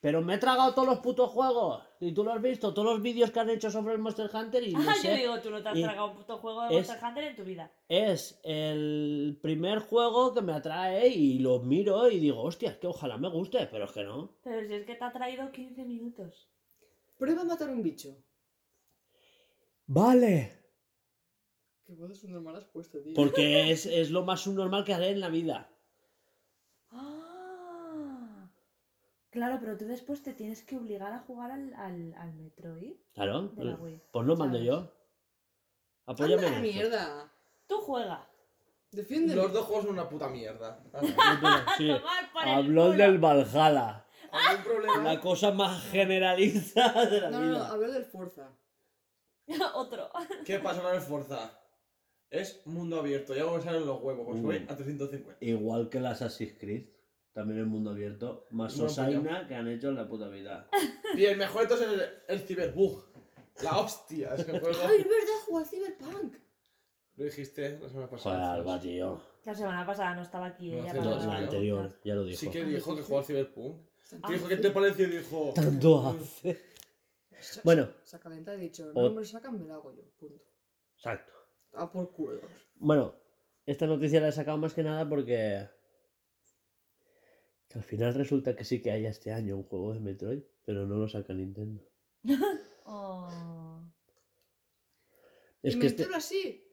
Pero 0.00 0.22
me 0.22 0.34
he 0.36 0.38
tragado 0.38 0.72
todos 0.72 0.88
los 0.88 1.00
putos 1.00 1.30
juegos. 1.30 1.82
Y 2.00 2.12
tú 2.14 2.24
lo 2.24 2.32
has 2.32 2.40
visto, 2.40 2.72
todos 2.72 2.90
los 2.94 3.02
vídeos 3.02 3.30
que 3.30 3.38
han 3.40 3.50
hecho 3.50 3.70
sobre 3.70 3.92
el 3.92 3.98
Monster 4.00 4.30
Hunter. 4.32 4.66
Y 4.66 4.72
Ah, 4.76 4.94
yo 4.96 5.02
sé- 5.02 5.14
digo, 5.16 5.38
tú 5.40 5.50
no 5.50 5.62
te 5.62 5.68
has 5.68 5.76
y 5.76 5.82
tragado 5.82 6.10
un 6.12 6.16
puto 6.16 6.38
juego 6.38 6.62
de 6.62 6.78
es- 6.78 6.88
Monster 6.88 7.08
Hunter 7.08 7.24
en 7.24 7.36
tu 7.36 7.44
vida. 7.44 7.70
Es 7.88 8.40
el 8.42 9.38
primer 9.42 9.80
juego 9.80 10.32
que 10.32 10.40
me 10.40 10.54
atrae 10.54 11.08
y 11.08 11.38
lo 11.40 11.60
miro 11.60 12.10
y 12.10 12.18
digo, 12.18 12.40
hostia, 12.42 12.70
es 12.70 12.76
que 12.78 12.86
ojalá 12.86 13.18
me 13.18 13.28
guste, 13.28 13.66
pero 13.70 13.84
es 13.84 13.92
que 13.92 14.04
no. 14.04 14.34
Pero 14.42 14.66
si 14.66 14.72
es 14.72 14.86
que 14.86 14.94
te 14.94 15.04
ha 15.04 15.12
traído 15.12 15.52
15 15.52 15.84
minutos. 15.84 16.48
Prueba 17.18 17.42
a 17.42 17.44
matar 17.44 17.68
un 17.68 17.82
bicho. 17.82 18.16
Vale. 19.86 20.56
Qué 21.84 21.94
bodas 21.94 22.18
son 22.18 22.32
normales 22.32 22.64
puesto, 22.72 23.02
tío. 23.02 23.12
Porque 23.14 23.70
es, 23.72 23.84
es 23.84 24.10
lo 24.10 24.24
más 24.24 24.40
subnormal 24.40 24.84
que 24.84 24.94
haré 24.94 25.10
en 25.10 25.20
la 25.20 25.28
vida. 25.28 25.68
Claro, 29.30 29.58
pero 29.60 29.76
tú 29.76 29.84
después 29.86 30.22
te 30.22 30.32
tienes 30.32 30.62
que 30.64 30.76
obligar 30.76 31.12
a 31.12 31.20
jugar 31.20 31.50
al, 31.52 31.72
al, 31.74 32.14
al 32.14 32.32
Metroid 32.34 32.94
Claro. 33.14 33.48
de 33.48 33.64
la 33.64 33.74
Wii. 33.76 34.02
Pues 34.12 34.26
lo 34.26 34.36
mando 34.36 34.58
¿sabes? 34.58 34.66
yo. 34.68 34.92
Apóyame. 36.06 36.46
¡Anda, 36.46 36.58
en 36.58 36.64
esto. 36.64 36.78
mierda! 36.80 37.32
Tú 37.68 37.76
juega. 37.82 38.26
Defiéndeme. 38.90 39.40
Los 39.40 39.52
dos 39.52 39.64
juegos 39.66 39.84
son 39.84 39.92
una 39.94 40.08
puta 40.08 40.28
mierda. 40.28 40.82
Sí. 41.78 41.86
Tomar 41.88 42.32
por 42.32 42.42
el 42.42 42.48
Habló 42.48 42.82
culo. 42.86 42.96
del 42.96 43.18
Valhalla. 43.18 44.06
¿Algún 44.32 44.64
problema? 44.64 45.02
La 45.14 45.20
cosa 45.20 45.52
más 45.52 45.82
generalizada 45.90 47.06
de 47.06 47.20
la 47.20 47.30
No, 47.30 47.38
no, 47.40 47.46
no, 47.46 47.52
vida. 47.54 47.68
hablo 47.68 47.92
del 47.92 48.04
Forza. 48.04 48.50
Otro. 49.74 50.10
¿Qué 50.44 50.58
pasa 50.58 50.82
con 50.82 50.94
el 50.94 51.00
Forza? 51.00 51.56
Es 52.30 52.64
mundo 52.66 52.98
abierto, 53.00 53.34
ya 53.34 53.44
me 53.44 53.60
salen 53.60 53.86
los 53.86 54.00
huevos, 54.02 54.24
pues 54.26 54.38
Uh. 54.38 54.42
voy 54.42 54.56
a 54.68 54.76
350. 54.76 55.36
Igual 55.44 55.88
que 55.88 55.98
el 55.98 56.06
Assassin's 56.06 56.56
Creed. 56.58 56.88
También 57.32 57.60
el 57.60 57.66
mundo 57.66 57.90
abierto. 57.90 58.46
Más 58.50 58.74
Bueno, 58.76 58.88
sosaina 58.88 59.46
que 59.46 59.54
han 59.54 59.68
hecho 59.68 59.88
en 59.88 59.96
la 59.96 60.08
puta 60.08 60.28
vida. 60.28 60.68
Y 61.16 61.24
el 61.24 61.36
mejor 61.36 61.62
entonces 61.62 61.86
es 61.88 61.92
el, 61.94 62.08
el 62.28 62.40
Cyberbug. 62.40 63.04
La 63.62 63.78
hostia, 63.78 64.34
es 64.34 64.44
que 64.44 64.58
juego. 64.58 64.78
¡Ay, 64.82 64.98
es 65.00 65.04
verdad! 65.04 65.40
Jugar 65.46 65.66
Cyberpunk. 65.66 66.34
Lo 67.16 67.24
dijiste 67.24 67.78
la 67.78 67.88
semana 67.88 68.06
Joder, 68.06 68.10
pasada. 68.10 68.52
Alba, 68.54 68.80
tío. 68.80 69.20
La 69.44 69.54
semana 69.54 69.86
pasada 69.86 70.14
no 70.14 70.22
estaba 70.22 70.46
aquí 70.46 70.70
No, 70.70 70.78
ella. 70.82 70.94
dos, 70.94 71.26
La 71.26 71.32
¿no? 71.32 71.32
anterior, 71.32 71.98
ya 72.04 72.14
lo 72.14 72.24
dijo. 72.24 72.40
Sí 72.40 72.50
que 72.50 72.64
dijo 72.64 72.96
que 72.96 73.02
jugó 73.02 73.18
al 73.18 73.24
Cyberpunk. 73.24 73.80
Ah, 74.22 74.26
¿Qué 74.26 74.32
dijo? 74.34 74.48
¿Qué 74.48 74.56
te 74.56 74.70
pareció? 74.70 75.06
Y 75.06 75.10
dijo. 75.18 75.52
Tanto 75.54 76.08
hace. 76.08 76.60
Bueno. 77.64 77.88
Se 78.04 78.16
y 78.16 78.48
ha 78.48 78.52
dicho, 78.56 78.92
no 78.92 79.10
me 79.10 79.20
lo 79.20 79.24
sacan, 79.24 79.58
me 79.58 79.66
lo 79.66 79.74
hago 79.74 79.92
yo. 79.94 80.02
Punto. 80.18 80.44
Exacto. 80.96 81.32
A 81.74 81.90
por 81.90 82.12
culo. 82.12 82.40
Bueno, 82.76 83.14
esta 83.66 83.86
noticia 83.86 84.20
la 84.20 84.28
he 84.28 84.32
sacado 84.32 84.58
más 84.58 84.74
que 84.74 84.82
nada 84.82 85.08
porque. 85.08 85.68
Que 87.70 87.78
al 87.78 87.84
final 87.84 88.14
resulta 88.14 88.56
que 88.56 88.64
sí 88.64 88.82
que 88.82 88.90
hay 88.90 89.06
este 89.06 89.32
año 89.32 89.56
un 89.56 89.62
juego 89.62 89.94
de 89.94 90.00
Metroid, 90.00 90.42
pero 90.64 90.86
no 90.86 90.96
lo 90.96 91.08
saca 91.08 91.32
Nintendo. 91.32 91.82
Oh. 92.92 93.84
Es 95.62 95.76
que, 95.76 95.86
este, 95.86 96.06
así. 96.12 96.64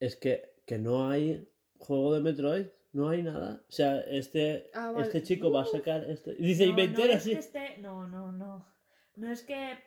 es 0.00 0.16
que, 0.16 0.56
que 0.66 0.78
no 0.78 1.08
hay 1.08 1.48
juego 1.78 2.12
de 2.14 2.20
Metroid, 2.20 2.66
no 2.92 3.08
hay 3.10 3.22
nada. 3.22 3.62
O 3.68 3.70
sea, 3.70 4.00
este, 4.00 4.68
Ah, 4.74 4.90
vale. 4.90 5.06
este 5.06 5.22
chico 5.22 5.52
va 5.52 5.62
a 5.62 5.66
sacar. 5.66 6.10
Este... 6.10 6.32
y 6.32 6.42
Dice, 6.44 6.64
No, 6.64 6.70
inventé 6.70 7.04
no 7.04 7.10
es 7.10 7.16
así. 7.18 7.30
que 7.34 7.38
esté- 7.38 7.76
No, 7.78 8.08
no, 8.08 8.32
no. 8.32 8.66
No 9.14 9.30
es 9.30 9.42
que 9.44 9.78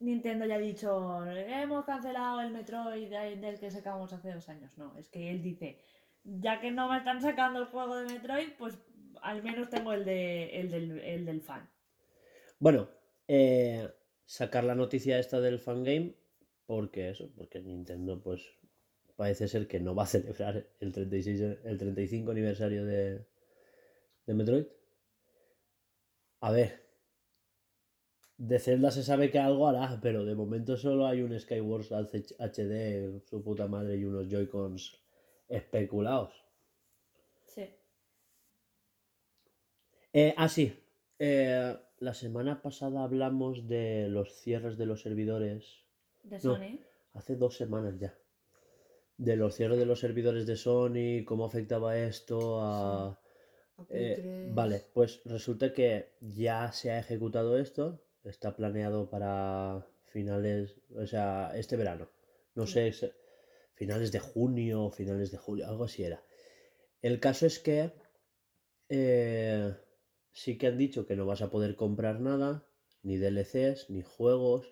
Nintendo 0.00 0.44
ya 0.44 0.56
ha 0.56 0.58
dicho, 0.58 1.24
hemos 1.26 1.86
cancelado 1.86 2.42
el 2.42 2.50
Metroid 2.52 3.08
de- 3.08 3.36
del 3.36 3.58
que 3.58 3.70
sacamos 3.70 4.12
hace 4.12 4.32
dos 4.34 4.46
años. 4.50 4.76
No, 4.76 4.94
es 4.98 5.08
que 5.08 5.30
él 5.30 5.42
dice, 5.42 5.78
ya 6.24 6.60
que 6.60 6.70
no 6.70 6.90
me 6.90 6.98
están 6.98 7.22
sacando 7.22 7.60
el 7.60 7.66
juego 7.66 7.96
de 7.96 8.12
Metroid, 8.12 8.50
pues 8.58 8.76
al 9.22 9.42
menos 9.42 9.68
tengo 9.68 9.92
el, 9.92 10.04
de, 10.04 10.60
el, 10.60 10.70
del, 10.70 11.00
el 11.00 11.26
del 11.26 11.40
fan. 11.40 11.68
Bueno, 12.58 12.88
eh, 13.28 13.88
sacar 14.24 14.64
la 14.64 14.74
noticia 14.74 15.18
esta 15.18 15.40
del 15.40 15.58
fangame, 15.58 16.14
porque 16.66 17.10
eso, 17.10 17.30
porque 17.36 17.60
Nintendo, 17.60 18.20
pues 18.20 18.42
parece 19.16 19.48
ser 19.48 19.66
que 19.66 19.80
no 19.80 19.94
va 19.94 20.04
a 20.04 20.06
celebrar 20.06 20.66
el 20.80 20.92
36, 20.92 21.40
el 21.64 21.78
35 21.78 22.30
aniversario 22.30 22.84
de, 22.84 23.26
de 24.26 24.34
Metroid. 24.34 24.66
A 26.40 26.52
ver, 26.52 26.88
de 28.38 28.58
Zelda 28.60 28.90
se 28.92 29.02
sabe 29.02 29.30
que 29.30 29.40
algo 29.40 29.66
hará, 29.66 29.98
pero 30.00 30.24
de 30.24 30.36
momento 30.36 30.76
solo 30.76 31.06
hay 31.06 31.22
un 31.22 31.38
Skyward 31.38 31.86
HD, 32.38 33.20
su 33.28 33.42
puta 33.42 33.66
madre, 33.66 33.96
y 33.96 34.04
unos 34.04 34.28
Joy-Cons 34.28 35.02
especulados. 35.48 36.32
Sí. 37.46 37.68
Eh, 40.12 40.34
ah, 40.36 40.48
sí. 40.48 40.72
Eh, 41.18 41.76
la 41.98 42.14
semana 42.14 42.62
pasada 42.62 43.02
hablamos 43.02 43.66
de 43.68 44.08
los 44.08 44.32
cierres 44.40 44.78
de 44.78 44.86
los 44.86 45.02
servidores. 45.02 45.84
De 46.22 46.36
No. 46.36 46.40
Sony. 46.54 46.78
Hace 47.14 47.36
dos 47.36 47.56
semanas 47.56 47.98
ya. 47.98 48.16
De 49.16 49.36
los 49.36 49.54
cierres 49.56 49.78
de 49.78 49.86
los 49.86 49.98
servidores 49.98 50.46
de 50.46 50.56
Sony, 50.56 51.24
cómo 51.26 51.44
afectaba 51.44 51.98
esto 51.98 52.60
a... 52.60 53.20
A 53.76 53.84
Play 53.86 54.04
Eh, 54.12 54.14
3. 54.16 54.54
vale, 54.54 54.84
pues 54.92 55.20
resulta 55.24 55.72
que 55.72 56.12
ya 56.20 56.70
se 56.72 56.90
ha 56.90 56.98
ejecutado 56.98 57.58
esto. 57.58 58.04
Está 58.24 58.54
planeado 58.56 59.08
para 59.08 59.86
finales, 60.06 60.76
o 60.94 61.06
sea, 61.06 61.52
este 61.54 61.76
verano. 61.76 62.08
No 62.54 62.66
Sí. 62.66 62.92
sé, 62.92 63.12
finales 63.74 64.10
de 64.12 64.18
junio 64.20 64.84
o 64.84 64.90
finales 64.90 65.30
de 65.30 65.38
julio, 65.38 65.66
algo 65.68 65.84
así 65.84 66.02
era. 66.04 66.22
El 67.02 67.20
caso 67.20 67.46
es 67.46 67.58
que 67.60 67.92
eh, 68.88 69.74
sí 70.42 70.56
que 70.58 70.68
han 70.68 70.78
dicho 70.84 71.06
que 71.06 71.16
no 71.16 71.26
vas 71.30 71.42
a 71.42 71.50
poder 71.54 71.72
comprar 71.84 72.20
nada, 72.20 72.50
ni 73.02 73.14
DLCs, 73.22 73.90
ni 73.90 74.02
juegos, 74.02 74.62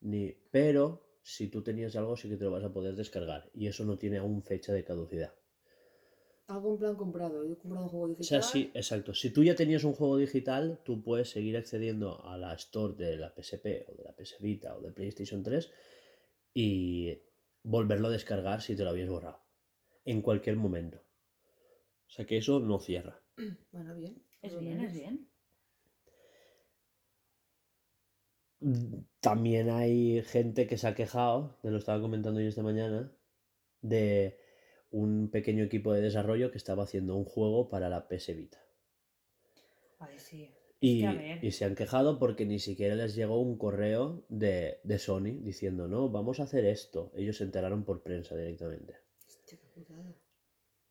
ni. 0.00 0.22
Pero 0.50 0.84
si 1.22 1.48
tú 1.48 1.62
tenías 1.62 1.94
algo, 1.96 2.16
sí 2.16 2.28
que 2.28 2.36
te 2.36 2.44
lo 2.44 2.50
vas 2.56 2.64
a 2.64 2.72
poder 2.72 2.94
descargar. 2.96 3.42
Y 3.54 3.68
eso 3.68 3.84
no 3.84 3.96
tiene 3.98 4.18
aún 4.18 4.42
fecha 4.42 4.72
de 4.72 4.84
caducidad. 4.84 5.32
Algo 6.54 6.72
en 6.72 6.78
plan 6.78 6.96
comprado. 6.96 7.44
Yo 7.46 7.52
he 7.54 7.56
comprado 7.56 7.84
un 7.86 7.90
juego 7.90 8.06
O 8.06 8.08
digital. 8.10 8.28
sea, 8.28 8.42
sí, 8.42 8.70
exacto. 8.74 9.14
Si 9.14 9.30
tú 9.30 9.42
ya 9.44 9.54
tenías 9.54 9.84
un 9.84 9.94
juego 9.94 10.16
digital, 10.16 10.80
tú 10.84 11.02
puedes 11.02 11.30
seguir 11.30 11.56
accediendo 11.56 12.24
a 12.24 12.36
la 12.36 12.52
store 12.54 12.94
de 13.02 13.16
la 13.16 13.30
PSP 13.34 13.86
o 13.88 13.94
de 13.94 14.04
la 14.04 14.14
PS 14.16 14.36
Vita 14.40 14.76
o 14.76 14.80
de 14.80 14.92
PlayStation 14.92 15.42
3 15.42 15.70
y 16.52 17.18
volverlo 17.62 18.08
a 18.08 18.10
descargar 18.10 18.60
si 18.62 18.76
te 18.76 18.84
lo 18.84 18.90
habías 18.90 19.08
borrado. 19.08 19.40
En 20.04 20.20
cualquier 20.22 20.56
momento. 20.56 20.98
O 22.08 22.10
sea 22.14 22.26
que 22.26 22.36
eso 22.36 22.60
no 22.60 22.78
cierra. 22.78 23.20
Bueno, 23.72 23.94
bien. 23.96 24.14
Es 24.44 24.56
bien, 24.60 24.80
es 24.80 24.92
bien. 24.92 25.28
También 29.20 29.70
hay 29.70 30.22
gente 30.22 30.66
que 30.66 30.78
se 30.78 30.86
ha 30.86 30.94
quejado, 30.94 31.56
te 31.62 31.70
lo 31.70 31.78
estaba 31.78 32.00
comentando 32.00 32.40
yo 32.40 32.48
esta 32.48 32.62
mañana, 32.62 33.10
de 33.82 34.38
un 34.90 35.30
pequeño 35.30 35.64
equipo 35.64 35.92
de 35.92 36.02
desarrollo 36.02 36.50
que 36.52 36.58
estaba 36.58 36.84
haciendo 36.84 37.16
un 37.16 37.24
juego 37.24 37.68
para 37.70 37.88
la 37.90 38.08
PS 38.08 38.34
Vita. 38.34 38.58
Ay, 39.98 40.18
sí. 40.18 40.50
Y, 40.80 41.26
y 41.40 41.50
se 41.50 41.64
han 41.64 41.74
quejado 41.74 42.18
porque 42.20 42.46
ni 42.46 42.60
siquiera 42.60 42.94
les 42.94 43.14
llegó 43.16 43.40
un 43.40 43.58
correo 43.58 44.24
de, 44.28 44.78
de 44.84 44.98
Sony 45.00 45.40
diciendo, 45.42 45.88
no, 45.88 46.10
vamos 46.10 46.38
a 46.38 46.44
hacer 46.44 46.64
esto. 46.64 47.10
Ellos 47.16 47.38
se 47.38 47.44
enteraron 47.44 47.84
por 47.84 48.02
prensa 48.02 48.36
directamente. 48.36 48.94
Hostia, 49.26 49.58
qué 49.58 49.66
putada. 49.68 50.14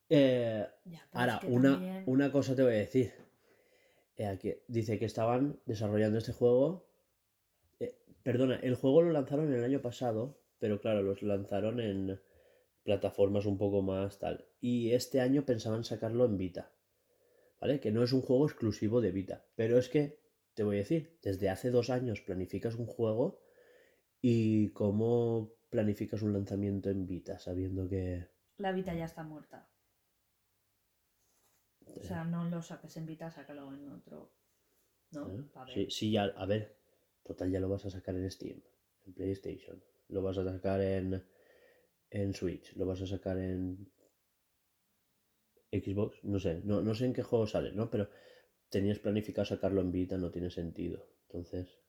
Eh, 0.10 0.66
Ya, 0.86 1.00
pero 1.12 1.22
ahora, 1.22 1.34
es 1.36 1.40
que 1.42 1.48
una, 1.48 1.72
también- 1.74 2.04
una 2.08 2.32
cosa 2.32 2.56
te 2.56 2.64
voy 2.64 2.74
a 2.74 2.76
decir. 2.78 3.12
Eh, 4.18 4.64
dice 4.68 5.00
que 5.00 5.06
estaban 5.06 5.60
desarrollando 5.66 6.18
este 6.18 6.34
juego. 6.34 6.88
eh, 7.80 7.98
perdona, 8.24 8.56
el 8.58 8.76
juego 8.76 9.02
lo 9.02 9.12
lanzaron 9.12 9.52
el 9.54 9.64
año 9.64 9.82
pasado, 9.82 10.40
pero 10.60 10.80
claro, 10.80 11.02
los 11.02 11.22
lanzaron 11.24 11.80
en 11.80 12.20
plataformas 12.84 13.46
un 13.46 13.58
poco 13.58 13.82
más 13.82 14.20
tal. 14.20 14.46
Y 14.62 14.92
este 14.92 15.22
año 15.22 15.46
pensaban 15.46 15.84
sacarlo 15.84 16.26
en 16.26 16.38
Vita. 16.38 16.72
¿Vale? 17.60 17.80
Que 17.80 17.92
no 17.92 18.04
es 18.04 18.12
un 18.12 18.22
juego 18.22 18.46
exclusivo 18.46 19.02
de 19.02 19.12
Vita. 19.12 19.46
Pero 19.56 19.78
es 19.78 19.90
que, 19.90 20.20
te 20.54 20.64
voy 20.64 20.76
a 20.76 20.80
decir, 20.80 21.18
desde 21.22 21.50
hace 21.50 21.72
dos 21.72 21.90
años 21.90 22.22
planificas 22.22 22.76
un 22.76 22.86
juego 22.86 23.42
y 24.22 24.70
cómo 24.70 25.54
planificas 25.70 26.22
un 26.22 26.34
lanzamiento 26.34 26.90
en 26.90 27.08
Vita, 27.08 27.40
sabiendo 27.40 27.88
que... 27.88 28.28
La 28.58 28.72
Vita 28.72 28.94
ya 28.94 29.06
está 29.06 29.24
muerta. 29.24 29.73
O 31.86 32.04
sea, 32.04 32.24
no 32.24 32.50
lo 32.50 32.62
saques 32.62 32.96
en 32.98 33.06
Vita, 33.06 33.32
sácalo 33.32 33.74
en 33.74 33.90
otro. 33.90 34.32
¿No? 35.12 35.30
¿Eh? 35.30 35.44
Ver. 35.54 35.70
Sí, 35.74 35.88
sí, 35.90 36.12
ya, 36.12 36.24
a 36.24 36.46
ver, 36.46 36.76
total 37.24 37.52
ya 37.52 37.60
lo 37.60 37.70
vas 37.70 37.86
a 37.86 37.90
sacar 37.90 38.16
en 38.16 38.30
Steam, 38.30 38.62
en 39.06 39.14
PlayStation, 39.14 39.84
lo 40.10 40.22
vas 40.22 40.38
a 40.38 40.44
sacar 40.44 40.82
en, 40.82 41.24
en 42.10 42.34
Switch, 42.34 42.76
lo 42.76 42.86
vas 42.86 43.02
a 43.02 43.08
sacar 43.08 43.38
en 43.38 43.92
Xbox, 45.72 46.24
no 46.24 46.40
sé, 46.40 46.62
no, 46.64 46.82
no 46.82 46.96
sé 46.96 47.06
en 47.06 47.14
qué 47.14 47.24
juego 47.24 47.48
sale, 47.48 47.72
¿no? 47.72 47.90
Pero 47.90 48.10
tenías 48.70 49.00
planificado 49.00 49.46
sacarlo 49.46 49.82
en 49.82 49.92
Vita, 49.92 50.18
no 50.18 50.32
tiene 50.32 50.50
sentido. 50.50 51.08
Entonces... 51.28 51.83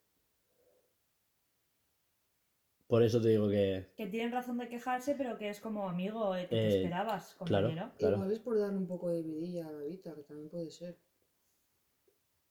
Por 2.87 3.01
eso 3.01 3.19
te 3.19 3.29
digo 3.29 3.49
que... 3.49 3.87
Que 3.97 4.05
tienen 4.07 4.31
razón 4.31 4.57
de 4.59 4.67
quejarse, 4.69 5.15
pero 5.15 5.37
que 5.37 5.49
es 5.49 5.59
como 5.59 5.89
amigo, 5.89 6.35
eh, 6.35 6.43
que 6.43 6.47
te 6.55 6.67
Eh, 6.67 6.81
esperabas, 6.83 7.35
claro. 7.45 7.67
compañero. 7.67 7.91
Claro. 7.97 8.15
Igual 8.17 8.31
es 8.31 8.39
por 8.39 8.59
dar 8.59 8.71
un 8.71 8.87
poco 8.87 9.09
de 9.09 9.23
vidilla 9.23 9.67
a 9.67 9.71
la 9.71 9.81
Vita, 9.83 10.13
que 10.13 10.21
también 10.21 10.49
puede 10.49 10.69
ser. 10.69 10.95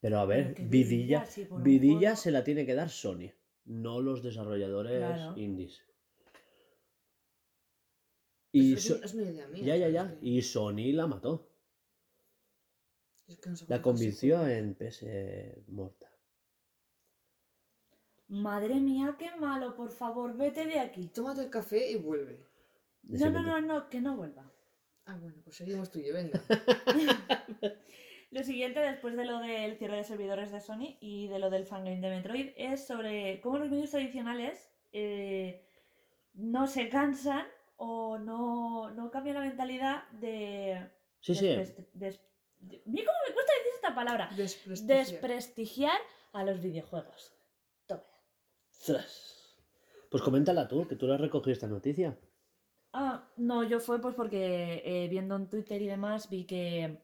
Pero 0.01 0.19
a 0.19 0.27
ver, 0.27 0.55
vidilla, 0.69 1.25
vidilla, 1.63 2.17
se 2.17 2.31
la 2.31 2.43
tiene 2.45 2.67
que 2.67 2.75
dar 2.75 2.91
Sony, 2.91 3.31
no 3.65 4.01
los 4.03 4.23
desarrolladores 4.23 4.99
Claro. 4.99 5.39
indies. 5.39 5.81
Y 8.53 8.75
es, 8.75 8.85
So- 8.87 9.03
es 9.03 9.15
una 9.15 9.23
idea 9.25 9.49
mía. 9.49 9.65
ya, 9.65 9.77
ya, 9.77 9.89
ya. 9.89 10.11
Que- 10.21 10.27
Y 10.29 10.43
Sony 10.43 10.93
la 10.93 11.07
mató. 11.07 11.49
es 13.29 13.39
que 13.39 13.51
no 13.51 13.57
sé 13.57 13.65
La 13.69 13.79
fue. 13.79 14.59
en 14.59 14.75
PS 14.75 15.63
morta. 15.69 16.04
Madre 18.43 18.75
mía, 18.77 19.17
qué 19.19 19.31
malo, 19.37 19.75
por 19.77 19.91
favor, 19.91 20.37
vete 20.37 20.67
de 20.67 20.81
aquí. 20.81 21.09
Tómate 21.09 21.43
el 21.43 21.51
café 21.51 21.91
y 21.91 21.97
vuelve. 21.97 22.45
No, 23.05 23.31
no, 23.31 23.43
no, 23.43 23.61
no, 23.61 23.89
que 23.89 24.01
no 24.01 24.17
vuelva. 24.17 24.51
Ah, 25.07 25.17
bueno, 25.21 25.37
pues 25.45 25.57
seguimos 25.57 25.91
tú 25.91 25.99
y 26.01 26.07
yo, 26.09 26.15
venga. 26.15 26.41
Lo 28.31 28.43
siguiente, 28.43 28.81
después 28.81 29.17
de 29.17 29.25
lo 29.27 29.39
del 29.39 29.77
cierre 29.77 29.99
de 29.99 30.03
servidores 30.05 30.51
de 30.51 30.61
Sony 30.61 30.97
y 31.01 31.29
de 31.29 31.39
lo 31.39 31.51
del 31.51 31.67
fangame 31.67 32.01
de 32.01 32.11
Metroid, 32.11 32.51
es 32.57 32.85
sobre 32.85 33.41
cómo 33.41 33.59
los 33.59 33.71
medios 33.71 33.91
tradicionales 33.93 34.73
eh, 34.93 35.65
no 36.33 36.67
se 36.67 36.89
cansan 36.89 37.47
o 37.77 38.19
no, 38.19 38.91
no 38.91 39.11
cambian 39.13 39.37
la 39.37 39.43
mentalidad 39.43 40.09
de... 40.13 40.85
Sí, 41.21 41.35
sí. 41.37 41.47
des- 41.93 42.21
Mira 42.87 43.07
cómo 43.07 43.19
me 43.29 43.35
cuesta 43.35 43.53
decir 43.59 43.73
esta 43.77 43.95
palabra. 43.95 44.31
Desprestigiar. 44.37 45.07
Desprestigiar 45.07 45.99
a 46.33 46.43
los 46.43 46.61
videojuegos. 46.61 47.34
Pues 50.11 50.23
coméntala 50.23 50.69
tú, 50.69 50.87
que 50.87 50.97
tú 50.97 51.07
la 51.07 51.15
has 51.15 51.21
recogido 51.21 51.53
esta 51.53 51.67
noticia. 51.67 52.19
Ah, 52.93 53.29
no, 53.37 53.65
yo 53.65 53.81
fue 53.81 54.01
pues 54.01 54.15
porque 54.15 54.83
eh, 54.85 55.09
viendo 55.09 55.35
en 55.37 55.49
Twitter 55.49 55.81
y 55.83 55.87
demás 55.87 56.29
vi 56.31 56.45
que 56.45 57.03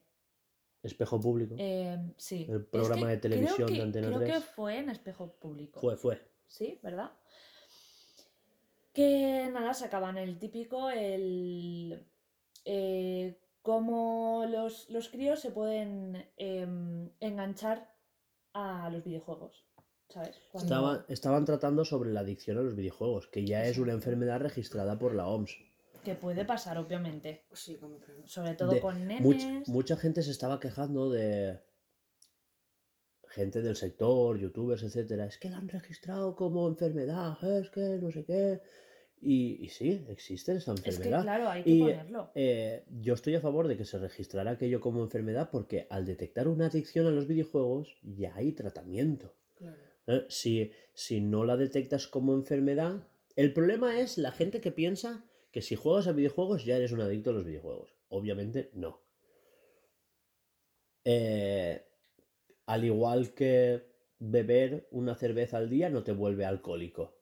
Espejo 0.82 1.20
público. 1.20 1.56
eh, 1.58 1.98
sí. 2.16 2.46
El 2.48 2.60
Es 2.60 2.66
programa 2.66 3.06
que 3.06 3.12
de 3.12 3.16
televisión 3.18 3.54
creo 3.56 3.66
que- 3.68 3.74
de 3.74 3.82
Antena 3.82 4.06
Creo 4.08 4.18
3. 4.20 4.32
que 4.34 4.40
fue 4.40 4.78
en 4.78 4.88
espejo 4.90 5.32
público. 5.38 5.80
Fue, 5.80 5.96
fue. 5.96 6.20
Sí, 6.46 6.78
¿verdad? 6.82 7.10
Que 8.92 9.48
nada, 9.52 9.72
sacaban 9.74 10.18
el 10.18 10.38
típico, 10.38 10.90
el... 10.90 12.06
eh, 12.64 13.38
cómo 13.62 14.46
los, 14.48 14.88
los 14.90 15.08
críos 15.08 15.38
se 15.40 15.50
pueden 15.52 16.28
em, 16.36 17.10
enganchar 17.20 17.94
a 18.52 18.90
los 18.90 19.04
videojuegos, 19.04 19.64
¿sabes? 20.10 20.36
Cuando- 20.52 20.66
Estaban, 20.74 21.04
estaban 21.08 21.44
tratando 21.44 21.84
sobre 21.84 22.10
la 22.12 22.20
adicción 22.20 22.58
a 22.58 22.62
los 22.62 22.76
videojuegos, 22.76 23.28
que 23.28 23.46
ya 23.46 23.64
es 23.66 23.78
una 23.78 23.92
enfermedad 23.92 24.40
registrada 24.40 24.98
por 24.98 25.14
la 25.14 25.26
OMS. 25.28 25.56
Que 26.04 26.14
puede 26.14 26.44
pasar, 26.44 26.78
obviamente. 26.78 27.44
Sí, 27.52 27.76
como 27.76 27.98
que. 28.00 28.12
Sobre 28.26 28.54
todo 28.54 28.70
De- 28.72 28.80
con 28.80 29.06
nenes. 29.06 29.22
Much- 29.22 29.66
mucha 29.68 29.96
gente 29.96 30.22
se 30.22 30.30
estaba 30.30 30.58
quejando 30.58 31.10
de 31.10 31.60
gente 33.28 33.62
del 33.62 33.76
sector, 33.76 34.38
youtubers, 34.38 34.82
etcétera. 34.82 35.26
Es 35.26 35.38
que 35.38 35.50
la 35.50 35.58
han 35.58 35.68
registrado 35.68 36.34
como 36.34 36.66
enfermedad, 36.68 37.36
es 37.44 37.70
que 37.70 37.80
no 38.00 38.10
sé 38.10 38.24
qué. 38.24 38.60
Y, 39.22 39.62
y 39.64 39.68
sí, 39.68 40.04
existe 40.08 40.52
esa 40.56 40.72
Es 40.72 40.80
que 40.80 40.88
enfermedad. 40.90 41.22
claro, 41.22 41.48
hay 41.50 41.62
que 41.62 41.70
Y, 41.70 41.80
ponerlo. 41.80 42.30
Eh, 42.34 42.84
yo 42.88 43.12
estoy 43.14 43.34
a 43.34 43.40
favor 43.42 43.68
de 43.68 43.76
que 43.76 43.84
se 43.84 43.98
registrara 43.98 44.52
aquello 44.52 44.80
como 44.80 45.02
enfermedad 45.02 45.50
porque 45.52 45.86
al 45.90 46.06
detectar 46.06 46.48
una 46.48 46.66
adicción 46.66 47.06
a 47.06 47.10
los 47.10 47.26
videojuegos 47.28 47.98
ya 48.02 48.34
hay 48.34 48.52
tratamiento. 48.52 49.34
¿Eh? 50.10 50.26
Si, 50.28 50.70
si 50.94 51.20
no 51.20 51.44
la 51.44 51.56
detectas 51.56 52.06
como 52.06 52.34
enfermedad, 52.34 53.06
el 53.36 53.52
problema 53.52 54.00
es 54.00 54.18
la 54.18 54.32
gente 54.32 54.60
que 54.60 54.72
piensa 54.72 55.24
que 55.50 55.62
si 55.62 55.76
juegas 55.76 56.06
a 56.06 56.12
videojuegos 56.12 56.64
ya 56.64 56.76
eres 56.76 56.92
un 56.92 57.00
adicto 57.00 57.30
a 57.30 57.32
los 57.32 57.44
videojuegos. 57.44 57.94
Obviamente 58.08 58.70
no. 58.74 59.00
Eh, 61.04 61.86
al 62.66 62.84
igual 62.84 63.32
que 63.34 63.88
beber 64.18 64.86
una 64.90 65.14
cerveza 65.14 65.56
al 65.56 65.70
día 65.70 65.88
no 65.88 66.02
te 66.02 66.12
vuelve 66.12 66.44
alcohólico. 66.44 67.16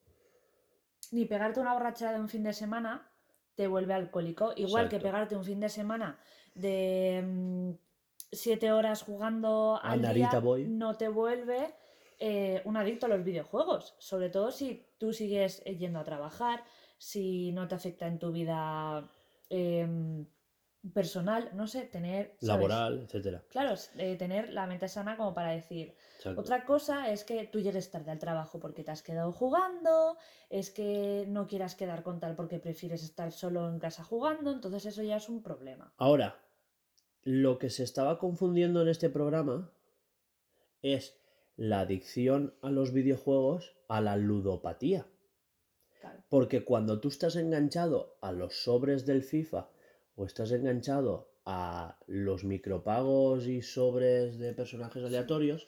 Ni 1.11 1.25
pegarte 1.25 1.59
una 1.59 1.73
borrachera 1.73 2.13
de 2.13 2.19
un 2.19 2.29
fin 2.29 2.43
de 2.43 2.53
semana 2.53 3.11
te 3.55 3.67
vuelve 3.67 3.93
alcohólico. 3.93 4.53
Igual 4.55 4.89
que 4.89 4.99
pegarte 4.99 5.35
un 5.35 5.43
fin 5.43 5.59
de 5.59 5.69
semana 5.69 6.19
de 6.53 7.23
mm, 7.25 7.71
siete 8.31 8.71
horas 8.71 9.03
jugando 9.03 9.79
A 9.81 9.91
al 9.91 10.01
Narita 10.01 10.29
día 10.31 10.39
Boy. 10.39 10.65
no 10.67 10.95
te 10.95 11.07
vuelve 11.07 11.73
eh, 12.19 12.61
un 12.65 12.75
adicto 12.75 13.05
a 13.05 13.09
los 13.09 13.23
videojuegos. 13.23 13.95
Sobre 13.97 14.29
todo 14.29 14.51
si 14.51 14.85
tú 14.97 15.13
sigues 15.13 15.61
eh, 15.65 15.77
yendo 15.77 15.99
a 15.99 16.03
trabajar, 16.03 16.63
si 16.97 17.51
no 17.53 17.67
te 17.67 17.75
afecta 17.75 18.07
en 18.07 18.19
tu 18.19 18.31
vida 18.33 19.09
em, 19.49 20.25
personal, 20.93 21.49
no 21.53 21.65
sé, 21.67 21.83
tener... 21.85 22.35
¿sabes? 22.39 22.43
Laboral, 22.43 22.99
etcétera. 23.03 23.43
Claro, 23.49 23.75
eh, 23.97 24.17
tener 24.17 24.51
la 24.51 24.67
mente 24.67 24.89
sana 24.89 25.15
como 25.15 25.33
para 25.33 25.51
decir, 25.51 25.95
Exacto. 26.17 26.41
otra 26.41 26.65
cosa 26.65 27.09
es 27.09 27.23
que 27.23 27.45
tú 27.45 27.61
llegues 27.61 27.89
tarde 27.89 28.11
al 28.11 28.19
trabajo 28.19 28.59
porque 28.59 28.83
te 28.83 28.91
has 28.91 29.01
quedado 29.01 29.31
jugando, 29.31 30.17
es 30.49 30.71
que 30.71 31.25
no 31.27 31.47
quieras 31.47 31.75
quedar 31.75 32.03
con 32.03 32.19
tal 32.19 32.35
porque 32.35 32.59
prefieres 32.59 33.03
estar 33.03 33.31
solo 33.31 33.69
en 33.69 33.79
casa 33.79 34.03
jugando, 34.03 34.51
entonces 34.51 34.85
eso 34.85 35.03
ya 35.03 35.17
es 35.17 35.29
un 35.29 35.41
problema. 35.41 35.93
Ahora, 35.97 36.37
lo 37.23 37.59
que 37.59 37.69
se 37.69 37.83
estaba 37.83 38.17
confundiendo 38.17 38.81
en 38.81 38.89
este 38.89 39.09
programa 39.09 39.71
es 40.81 41.17
la 41.59 41.81
adicción 41.81 42.53
a 42.61 42.69
los 42.71 42.93
videojuegos 42.93 43.75
a 43.89 43.99
la 43.99 44.15
ludopatía. 44.15 45.05
Claro. 45.99 46.23
Porque 46.29 46.63
cuando 46.63 47.01
tú 47.01 47.09
estás 47.09 47.35
enganchado 47.35 48.17
a 48.21 48.31
los 48.31 48.63
sobres 48.63 49.05
del 49.05 49.23
FIFA 49.23 49.69
o 50.15 50.25
estás 50.25 50.53
enganchado 50.53 51.33
a 51.45 51.99
los 52.07 52.45
micropagos 52.45 53.45
y 53.45 53.61
sobres 53.61 54.39
de 54.39 54.53
personajes 54.53 55.03
aleatorios, 55.03 55.67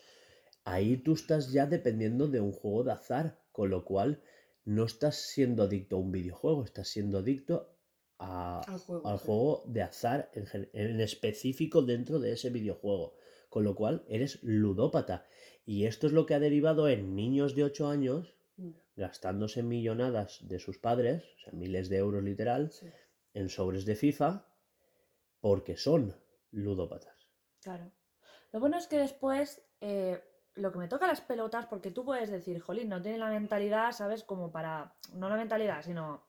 ahí 0.63 0.95
tú 0.95 1.11
estás 1.13 1.51
ya 1.51 1.65
dependiendo 1.65 2.29
de 2.29 2.39
un 2.39 2.53
juego 2.53 2.85
de 2.85 2.93
azar, 2.93 3.41
con 3.51 3.69
lo 3.69 3.83
cual 3.83 4.21
no 4.63 4.85
estás 4.85 5.17
siendo 5.17 5.63
adicto 5.63 5.97
a 5.97 5.99
un 5.99 6.13
videojuego, 6.13 6.63
estás 6.63 6.87
siendo 6.87 7.17
adicto 7.17 7.75
a, 8.17 8.61
Al 8.61 8.79
juego. 8.79 9.07
al 9.09 9.19
sí. 9.19 9.25
juego 9.25 9.63
de 9.67 9.81
azar 9.81 10.31
en 10.33 11.01
específico 11.01 11.81
dentro 11.81 12.17
de 12.19 12.31
ese 12.31 12.49
videojuego. 12.49 13.15
Con 13.49 13.65
lo 13.65 13.75
cual 13.75 14.05
eres 14.07 14.41
ludópata. 14.43 15.25
Y 15.65 15.85
esto 15.85 16.07
es 16.07 16.13
lo 16.13 16.25
que 16.25 16.33
ha 16.33 16.39
derivado 16.39 16.87
en 16.87 17.15
niños 17.15 17.55
de 17.55 17.63
8 17.63 17.87
años 17.87 18.35
Mm, 18.57 18.71
gastándose 18.97 19.63
millonadas 19.63 20.39
de 20.47 20.59
sus 20.59 20.77
padres, 20.77 21.23
o 21.37 21.39
sea, 21.39 21.53
miles 21.53 21.87
de 21.89 21.97
euros 21.97 22.21
literal, 22.23 22.71
sí. 22.71 22.87
en 23.33 23.47
sobres 23.49 23.85
de 23.85 23.95
FIFA, 23.95 24.45
porque 25.39 25.77
son 25.77 26.13
ludópatas. 26.51 27.15
Claro. 27.61 27.91
Lo 28.51 28.59
bueno 28.59 28.77
es 28.77 28.87
que 28.87 28.97
después 28.97 29.63
eh, 29.79 30.21
lo 30.55 30.71
que 30.71 30.79
me 30.79 30.87
toca 30.89 31.07
las 31.07 31.21
pelotas, 31.21 31.65
porque 31.67 31.91
tú 31.91 32.03
puedes 32.03 32.29
decir, 32.29 32.59
jolín, 32.59 32.89
no 32.89 33.01
tiene 33.01 33.17
la 33.17 33.29
mentalidad, 33.29 33.91
¿sabes? 33.93 34.23
Como 34.23 34.51
para. 34.51 34.93
No 35.13 35.29
la 35.29 35.37
mentalidad, 35.37 35.81
sino. 35.83 36.23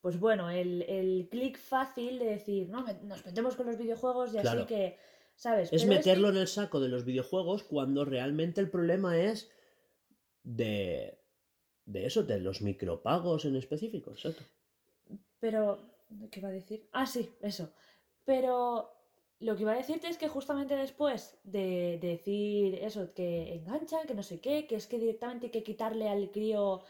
Pues 0.00 0.18
bueno, 0.18 0.50
el, 0.50 0.82
el 0.82 1.28
clic 1.30 1.58
fácil 1.58 2.18
de 2.18 2.24
decir, 2.24 2.68
no, 2.70 2.82
me- 2.82 2.94
nos 3.02 3.24
metemos 3.24 3.54
con 3.54 3.66
los 3.66 3.76
videojuegos 3.78 4.34
y 4.34 4.38
así 4.38 4.66
que. 4.66 4.98
¿Sabes? 5.44 5.72
Es 5.72 5.82
Pero 5.84 5.94
meterlo 5.94 6.26
que- 6.28 6.34
en 6.36 6.40
el 6.42 6.48
saco 6.48 6.80
de 6.80 6.90
los 6.90 7.06
videojuegos 7.06 7.62
cuando 7.62 8.04
realmente 8.04 8.60
el 8.60 8.70
problema 8.70 9.16
es 9.18 9.50
de, 10.42 11.18
de 11.86 12.04
eso, 12.04 12.22
de 12.24 12.40
los 12.40 12.60
micropagos 12.60 13.46
en 13.46 13.56
específico. 13.56 14.10
Exacto. 14.10 14.42
Pero, 15.38 15.78
¿qué 16.30 16.40
iba 16.40 16.50
a 16.50 16.52
decir? 16.52 16.86
Ah, 16.92 17.06
sí, 17.06 17.30
eso. 17.40 17.72
Pero 18.26 18.92
lo 19.40 19.56
que 19.56 19.62
iba 19.62 19.72
a 19.72 19.76
decirte 19.76 20.08
es 20.08 20.18
que 20.18 20.28
justamente 20.28 20.76
después 20.76 21.38
de, 21.44 21.98
de 22.02 22.08
decir 22.08 22.74
eso, 22.74 23.14
que 23.14 23.54
enganchan, 23.54 24.06
que 24.06 24.14
no 24.14 24.22
sé 24.22 24.40
qué, 24.40 24.66
que 24.66 24.76
es 24.76 24.86
que 24.86 24.98
directamente 24.98 25.46
hay 25.46 25.52
que 25.52 25.62
quitarle 25.62 26.08
al 26.10 26.30
crío 26.30 26.82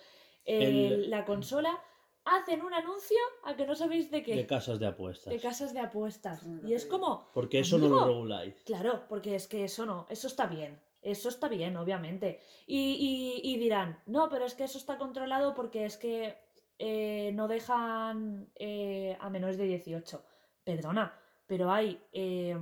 El- 0.44 1.08
la 1.08 1.24
consola, 1.24 1.78
hacen 2.24 2.62
un 2.62 2.72
anuncio 2.74 3.16
a 3.44 3.56
que 3.56 3.66
no 3.66 3.74
sabéis 3.74 4.10
de 4.10 4.22
qué. 4.22 4.34
De 4.36 4.46
casas 4.46 4.78
de 4.78 4.86
apuestas. 4.86 5.32
de 5.32 5.40
casas 5.40 5.72
de 5.74 5.80
apuestas. 5.80 6.42
Y 6.64 6.74
es 6.74 6.86
como, 6.86 7.30
Porque 7.32 7.60
eso 7.60 7.78
no 7.78 7.88
lo 7.88 7.96
Amigo. 8.00 8.06
reguláis. 8.14 8.54
claro, 8.64 9.04
porque 9.08 9.34
es 9.34 9.46
que 9.48 9.64
eso 9.64 9.86
no, 9.86 10.06
eso 10.10 10.26
está 10.26 10.46
bien. 10.46 10.78
Eso 11.02 11.30
está 11.30 11.48
bien, 11.48 11.76
obviamente. 11.78 12.40
Y, 12.66 13.40
y- 13.42 13.52
y 13.54 13.58
dirán, 13.58 13.98
no, 14.06 14.28
pero 14.28 14.44
es 14.44 14.54
que 14.54 14.64
eso 14.64 14.76
está 14.76 14.98
controlado 14.98 15.54
porque 15.54 15.86
es 15.86 15.96
que 15.96 16.36
eh, 16.78 17.32
no 17.34 17.48
dejan 17.48 18.50
eh, 18.56 19.16
a 19.18 19.30
menores 19.30 19.56
de 19.56 19.64
18. 19.64 20.22
Perdona, 20.62 21.18
pero 21.46 21.70
hay 21.70 22.02
eh, 22.12 22.54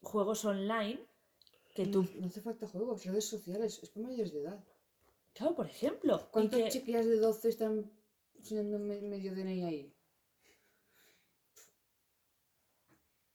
juegos 0.00 0.44
online 0.44 1.00
que 1.74 1.86
tú... 1.86 2.02
No, 2.04 2.20
no 2.20 2.26
hace 2.28 2.40
falta 2.40 2.68
juegos, 2.68 3.04
redes 3.04 3.28
sociales, 3.28 3.80
es 3.82 3.90
para 3.90 4.06
mayores 4.06 4.32
de 4.32 4.40
edad. 4.42 4.64
Claro, 5.34 5.54
por 5.56 5.66
ejemplo. 5.66 6.28
¿Cuántas 6.30 6.60
que- 6.60 6.68
chiquillas 6.68 7.06
de 7.06 7.16
12 7.16 7.48
están 7.48 7.90
enseñando 8.42 8.78
me- 8.78 9.00
medio 9.00 9.34
DNI 9.34 9.62
ahí? 9.64 9.94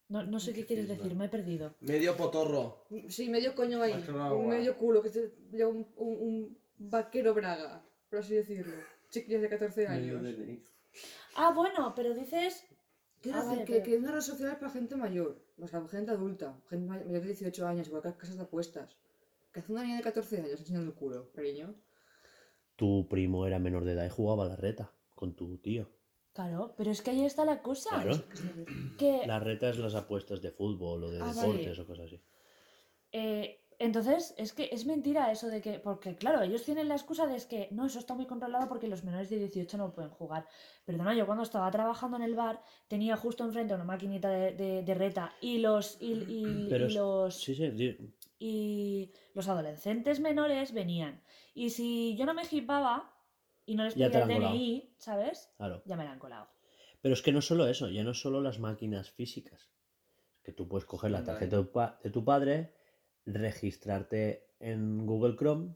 No, 0.09 0.23
no 0.23 0.39
sé 0.39 0.53
qué 0.53 0.65
quieres 0.65 0.87
decir, 0.87 1.15
me 1.15 1.25
he 1.25 1.29
perdido. 1.29 1.75
Medio 1.81 2.15
potorro. 2.15 2.85
Sí, 3.09 3.27
medio 3.29 3.53
coño 3.55 3.81
ahí. 3.81 3.93
Un 4.31 4.47
medio 4.47 4.77
culo, 4.77 5.01
que 5.01 5.09
se 5.09 5.33
lleva 5.51 5.69
un, 5.69 5.85
un- 5.97 6.17
un 6.27 6.57
vaquero 6.77 7.33
braga, 7.33 7.83
por 8.09 8.19
así 8.19 8.35
decirlo. 8.35 8.73
Chiquillas 9.09 9.41
de 9.41 9.49
14 9.49 9.87
Medio 9.89 10.17
años. 10.19 10.59
Ah, 11.35 11.51
bueno, 11.53 11.93
pero 11.95 12.13
dices... 12.13 12.63
Quiero 13.21 13.39
Ah, 13.39 13.41
decir 13.41 13.57
vale, 13.59 13.65
que, 13.65 13.73
pero- 13.73 13.85
que 13.85 13.97
una 13.97 14.11
red 14.11 14.21
social 14.21 14.51
es 14.51 14.57
para 14.57 14.71
gente 14.71 14.95
mayor, 14.95 15.41
o 15.59 15.67
sea, 15.67 15.85
gente 15.87 16.11
adulta, 16.11 16.57
gente 16.69 16.85
may- 16.85 17.03
mayor 17.03 17.21
de 17.21 17.27
18 17.27 17.67
años, 17.67 17.87
igual 17.87 18.01
que 18.03 18.09
las 18.09 18.17
casas 18.17 18.37
de 18.37 18.43
apuestas. 18.43 18.95
Que 19.51 19.59
hace 19.59 19.71
una 19.71 19.83
niña 19.83 19.97
de 19.97 20.03
14 20.03 20.37
años 20.37 20.59
enseñando 20.59 20.91
el 20.91 20.95
culo, 20.95 21.31
cariño. 21.33 21.73
Tu 22.75 23.07
primo 23.09 23.45
era 23.47 23.57
menor 23.59 23.83
de 23.85 23.93
edad 23.93 24.05
y 24.05 24.09
jugaba 24.09 24.45
a 24.45 24.49
la 24.49 24.55
reta 24.55 24.93
con 25.17 25.35
tu 25.35 25.57
tío. 25.57 25.89
Claro, 26.33 26.73
pero 26.77 26.91
es 26.91 27.01
que 27.01 27.09
ahí 27.11 27.25
está 27.25 27.43
la 27.43 27.61
cosa. 27.63 27.89
Claro. 28.01 28.23
Que 28.97 29.25
La 29.25 29.39
reta 29.39 29.69
es 29.69 29.77
las 29.79 29.95
apuestas 29.95 30.41
de 30.41 30.51
fútbol 30.51 31.03
o 31.05 31.09
de 31.11 31.19
Ah, 31.19 31.33
vale. 31.35 31.41
deportes 31.41 31.79
o 31.79 31.85
cosas 31.87 32.05
así. 32.05 32.21
Eh, 33.11 33.63
entonces, 33.79 34.33
es 34.37 34.53
que 34.53 34.69
es 34.71 34.85
mentira 34.85 35.31
eso 35.31 35.47
de 35.49 35.61
que, 35.61 35.79
porque 35.79 36.15
claro, 36.15 36.41
ellos 36.41 36.63
tienen 36.63 36.87
la 36.87 36.95
excusa 36.95 37.27
de 37.27 37.35
es 37.35 37.45
que 37.45 37.67
no, 37.71 37.85
eso 37.85 37.99
está 37.99 38.15
muy 38.15 38.25
controlado 38.25 38.67
porque 38.67 38.87
los 38.87 39.03
menores 39.03 39.29
de 39.29 39.37
18 39.37 39.77
no 39.77 39.93
pueden 39.93 40.09
jugar. 40.11 40.47
Perdona, 40.85 41.13
yo 41.15 41.25
cuando 41.25 41.43
estaba 41.43 41.69
trabajando 41.71 42.17
en 42.17 42.23
el 42.23 42.35
bar 42.35 42.61
tenía 42.87 43.15
justo 43.17 43.43
enfrente 43.43 43.73
una 43.75 43.83
maquinita 43.83 44.29
de, 44.29 44.53
de- 44.53 44.81
de 44.83 44.93
reta 44.95 45.33
y 45.41 45.59
los 45.59 45.97
y, 46.01 46.13
y- 46.27 46.67
Pero 46.69 46.87
y 46.87 46.93
los 46.93 47.35
Sí, 47.41 47.53
sí. 47.55 47.97
y 48.39 49.11
los 49.33 49.47
adolescentes 49.47 50.19
menores 50.19 50.71
venían. 50.73 51.21
Y 51.53 51.69
si 51.71 52.15
yo 52.17 52.25
no 52.25 52.33
me 52.33 52.43
hipaba 52.49 53.13
y 53.67 53.75
no 53.75 53.83
les 53.83 53.95
la 53.95 54.07
el 54.07 54.15
han 54.15 54.27
colado. 54.33 54.53
DNI, 54.55 54.95
¿sabes? 54.97 55.51
Claro. 55.57 55.83
Ya 55.85 55.95
me 55.95 56.03
la 56.05 56.11
han 56.13 56.19
colado. 56.19 56.47
Pero 57.01 57.13
es 57.13 57.21
que 57.21 57.31
no 57.31 57.41
solo 57.41 57.67
eso, 57.67 57.89
ya 57.89 58.03
no 58.03 58.15
solo 58.15 58.41
las 58.41 58.57
máquinas 58.59 59.11
físicas. 59.11 59.69
Que 60.43 60.51
tú 60.53 60.67
puedes 60.67 60.85
coger 60.85 61.11
la 61.11 61.23
tarjeta 61.23 61.57
de 61.57 61.63
tu, 61.63 61.71
pa- 61.71 61.99
de 62.03 62.09
tu 62.09 62.25
padre, 62.25 62.73
registrarte 63.25 64.47
en 64.59 65.05
Google 65.05 65.35
Chrome, 65.35 65.75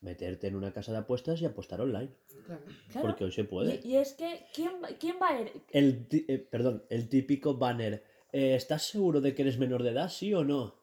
meterte 0.00 0.46
en 0.48 0.54
una 0.56 0.72
casa 0.72 0.92
de 0.92 0.98
apuestas 0.98 1.40
y 1.40 1.44
apostar 1.46 1.80
online. 1.80 2.12
Claro. 2.46 2.62
Claro. 2.90 3.08
Porque 3.08 3.24
hoy 3.24 3.32
se 3.32 3.44
puede. 3.44 3.80
Y, 3.82 3.88
y 3.92 3.96
es 3.96 4.12
que, 4.14 4.46
¿quién, 4.54 4.72
va- 4.82 4.88
quién 4.98 5.16
va 5.20 5.28
a 5.30 5.40
ir? 5.40 5.52
El, 5.70 6.06
eh, 6.28 6.38
perdón, 6.38 6.84
el 6.90 7.08
típico 7.08 7.56
banner. 7.56 8.04
eh, 8.32 8.54
¿Estás 8.54 8.82
seguro 8.84 9.20
de 9.20 9.34
que 9.34 9.42
eres 9.42 9.58
menor 9.58 9.82
de 9.82 9.90
edad? 9.90 10.08
¿Sí 10.10 10.32
o 10.34 10.44
no? 10.44 10.80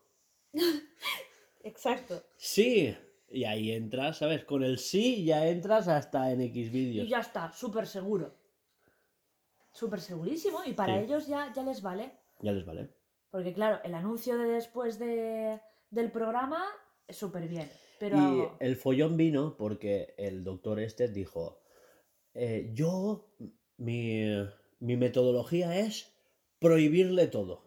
Exacto. 1.64 2.24
Sí. 2.38 2.96
Y 3.32 3.44
ahí 3.44 3.72
entras, 3.72 4.18
¿sabes? 4.18 4.44
Con 4.44 4.64
el 4.64 4.78
sí 4.80 5.24
ya 5.24 5.48
entras 5.48 5.88
hasta 5.88 6.32
en 6.32 6.42
X 6.42 6.68
Y 6.68 6.70
vídeos. 6.70 7.10
ya 7.10 7.20
está, 7.20 7.52
súper 7.52 7.86
seguro. 7.88 8.34
Súper 9.72 10.02
segurísimo. 10.02 10.60
Y 10.66 10.74
para 10.74 10.98
Sí. 10.98 11.06
ellos 11.06 11.28
ya, 11.28 11.52
ya 11.54 11.64
les 11.64 11.82
vale. 11.82 12.12
Ya 12.42 12.52
les 12.52 12.66
vale. 12.66 12.90
Porque 13.30 13.54
claro, 13.54 13.80
el 13.84 13.94
anuncio 13.94 14.38
de 14.38 14.50
después 14.50 14.98
de, 14.98 15.60
del 15.92 16.12
programa 16.12 16.64
es 17.08 17.18
súper 17.18 17.48
bien. 17.48 17.70
Pero 18.00 18.18
Y 18.18 18.64
el 18.66 18.76
follón 18.76 19.18
vino 19.18 19.56
porque 19.58 20.16
el 20.18 20.44
doctor 20.44 20.80
este 20.80 21.08
dijo, 21.10 21.62
eh, 22.34 22.72
yo, 22.74 23.28
mi, 23.78 24.24
mi 24.80 24.98
metodología 24.98 25.78
es 25.78 26.12
prohibirle 26.60 27.28
todo. 27.28 27.62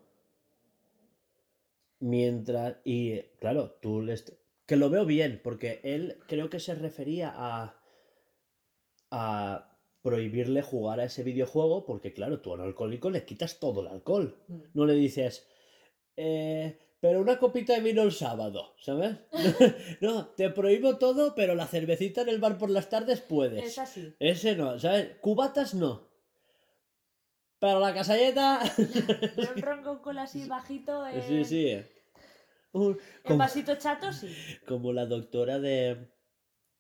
Mientras, 2.01 2.79
y 2.85 3.21
claro, 3.39 3.73
tú 3.81 4.03
les... 4.03 4.37
Que 4.73 4.79
lo 4.79 4.89
veo 4.89 5.05
bien, 5.05 5.39
porque 5.45 5.81
él 5.85 6.17
creo 6.27 6.49
que 6.49 6.59
se 6.59 6.75
refería 6.75 7.31
a, 7.37 7.79
a 9.11 9.77
prohibirle 10.01 10.63
jugar 10.63 10.99
a 10.99 11.05
ese 11.05 11.23
videojuego, 11.23 11.85
porque 11.85 12.15
claro, 12.15 12.41
tú 12.41 12.53
a 12.53 12.55
un 12.55 12.63
alcohólico 12.63 13.11
le 13.11 13.27
quitas 13.27 13.61
todo 13.61 13.83
el 13.83 13.89
alcohol. 13.89 14.35
Mm. 14.49 14.61
No 14.73 14.87
le 14.87 14.95
dices, 14.95 15.47
"Eh, 16.17 16.79
pero 17.01 17.21
una 17.21 17.39
copita 17.39 17.75
de 17.75 17.81
vino 17.83 18.01
el 18.01 18.13
sábado, 18.13 18.75
¿sabes? 18.81 19.15
no, 20.01 20.29
te 20.29 20.49
prohíbo 20.49 20.97
todo, 20.97 21.35
pero 21.35 21.55
la 21.55 21.67
cervecita 21.67 22.23
en 22.23 22.31
el 22.31 22.39
bar 22.41 22.57
por 22.57 22.71
las 22.71 22.89
tardes 22.89 23.21
puedes. 23.21 23.63
es 23.63 23.79
así. 23.79 24.15
Ese 24.21 24.57
no, 24.57 24.79
¿sabes? 24.79 25.19
Cubatas 25.21 25.75
no. 25.75 26.09
Pero 27.59 27.79
la 27.79 27.93
casalleta. 27.93 28.61
Un 29.55 29.61
ron 29.61 29.83
con 29.83 29.99
cola 29.99 30.23
así 30.23 30.49
bajito. 30.49 31.07
eh, 31.09 31.23
sí, 31.29 31.45
sí. 31.45 31.83
En 32.75 32.99
como, 33.25 33.39
vasito 33.39 33.75
chato, 33.77 34.13
sí. 34.13 34.29
como 34.67 34.93
la 34.93 35.07
doctora 35.07 35.59
de. 35.59 36.09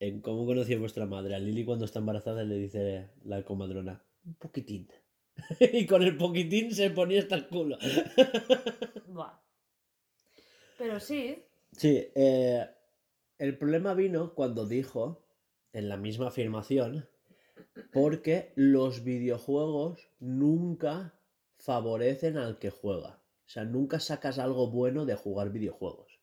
En 0.01 0.20
cómo 0.20 0.47
conocí 0.47 0.74
a 0.74 0.78
vuestra 0.78 1.07
madre. 1.07 1.34
A 1.34 1.38
Lili 1.38 1.64
cuando 1.64 1.84
está 1.84 2.01
embarazada 2.01 2.43
le 2.45 2.57
dice 2.57 3.11
la 3.24 3.45
comadrona. 3.45 4.03
Un 4.24 4.34
poquitín. 4.34 4.88
y 5.61 5.86
con 5.86 6.03
el 6.03 6.16
poquitín 6.16 6.74
se 6.74 6.90
ponía 6.90 7.20
hasta 7.20 7.36
el 7.36 7.47
culo. 7.47 7.78
Buah. 9.09 9.38
Pero 10.78 10.99
sí, 10.99 11.45
Sí, 11.72 12.07
eh, 12.14 12.66
el 13.38 13.57
problema 13.57 13.95
vino 13.95 14.34
cuando 14.34 14.66
dijo, 14.66 15.24
en 15.72 15.88
la 15.88 15.97
misma 15.97 16.28
afirmación, 16.28 17.09
porque 17.93 18.53
los 18.57 19.03
videojuegos 19.03 20.11
nunca 20.20 21.14
favorecen 21.57 22.36
al 22.36 22.59
que 22.59 22.70
juega. 22.70 23.21
O 23.47 23.49
sea, 23.49 23.64
nunca 23.64 24.01
sacas 24.01 24.38
algo 24.38 24.70
bueno 24.70 25.05
de 25.05 25.14
jugar 25.14 25.51
videojuegos. 25.51 26.20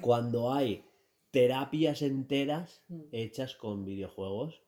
Cuando 0.00 0.52
hay 0.52 0.84
terapias 1.30 2.02
enteras 2.02 2.82
Mm. 2.88 3.02
hechas 3.12 3.54
con 3.56 3.84
videojuegos, 3.84 4.62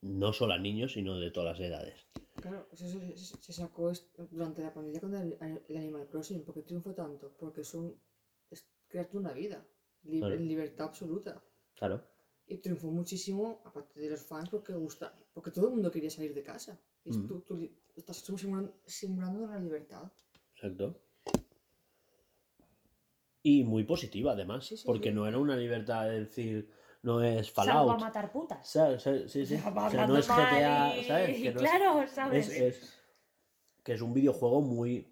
no 0.00 0.32
solo 0.32 0.54
a 0.54 0.58
niños, 0.58 0.92
sino 0.92 1.18
de 1.18 1.30
todas 1.30 1.58
las 1.58 1.68
edades. 1.68 1.94
Claro, 2.40 2.68
eso 2.72 2.86
se, 3.16 3.52
sacó 3.52 3.92
durante 4.30 4.62
la 4.62 4.72
pandemia 4.72 5.00
con 5.00 5.14
el, 5.14 5.36
el 5.68 5.76
Animal 5.76 6.06
Crossing. 6.08 6.44
¿Por 6.44 6.54
qué 6.54 6.62
triunfó 6.62 6.94
tanto? 6.94 7.32
Porque 7.36 7.62
es, 7.62 7.74
un, 7.74 8.00
es 8.50 8.68
crearte 8.86 9.16
una 9.16 9.32
vida, 9.32 9.66
Claro. 10.04 10.34
en 10.34 10.46
libertad 10.46 10.86
absoluta. 10.86 11.42
Claro. 11.74 12.04
Y 12.46 12.58
triunfó 12.58 12.90
muchísimo, 12.90 13.60
aparte 13.64 13.98
de 14.00 14.10
los 14.10 14.20
fans, 14.24 14.48
porque 14.48 14.72
gusta, 14.72 15.12
porque 15.34 15.50
todo 15.50 15.66
el 15.68 15.74
mundo 15.74 15.90
quería 15.90 16.10
salir 16.10 16.32
de 16.32 16.42
casa. 16.44 16.80
Y 17.04 17.10
Mm. 17.10 17.26
tú, 17.26 17.44
estás 17.96 18.16
simulando, 18.18 18.72
simulando 18.86 19.46
la 19.48 19.58
libertad. 19.58 20.10
Exacto. 20.60 20.98
Y 23.42 23.62
muy 23.64 23.84
positiva 23.84 24.32
además, 24.32 24.66
Sí, 24.66 24.76
sí, 24.76 24.82
porque 24.84 25.10
sí. 25.10 25.14
no 25.14 25.26
era 25.26 25.38
una 25.38 25.56
libertad 25.56 26.06
de 26.08 26.20
decir, 26.20 26.68
no 27.02 27.22
es 27.22 27.46
Salgo 27.52 27.70
a 27.70 27.74
Fallout. 27.74 28.00
matar 28.00 28.32
putas. 28.32 28.68
Sí, 28.68 29.44
sí. 29.46 29.54
O 29.76 29.90
sea, 29.90 30.06
no 30.06 30.18
es 30.18 30.26
GTA, 30.28 30.96
y- 30.98 31.04
¿sabes? 31.04 31.36
Que 31.40 31.52
no 31.52 31.60
es- 31.60 31.70
claro, 31.70 32.06
¿sabes? 32.08 32.48
es, 32.48 32.60
es- 32.60 32.94
que 33.84 33.92
es 33.94 34.02
un 34.02 34.12
videojuego 34.12 34.60
muy 34.60 35.06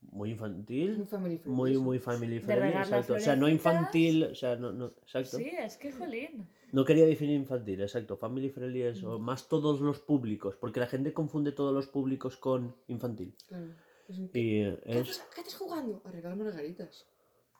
muy 0.00 0.30
infantil, 0.30 0.96
Muy 0.98 1.06
family 1.06 1.38
friendly. 1.38 1.56
muy 1.56 1.76
muy 1.78 1.98
family 1.98 2.38
friendly, 2.38 2.68
exacto. 2.78 3.14
O 3.14 3.18
sea, 3.18 3.34
no 3.34 3.48
infantil, 3.48 4.24
o 4.24 4.34
sea, 4.34 4.54
no, 4.54 4.72
no, 4.72 4.86
exacto. 5.02 5.38
Sí, 5.38 5.50
es 5.58 5.76
que 5.76 5.90
jolín. 5.90 6.46
No 6.70 6.84
quería 6.84 7.04
definir 7.04 7.34
infantil, 7.34 7.80
exacto. 7.82 8.16
Family 8.16 8.48
friendly 8.50 8.82
es 8.82 9.02
o 9.02 9.18
Mm. 9.18 9.22
más 9.22 9.48
todos 9.48 9.80
los 9.80 9.98
públicos, 9.98 10.54
porque 10.56 10.78
la 10.80 10.86
gente 10.86 11.12
confunde 11.12 11.50
todos 11.50 11.74
los 11.74 11.88
públicos 11.88 12.36
con 12.36 12.76
infantil. 12.86 13.34
Claro. 13.48 13.66
Es 14.08 14.18
un- 14.18 14.28
¿Qué, 14.30 14.40
Y 14.40 14.62
es 14.98 15.20
qué 15.34 15.40
estás 15.42 15.54
jugando? 15.56 16.02
A 16.04 16.10
regalar 16.10 16.38
margaritas. 16.38 17.06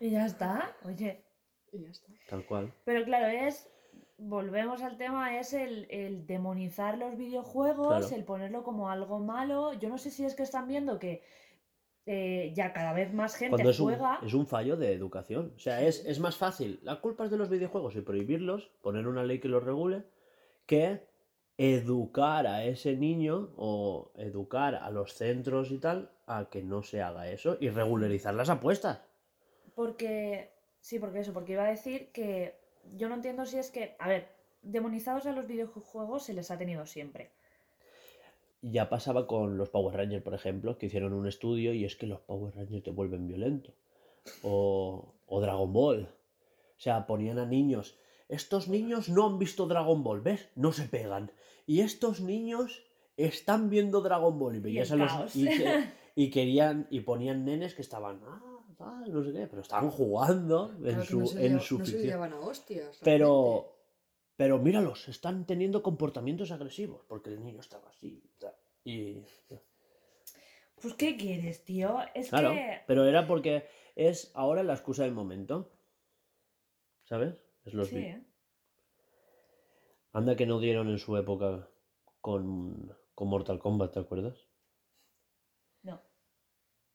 Y 0.00 0.10
ya 0.10 0.26
está, 0.26 0.76
oye. 0.84 1.22
Y 1.72 1.82
ya 1.82 1.90
está. 1.90 2.06
tal 2.28 2.46
cual. 2.46 2.72
Pero 2.84 3.04
claro, 3.04 3.26
es. 3.28 3.68
Volvemos 4.20 4.82
al 4.82 4.96
tema, 4.96 5.38
es 5.38 5.52
el, 5.52 5.86
el 5.90 6.26
demonizar 6.26 6.98
los 6.98 7.16
videojuegos, 7.16 7.98
Claro. 8.06 8.16
el 8.16 8.24
ponerlo 8.24 8.64
como 8.64 8.90
algo 8.90 9.20
malo. 9.20 9.74
Yo 9.74 9.88
no 9.88 9.96
sé 9.96 10.10
si 10.10 10.24
es 10.24 10.34
que 10.34 10.42
están 10.42 10.66
viendo 10.66 10.98
que 10.98 11.22
eh, 12.04 12.52
ya 12.56 12.72
cada 12.72 12.92
vez 12.94 13.12
más 13.14 13.36
gente 13.36 13.50
Cuando 13.50 13.70
es 13.70 13.78
un, 13.78 13.86
juega. 13.94 14.18
es 14.24 14.34
un 14.34 14.46
fallo 14.48 14.76
de 14.76 14.92
educación. 14.92 15.52
O 15.54 15.58
sea, 15.60 15.82
es, 15.82 16.04
es 16.04 16.18
más 16.18 16.36
fácil. 16.36 16.80
La 16.82 17.00
culpa 17.00 17.26
es 17.26 17.30
de 17.30 17.36
los 17.36 17.48
videojuegos 17.48 17.94
y 17.94 18.00
prohibirlos, 18.00 18.72
poner 18.82 19.06
una 19.06 19.22
ley 19.22 19.38
que 19.38 19.48
los 19.48 19.62
regule, 19.62 20.02
que 20.66 21.06
educar 21.56 22.46
a 22.48 22.64
ese 22.64 22.96
niño 22.96 23.50
o 23.56 24.10
educar 24.16 24.74
a 24.74 24.90
los 24.90 25.12
centros 25.14 25.70
y 25.70 25.78
tal 25.78 26.10
a 26.28 26.48
que 26.50 26.62
no 26.62 26.82
se 26.82 27.02
haga 27.02 27.28
eso 27.28 27.56
y 27.60 27.70
regularizar 27.70 28.34
las 28.34 28.50
apuestas. 28.50 29.00
Porque. 29.74 30.50
Sí, 30.80 30.98
porque 30.98 31.20
eso, 31.20 31.32
porque 31.32 31.52
iba 31.52 31.64
a 31.64 31.70
decir 31.70 32.10
que 32.12 32.54
yo 32.96 33.08
no 33.08 33.14
entiendo 33.14 33.46
si 33.46 33.58
es 33.58 33.70
que. 33.70 33.96
A 33.98 34.08
ver, 34.08 34.28
demonizados 34.62 35.26
a 35.26 35.32
los 35.32 35.46
videojuegos 35.46 36.24
se 36.24 36.34
les 36.34 36.50
ha 36.50 36.58
tenido 36.58 36.86
siempre. 36.86 37.30
Ya 38.60 38.88
pasaba 38.88 39.26
con 39.26 39.56
los 39.56 39.68
Power 39.70 39.96
Rangers, 39.96 40.24
por 40.24 40.34
ejemplo, 40.34 40.78
que 40.78 40.86
hicieron 40.86 41.12
un 41.12 41.28
estudio 41.28 41.72
y 41.72 41.84
es 41.84 41.96
que 41.96 42.06
los 42.06 42.20
Power 42.20 42.54
Rangers 42.54 42.82
te 42.82 42.90
vuelven 42.90 43.28
violento. 43.28 43.72
O, 44.42 45.14
o 45.26 45.40
Dragon 45.40 45.72
Ball. 45.72 46.08
O 46.76 46.80
sea, 46.80 47.06
ponían 47.06 47.38
a 47.38 47.46
niños. 47.46 47.96
Estos 48.28 48.68
niños 48.68 49.08
no 49.08 49.26
han 49.26 49.38
visto 49.38 49.66
Dragon 49.66 50.02
Ball, 50.02 50.20
¿ves? 50.20 50.48
No 50.54 50.72
se 50.72 50.84
pegan. 50.84 51.30
Y 51.66 51.80
estos 51.80 52.20
niños 52.20 52.82
están 53.16 53.68
viendo 53.68 54.00
Dragon 54.00 54.38
Ball 54.38 54.56
y 54.56 54.60
veías 54.60 54.90
a 54.92 54.96
los. 54.96 55.36
Y, 55.36 55.48
y 56.22 56.30
querían. 56.30 56.86
Y 56.90 57.00
ponían 57.00 57.44
nenes 57.44 57.74
que 57.74 57.82
estaban. 57.82 58.20
Ah, 58.26 58.58
tal, 58.76 59.12
no 59.12 59.22
sé 59.24 59.32
qué. 59.32 59.46
Pero 59.46 59.62
estaban 59.62 59.90
jugando 59.90 60.72
en 60.78 60.82
Claro 60.82 61.04
su, 61.04 61.20
no 61.20 61.26
se, 61.26 61.46
en 61.46 61.60
su 61.60 61.78
no 61.78 61.84
se 61.86 62.12
a 62.12 62.40
hostias. 62.40 62.98
Pero, 63.02 63.76
pero 64.36 64.58
míralos, 64.58 65.08
están 65.08 65.46
teniendo 65.46 65.82
comportamientos 65.82 66.50
agresivos, 66.50 67.02
porque 67.08 67.30
el 67.30 67.42
niño 67.42 67.60
estaba 67.60 67.88
así. 67.88 68.22
Y, 68.84 69.22
Pues, 70.80 70.94
¿qué 70.94 71.16
quieres, 71.16 71.64
tío? 71.64 71.98
Es 72.14 72.30
claro, 72.30 72.50
que. 72.52 72.80
pero 72.86 73.04
era 73.04 73.26
porque 73.26 73.66
es 73.96 74.30
ahora 74.34 74.62
la 74.62 74.74
excusa 74.74 75.02
del 75.04 75.12
momento. 75.12 75.70
¿Sabes? 77.04 77.34
Es 77.64 77.74
los 77.74 77.88
Sí, 77.88 77.96
vi- 77.96 78.02
¿eh? 78.02 78.22
Anda 80.12 80.36
que 80.36 80.46
no 80.46 80.58
dieron 80.58 80.88
en 80.88 80.98
su 80.98 81.16
época 81.16 81.68
con, 82.20 82.94
con 83.14 83.28
Mortal 83.28 83.58
Kombat, 83.58 83.92
¿te 83.92 84.00
acuerdas? 84.00 84.47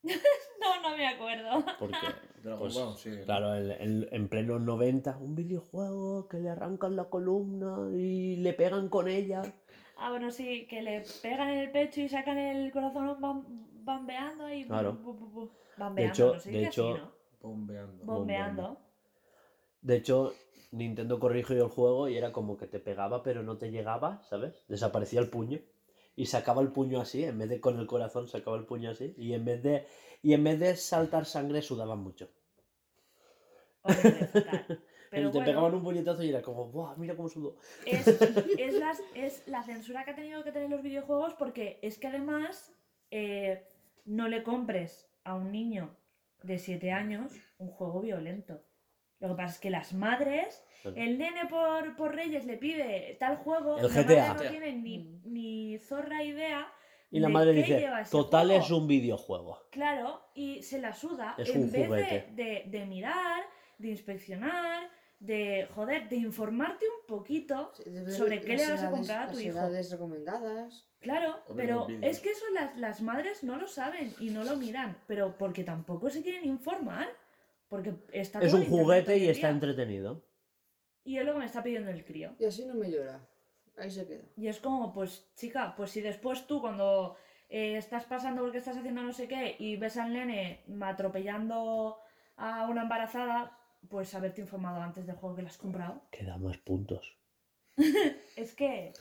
No. 0.59 0.81
no, 0.89 0.97
me 0.97 1.07
acuerdo. 1.07 1.63
Porque, 1.79 1.95
pues, 2.59 2.73
Ball, 2.75 2.97
sí. 2.97 3.11
claro, 3.25 3.55
en, 3.55 3.71
en, 3.71 4.07
en 4.11 4.29
pleno 4.29 4.59
90, 4.59 5.17
un 5.17 5.35
videojuego 5.35 6.27
que 6.29 6.37
le 6.39 6.49
arrancan 6.49 6.95
la 6.95 7.05
columna 7.05 7.89
y 7.97 8.37
le 8.37 8.53
pegan 8.53 8.87
con 8.89 9.07
ella. 9.07 9.41
Ah, 9.97 10.09
bueno, 10.09 10.31
sí, 10.31 10.65
que 10.67 10.81
le 10.81 11.03
pegan 11.21 11.49
en 11.49 11.57
el 11.59 11.71
pecho 11.71 12.01
y 12.01 12.09
sacan 12.09 12.37
el 12.37 12.71
corazón 12.71 13.19
bam- 13.21 13.43
bambeando 13.83 14.51
y. 14.53 14.65
Claro. 14.65 14.93
bu- 15.03 15.17
bu- 15.17 15.31
bu- 15.33 15.51
Bambeando, 15.77 16.13
hecho- 16.13 16.25
no 16.27 16.31
de 16.33 16.37
dice 16.37 16.49
así, 16.49 16.65
hecho, 16.67 16.97
¿no? 16.97 17.11
Bombeando. 17.41 18.05
Bombeando. 18.05 18.77
De 19.81 19.95
hecho, 19.97 20.33
Nintendo 20.71 21.19
corrigió 21.19 21.55
el 21.57 21.69
juego 21.69 22.07
y 22.07 22.17
era 22.17 22.31
como 22.31 22.57
que 22.57 22.67
te 22.67 22.79
pegaba 22.79 23.21
pero 23.21 23.43
no 23.43 23.57
te 23.57 23.69
llegaba, 23.71 24.21
¿sabes? 24.23 24.63
Desaparecía 24.69 25.19
el 25.19 25.29
puño 25.29 25.59
y 26.15 26.25
sacaba 26.27 26.61
el 26.61 26.71
puño 26.71 27.01
así, 27.01 27.23
en 27.23 27.37
vez 27.39 27.49
de 27.49 27.59
con 27.61 27.79
el 27.79 27.87
corazón 27.87 28.27
sacaba 28.27 28.57
el 28.57 28.65
puño 28.65 28.91
así 28.91 29.13
y 29.17 29.33
en 29.33 29.45
vez 29.45 29.63
de 29.63 29.87
y 30.21 30.33
en 30.33 30.43
vez 30.43 30.59
de 30.59 30.75
saltar 30.75 31.25
sangre 31.25 31.61
sudaban 31.61 31.99
mucho. 31.99 32.29
Pero 35.09 35.29
te 35.31 35.37
bueno, 35.37 35.45
pegaban 35.45 35.75
un 35.75 35.83
puñetazo 35.83 36.23
y 36.23 36.29
era 36.29 36.41
como, 36.41 36.69
¡buah, 36.71 36.95
mira 36.97 37.15
cómo 37.15 37.29
sudó! 37.29 37.57
es, 37.85 38.07
es, 38.57 38.73
las- 38.79 39.03
es 39.13 39.43
la 39.47 39.63
censura 39.63 40.03
que 40.05 40.11
ha 40.11 40.15
tenido 40.15 40.43
que 40.43 40.51
tener 40.51 40.69
los 40.69 40.81
videojuegos 40.81 41.33
porque 41.35 41.79
es 41.81 41.99
que 41.99 42.07
además 42.07 42.73
eh, 43.11 43.63
no 44.05 44.27
le 44.27 44.43
compres 44.43 45.09
a 45.23 45.35
un 45.35 45.51
niño 45.51 45.95
de 46.41 46.57
7 46.57 46.91
años 46.91 47.31
un 47.57 47.69
juego 47.69 48.01
violento. 48.01 48.61
Lo 49.23 49.29
que 49.29 49.35
pasa 49.35 49.53
es 49.53 49.59
que 49.61 49.69
las 49.69 49.93
madres, 49.93 50.65
el 50.83 51.17
nene 51.17 51.45
por, 51.49 51.95
por 51.95 52.13
Reyes 52.13 52.45
le 52.45 52.57
pide 52.57 53.15
tal 53.21 53.37
juego, 53.37 53.77
El 53.77 53.83
la 53.83 53.89
GTA. 54.03 54.33
madre 54.33 54.43
no 54.45 54.49
tiene 54.51 54.73
ni, 54.73 54.97
Mm. 54.99 55.21
ni 55.33 55.77
zorra 55.79 56.21
idea. 56.23 56.67
Y 57.09 57.19
la 57.21 57.29
madre 57.29 57.53
dice, 57.53 57.87
total 58.11 58.47
juego". 58.47 58.63
es 58.63 58.71
un 58.71 58.85
videojuego. 58.87 59.59
Claro, 59.71 60.21
y 60.35 60.61
se 60.61 60.81
la 60.81 60.91
suda 60.93 61.35
Es 61.37 61.49
en 61.55 61.61
un 61.63 61.71
vez 61.71 61.81
de, 61.81 61.87
juguete. 61.87 62.27
de- 62.33 62.63
de 62.67 62.85
mirar, 62.85 63.43
de 63.77 63.87
inspeccionar, 63.89 64.89
de 65.19 65.69
joder, 65.73 66.09
de 66.09 66.17
informarte 66.17 66.85
un 66.85 67.05
poquito 67.07 67.71
Sí, 67.75 68.11
sobre 68.11 68.41
qué 68.41 68.57
le 68.57 68.69
vas 68.69 68.83
a 68.83 68.91
comprar 68.91 69.23
a 69.23 69.27
tu 69.27 69.35
las 69.35 69.41
hijo. 69.45 69.57
edades 69.57 69.89
recomendadas. 69.89 70.89
Claro, 70.99 71.39
pero 71.55 71.87
es 72.01 72.19
que 72.19 72.31
eso 72.31 72.43
las, 72.53 72.75
las 72.77 73.01
madres 73.01 73.41
no 73.43 73.55
lo 73.57 73.67
saben 73.67 74.13
y 74.19 74.31
no 74.31 74.43
lo 74.43 74.57
miran, 74.57 74.97
pero 75.07 75.37
porque 75.37 75.63
tampoco 75.63 76.09
se 76.09 76.21
quieren 76.23 76.43
informar, 76.45 77.07
porque 77.73 77.95
está 78.11 78.39
Es 78.39 78.51
todo 78.51 78.57
un 78.57 78.67
internet 78.67 78.83
juguete 78.85 79.13
hoy 79.13 79.19
y 79.21 79.23
en 79.23 79.29
está 79.31 79.47
día. 79.47 79.55
entretenido. 79.55 80.23
Y 81.03 81.17
es 81.17 81.25
lo 81.25 81.33
que 81.33 81.39
me 81.39 81.45
está 81.45 81.63
pidiendo 81.63 81.89
el 81.89 82.05
crío. 82.05 82.35
Y 82.37 82.45
así 82.45 82.65
no 82.67 82.75
me 82.75 82.91
llora. 82.91 83.27
Ahí 83.77 83.89
se 83.89 84.05
queda. 84.05 84.25
Y 84.37 84.47
es 84.47 84.59
como, 84.59 84.93
pues, 84.93 85.33
chica, 85.35 85.73
pues 85.75 85.89
si 85.89 86.01
después 86.01 86.45
tú 86.45 86.61
cuando 86.61 87.17
eh, 87.49 87.75
estás 87.75 88.05
pasando 88.05 88.43
porque 88.43 88.59
estás 88.59 88.77
haciendo 88.77 89.01
no 89.01 89.11
sé 89.11 89.27
qué 89.27 89.55
y 89.57 89.75
ves 89.77 89.97
al 89.97 90.13
nene 90.13 90.63
atropellando 90.81 91.97
a 92.35 92.67
una 92.67 92.83
embarazada, 92.83 93.57
pues 93.89 94.13
haberte 94.13 94.41
informado 94.41 94.79
antes 94.79 95.07
del 95.07 95.15
juego 95.15 95.35
que 95.35 95.41
le 95.41 95.47
has 95.47 95.57
comprado. 95.57 96.03
Que 96.11 96.23
da 96.25 96.37
más 96.37 96.59
puntos. 96.59 97.17
Es 98.35 98.53
que, 98.53 98.93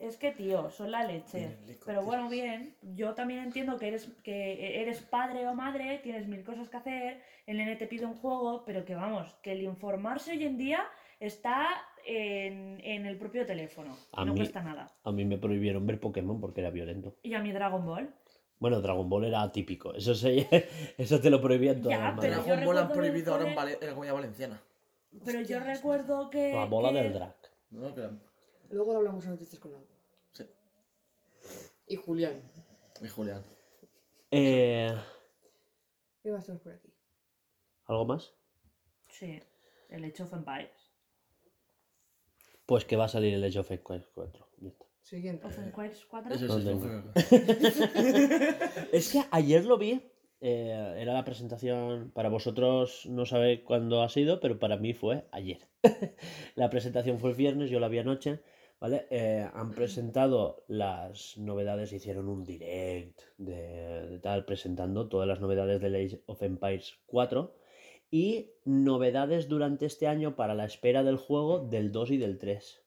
es 0.00 0.16
que, 0.16 0.32
tío, 0.32 0.70
son 0.70 0.90
la 0.90 1.04
leche. 1.04 1.56
Pero 1.86 2.02
bueno, 2.02 2.28
bien, 2.28 2.74
yo 2.82 3.14
también 3.14 3.40
entiendo 3.44 3.78
que 3.78 3.88
eres, 3.88 4.08
que 4.24 4.80
eres 4.82 5.00
padre 5.02 5.46
o 5.46 5.54
madre, 5.54 5.98
tienes 6.02 6.26
mil 6.26 6.42
cosas 6.42 6.68
que 6.68 6.76
hacer, 6.78 7.22
el 7.46 7.58
nene 7.58 7.76
te 7.76 7.86
pide 7.86 8.06
un 8.06 8.14
juego, 8.14 8.64
pero 8.64 8.84
que 8.84 8.94
vamos, 8.94 9.32
que 9.42 9.52
el 9.52 9.62
informarse 9.62 10.32
hoy 10.32 10.44
en 10.44 10.56
día 10.58 10.84
está 11.20 11.66
en, 12.06 12.80
en 12.82 13.06
el 13.06 13.16
propio 13.18 13.44
teléfono. 13.46 13.96
A 14.12 14.24
no 14.24 14.32
mí- 14.32 14.40
cuesta 14.40 14.62
nada. 14.62 14.86
A 15.04 15.12
mí 15.12 15.24
me 15.24 15.38
prohibieron 15.38 15.86
ver 15.86 16.00
Pokémon 16.00 16.40
porque 16.40 16.60
era 16.62 16.70
violento. 16.70 17.16
Y 17.22 17.34
a 17.34 17.40
mi 17.40 17.52
Dragon 17.52 17.84
Ball. 17.84 18.12
Bueno, 18.58 18.80
Dragon 18.80 19.08
Ball 19.08 19.24
era 19.26 19.42
atípico. 19.42 19.94
Eso, 19.94 20.14
se, 20.14 20.46
eso 20.98 21.20
te 21.20 21.30
lo 21.30 21.40
prohían 21.40 21.80
todas 21.82 21.98
Ya, 21.98 22.04
las 22.10 22.20
pero 22.20 22.36
madres. 22.36 22.46
yo 22.46 22.52
Dragon 22.56 22.66
Ball 22.66 22.78
han 22.78 22.92
prohibido 22.92 23.32
ahora 23.32 23.44
en, 23.48 23.54
cole- 23.54 23.56
Vale- 23.72 23.78
en 23.80 23.86
la 23.86 23.92
Comunidad 23.92 24.14
Valenciana. 24.14 24.62
Pero 25.24 25.40
yo 25.42 25.60
recuerdo 25.60 26.30
que. 26.30 26.52
La 26.54 26.64
bola 26.66 26.92
que- 26.92 27.02
del 27.02 27.12
drag. 27.12 27.34
No, 27.70 27.94
que 27.94 28.08
Luego 28.70 28.92
lo 28.92 28.98
hablamos 28.98 29.24
en 29.24 29.32
noticias 29.32 29.58
con 29.60 29.74
algo. 29.74 29.89
Y 31.90 31.96
Julián. 31.96 32.40
Y 33.02 33.08
Julián. 33.08 33.44
Eh, 34.30 34.94
¿Qué 36.22 36.30
más 36.30 36.46
por 36.46 36.72
aquí? 36.72 36.94
¿Algo 37.86 38.04
más? 38.04 38.32
Sí, 39.08 39.42
el 39.88 40.04
Age 40.04 40.22
of 40.22 40.32
Empires. 40.32 40.92
Pues 42.64 42.84
que 42.84 42.94
va 42.94 43.06
a 43.06 43.08
salir 43.08 43.34
el 43.34 43.42
Age 43.42 43.58
of 43.58 43.72
Empires 43.72 44.06
4. 44.14 44.48
Ya 44.58 44.68
está. 44.68 44.84
Siguiente. 45.02 45.44
¿Of 45.44 45.58
Empires 45.58 46.06
4? 46.08 46.34
Eso 46.36 46.60
sí, 46.60 46.68
Es 48.92 49.12
que 49.12 49.24
ayer 49.32 49.64
lo 49.64 49.76
vi. 49.76 50.00
eh, 50.40 50.94
era 50.96 51.12
la 51.12 51.24
presentación. 51.24 52.12
Para 52.12 52.28
vosotros 52.28 53.04
no 53.06 53.26
sabéis 53.26 53.62
cuándo 53.62 54.04
ha 54.04 54.08
sido, 54.08 54.38
pero 54.38 54.60
para 54.60 54.76
mí 54.76 54.94
fue 54.94 55.26
ayer. 55.32 55.66
la 56.54 56.70
presentación 56.70 57.18
fue 57.18 57.30
el 57.30 57.36
viernes, 57.36 57.68
yo 57.68 57.80
la 57.80 57.88
vi 57.88 57.98
anoche. 57.98 58.44
¿Vale? 58.80 59.06
Eh, 59.10 59.46
han 59.52 59.72
presentado 59.72 60.64
las 60.66 61.36
novedades, 61.36 61.92
hicieron 61.92 62.28
un 62.28 62.44
direct 62.44 63.20
de, 63.36 64.06
de 64.08 64.18
tal, 64.20 64.46
presentando 64.46 65.08
todas 65.08 65.28
las 65.28 65.40
novedades 65.40 65.82
del 65.82 65.96
Age 65.96 66.22
of 66.24 66.42
Empires 66.42 66.98
4 67.04 67.54
y 68.10 68.52
novedades 68.64 69.48
durante 69.48 69.84
este 69.84 70.06
año 70.06 70.34
para 70.34 70.54
la 70.54 70.64
espera 70.64 71.02
del 71.02 71.18
juego 71.18 71.60
del 71.60 71.92
2 71.92 72.12
y 72.12 72.16
del 72.16 72.38
3. 72.38 72.82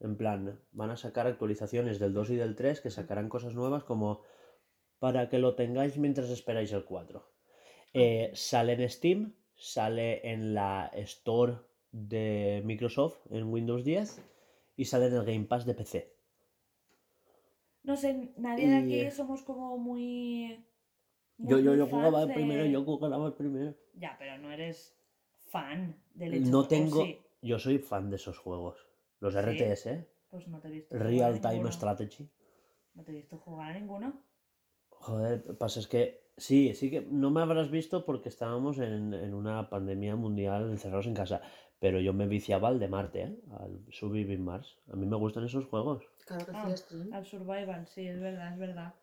En 0.00 0.16
plan, 0.16 0.58
van 0.72 0.90
a 0.90 0.96
sacar 0.96 1.26
actualizaciones 1.26 1.98
del 1.98 2.14
2 2.14 2.30
y 2.30 2.36
del 2.36 2.56
3 2.56 2.80
que 2.80 2.90
sacarán 2.90 3.28
cosas 3.28 3.54
nuevas 3.54 3.84
como 3.84 4.22
para 4.98 5.28
que 5.28 5.38
lo 5.38 5.54
tengáis 5.54 5.98
mientras 5.98 6.30
esperáis 6.30 6.72
el 6.72 6.84
4. 6.84 7.22
Eh, 7.92 8.30
sale 8.34 8.72
en 8.72 8.88
Steam, 8.88 9.34
sale 9.54 10.26
en 10.28 10.54
la 10.54 10.90
Store 10.94 11.58
de 11.92 12.62
Microsoft 12.64 13.26
en 13.30 13.52
Windows 13.52 13.84
10 13.84 14.31
y 14.76 14.84
sale 14.84 15.06
en 15.06 15.14
el 15.14 15.24
Game 15.24 15.44
Pass 15.44 15.64
de 15.66 15.74
PC. 15.74 16.14
No 17.82 17.96
sé, 17.96 18.32
nadie 18.36 18.68
de 18.68 18.76
aquí 18.76 19.10
somos 19.10 19.42
como 19.42 19.76
muy. 19.76 20.64
Yo, 21.38 21.56
muy 21.56 21.64
yo, 21.64 21.74
yo 21.74 21.86
jugaba 21.86 22.20
fans 22.20 22.28
el 22.28 22.34
primero, 22.34 22.62
de- 22.64 22.70
yo 22.70 22.84
jugaba 22.84 23.26
el 23.26 23.32
primero. 23.34 23.74
Ya, 23.94 24.16
pero 24.18 24.38
no 24.38 24.52
eres 24.52 24.96
fan 25.50 25.96
del 26.14 26.34
hecho. 26.34 26.50
No 26.50 26.68
tengo. 26.68 27.04
sí, 27.04 27.18
Yo 27.42 27.58
soy 27.58 27.78
fan 27.78 28.08
de 28.10 28.16
esos 28.16 28.38
juegos. 28.38 28.86
Los 29.18 29.34
¿Sí? 29.34 29.40
RTS, 29.40 29.86
¿eh? 29.90 30.08
Pues 30.30 30.46
no 30.48 30.60
te 30.60 30.68
he 30.68 30.70
visto. 30.70 30.96
Real 30.96 31.40
Time 31.40 31.54
ninguno. 31.54 31.72
Strategy. 31.72 32.28
No 32.94 33.02
te 33.02 33.10
he 33.10 33.14
visto 33.14 33.36
jugar 33.38 33.72
a 33.72 33.78
ninguno. 33.78 34.22
Joder, 34.90 35.58
pasa 35.58 35.80
es 35.80 35.88
que 35.88 36.30
sí, 36.36 36.74
sí 36.74 36.88
que 36.90 37.00
no 37.00 37.30
me 37.32 37.40
habrás 37.42 37.70
visto 37.70 38.04
porque 38.04 38.28
estábamos 38.28 38.78
en, 38.78 39.12
en 39.12 39.34
una 39.34 39.68
pandemia 39.68 40.14
mundial 40.14 40.70
encerrados 40.70 41.06
en 41.08 41.14
casa. 41.14 41.42
Pero 41.82 41.98
yo 42.00 42.12
me 42.12 42.28
viciaba 42.28 42.68
al 42.68 42.78
de 42.78 42.86
Marte, 42.86 43.22
¿eh? 43.22 43.36
Al 43.58 43.84
Surviving 43.90 44.44
Mars. 44.44 44.78
A 44.92 44.94
mí 44.94 45.04
me 45.04 45.16
gustan 45.16 45.44
esos 45.44 45.64
juegos. 45.66 46.04
Claro 46.24 46.46
que 46.46 46.52
Ah, 46.54 46.62
hacía 46.62 46.76
stream. 46.76 47.12
Al 47.12 47.26
Survival, 47.26 47.86
sí, 47.88 48.06
es 48.06 48.20
verdad, 48.20 48.52
es 48.52 48.58
verdad. 48.60 48.94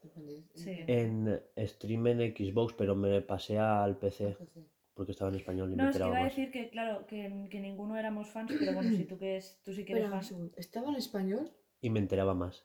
Depende- 0.00 0.44
Sí. 0.54 0.76
En 0.86 1.42
stream 1.66 2.06
en 2.06 2.18
Xbox, 2.36 2.74
pero 2.74 2.94
me 2.94 3.20
pasé 3.22 3.58
al 3.58 3.96
PC 3.98 4.36
porque 4.94 5.10
estaba 5.12 5.30
en 5.32 5.36
español 5.38 5.72
y 5.72 5.76
No, 5.76 5.82
me 5.84 5.90
es 5.90 5.96
que 5.96 6.06
iba 6.06 6.18
a 6.20 6.24
decir 6.24 6.50
que, 6.52 6.70
claro, 6.70 7.06
que, 7.08 7.48
que 7.50 7.58
ninguno 7.60 7.96
éramos 7.98 8.28
fans, 8.28 8.52
pero 8.56 8.72
bueno, 8.72 8.90
si 8.96 9.04
tú, 9.04 9.18
que 9.18 9.36
es, 9.38 9.60
tú 9.64 9.72
sí 9.72 9.84
que 9.84 9.94
eres 9.94 10.10
fan. 10.10 10.22
segundo. 10.22 10.52
Estaba 10.56 10.90
en 10.90 10.94
español 10.96 11.50
Y 11.80 11.90
me 11.90 11.98
enteraba 11.98 12.34
más. 12.34 12.64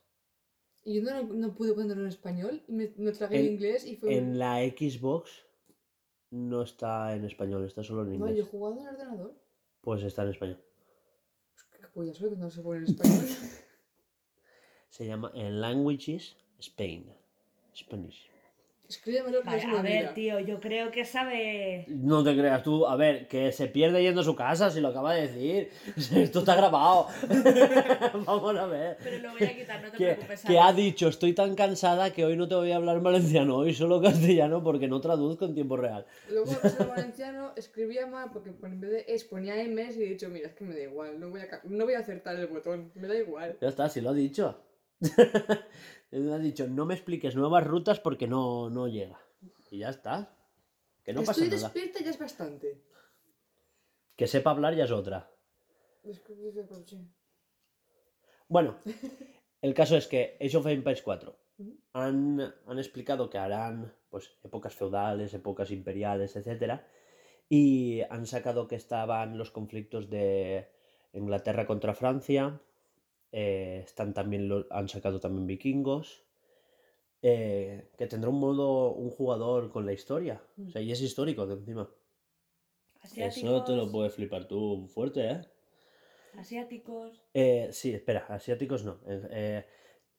y 0.84 0.95
yo 0.95 1.01
no, 1.01 1.23
no 1.23 1.55
pude 1.55 1.73
ponerlo 1.73 2.03
en 2.03 2.09
español 2.09 2.61
y 2.67 2.73
me, 2.73 2.91
me 2.97 3.11
tragué 3.11 3.39
en 3.39 3.45
En- 3.47 3.51
inglés 3.53 3.88
y 3.88 3.95
fue. 3.95 4.15
En 4.15 4.38
la 4.38 4.59
Xbox 4.59 5.45
no 6.36 6.62
está 6.62 7.16
en 7.16 7.26
español, 7.26 7.66
está 7.66 7.84
solo 7.84 8.04
en 8.04 8.20
No, 8.20 8.26
yo 8.26 8.26
he 8.26 8.30
inglés. 8.32 8.50
jugado 8.50 8.76
en 8.76 8.82
el 8.82 8.88
ordenador. 8.96 9.34
Pues 9.82 10.04
está 10.04 10.24
en 10.24 10.30
español. 10.30 10.60
Pues 11.54 11.66
qué 11.82 11.88
polla 11.94 12.14
soy 12.14 12.30
que 12.32 12.36
no 12.36 12.50
se 12.50 12.62
pone 12.62 12.80
en 12.80 12.86
español. 12.86 13.26
Se 14.90 15.06
llama 15.06 15.30
En 15.34 15.60
Languages 15.60 16.38
Spain. 16.60 17.12
Spanish. 17.76 18.30
Escríbemelo 18.88 19.42
que 19.42 19.46
Vale, 19.48 19.58
no 19.58 19.62
se 19.64 19.68
me 19.74 19.78
a 19.80 19.82
ver, 19.82 20.14
tío, 20.14 20.40
yo 20.40 20.60
creo 20.60 20.92
que 20.92 21.06
sabe. 21.06 21.86
No 21.88 22.24
te 22.24 22.36
creas 22.38 22.62
tú, 22.62 22.86
a 22.86 22.96
ver, 22.96 23.28
que 23.28 23.52
se 23.52 23.68
pierde 23.68 24.04
yendo 24.04 24.22
a 24.22 24.24
su 24.24 24.36
casa, 24.36 24.70
si 24.70 24.80
lo 24.80 24.90
acaba 24.90 25.14
de 25.16 25.28
decir. 25.28 25.72
Esto 26.16 26.40
está 26.40 26.56
grabado. 26.56 27.08
Vamos 28.26 28.56
a 28.58 28.66
ver. 28.68 28.98
Pero 29.04 29.20
lo 29.20 29.32
voy 29.32 29.44
a 29.44 29.56
quitar, 29.56 29.82
no 29.84 29.90
te 29.92 29.98
Que, 29.98 30.06
preocupes. 30.14 30.42
que 30.42 30.60
ha 30.60 30.72
dicho, 30.72 31.08
estoy 31.08 31.34
tan 31.34 31.56
cansada 31.56 32.12
que 32.14 32.26
hoy 32.26 32.38
no 32.38 32.48
te 32.48 32.56
voy 32.56 32.72
a 32.72 32.76
hablar 32.76 33.02
valenciano, 33.02 33.56
hoy 33.58 33.74
solo 33.74 34.02
castellano 34.02 34.64
porque 34.64 34.88
no 34.88 35.02
traduzco 35.02 35.46
en 35.46 35.56
tiempo 35.56 35.78
real. 35.78 36.06
Luego 36.30 36.52
al 36.62 36.88
valenciano, 36.88 37.54
escribía 37.56 38.06
mal 38.06 38.30
porque 38.32 38.52
en 38.62 38.80
vez 38.82 38.92
de 38.92 39.06
es 39.08 39.24
ponía 39.24 39.56
M's 39.64 39.98
y 39.98 40.04
he 40.04 40.10
dicho, 40.10 40.30
mira, 40.30 40.48
es 40.48 40.54
que 40.54 40.64
me 40.64 40.76
da 40.76 40.82
igual, 40.84 41.20
no 41.20 41.30
voy 41.32 41.42
a, 41.42 41.62
no 41.64 41.86
voy 41.86 41.96
a 41.96 42.00
acertar 42.00 42.36
el 42.36 42.48
botón, 42.48 42.92
me 42.96 43.08
da 43.08 43.16
igual. 43.16 43.58
Ya 43.62 43.68
está, 43.70 43.90
si 43.90 44.02
lo 44.02 44.12
ha 44.12 44.14
dicho. 44.14 44.62
Ha 46.16 46.38
dicho, 46.39 46.68
no 46.68 46.86
me 46.86 46.93
expliques 46.93 47.36
nuevas 47.36 47.66
rutas 47.68 47.99
porque 47.99 48.26
no, 48.28 48.70
no 48.70 48.88
llega. 48.88 49.20
Y 49.70 49.80
ya 49.80 49.89
está. 49.89 50.34
Que 51.03 51.11
no 51.11 51.20
pasa 51.24 51.43
Estoy 51.43 51.49
nada. 51.49 51.68
despierta 51.70 51.99
ya 52.03 52.09
es 52.11 52.20
bastante. 52.20 52.82
Que 54.16 54.28
sepa 54.28 54.51
hablar 54.51 54.76
ya 54.76 54.86
es 54.86 54.91
otra. 54.91 55.30
Bueno, 58.47 58.78
el 59.61 59.74
caso 59.74 59.97
es 59.97 60.07
que 60.07 60.38
Age 60.39 60.57
of 60.57 60.68
Empires 60.68 61.01
4 61.01 61.38
Ujú. 61.57 61.78
han, 61.93 62.39
han 62.66 62.78
explicado 62.78 63.30
que 63.30 63.38
harán 63.38 63.93
pues, 64.09 64.38
épocas 64.43 64.74
feudales, 64.74 65.34
épocas 65.34 65.70
imperiales, 65.72 66.36
etc. 66.38 66.82
Y 67.49 68.01
han 68.09 68.26
sacado 68.26 68.68
que 68.68 68.76
estaban 68.76 69.38
los 69.38 69.51
conflictos 69.51 70.09
de 70.09 70.70
Inglaterra 71.13 71.66
contra 71.68 71.93
Francia. 71.93 72.61
Eh, 73.42 73.82
están 73.86 74.14
también 74.20 74.48
lo- 74.50 74.68
han 74.72 74.88
sacado 74.90 75.20
también 75.20 75.46
vikingos. 75.48 76.08
eh, 77.22 77.90
que 77.98 78.08
tendrá 78.08 78.30
un 78.30 78.40
modo, 78.40 78.94
un 78.94 79.10
jugador 79.10 79.72
con 79.72 79.86
la 79.86 79.94
historia. 79.94 80.42
O 80.68 80.70
sea, 80.70 80.82
y 80.82 80.92
es 80.92 81.02
histórico 81.02 81.48
de 81.48 81.56
encima. 81.56 81.90
Eso 83.18 83.64
te 83.64 83.74
lo 83.76 83.84
Asiáticos. 83.84 83.92
puedes 83.92 84.14
flipar 84.14 84.48
tú 84.48 84.88
fuerte, 84.94 85.22
¿eh? 85.32 85.42
Asiáticos. 86.38 87.12
Eh, 87.34 87.70
sí, 87.72 87.94
espera, 87.94 88.26
asiáticos 88.30 88.84
no. 88.84 89.00
eh, 89.08 89.22
eh, 89.32 89.66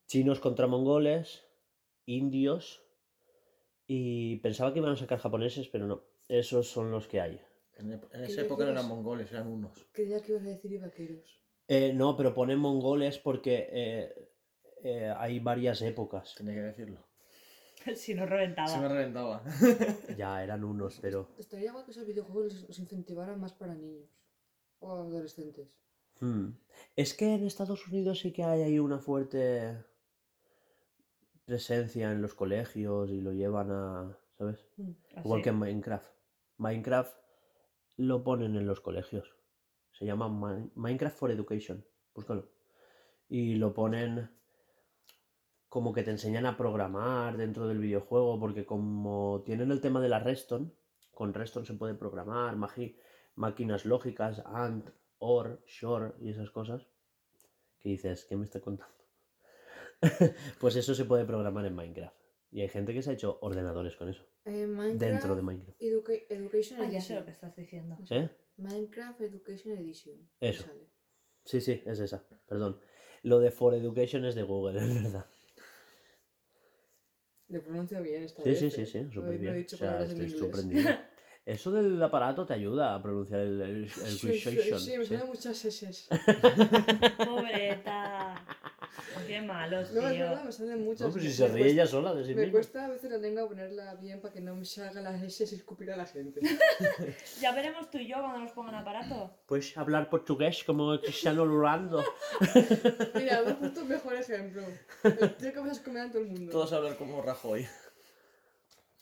chinos 0.07 0.39
contra 0.39 0.67
mongoles, 0.67 1.45
indios 2.05 2.83
y 3.87 4.37
pensaba 4.37 4.73
que 4.73 4.79
iban 4.79 4.91
a 4.93 4.97
sacar 4.97 5.19
japoneses, 5.19 5.67
pero 5.69 5.87
no. 5.87 6.03
Esos 6.27 6.67
son 6.67 6.91
los 6.91 7.07
que 7.07 7.21
hay. 7.21 7.39
En, 7.77 7.91
ep- 7.93 8.07
en 8.11 8.21
¿Qué 8.25 8.31
esa 8.31 8.41
época 8.41 8.65
no 8.65 8.71
eran 8.71 8.87
mongoles, 8.87 9.31
eran 9.31 9.47
unos. 9.47 9.85
Creía 9.93 10.21
que 10.21 10.31
ibas 10.33 10.43
a 10.43 10.49
decir 10.49 10.71
y 10.73 10.77
vaqueros. 10.77 11.39
Eh, 11.67 11.91
no, 11.93 12.15
pero 12.15 12.33
ponen 12.33 12.59
mongoles 12.59 13.17
porque 13.17 13.67
eh, 13.71 14.29
eh, 14.83 15.13
hay 15.17 15.39
varias 15.39 15.81
épocas. 15.81 16.33
Tenía 16.35 16.53
que 16.53 16.61
decirlo. 16.61 17.05
si 17.95 18.13
no 18.13 18.25
reventaba. 18.25 18.67
Se 18.67 18.79
me 18.79 18.87
reventaba. 18.87 19.43
Ya 20.17 20.43
eran 20.43 20.63
unos, 20.63 20.99
pero. 21.01 21.29
Estaría 21.37 21.71
guay 21.71 21.83
que 21.85 21.91
esos 21.91 22.07
videojuegos 22.07 22.53
los, 22.67 22.79
incentivaran 22.79 23.39
más 23.39 23.53
para 23.53 23.75
niños 23.75 24.09
o 24.79 24.91
adolescentes. 24.91 25.67
hmm. 26.19 26.49
Es 26.95 27.13
que 27.13 27.33
en 27.33 27.45
Estados 27.45 27.87
Unidos 27.87 28.19
sí 28.19 28.31
que 28.31 28.43
hay 28.43 28.61
ahí 28.61 28.79
una 28.79 28.99
fuerte 28.99 29.77
presencia 31.45 32.11
en 32.11 32.21
los 32.21 32.33
colegios 32.33 33.09
y 33.09 33.21
lo 33.21 33.33
llevan 33.33 33.71
a. 33.71 34.17
¿Sabes? 34.37 34.67
Igual 34.77 35.39
Así. 35.39 35.43
que 35.43 35.49
en 35.49 35.57
Minecraft. 35.59 36.11
Minecraft 36.57 37.17
lo 37.97 38.23
ponen 38.23 38.55
en 38.55 38.67
los 38.67 38.79
colegios. 38.79 39.36
Se 39.97 40.05
llama 40.05 40.29
Mi- 40.29 40.69
Minecraft 40.75 41.17
for 41.17 41.31
Education. 41.31 41.83
Búscalo. 42.13 42.49
Y 43.29 43.55
lo 43.55 43.73
ponen 43.73 44.29
como 45.69 45.91
que 45.93 46.03
te 46.03 46.11
enseñan 46.11 46.45
a 46.45 46.55
programar 46.57 47.35
dentro 47.37 47.67
del 47.67 47.79
videojuego, 47.79 48.39
porque 48.39 48.65
como 48.65 49.43
tienen 49.45 49.71
el 49.71 49.81
tema 49.81 49.99
de 49.99 50.09
la 50.09 50.19
Redstone, 50.19 50.71
con 51.11 51.33
Redstone 51.33 51.65
se 51.65 51.73
puede 51.73 51.93
programar, 51.95 52.55
magi- 52.55 52.95
máquinas 53.35 53.85
lógicas, 53.85 54.41
AND, 54.45 54.89
OR, 55.19 55.61
SHORE 55.65 56.13
y 56.19 56.29
esas 56.29 56.51
cosas. 56.51 56.87
Que 57.79 57.89
dices, 57.89 58.25
¿qué 58.25 58.35
me 58.37 58.45
está 58.45 58.61
contando? 58.61 58.95
pues 60.59 60.75
eso 60.75 60.93
se 60.95 61.05
puede 61.05 61.25
programar 61.25 61.65
en 61.65 61.75
Minecraft. 61.75 62.15
Y 62.51 62.61
hay 62.61 62.69
gente 62.69 62.93
que 62.93 63.01
se 63.01 63.09
ha 63.09 63.13
hecho 63.13 63.39
ordenadores 63.41 63.95
con 63.97 64.07
eso, 64.09 64.23
Eh, 64.45 64.65
Minecraft 64.67 64.99
dentro 64.99 65.35
de 65.35 65.41
Minecraft. 65.41 65.81
Educa- 65.81 66.13
Education 66.29 66.81
Ah, 66.81 66.89
ya 66.89 67.01
sé 67.01 67.15
lo 67.15 67.25
que 67.25 67.31
estás 67.31 67.55
diciendo. 67.55 67.97
¿Eh? 68.09 68.29
Minecraft 68.57 69.21
Education 69.21 69.77
Edition. 69.77 70.29
Eso. 70.39 70.63
sale. 70.63 70.87
Sí, 71.45 71.61
sí, 71.61 71.81
es 71.85 71.99
esa. 71.99 72.23
Perdón. 72.47 72.79
Lo 73.23 73.39
de 73.39 73.51
For 73.51 73.73
Education 73.73 74.25
es 74.25 74.35
de 74.35 74.43
Google, 74.43 74.79
es 74.83 75.03
verdad. 75.03 75.25
Lo 77.49 77.61
pronuncio 77.61 78.01
bien 78.01 78.23
esta 78.23 78.43
Sí, 78.43 78.49
vez. 78.49 78.59
sí, 78.59 78.69
sí, 78.71 78.81
¿eh? 78.81 78.85
sí, 78.85 78.97
he- 78.97 79.11
súper 79.11 79.23
no 79.23 79.31
he 79.31 79.37
bien. 79.37 79.55
dicho 79.55 79.75
O 79.75 79.79
sea, 79.79 80.03
estoy 80.03 80.29
sorprendido. 80.29 80.89
Eso 81.45 81.71
del 81.71 82.01
aparato 82.03 82.45
te 82.45 82.53
ayuda 82.53 82.93
a 82.93 83.01
pronunciar 83.01 83.39
el, 83.39 83.61
el, 83.61 83.69
el 83.83 83.87
Sí, 83.89 84.33
sí, 84.33 84.57
sí, 84.59 84.97
me 84.97 85.05
sí. 85.05 85.15
salen 85.15 85.27
muchas 85.27 85.63
S. 85.63 86.09
Pobreta. 87.25 88.45
Qué 89.27 89.41
malos, 89.41 89.91
No, 89.91 90.07
es 90.07 90.13
tío. 90.15 90.25
verdad, 90.25 90.43
me 90.43 90.51
salen 90.51 90.83
muchas 90.85 91.07
No, 91.07 91.11
pues 91.13 91.23
si 91.23 91.31
se 91.33 91.47
ríe 91.47 91.67
ella 91.67 91.85
sola 91.87 92.13
de 92.13 92.23
sí 92.25 92.33
Me 92.33 92.41
misma. 92.41 92.51
cuesta 92.53 92.85
a 92.85 92.89
veces 92.89 93.11
la 93.11 93.17
lengua 93.17 93.47
ponerla 93.47 93.95
bien 93.95 94.21
para 94.21 94.33
que 94.33 94.41
no 94.41 94.55
me 94.55 94.65
salga 94.65 95.01
las 95.01 95.21
S 95.21 95.47
y 95.51 95.55
escupir 95.55 95.91
a 95.91 95.97
la 95.97 96.05
gente. 96.05 96.39
Ya 97.41 97.51
veremos 97.53 97.89
tú 97.91 97.97
y 97.97 98.07
yo 98.07 98.17
cuando 98.19 98.39
nos 98.39 98.51
pongan 98.51 98.75
aparato. 98.75 99.31
Puedes 99.45 99.77
hablar 99.77 100.09
portugués 100.09 100.63
como 100.63 100.99
Cristiano 100.99 101.45
Ronaldo. 101.45 102.03
Mira, 103.15 103.41
me 103.43 103.51
has 103.51 103.55
puesto 103.57 103.81
un 103.81 103.87
mejor 103.87 104.15
ejemplo. 104.15 104.61
El 105.03 105.35
tío 105.35 105.53
que 105.53 105.59
vas 105.59 105.79
a 105.79 105.83
comer 105.83 106.03
a 106.03 106.09
todo 106.11 106.21
el 106.21 106.27
mundo. 106.27 106.51
Todos 106.51 106.73
hablan 106.73 106.95
como 106.95 107.21
Rajoy. 107.21 107.67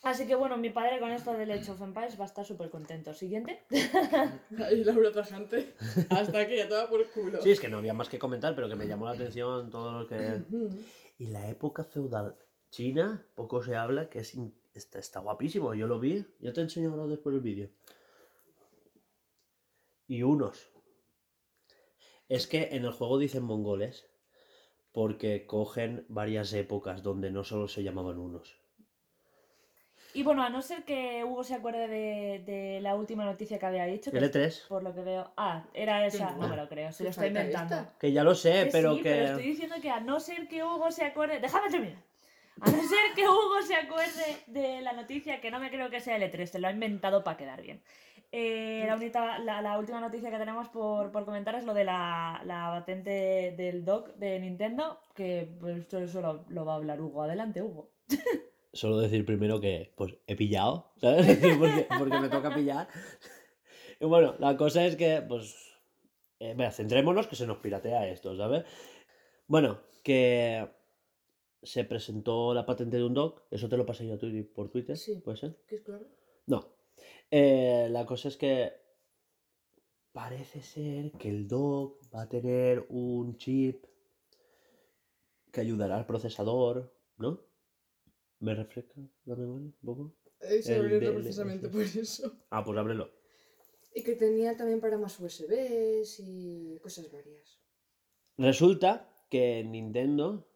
Así 0.05 0.27
que 0.27 0.35
bueno, 0.35 0.55
mi 0.55 0.69
padre 0.69 0.99
con 0.99 1.09
esto 1.11 1.33
del 1.33 1.49
Age 1.49 1.71
of 1.71 1.81
Empires 1.81 2.19
va 2.19 2.25
a 2.25 2.27
estar 2.27 2.45
súper 2.45 2.69
contento. 2.69 3.11
Siguiente. 3.11 3.63
Ahí 4.63 4.83
Laura 4.83 5.11
Trajante. 5.11 5.73
Hasta 6.11 6.41
aquí, 6.41 6.57
ya 6.57 6.69
toda 6.69 6.87
por 6.87 7.09
culo. 7.09 7.41
Sí, 7.41 7.49
es 7.49 7.59
que 7.59 7.67
no 7.69 7.77
había 7.79 7.95
más 7.95 8.07
que 8.07 8.19
comentar, 8.19 8.53
pero 8.53 8.69
que 8.69 8.75
me 8.75 8.87
llamó 8.87 9.05
la 9.05 9.13
atención 9.13 9.71
todo 9.71 9.91
lo 10.01 10.07
que... 10.07 10.43
Y 11.17 11.25
la 11.27 11.49
época 11.49 11.83
feudal 11.83 12.37
china, 12.69 13.25
poco 13.33 13.63
se 13.63 13.75
habla, 13.75 14.07
que 14.09 14.19
es 14.19 14.35
in- 14.35 14.53
está, 14.75 14.99
está 14.99 15.21
guapísimo. 15.21 15.73
Yo 15.73 15.87
lo 15.87 15.99
vi, 15.99 16.23
yo 16.39 16.53
te 16.53 16.61
enseño 16.61 16.91
ahora 16.91 17.07
después 17.07 17.33
el 17.33 17.41
vídeo. 17.41 17.71
Y 20.07 20.21
unos. 20.21 20.69
Es 22.29 22.45
que 22.45 22.69
en 22.73 22.85
el 22.85 22.91
juego 22.91 23.17
dicen 23.17 23.41
mongoles 23.43 24.05
porque 24.91 25.47
cogen 25.47 26.05
varias 26.09 26.53
épocas 26.53 27.01
donde 27.01 27.31
no 27.31 27.43
solo 27.43 27.67
se 27.67 27.81
llamaban 27.81 28.19
unos. 28.19 28.59
Y 30.15 30.23
bueno, 30.23 30.41
a 30.43 30.49
no 30.49 30.61
ser 30.61 30.83
que 30.83 31.23
Hugo 31.23 31.43
se 31.43 31.55
acuerde 31.55 31.87
de, 31.87 32.39
de 32.45 32.79
la 32.81 32.95
última 32.95 33.25
noticia 33.25 33.59
que 33.59 33.65
había 33.65 33.85
dicho. 33.85 34.11
que 34.11 34.17
es 34.17 34.23
L3, 34.23 34.67
por 34.67 34.81
lo 34.81 34.93
que 34.95 35.01
veo. 35.01 35.31
Ah, 35.37 35.63
era 35.73 36.05
esa. 36.05 36.31
no. 36.31 36.47
Me 36.47 36.55
lo 36.55 36.67
creo, 36.69 36.91
se 36.91 36.99
¿Qué 36.99 37.03
lo 37.05 37.09
está 37.11 37.21
falta 37.23 37.39
inventando. 37.41 37.75
esta? 37.75 37.97
que 37.99 38.11
ya 38.11 38.23
lo 38.23 38.33
sé, 38.33 38.65
Que 38.65 38.69
pero 38.71 38.95
sí, 38.95 39.01
que... 39.03 39.09
pero 39.11 39.25
estoy 39.27 39.45
diciendo 39.45 39.75
que 39.81 39.89
a 39.89 39.99
no 39.99 40.19
ser 40.19 40.47
que 40.47 40.63
Hugo 40.63 40.89
se 40.91 41.03
acuerde. 41.05 41.39
Déjame 41.39 41.69
terminar. 41.69 41.97
A 42.61 42.71
no 42.71 42.77
ser 42.81 43.13
que 43.15 43.27
Hugo 43.27 43.61
se 43.67 43.75
acuerde 43.75 44.37
de 44.47 44.81
la 44.81 44.93
noticia, 44.93 45.41
que 45.41 45.51
no 45.51 45.59
me 45.59 45.69
creo 45.69 45.89
que 45.89 45.99
sea 45.99 46.15
el 46.15 46.23
E3, 46.23 46.45
se 46.45 46.59
lo 46.59 46.67
ha 46.69 46.71
inventado 46.71 47.23
para 47.23 47.35
quedar 47.37 47.61
bien. 47.61 47.81
Eh, 48.31 48.85
la, 48.87 48.95
unita- 48.95 49.37
la, 49.39 49.61
la 49.61 49.77
última 49.77 49.99
noticia 50.01 50.31
que 50.31 50.37
tenemos 50.37 50.69
por, 50.69 51.11
por 51.11 51.25
comentar 51.25 51.55
es 51.55 51.65
lo 51.65 51.73
de 51.73 51.83
la, 51.83 52.41
la 52.45 52.69
patente 52.71 53.53
del 53.57 53.83
dock 53.85 54.15
de 54.15 54.39
Nintendo, 54.39 54.99
que 55.13 55.49
pues, 55.59 55.77
esto 55.79 55.99
eso 55.99 56.21
lo, 56.21 56.45
lo 56.49 56.65
va 56.65 56.73
a 56.73 56.75
hablar 56.77 57.01
Hugo. 57.01 57.23
Adelante, 57.23 57.61
Hugo. 57.61 57.91
Solo 58.75 58.97
decir 58.99 59.25
primero 59.25 59.61
que 59.61 59.93
pues 59.95 60.15
he 60.27 60.35
pillado, 60.35 60.91
¿sabes? 60.97 61.25
porque, 61.59 61.87
porque 61.97 62.19
me 62.19 62.29
toca 62.29 62.53
pillar. 62.53 62.87
Y 63.97 64.05
bueno, 64.05 64.35
la 64.39 64.57
cosa 64.57 64.85
es 64.85 64.97
que, 64.97 65.21
pues, 65.21 65.55
eh, 66.39 66.49
venga, 66.53 66.69
centrémonos 66.69 67.27
que 67.27 67.37
se 67.37 67.47
nos 67.47 67.59
piratea 67.59 68.09
esto, 68.09 68.35
¿sabes? 68.35 68.65
Bueno, 69.47 69.79
que 70.03 70.69
se 71.63 71.85
presentó 71.85 72.53
la 72.53 72.65
patente 72.65 72.97
de 72.97 73.05
un 73.05 73.13
dock, 73.13 73.43
eso 73.51 73.69
te 73.69 73.77
lo 73.77 73.85
pasé 73.85 74.05
yo 74.05 74.15
a 74.15 74.53
por 74.53 74.69
Twitter, 74.69 74.97
Sí. 74.97 75.21
¿puede 75.21 75.37
ser? 75.37 75.55
¿Qué 75.65 75.75
es 75.75 75.81
claro? 75.81 76.05
No. 76.45 76.75
Eh, 77.31 77.87
la 77.89 78.05
cosa 78.05 78.27
es 78.27 78.35
que 78.35 78.73
parece 80.11 80.61
ser 80.61 81.13
que 81.13 81.29
el 81.29 81.47
dock 81.47 82.01
va 82.13 82.23
a 82.23 82.29
tener 82.29 82.85
un 82.89 83.37
chip 83.37 83.85
que 85.53 85.61
ayudará 85.61 85.95
al 85.95 86.05
procesador, 86.05 86.93
¿no? 87.17 87.39
¿Me 88.39 88.53
refresca 88.53 88.93
la 89.25 89.35
memoria 89.35 89.67
un 89.67 89.73
poco? 89.83 90.15
Eh, 90.41 90.61
abrió 90.75 90.99
del- 90.99 91.13
precisamente 91.15 91.69
por 91.69 91.81
eso. 91.81 92.31
Ah, 92.49 92.63
pues 92.63 92.77
ábrelo. 92.77 93.09
Y 93.93 94.03
que 94.03 94.15
tenía 94.15 94.55
también 94.57 94.81
para 94.81 94.97
más 94.97 95.19
USBs 95.19 96.19
y 96.19 96.77
cosas 96.81 97.09
varias. 97.11 97.59
Resulta 98.37 99.09
que 99.29 99.63
Nintendo 99.63 100.47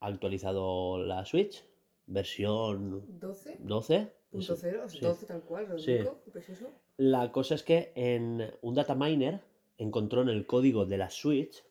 ha 0.00 0.06
actualizado 0.06 0.98
la 1.04 1.24
Switch, 1.24 1.64
versión 2.06 3.18
12. 3.18 3.56
12. 3.60 4.12
Punto 4.30 4.56
cero, 4.56 4.82
o 4.84 4.88
sea, 4.88 4.98
sí. 5.00 5.04
12 5.04 5.26
tal 5.26 5.42
cual, 5.42 5.68
lo 5.68 5.78
Sí. 5.78 5.98
pues 6.32 6.48
eso. 6.48 6.70
La 6.96 7.30
cosa 7.32 7.54
es 7.56 7.62
que 7.62 7.92
en 7.96 8.52
un 8.62 8.74
data 8.74 8.94
miner 8.94 9.40
encontró 9.78 10.22
en 10.22 10.28
el 10.28 10.46
código 10.46 10.86
de 10.86 10.98
la 10.98 11.10
Switch. 11.10 11.64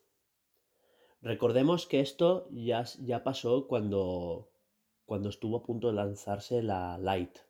Recordemos 1.21 1.87
que 1.87 2.01
esto 2.01 2.47
ya, 2.51 2.83
ya 3.01 3.23
pasó 3.23 3.67
cuando, 3.67 4.51
cuando 5.05 5.29
estuvo 5.29 5.57
a 5.57 5.63
punto 5.63 5.87
de 5.87 5.93
lanzarse 5.93 6.61
la 6.61 6.97
Lite. 6.97 7.41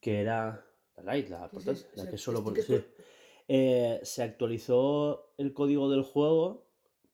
Que 0.00 0.20
era. 0.20 0.64
La 0.96 1.14
Lite, 1.14 1.30
la, 1.30 1.50
Sí, 1.58 1.84
la 1.94 2.08
que 2.10 2.18
solo 2.18 2.38
sí, 2.38 2.44
por- 2.44 2.60
sí. 2.62 2.80
Eh, 3.48 4.00
se 4.02 4.22
actualizó 4.22 5.34
el 5.36 5.52
código 5.52 5.88
del 5.90 6.02
juego 6.02 6.66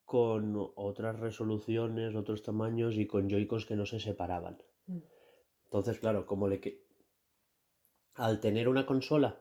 con 0.05 0.55
otras 0.77 1.19
resoluciones, 1.21 2.15
otros 2.15 2.43
tamaños 2.43 2.97
y 2.97 3.07
con 3.07 3.29
Joy-Cons 3.29 3.67
que 3.67 3.77
no 3.77 3.87
se 3.87 4.01
separaban. 4.01 4.63
Mm. 4.87 4.99
Entonces, 5.65 5.99
claro, 5.99 6.27
como 6.27 6.49
le 6.49 6.61
que 6.61 6.87
al 8.15 8.41
tener 8.41 8.69
una 8.69 8.87
consola 8.87 9.41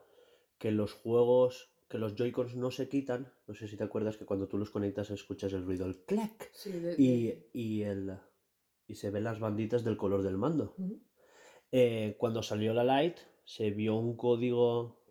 que 0.58 0.72
los 0.72 0.94
juegos, 0.94 1.72
que 1.90 1.98
los 1.98 2.16
Joy-Cons 2.16 2.56
no 2.56 2.72
se 2.72 2.88
quitan, 2.90 3.34
no 3.48 3.54
sé 3.54 3.68
si 3.68 3.76
te 3.78 3.84
acuerdas 3.84 4.18
que 4.18 4.26
cuando 4.26 4.48
tú 4.48 4.58
los 4.58 4.70
conectas 4.70 5.12
escuchas 5.12 5.52
el 5.54 5.66
ruido, 5.66 5.86
el 5.86 6.04
clac, 6.06 6.50
Sí, 6.54 6.72
de- 6.72 6.96
y, 6.98 7.26
de- 7.28 7.50
y 7.54 7.82
el, 7.84 8.18
y 8.92 8.96
se 8.96 9.10
ven 9.10 9.24
las 9.24 9.40
banditas 9.40 9.84
del 9.84 9.96
color 9.96 10.22
del 10.22 10.38
mando. 10.38 10.76
Eh, 11.72 12.16
cuando 12.18 12.44
salió 12.44 12.74
la 12.74 12.84
Lite, 12.84 13.22
se 13.46 13.72
vio 13.72 13.96
un 13.96 14.18
código, 14.18 15.02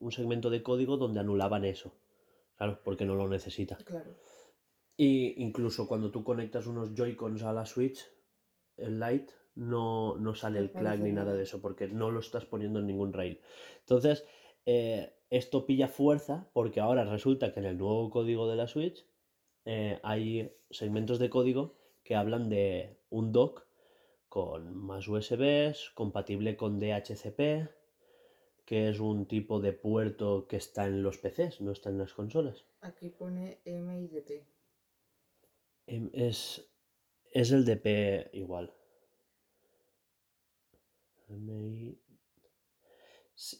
un 0.00 0.10
segmento 0.10 0.50
de 0.50 0.62
código 0.62 0.96
donde 0.96 1.20
anulaban 1.20 1.64
eso. 1.64 1.94
Claro, 2.56 2.80
porque 2.84 3.04
no 3.04 3.14
lo 3.14 3.28
necesita. 3.28 3.76
Claro. 3.76 4.16
Y 4.96 5.40
incluso 5.42 5.86
cuando 5.86 6.10
tú 6.10 6.24
conectas 6.24 6.66
unos 6.66 6.92
Joy-Cons 6.94 7.44
a 7.44 7.52
la 7.52 7.64
Switch, 7.64 8.04
el 8.76 8.98
Lite, 8.98 9.32
no, 9.54 10.16
no 10.16 10.34
sale 10.34 10.58
el 10.58 10.72
clack 10.72 10.98
ni 10.98 11.12
nada 11.12 11.26
nada. 11.26 11.36
de 11.36 11.44
eso, 11.44 11.62
porque 11.62 11.86
no 11.86 12.10
lo 12.10 12.20
estás 12.20 12.44
poniendo 12.44 12.80
en 12.80 12.86
ningún 12.86 13.12
rail. 13.12 13.40
Entonces, 13.78 14.26
eh, 14.66 15.14
esto 15.30 15.66
pilla 15.66 15.86
fuerza 15.86 16.50
porque 16.52 16.80
ahora 16.80 17.04
resulta 17.04 17.52
que 17.52 17.60
en 17.60 17.66
el 17.66 17.78
nuevo 17.78 18.10
código 18.10 18.48
de 18.48 18.56
la 18.56 18.66
Switch 18.66 19.06
eh, 19.64 20.00
hay 20.02 20.52
segmentos 20.70 21.18
de 21.18 21.30
código 21.30 21.79
que 22.02 22.14
hablan 22.14 22.48
de 22.48 22.98
un 23.10 23.32
dock 23.32 23.66
con 24.28 24.76
más 24.76 25.08
USBs, 25.08 25.90
compatible 25.94 26.56
con 26.56 26.78
DHCP, 26.78 27.68
que 28.64 28.88
es 28.88 29.00
un 29.00 29.26
tipo 29.26 29.60
de 29.60 29.72
puerto 29.72 30.46
que 30.46 30.56
está 30.56 30.86
en 30.86 31.02
los 31.02 31.18
PCs, 31.18 31.60
no 31.60 31.72
está 31.72 31.90
en 31.90 31.98
las 31.98 32.12
consolas. 32.14 32.64
Aquí 32.80 33.08
pone 33.10 33.58
M 33.64 34.00
y 34.00 34.06
DP. 34.06 34.46
Em, 35.86 36.10
Es, 36.12 36.70
es 37.32 37.50
el 37.50 37.64
DP 37.64 38.30
igual. 38.32 38.72
MI. 41.28 41.98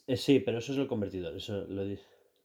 Eh, 0.07 0.15
Sí, 0.15 0.39
pero 0.39 0.59
eso 0.59 0.73
es 0.73 0.77
el 0.77 0.87
convertidor, 0.87 1.35
eso 1.35 1.65
lo, 1.67 1.83
lo 1.83 1.97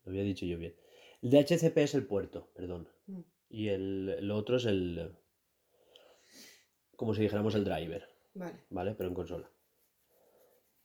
había 0.07 0.23
dicho 0.23 0.47
yo 0.47 0.57
bien. 0.59 0.75
El 1.23 1.31
DHCP 1.31 1.77
es 1.79 1.95
el 1.95 2.07
puerto, 2.07 2.49
perdón. 2.55 2.89
Mm. 3.07 3.21
Y 3.51 3.69
el, 3.69 4.15
el 4.19 4.31
otro 4.31 4.57
es 4.57 4.65
el. 4.65 5.15
Como 6.97 7.15
si 7.15 7.23
dijéramos 7.23 7.55
el 7.55 7.65
driver, 7.65 8.09
Vale. 8.35 8.65
¿vale? 8.71 8.95
Pero 8.95 9.09
en 9.09 9.15
consola. 9.15 9.51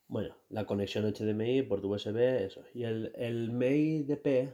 Bueno, 0.08 0.36
la 0.50 0.66
conexión 0.66 1.06
HDMI, 1.06 1.64
por 1.64 1.86
USB, 1.86 2.18
eso. 2.44 2.64
Y 2.74 2.84
el, 2.84 3.14
el 3.16 3.58
DP 4.06 4.54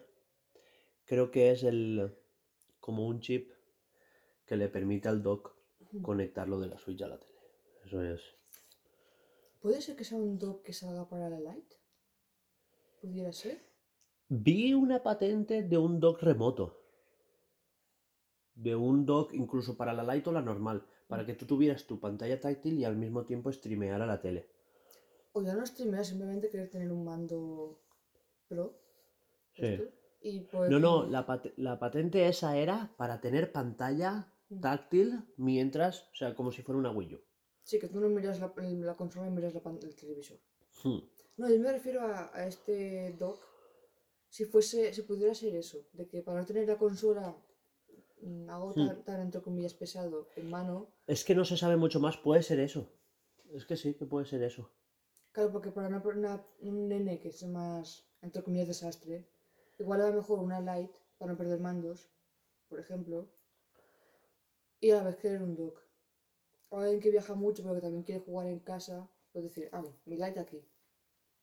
creo 1.06 1.32
que 1.32 1.52
es 1.52 1.64
el. 1.64 2.16
como 2.80 3.08
un 3.08 3.20
chip 3.22 3.52
que 4.46 4.56
le 4.56 4.70
permite 4.70 5.10
al 5.10 5.24
dock 5.24 5.56
conectarlo 6.04 6.60
de 6.60 6.68
la 6.68 6.78
Switch 6.78 7.02
a 7.02 7.08
la 7.08 7.20
tele. 7.20 7.40
Eso 7.86 8.04
es. 8.04 8.22
¿Puede 9.60 9.82
ser 9.82 9.96
que 9.96 10.04
sea 10.04 10.18
un 10.18 10.38
dock 10.38 10.64
que 10.64 10.74
salga 10.74 11.10
para 11.10 11.30
la 11.30 11.40
Lite? 11.40 11.76
¿Pudiera 13.02 13.34
ser? 13.34 13.60
Vi 14.30 14.74
una 14.74 15.02
patente 15.02 15.64
de 15.64 15.78
un 15.78 16.00
dock 16.00 16.22
remoto. 16.22 16.84
De 18.54 18.76
un 18.76 19.06
dock 19.06 19.34
incluso 19.34 19.76
para 19.76 19.94
la 19.94 20.04
Lite 20.04 20.30
o 20.30 20.34
la 20.34 20.42
normal. 20.42 20.86
Para 21.08 21.26
que 21.26 21.34
tú 21.34 21.46
tuvieras 21.46 21.86
tu 21.88 22.00
pantalla 22.00 22.40
táctil 22.40 22.78
y 22.80 22.84
al 22.86 22.98
mismo 22.98 23.24
tiempo 23.26 23.52
streamear 23.52 24.02
a 24.02 24.06
la 24.06 24.20
tele. 24.22 24.50
O 25.34 25.42
ya 25.42 25.54
no 25.56 25.66
streamea, 25.66 26.04
simplemente 26.04 26.50
querer 26.50 26.70
tener 26.70 26.92
un 26.92 27.04
mando 27.06 27.82
pro. 28.48 28.80
Sí. 29.54 29.66
estos, 29.66 29.90
Y 30.22 30.42
poder 30.42 30.72
No, 30.72 30.80
no, 30.80 31.06
la, 31.06 31.26
pat- 31.26 31.54
la 31.58 31.80
patente 31.80 32.28
esa 32.28 32.58
era 32.58 32.94
para 32.98 33.22
tener 33.22 33.52
pantalla 33.52 34.34
táctil 34.62 35.24
mientras, 35.38 36.04
o 36.12 36.16
sea, 36.16 36.36
como 36.36 36.52
si 36.52 36.62
fuera 36.62 36.80
una 36.80 36.92
Wii 36.92 37.16
U. 37.16 37.22
Sí, 37.64 37.80
que 37.80 37.88
tú 37.88 38.00
no 38.00 38.10
miras 38.10 38.40
la, 38.40 38.54
la 38.56 38.96
consola 38.96 39.28
y 39.28 39.32
miras 39.32 39.54
la 39.54 39.62
el 39.82 39.96
televisor. 39.96 40.40
Hmm. 40.84 41.00
No, 41.38 41.50
yo 41.50 41.60
me 41.60 41.72
refiero 41.72 42.02
a, 42.02 42.32
a 42.34 42.48
este 42.48 43.14
dock. 43.20 43.42
Si 44.30 44.46
fuese, 44.46 44.94
si 44.94 45.02
pudiera 45.04 45.34
ser 45.34 45.56
eso, 45.56 45.86
de 45.94 46.08
que 46.08 46.22
para 46.22 46.40
no 46.40 46.46
tener 46.46 46.68
la 46.68 46.78
consola 46.78 47.36
algo 48.56 48.70
Hmm. 48.76 48.82
tan, 48.86 48.98
tan, 49.08 49.20
entre 49.26 49.42
comillas 49.48 49.74
pesado 49.82 50.18
en 50.40 50.46
mano, 50.56 50.76
Es 51.14 51.26
que 51.26 51.36
no 51.36 51.44
se 51.44 51.58
sabe 51.58 51.76
mucho 51.76 52.00
más, 52.00 52.16
puede 52.16 52.42
ser 52.44 52.60
eso. 52.62 52.82
Es 53.52 53.66
que 53.66 53.76
sí, 53.76 53.96
que 53.96 54.06
puede 54.06 54.26
ser 54.26 54.42
eso. 54.44 54.72
claro, 55.34 55.50
porque 55.54 55.72
para 55.76 55.88
una, 55.92 56.02
una- 56.16 56.46
un 56.70 56.76
nene 56.90 57.16
que 57.22 57.30
es 57.34 57.42
más, 57.58 57.86
entre 58.26 58.44
comillas, 58.46 58.68
desastre, 58.74 59.16
igual 59.82 60.00
era 60.02 60.12
mejor 60.20 60.38
una 60.40 60.60
Lite 60.68 60.96
para 61.18 61.32
no 61.32 61.38
perder 61.38 61.60
mandos, 61.68 62.00
por 62.70 62.80
ejemplo, 62.80 63.18
y 64.80 64.90
a 64.92 64.96
la 64.98 65.04
vez 65.04 65.18
querer 65.18 65.44
un 65.44 65.56
dock. 65.56 65.78
O 66.70 66.80
alguien 66.80 67.02
que 67.02 67.12
viaja 67.12 67.36
mucho 67.36 67.64
pero 67.64 67.76
que 67.76 67.82
también 67.82 68.04
quiere 68.04 68.22
jugar 68.26 68.48
en 68.48 68.60
casa, 68.60 69.10
pues 69.32 69.44
decir, 69.46 69.70
ah, 69.74 69.84
mi 70.06 70.18
Lite 70.18 70.40
aquí. 70.42 70.62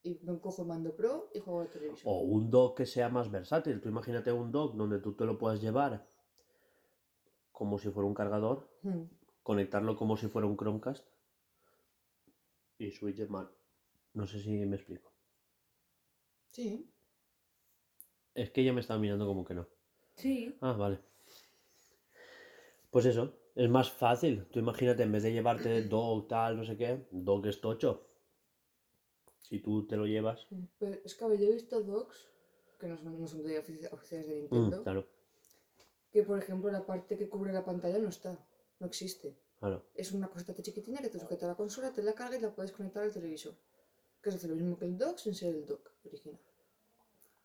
Y 0.02 0.20
me 0.24 0.38
cojo 0.40 0.62
el 0.62 0.68
mando 0.68 0.94
pro 0.96 1.30
y 1.34 1.40
juego 1.40 1.60
al 1.62 1.70
televisor. 1.70 2.12
O 2.12 2.16
un 2.36 2.42
dock 2.54 2.76
que 2.78 2.86
sea 2.94 3.08
más 3.16 3.30
versátil. 3.30 3.80
Tú 3.80 3.88
imagínate 3.88 4.30
un 4.32 4.52
dock 4.52 4.74
donde 4.80 4.98
tú 5.00 5.14
te 5.18 5.24
lo 5.26 5.38
puedas 5.38 5.60
llevar 5.60 5.92
como 7.54 7.78
si 7.78 7.88
fuera 7.90 8.06
un 8.08 8.14
cargador, 8.14 8.68
Hmm. 8.82 9.04
conectarlo 9.42 9.96
como 9.96 10.16
si 10.16 10.26
fuera 10.26 10.48
un 10.48 10.56
Chromecast 10.56 11.06
y 12.78 12.90
switch 12.90 13.28
mano. 13.28 13.50
No 14.12 14.26
sé 14.26 14.40
si 14.40 14.50
me 14.66 14.76
explico. 14.76 15.12
Sí. 16.50 16.90
Es 18.34 18.50
que 18.50 18.60
ella 18.62 18.72
me 18.72 18.80
estaba 18.80 19.00
mirando 19.00 19.26
como 19.26 19.44
que 19.44 19.54
no. 19.54 19.66
Sí. 20.16 20.54
Ah, 20.60 20.72
vale. 20.72 20.98
Pues 22.90 23.06
eso, 23.06 23.32
es 23.54 23.70
más 23.70 23.90
fácil. 23.90 24.44
Tú 24.50 24.58
imagínate, 24.58 25.04
en 25.04 25.12
vez 25.12 25.22
de 25.22 25.32
llevarte 25.32 25.82
dock 25.94 26.28
tal, 26.28 26.56
no 26.56 26.64
sé 26.64 26.76
qué, 26.76 27.06
dock 27.12 27.46
es 27.46 27.60
tocho. 27.60 28.08
Si 29.42 29.60
tú 29.60 29.86
te 29.86 29.96
lo 29.96 30.06
llevas. 30.06 30.48
Pero 30.78 30.96
es 31.04 31.14
que, 31.14 31.24
yo 31.24 31.46
he 31.48 31.52
visto 31.52 31.80
docs, 31.82 32.28
que 32.80 32.88
no 32.88 32.98
son, 32.98 33.20
no 33.20 33.28
son 33.28 33.42
de 33.44 33.62
ofici- 33.62 33.92
oficiales 33.92 34.26
de 34.26 34.34
mm, 34.34 34.38
Nintendo, 34.40 34.82
claro, 34.82 35.06
que 36.14 36.22
por 36.22 36.38
ejemplo 36.38 36.70
la 36.70 36.86
parte 36.86 37.16
que 37.16 37.28
cubre 37.28 37.52
la 37.52 37.64
pantalla 37.64 37.98
no 37.98 38.08
está, 38.08 38.38
no 38.78 38.86
existe. 38.86 39.36
claro. 39.58 39.82
Es 39.96 40.12
una 40.12 40.28
cosita 40.28 40.54
chiquitina 40.54 41.00
que 41.00 41.08
te 41.08 41.18
sujeta 41.18 41.44
a 41.44 41.48
la 41.48 41.54
consola, 41.56 41.92
te 41.92 42.04
la 42.04 42.12
carga 42.12 42.36
y 42.36 42.40
la 42.40 42.54
puedes 42.54 42.70
conectar 42.70 43.02
al 43.02 43.12
televisor. 43.12 43.54
Que 44.22 44.28
es 44.28 44.36
hacer 44.36 44.50
lo 44.50 44.54
mismo 44.54 44.78
que 44.78 44.84
el 44.84 44.96
dock 44.96 45.18
sin 45.18 45.34
ser 45.34 45.56
el 45.56 45.66
dock 45.66 45.90
original. 46.04 46.38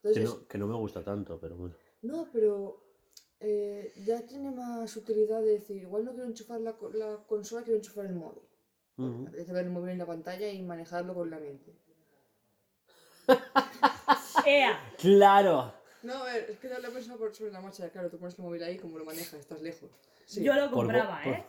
Que 0.04 0.10
Entonces, 0.10 0.24
no, 0.24 0.48
que 0.48 0.58
no 0.60 0.68
me 0.68 0.76
gusta 0.76 1.04
tanto, 1.04 1.40
pero 1.40 1.56
bueno. 1.58 1.74
no, 2.04 2.30
pero 2.32 2.84
eh, 3.40 3.92
ya 4.06 4.22
tiene 4.28 4.52
más 4.52 4.96
utilidad 4.96 5.42
de 5.42 5.54
decir, 5.54 5.82
igual 5.82 6.06
no 6.06 6.12
quiero 6.12 6.28
enchufar 6.28 6.62
la, 6.62 6.76
la 6.94 7.18
consola, 7.26 7.64
quiero 7.64 7.78
enchufar 7.78 8.06
el 8.06 8.14
móvil. 8.14 8.44
Me 8.98 9.30
apetece 9.30 9.52
ver 9.52 9.66
el 9.66 9.72
móvil 9.72 9.92
en 9.94 9.98
la 9.98 10.06
pantalla 10.06 10.48
y 10.48 10.62
manejarlo 10.62 11.16
con 11.16 11.28
la 11.32 11.40
mente. 11.40 11.74
¡Ea! 14.46 14.94
¡Claro! 15.00 15.79
No, 16.04 16.14
a 16.24 16.26
ver, 16.26 16.50
es 16.50 16.60
que 16.60 16.70
lo 16.70 16.78
he 16.78 16.92
pensado 16.92 17.18
por 17.20 17.36
sobre 17.36 17.52
la 17.52 17.62
marcha. 17.62 17.90
Claro, 17.90 18.10
tú 18.10 18.18
pones 18.18 18.38
el 18.38 18.44
móvil 18.46 18.64
ahí, 18.64 18.78
como 18.78 18.98
lo 18.98 19.06
manejas, 19.06 19.34
estás 19.40 19.62
lejos. 19.62 19.90
Sí. 20.26 20.44
Yo 20.44 20.54
lo 20.54 20.72
compraba, 20.72 21.22
por- 21.24 21.34
¿eh? 21.34 21.46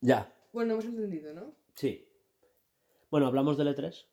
Ya, 0.00 0.32
Bueno, 0.52 0.74
hemos 0.74 0.84
entendido, 0.84 1.32
¿no? 1.34 1.54
sí. 1.74 2.02
Bueno, 3.10 3.28
hablamos 3.28 3.56
del 3.56 3.68
E 3.68 3.74
E3. 3.76 4.04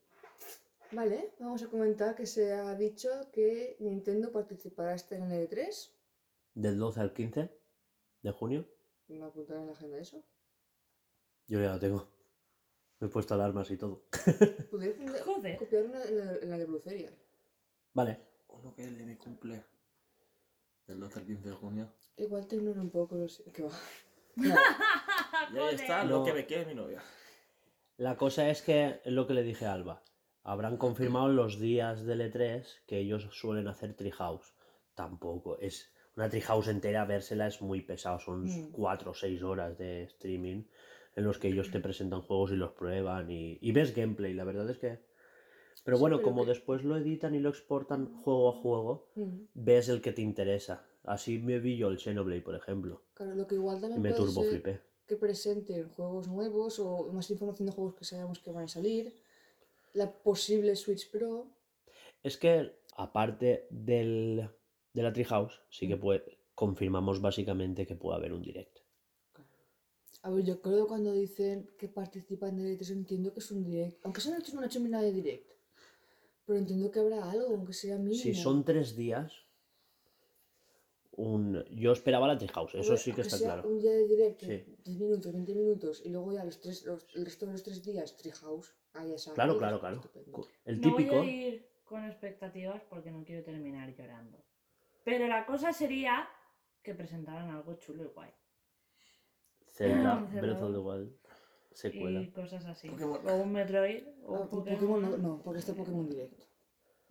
Vale, 0.91 1.33
vamos 1.39 1.63
a 1.63 1.67
comentar 1.67 2.15
que 2.15 2.25
se 2.27 2.53
ha 2.53 2.75
dicho 2.75 3.09
que 3.31 3.75
Nintendo 3.79 4.31
participará 4.31 4.93
este 4.93 5.15
en 5.15 5.31
el 5.31 5.49
E3. 5.49 5.89
Del 6.53 6.77
12 6.77 6.99
al 7.01 7.13
15 7.13 7.49
de 8.21 8.31
junio. 8.31 8.67
¿Me 9.07 9.25
apuntar 9.25 9.57
en 9.57 9.65
la 9.67 9.71
agenda 9.73 9.97
eso? 9.97 10.23
Yo 11.47 11.59
ya 11.59 11.73
lo 11.73 11.79
tengo. 11.79 12.07
Me 13.03 13.07
he 13.09 13.11
puesto 13.11 13.33
alarmas 13.33 13.69
y 13.69 13.75
todo. 13.75 14.03
Podría 14.71 14.95
poner- 14.95 15.21
Joder. 15.25 15.57
copiar 15.57 15.83
la, 15.89 16.05
en 16.41 16.49
la 16.49 16.57
de 16.57 16.63
Blue 16.65 16.79
Serial. 16.79 17.13
Vale. 17.93 18.17
Uno 18.47 18.73
que 18.73 18.83
es 18.83 18.97
de 18.97 19.03
mi 19.05 19.17
cumple. 19.17 19.61
Del 20.87 21.01
12 21.01 21.19
al 21.19 21.25
15 21.25 21.49
de 21.49 21.55
junio. 21.55 21.89
Igual 22.15 22.47
te 22.47 22.55
ignoro 22.55 22.79
un 22.79 22.89
poco 22.91 23.15
los... 23.17 23.43
¿Qué 23.53 23.63
va? 23.63 23.71
Y 25.53 25.57
ahí 25.57 25.75
está 25.75 26.05
No. 26.05 26.19
lo 26.19 26.23
que 26.23 26.31
me 26.33 26.45
quiere 26.45 26.65
mi 26.65 26.75
novia. 26.75 27.03
La 27.97 28.15
cosa 28.15 28.49
es 28.49 28.61
que 28.61 29.01
es 29.03 29.11
lo 29.11 29.27
que 29.27 29.33
le 29.33 29.43
dije 29.43 29.65
a 29.65 29.73
Alba. 29.73 30.01
Habrán 30.43 30.77
confirmado 30.77 31.27
los 31.27 31.59
días 31.59 32.05
del 32.05 32.21
E3 32.21 32.65
que 32.87 32.99
ellos 32.99 33.27
suelen 33.33 33.67
hacer 33.67 33.95
Treehouse. 33.97 34.53
Tampoco. 34.95 35.57
Es 35.59 35.93
una 36.15 36.29
Treehouse 36.29 36.69
entera, 36.69 37.03
vérsela 37.03 37.47
es 37.47 37.61
muy 37.61 37.81
pesado. 37.81 38.19
Son 38.19 38.45
Mm. 38.45 38.71
4 38.71 39.11
o 39.11 39.13
6 39.13 39.43
horas 39.43 39.77
de 39.77 40.03
streaming 40.03 40.63
en 41.15 41.23
los 41.23 41.37
que 41.39 41.47
ellos 41.49 41.71
te 41.71 41.79
presentan 41.79 42.21
juegos 42.21 42.51
y 42.51 42.55
los 42.55 42.71
prueban 42.71 43.29
y, 43.29 43.57
y 43.61 43.71
ves 43.71 43.95
gameplay. 43.95 44.33
La 44.33 44.43
verdad 44.43 44.69
es 44.69 44.77
que. 44.77 44.99
Pero 45.83 45.97
Sí, 45.97 46.01
bueno, 46.01 46.17
pero 46.17 46.23
como 46.29 46.43
que- 46.43 46.49
después 46.49 46.83
lo 46.83 46.97
editan 46.97 47.35
y 47.35 47.39
lo 47.39 47.49
exportan 47.49 48.13
juego 48.21 48.49
a 48.49 48.53
juego, 48.53 49.07
ves 49.53 49.89
el 49.89 50.01
que 50.01 50.13
te 50.13 50.21
interesa. 50.21 50.85
Así 51.03 51.39
me 51.39 51.59
vi 51.59 51.77
yo 51.77 51.89
el 51.89 51.99
Xenoblade, 51.99 52.41
por 52.41 52.55
ejemplo. 52.55 53.01
Claro, 53.13 53.35
lo 53.35 53.45
que 53.47 53.55
igual 53.55 53.81
también 53.81 54.01
me 54.01 54.09
puede 54.09 54.15
turbo 54.21 54.41
ser 54.41 54.49
flipé. 54.49 54.81
que 55.05 55.17
presenten 55.17 55.89
juegos 55.89 56.27
nuevos 56.29 56.79
o 56.79 57.11
más 57.11 57.29
información 57.29 57.65
de 57.67 57.73
juegos 57.73 57.95
que 57.95 58.05
sabemos 58.05 58.39
que 58.39 58.51
van 58.51 58.63
a 58.65 58.67
salir. 58.69 59.13
La 59.93 60.11
posible 60.11 60.75
Switch 60.75 61.11
Pro. 61.11 61.47
Es 62.23 62.37
que, 62.37 62.71
aparte 62.95 63.67
del, 63.69 64.49
de 64.93 65.03
la 65.03 65.11
Treehouse, 65.11 65.61
sí 65.69 65.87
que 65.87 65.97
puede, 65.97 66.39
confirmamos 66.55 67.21
básicamente 67.21 67.85
que 67.85 67.95
puede 67.95 68.17
haber 68.17 68.31
un 68.33 68.41
direct. 68.41 68.72
A 70.23 70.29
ver, 70.29 70.45
yo 70.45 70.61
creo 70.61 70.83
que 70.83 70.87
cuando 70.87 71.11
dicen 71.11 71.69
que 71.77 71.89
participan 71.89 72.51
en 72.51 72.63
directos 72.63 72.89
entiendo 72.91 73.33
que 73.33 73.39
es 73.39 73.51
un 73.51 73.63
direct. 73.63 73.99
Aunque 74.05 74.21
se 74.21 74.31
han 74.31 74.39
hecho 74.39 74.57
una 74.57 74.89
nada 74.89 75.03
de 75.03 75.11
direct. 75.11 75.51
Pero 76.45 76.59
entiendo 76.59 76.89
que 76.91 76.99
habrá 76.99 77.29
algo, 77.29 77.47
aunque 77.47 77.73
sea 77.73 77.97
mínimo. 77.97 78.23
Si 78.23 78.33
son 78.33 78.63
tres 78.63 78.95
días, 78.95 79.33
un... 81.11 81.63
yo 81.71 81.91
esperaba 81.91 82.27
la 82.27 82.37
Treehouse, 82.37 82.75
eso 82.75 82.95
sí 82.95 83.11
que 83.11 83.21
está 83.21 83.37
sea 83.37 83.53
claro. 83.53 83.69
Un 83.69 83.79
día 83.79 83.91
de 83.91 84.07
directo, 84.07 84.45
Sí. 84.45 84.63
10 84.85 84.99
minutos, 84.99 85.33
20 85.33 85.55
minutos, 85.55 86.01
y 86.05 86.09
luego 86.09 86.33
ya 86.33 86.43
los 86.45 86.59
tres, 86.61 86.85
los, 86.85 87.05
el 87.15 87.25
resto 87.25 87.45
de 87.45 87.51
los 87.51 87.63
tres 87.63 87.83
días, 87.83 88.15
Treehouse. 88.15 88.73
Ahí 88.93 89.09
ya 89.11 89.17
sabes. 89.17 89.35
Claro, 89.35 89.57
claro, 89.57 89.79
claro. 89.79 89.95
Estupendo. 89.97 90.47
El 90.63 90.81
No 90.81 90.95
típico, 90.95 91.17
voy 91.17 91.29
a 91.29 91.47
ir 91.47 91.67
con 91.83 92.05
expectativas 92.05 92.81
porque 92.89 93.11
no 93.11 93.25
quiero 93.25 93.43
terminar 93.43 93.93
llorando. 93.93 94.37
Pero 95.03 95.27
la 95.27 95.45
cosa 95.45 95.73
sería 95.73 96.27
que 96.81 96.95
presentaran 96.95 97.49
algo 97.49 97.73
chulo 97.75 98.03
y 98.03 98.07
guay. 98.07 98.31
Zelda, 99.73 100.13
Ah, 100.13 100.27
Breath 100.41 100.61
of 100.61 100.71
the. 100.71 100.77
Wild, 100.79 101.11
secuela. 101.73 102.21
Y 102.21 102.31
cosas 102.31 102.65
así. 102.65 102.89
Pokémon. 102.89 103.27
O 103.27 103.35
un 103.37 103.51
Metroid. 103.51 104.03
O 104.25 104.35
Ah, 104.35 104.39
un 104.41 104.49
Pokémon, 104.49 104.79
Pokémon. 104.79 105.01
no, 105.01 105.17
no, 105.17 105.41
porque 105.43 105.59
este 105.59 105.73
Pokémon 105.73 106.07
Direct. 106.09 106.41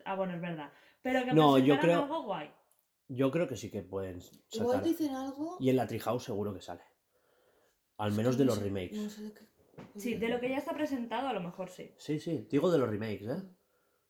Ah, 0.05 0.15
bueno, 0.17 0.35
es 0.35 0.41
verdad. 0.41 0.71
Pero 1.03 1.25
que 1.25 1.33
No, 1.33 1.59
yo 1.59 1.79
creo- 1.81 2.03
algo 2.03 2.23
guay. 2.25 2.51
Yo 3.09 3.31
creo 3.31 3.47
que 3.49 3.57
sí 3.57 3.71
que 3.71 3.83
pueden 3.83 4.21
Igual 4.53 4.77
sacar. 4.79 4.85
dicen 4.89 5.15
algo. 5.15 5.57
Y 5.61 5.69
en 5.71 5.77
la 5.77 5.87
Treehouse 5.87 6.25
seguro 6.25 6.55
que 6.55 6.63
sale. 6.63 6.83
Al 7.99 8.11
es 8.11 8.17
menos 8.17 8.37
que 8.37 8.39
de 8.41 8.45
no 8.47 8.51
los 8.53 8.59
sé- 8.59 8.65
remakes. 8.65 8.97
no 8.99 9.11
sé 9.11 9.23
de 9.25 9.33
qué- 9.35 9.47
Sí, 9.97 10.15
de 10.15 10.29
lo 10.29 10.41
que 10.41 10.49
ya 10.49 10.59
está 10.59 10.73
presentado, 10.73 11.29
a 11.29 11.33
lo 11.33 11.41
mejor 11.41 11.69
sí. 11.69 11.93
Sí, 11.99 12.21
sí, 12.21 12.47
digo 12.51 12.71
de 12.71 12.79
los 12.79 12.89
remakes, 12.89 13.23
¿eh? 13.29 13.43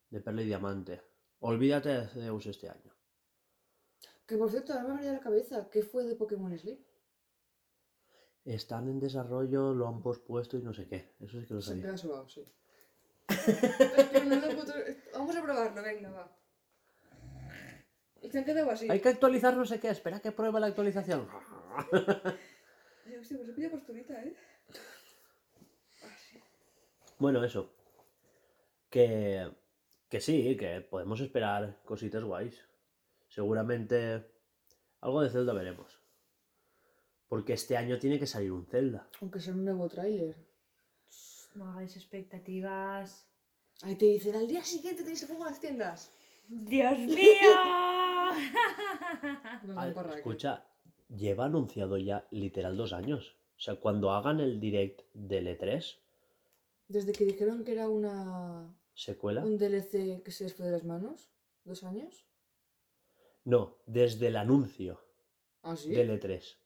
De 0.09 0.21
Perla 0.21 0.41
y 0.43 0.45
Diamante. 0.45 1.01
Olvídate 1.39 1.89
de 1.89 2.07
Zeus 2.07 2.45
este 2.45 2.69
año. 2.69 2.93
Que 4.27 4.37
por 4.37 4.49
cierto, 4.49 4.71
ahora 4.73 4.85
me 4.85 4.89
ha 4.91 4.95
venido 4.95 5.11
a 5.11 5.15
la 5.15 5.19
cabeza. 5.21 5.69
¿Qué 5.71 5.81
fue 5.83 6.05
de 6.05 6.15
Pokémon 6.15 6.57
Sleep? 6.57 6.79
Están 8.45 8.89
en 8.89 8.99
desarrollo, 8.99 9.73
lo 9.73 9.87
han 9.87 10.01
pospuesto 10.01 10.57
y 10.57 10.61
no 10.63 10.73
sé 10.73 10.87
qué. 10.87 11.13
Eso 11.21 11.39
sí 11.39 11.45
que 11.47 11.53
lo 11.53 11.61
Se 11.61 11.69
sabía. 11.81 11.97
suave, 11.97 12.29
sí. 12.29 12.43
Es 13.29 14.09
que 14.09 14.25
no 14.25 14.35
lo 14.35 14.47
puedo- 14.55 14.73
Vamos 15.13 15.35
a 15.35 15.41
probarlo, 15.41 15.81
venga, 15.81 16.09
va. 16.11 16.37
Y 18.21 18.29
se 18.29 18.37
han 18.39 18.45
quedado 18.45 18.71
así. 18.71 18.89
Hay 18.89 18.99
que 19.01 19.09
actualizar 19.09 19.55
no 19.55 19.65
sé 19.65 19.79
qué, 19.79 19.89
espera 19.89 20.19
que 20.19 20.31
pruebe 20.31 20.59
la 20.59 20.67
actualización. 20.67 21.27
Ay, 23.05 23.15
hostia, 23.17 23.37
pues 23.37 23.47
se 23.47 23.53
pilla 23.53 23.71
posturita, 23.71 24.13
¿eh? 24.23 24.35
Así. 26.03 26.39
Bueno, 27.19 27.43
eso. 27.43 27.73
Que, 28.89 29.49
que 30.09 30.21
sí, 30.21 30.55
que 30.57 30.81
podemos 30.81 31.19
esperar 31.21 31.79
cositas 31.85 32.23
guays. 32.23 32.61
Seguramente 33.29 34.25
algo 35.01 35.21
de 35.21 35.29
Zelda 35.29 35.53
veremos. 35.53 35.99
Porque 37.33 37.53
este 37.53 37.75
año 37.75 37.97
tiene 37.97 38.19
que 38.19 38.27
salir 38.27 38.51
un 38.51 38.67
Zelda. 38.67 39.09
Aunque 39.19 39.39
sea 39.39 39.55
un 39.55 39.65
nuevo 39.65 39.89
tráiler. 39.89 40.35
No 41.55 41.65
hagáis 41.71 41.95
expectativas. 41.97 43.27
Ahí 43.81 43.95
te 43.95 44.05
dicen, 44.05 44.35
al 44.35 44.47
día 44.47 44.63
siguiente 44.63 45.01
tenéis 45.01 45.23
el 45.23 45.29
juego 45.29 45.45
en 45.45 45.49
las 45.49 45.59
tiendas. 45.59 46.13
¡Dios 46.47 46.95
mío! 46.99 47.53
Al- 49.75 49.93
parraque. 49.95 50.17
escucha, 50.19 50.63
lleva 51.09 51.45
anunciado 51.45 51.97
ya 51.97 52.27
literal 52.29 52.77
dos 52.77 52.93
años. 52.93 53.35
O 53.57 53.59
sea, 53.59 53.77
cuando 53.79 54.11
hagan 54.11 54.39
el 54.39 54.59
direct 54.59 55.01
del 55.15 55.47
E3, 55.47 55.97
Desde 56.87 57.13
que 57.13 57.25
dijeron 57.25 57.63
que 57.63 57.71
era 57.71 57.89
una 57.89 58.71
secuela. 58.93 59.43
un 59.43 59.57
DLC 59.57 60.21
que 60.21 60.29
se 60.31 60.43
les 60.43 60.53
fue 60.53 60.67
de 60.67 60.73
las 60.73 60.83
manos, 60.83 61.31
dos 61.63 61.83
años. 61.83 62.27
No, 63.43 63.79
desde 63.87 64.27
el 64.27 64.35
anuncio 64.37 65.01
Ah, 65.63 65.75
sí. 65.75 65.89
del 65.89 66.11
E3. 66.11 66.57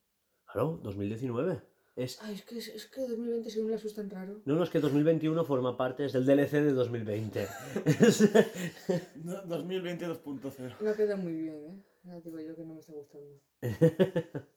Claro, 0.52 0.80
2019. 0.84 1.62
Es... 1.96 2.22
Ay, 2.22 2.36
es 2.36 2.44
que, 2.46 2.58
es, 2.60 2.86
que 2.88 3.02
2020 3.02 3.50
según 3.50 3.72
la 3.72 3.78
asustan 3.78 4.10
raro. 4.10 4.42
No, 4.46 4.56
no, 4.56 4.64
es 4.64 4.70
que 4.70 4.80
2021 4.80 5.44
forma 5.46 5.76
parte, 5.76 6.06
es 6.06 6.14
del 6.14 6.26
DLC 6.26 6.52
de 6.52 6.74
2020. 6.74 7.48
Es- 7.86 8.30
No, 9.24 9.42
2020 9.44 10.08
2.0. 10.08 10.76
No 10.80 10.96
queda 10.96 11.16
muy 11.16 11.34
bien, 11.34 11.56
¿eh? 11.66 11.84
Ya 12.04 12.20
digo 12.22 12.40
yo 12.40 12.56
que 12.56 12.64
no 12.64 12.74
me 12.76 12.80
está 12.80 12.94
gustando. 12.94 13.42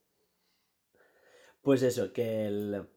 Pues 1.63 1.83
eso, 1.83 2.13
que 2.15 2.47
el... 2.47 2.89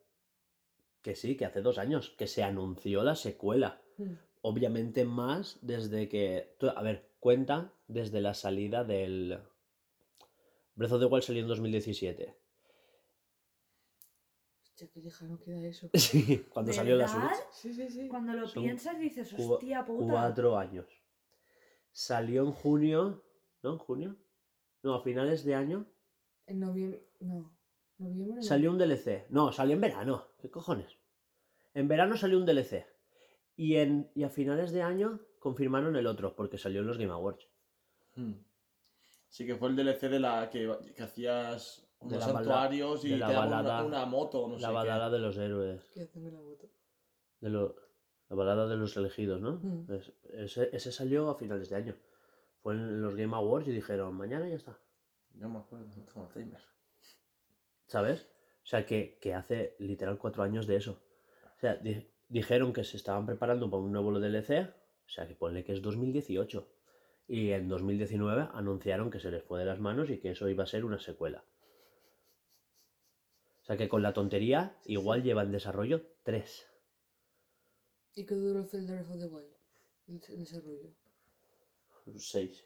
Que 1.02 1.16
sí, 1.16 1.36
que 1.36 1.44
hace 1.46 1.62
dos 1.62 1.78
años 1.78 2.12
que 2.18 2.28
se 2.28 2.44
anunció 2.44 3.04
la 3.04 3.16
secuela. 3.16 3.82
Mm. 3.98 4.14
Obviamente 4.42 5.04
más 5.04 5.60
desde 5.62 6.08
que... 6.08 6.56
A 6.74 6.82
ver, 6.82 7.10
cuenta 7.20 7.74
desde 7.88 8.22
la 8.22 8.34
salida 8.34 8.86
del... 8.86 9.38
Breath 10.76 10.94
of 10.94 11.00
the 11.02 11.06
Wild 11.08 11.24
salió 11.24 11.42
en 11.42 11.50
2017. 11.50 12.36
Hostia, 14.84 14.90
qué 14.94 15.02
lejano 15.02 15.40
queda 15.40 15.68
eso. 15.68 15.90
Sí, 15.94 16.46
cuando 16.50 16.74
salió 16.74 16.96
la. 16.98 17.08
Switch. 17.08 17.52
Sí, 17.52 17.74
sí, 17.74 17.90
sí. 17.90 18.08
Cuando 18.08 18.34
lo 18.34 18.48
Son 18.48 18.64
piensas 18.64 19.00
dices, 19.00 19.34
hostia 19.34 19.86
puta. 19.86 20.12
Cuatro 20.12 20.58
años. 20.58 20.86
Salió 21.92 22.44
en 22.44 22.52
junio. 22.52 23.24
¿No? 23.62 23.74
¿En 23.74 23.78
junio? 23.78 24.18
No, 24.82 24.96
a 24.96 25.04
finales 25.04 25.46
de 25.46 25.56
año. 25.56 25.86
En 26.48 26.60
noviembre. 26.60 27.08
No. 27.22 27.56
Noviembre. 27.98 28.36
no. 28.38 28.44
Salió 28.44 28.72
un 28.72 28.78
DLC. 28.78 29.28
No, 29.30 29.52
salió 29.54 29.76
en 29.76 29.82
verano. 29.82 30.28
¿Qué 30.38 30.50
cojones? 30.50 30.98
En 31.74 31.88
verano 31.88 32.18
salió 32.18 32.38
un 32.38 32.46
DLC. 32.46 32.86
Y, 33.56 33.76
en, 33.76 34.12
y 34.16 34.24
a 34.24 34.30
finales 34.30 34.72
de 34.72 34.82
año 34.82 35.22
confirmaron 35.40 35.96
el 35.96 36.08
otro, 36.08 36.36
porque 36.36 36.58
salió 36.58 36.82
en 36.82 36.88
los 36.88 36.98
Game 36.98 37.12
Awards. 37.12 37.48
Hmm. 38.16 38.34
Sí, 39.30 39.46
que 39.46 39.56
fue 39.56 39.70
el 39.70 39.76
DLC 39.76 40.10
de 40.10 40.20
la 40.20 40.50
que, 40.50 40.76
que 40.96 41.04
hacías 41.04 41.88
De 42.10 42.18
bala- 42.18 42.34
santuarios 42.34 43.06
y 43.06 43.10
de 43.10 43.14
te 43.16 43.20
la 43.20 43.32
daban 43.32 43.50
balada- 43.50 43.84
una, 43.86 43.98
una 43.98 44.06
moto, 44.06 44.48
no 44.48 44.58
la 44.58 44.68
sé 44.68 44.74
balada 44.74 45.10
de 45.10 45.20
los 45.20 45.38
héroes. 45.38 45.92
Tengo 46.12 46.30
la 46.32 46.40
moto. 46.42 46.70
De 47.40 47.50
lo- 47.50 47.76
la 48.30 48.36
balada 48.36 48.68
de 48.68 48.76
los 48.78 48.96
elegidos, 48.98 49.42
¿no? 49.42 49.60
Mm. 49.62 49.92
Es- 49.92 50.14
ese, 50.34 50.70
ese 50.74 50.92
salió 50.92 51.30
a 51.30 51.36
finales 51.36 51.70
de 51.70 51.76
año. 51.76 51.96
Fue 52.62 52.74
en 52.74 53.02
los 53.02 53.16
Game 53.16 53.36
Awards 53.36 53.68
y 53.68 53.72
dijeron, 53.72 54.16
mañana 54.16 54.48
ya 54.48 54.56
está. 54.56 54.78
Yo 55.34 55.50
me 55.50 55.60
acuerdo, 55.60 55.86
no 55.86 56.04
tengo 56.06 56.26
Alzheimer. 56.26 56.62
¿Sabes? 57.88 58.28
O 58.64 58.66
sea, 58.66 58.86
que, 58.86 59.18
que 59.22 59.34
hace 59.34 59.76
literal 59.80 60.18
cuatro 60.18 60.44
años 60.44 60.68
de 60.68 60.78
eso. 60.78 61.00
O 61.58 61.60
sea, 61.60 61.76
di- 61.76 62.08
dijeron 62.30 62.72
que 62.74 62.84
se 62.84 62.98
estaban 62.98 63.26
preparando 63.26 63.70
para 63.70 63.84
un 63.84 63.92
nuevo 63.92 64.18
DLC, 64.20 64.62
o 65.06 65.10
sea, 65.10 65.28
que 65.28 65.36
ponle 65.36 65.64
que 65.64 65.74
es 65.74 65.82
2018. 65.82 66.68
Y 67.28 67.52
en 67.52 67.68
2019 67.68 68.48
anunciaron 68.54 69.10
que 69.12 69.20
se 69.20 69.32
les 69.32 69.44
fue 69.44 69.60
de 69.60 69.66
las 69.66 69.80
manos 69.80 70.10
y 70.10 70.20
que 70.20 70.32
eso 70.32 70.48
iba 70.50 70.64
a 70.64 70.68
ser 70.68 70.86
una 70.86 71.00
secuela. 71.00 71.44
O 73.64 73.66
sea 73.66 73.78
que 73.78 73.90
con 73.90 74.04
la 74.04 74.14
tontería 74.14 74.78
igual 74.86 75.24
lleva 75.24 75.42
en 75.44 75.52
desarrollo 75.52 76.06
3. 76.24 76.68
¿Y 78.16 78.26
qué 78.26 78.36
duró 78.36 78.60
el 78.60 78.68
Zelda 78.68 78.94
Breath 78.94 79.10
of 79.12 79.20
the 79.20 79.26
Wild? 79.28 79.54
El 80.08 80.22
el 80.30 80.40
desarrollo. 80.40 80.90
6. 82.16 82.66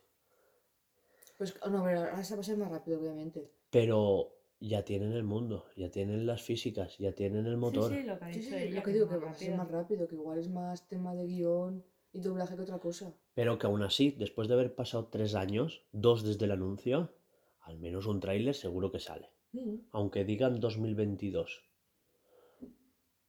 Pues, 1.37 1.53
ah, 1.61 1.69
no, 1.69 1.79
a 1.79 1.83
ver, 1.83 1.97
ahora 1.97 2.23
se 2.23 2.33
va 2.35 2.41
a 2.41 2.43
ser 2.43 2.57
más 2.57 2.71
rápido, 2.71 2.99
obviamente. 2.99 3.51
Pero 3.69 4.33
ya 4.59 4.83
tienen 4.83 5.11
el 5.13 5.23
mundo, 5.23 5.65
ya 5.75 5.91
tienen 5.91 6.25
las 6.25 6.41
físicas, 6.41 6.97
ya 6.97 7.11
tienen 7.13 7.45
el 7.45 7.57
motor. 7.57 7.91
Sí, 7.91 8.01
sí, 8.01 8.03
lo 8.07 8.17
que 8.17 8.25
ha 8.25 8.33
Sí, 8.33 8.39
dicho 8.39 8.49
sí, 8.49 8.55
ella, 8.63 8.75
lo 8.77 8.83
que 8.83 8.89
es 8.89 8.93
digo, 8.95 9.07
que 9.09 9.17
va 9.17 9.29
a 9.29 9.35
ser 9.35 9.55
más 9.55 9.69
rápido, 9.69 10.07
que 10.07 10.15
igual 10.15 10.39
es 10.39 10.49
más 10.49 10.87
tema 10.87 11.13
de 11.13 11.27
guion 11.27 11.85
y 12.11 12.21
doblaje 12.21 12.55
que 12.55 12.63
otra 12.63 12.79
cosa. 12.79 13.13
Pero 13.35 13.59
que 13.59 13.67
aún 13.67 13.83
así, 13.83 14.09
después 14.11 14.47
de 14.47 14.55
haber 14.55 14.73
pasado 14.73 15.09
3 15.11 15.35
años, 15.35 15.85
dos 15.91 16.23
desde 16.23 16.45
el 16.45 16.51
anuncio, 16.51 17.13
al 17.61 17.77
menos 17.77 18.07
un 18.07 18.19
tráiler 18.19 18.55
seguro 18.55 18.91
que 18.91 18.99
sale. 18.99 19.29
Mm. 19.53 19.75
Aunque 19.91 20.23
digan 20.25 20.59
2022. 20.59 21.63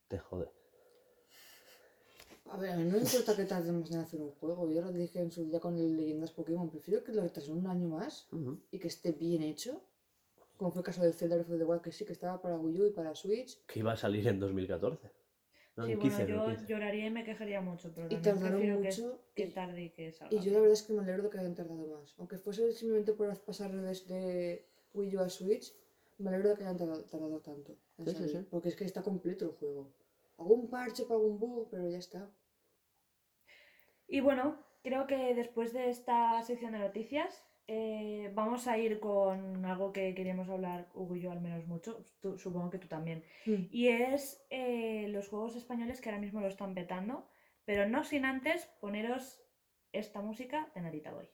Te 0.09 0.19
jode. 0.19 0.49
A 2.51 2.57
ver, 2.57 2.71
a 2.73 2.77
mí 2.77 2.85
no 2.85 2.93
me 2.93 2.99
importa 3.03 3.37
que 3.37 3.45
tardemos 3.45 3.91
en 3.91 3.99
hacer 3.99 4.21
un 4.21 4.31
juego. 4.33 4.71
Yo 4.71 4.81
lo 4.81 4.91
dije 4.91 5.21
en 5.21 5.31
su 5.31 5.45
día 5.45 5.61
con 5.61 5.77
el 5.77 5.97
Leyendas 5.97 6.33
Pokémon. 6.33 6.71
Prefiero 6.71 7.05
que 7.05 7.13
lo 7.13 7.23
retrasen 7.23 7.55
un 7.59 7.67
año 7.67 7.89
más 7.89 8.27
Ujú. 8.33 8.59
y 8.71 8.79
que 8.79 8.89
esté 8.89 9.13
bien 9.13 9.43
hecho. 9.43 9.83
Como 10.57 10.71
fue 10.73 10.81
el 10.81 10.87
caso 10.87 11.03
del 11.03 11.13
Zelda 11.15 11.37
Breath 11.37 11.51
of 11.51 11.59
the 11.59 11.65
Wild, 11.65 11.83
que 11.83 11.93
sí 11.93 12.05
que 12.05 12.13
estaba 12.15 12.41
para 12.41 12.57
Wii 12.59 12.81
U 12.81 12.87
y 12.87 12.91
para 12.91 13.15
Switch. 13.15 13.65
Que 13.67 13.81
iba 13.81 13.93
a 13.93 13.97
salir 13.97 14.27
en 14.27 14.41
2014. 14.41 15.13
No, 15.77 15.85
Sí, 15.87 15.93
en 15.93 15.99
bueno, 15.99 16.17
15, 16.17 16.23
en 16.23 16.29
yo 16.29 16.47
15. 16.47 16.67
lloraría 16.67 17.07
y 17.07 17.11
me 17.11 17.23
quejaría 17.25 17.61
mucho, 17.61 17.93
pero 17.95 18.07
Y 18.11 18.17
tardaron 18.17 18.51
prefiero 18.59 18.81
que, 18.81 18.89
mucho 18.89 19.21
que 19.37 19.45
y- 19.45 19.51
tarde 19.53 19.83
y 19.85 19.91
que 19.91 20.11
salga. 20.11 20.35
Y 20.37 20.41
yo 20.41 20.51
la 20.53 20.59
verdad 20.61 20.73
es 20.73 20.83
que 20.83 20.93
me 20.95 21.03
alegro 21.03 21.31
que 21.31 21.39
hayan 21.39 21.55
tardado 21.55 21.87
más. 21.87 22.15
Aunque 22.19 22.39
fuese 22.39 22.73
simplemente 22.73 23.13
por 23.13 23.39
pasar 23.43 23.71
desde 23.77 24.67
Wii 24.95 25.17
U 25.17 25.21
a 25.21 25.29
Switch, 25.29 25.73
me 26.19 26.29
alegro 26.31 26.51
de 26.51 26.57
que 26.57 26.63
hayan 26.65 26.77
tardado, 26.77 27.05
tardado 27.05 27.41
tanto. 27.41 27.73
en 27.99 28.07
Sí, 28.07 28.13
sí, 28.13 28.17
salir, 28.19 28.31
sí. 28.43 28.47
Porque 28.51 28.69
es 28.71 28.77
que 28.77 28.85
está 28.85 29.03
completo 29.03 29.45
el 29.47 29.53
juego. 29.53 29.89
Algún 30.39 30.69
parche 30.69 31.05
para 31.05 31.17
algún 31.21 31.39
bug, 31.39 31.69
pero 31.71 31.89
ya 31.89 31.99
está. 31.99 32.31
Y 34.09 34.21
bueno, 34.21 34.57
creo 34.83 35.07
que 35.07 35.35
después 35.35 35.73
de 35.73 35.89
esta 35.91 36.43
sección 36.43 36.73
de 36.73 36.79
noticias 36.81 37.45
eh, 37.69 38.31
vamos 38.35 38.67
a 38.67 38.79
ir 38.79 38.99
con 39.01 39.65
algo 39.65 39.93
que 39.93 40.15
queríamos 40.15 40.49
hablar, 40.49 40.89
Hugo 40.95 41.15
y 41.17 41.21
yo 41.21 41.31
al 41.33 41.41
menos 41.41 41.67
mucho, 41.67 42.05
tú- 42.21 42.39
supongo 42.39 42.71
que 42.71 42.79
tú 42.79 42.89
también. 42.89 43.23
Y 43.71 43.89
es 43.89 44.45
eh, 44.51 45.07
los 45.09 45.29
juegos 45.29 45.55
españoles 45.57 46.01
que 46.01 46.09
ahora 46.09 46.21
mismo 46.21 46.41
lo 46.41 46.49
están 46.49 46.75
petando, 46.75 47.29
pero 47.65 47.89
no 47.89 48.03
sin 48.05 48.25
antes 48.25 48.67
poneros 48.81 49.41
esta 49.93 50.21
música 50.23 50.71
de 50.75 50.81
Narita 50.81 51.13
Boy. 51.13 51.29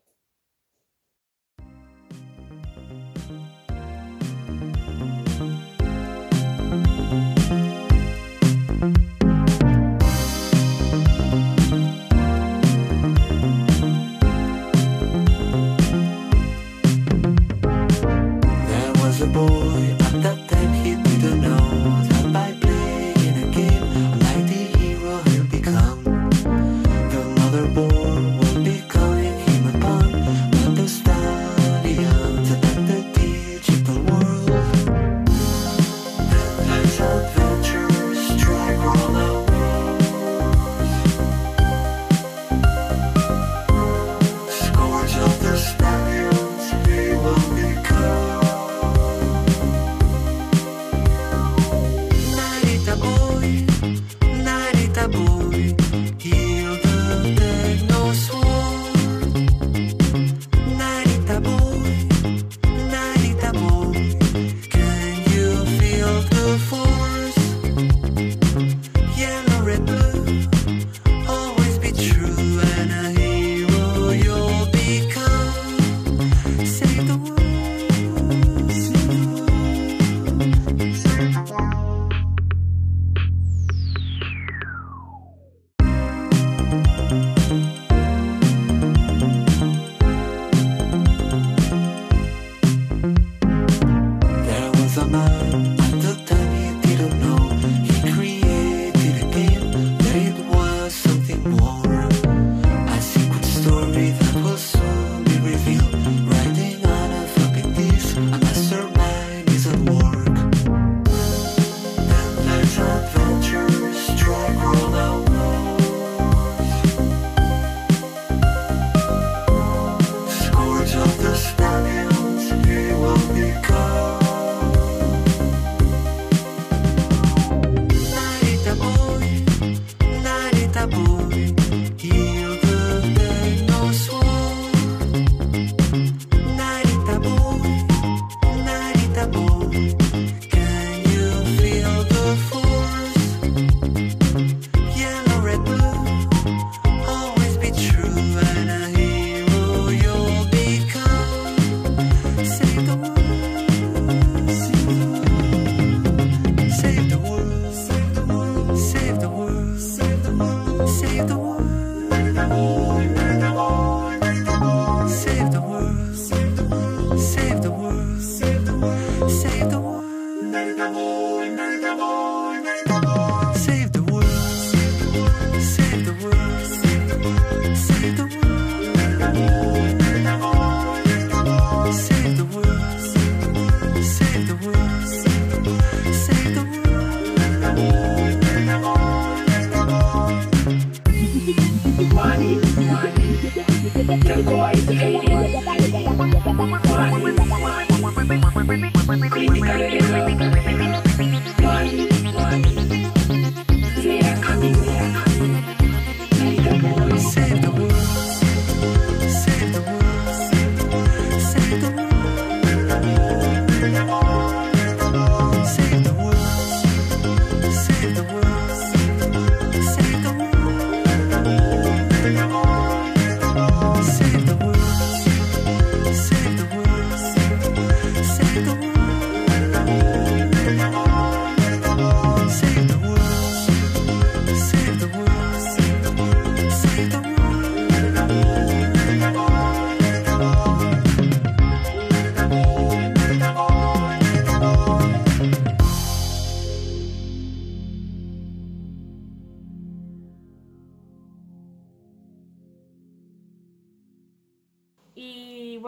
Boy 19.34 19.96
at 19.98 20.22
that 20.22 20.48
time 20.48 20.72
he 20.72 20.94
didn't 20.94 21.40
know. 21.40 21.58
That 22.08 22.32
by 22.32 22.63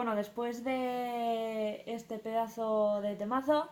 después 0.05 0.63
de 0.63 1.83
este 1.87 2.19
pedazo 2.19 3.01
de 3.01 3.15
temazo, 3.15 3.67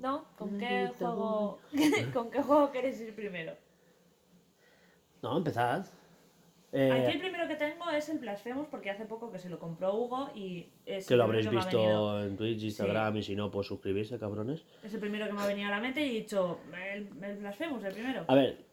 ¿no? 0.00 0.24
¿Con 0.36 0.58
qué 0.58 0.90
juego, 0.98 1.58
¿con 2.14 2.30
qué 2.30 2.42
juego 2.42 2.70
queréis 2.72 3.00
ir 3.00 3.14
primero? 3.14 3.52
No, 5.22 5.36
empezad. 5.36 5.86
Eh, 6.72 6.90
Aquí 6.92 7.12
el 7.16 7.20
primero 7.20 7.46
que 7.48 7.56
tengo 7.56 7.90
es 7.90 8.08
el 8.08 8.18
Blasphemous 8.20 8.68
porque 8.68 8.90
hace 8.90 9.04
poco 9.04 9.30
que 9.30 9.38
se 9.38 9.50
lo 9.50 9.58
compró 9.58 9.92
Hugo 9.94 10.30
y 10.34 10.70
es 10.86 11.06
que 11.06 11.14
el 11.14 11.18
lo 11.18 11.26
primero 11.28 11.48
habréis 11.48 11.66
que 11.66 11.76
me 11.76 11.82
ha 11.82 11.86
venido- 11.88 12.14
visto 12.16 12.28
en 12.30 12.36
Twitch, 12.36 12.62
Instagram 12.62 13.16
y 13.16 13.22
si 13.22 13.36
no, 13.36 13.50
pues 13.50 13.66
suscribirse, 13.66 14.18
cabrones. 14.18 14.64
Es 14.82 14.94
el 14.94 15.00
primero 15.00 15.26
que 15.26 15.32
me 15.32 15.42
ha 15.42 15.46
venido 15.46 15.66
a 15.68 15.72
la 15.72 15.80
mente 15.80 16.00
y 16.06 16.10
he 16.16 16.20
dicho, 16.20 16.58
el, 16.92 17.08
el 17.22 17.36
Blasphemous, 17.38 17.84
el 17.84 17.92
primero. 17.92 18.24
A 18.28 18.34
ver, 18.34 18.64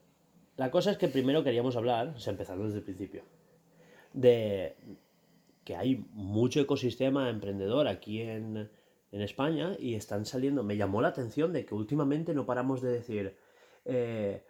la 0.55 0.71
cosa 0.71 0.91
es 0.91 0.97
que 0.97 1.07
primero 1.09 1.43
queríamos 1.43 1.75
hablar, 1.75 2.09
o 2.15 2.19
sea, 2.19 2.31
empezando 2.31 2.63
desde 2.65 2.77
el 2.77 2.83
principio, 2.83 3.23
de 4.13 4.75
que 5.67 5.75
hay 5.75 6.05
mucho 6.13 6.61
ecosistema 6.61 7.29
emprendedor 7.29 7.89
aquí 7.89 8.21
en, 8.21 8.71
en 9.11 9.21
España 9.21 9.75
y 9.77 9.95
están 9.95 10.25
saliendo. 10.25 10.63
Me 10.63 10.77
llamó 10.77 11.01
la 11.01 11.09
atención 11.09 11.51
de 11.51 11.65
que 11.65 11.75
últimamente 11.75 12.33
no 12.33 12.45
paramos 12.45 12.81
de 12.81 12.89
decir, 12.89 13.35
eh, 13.83 14.45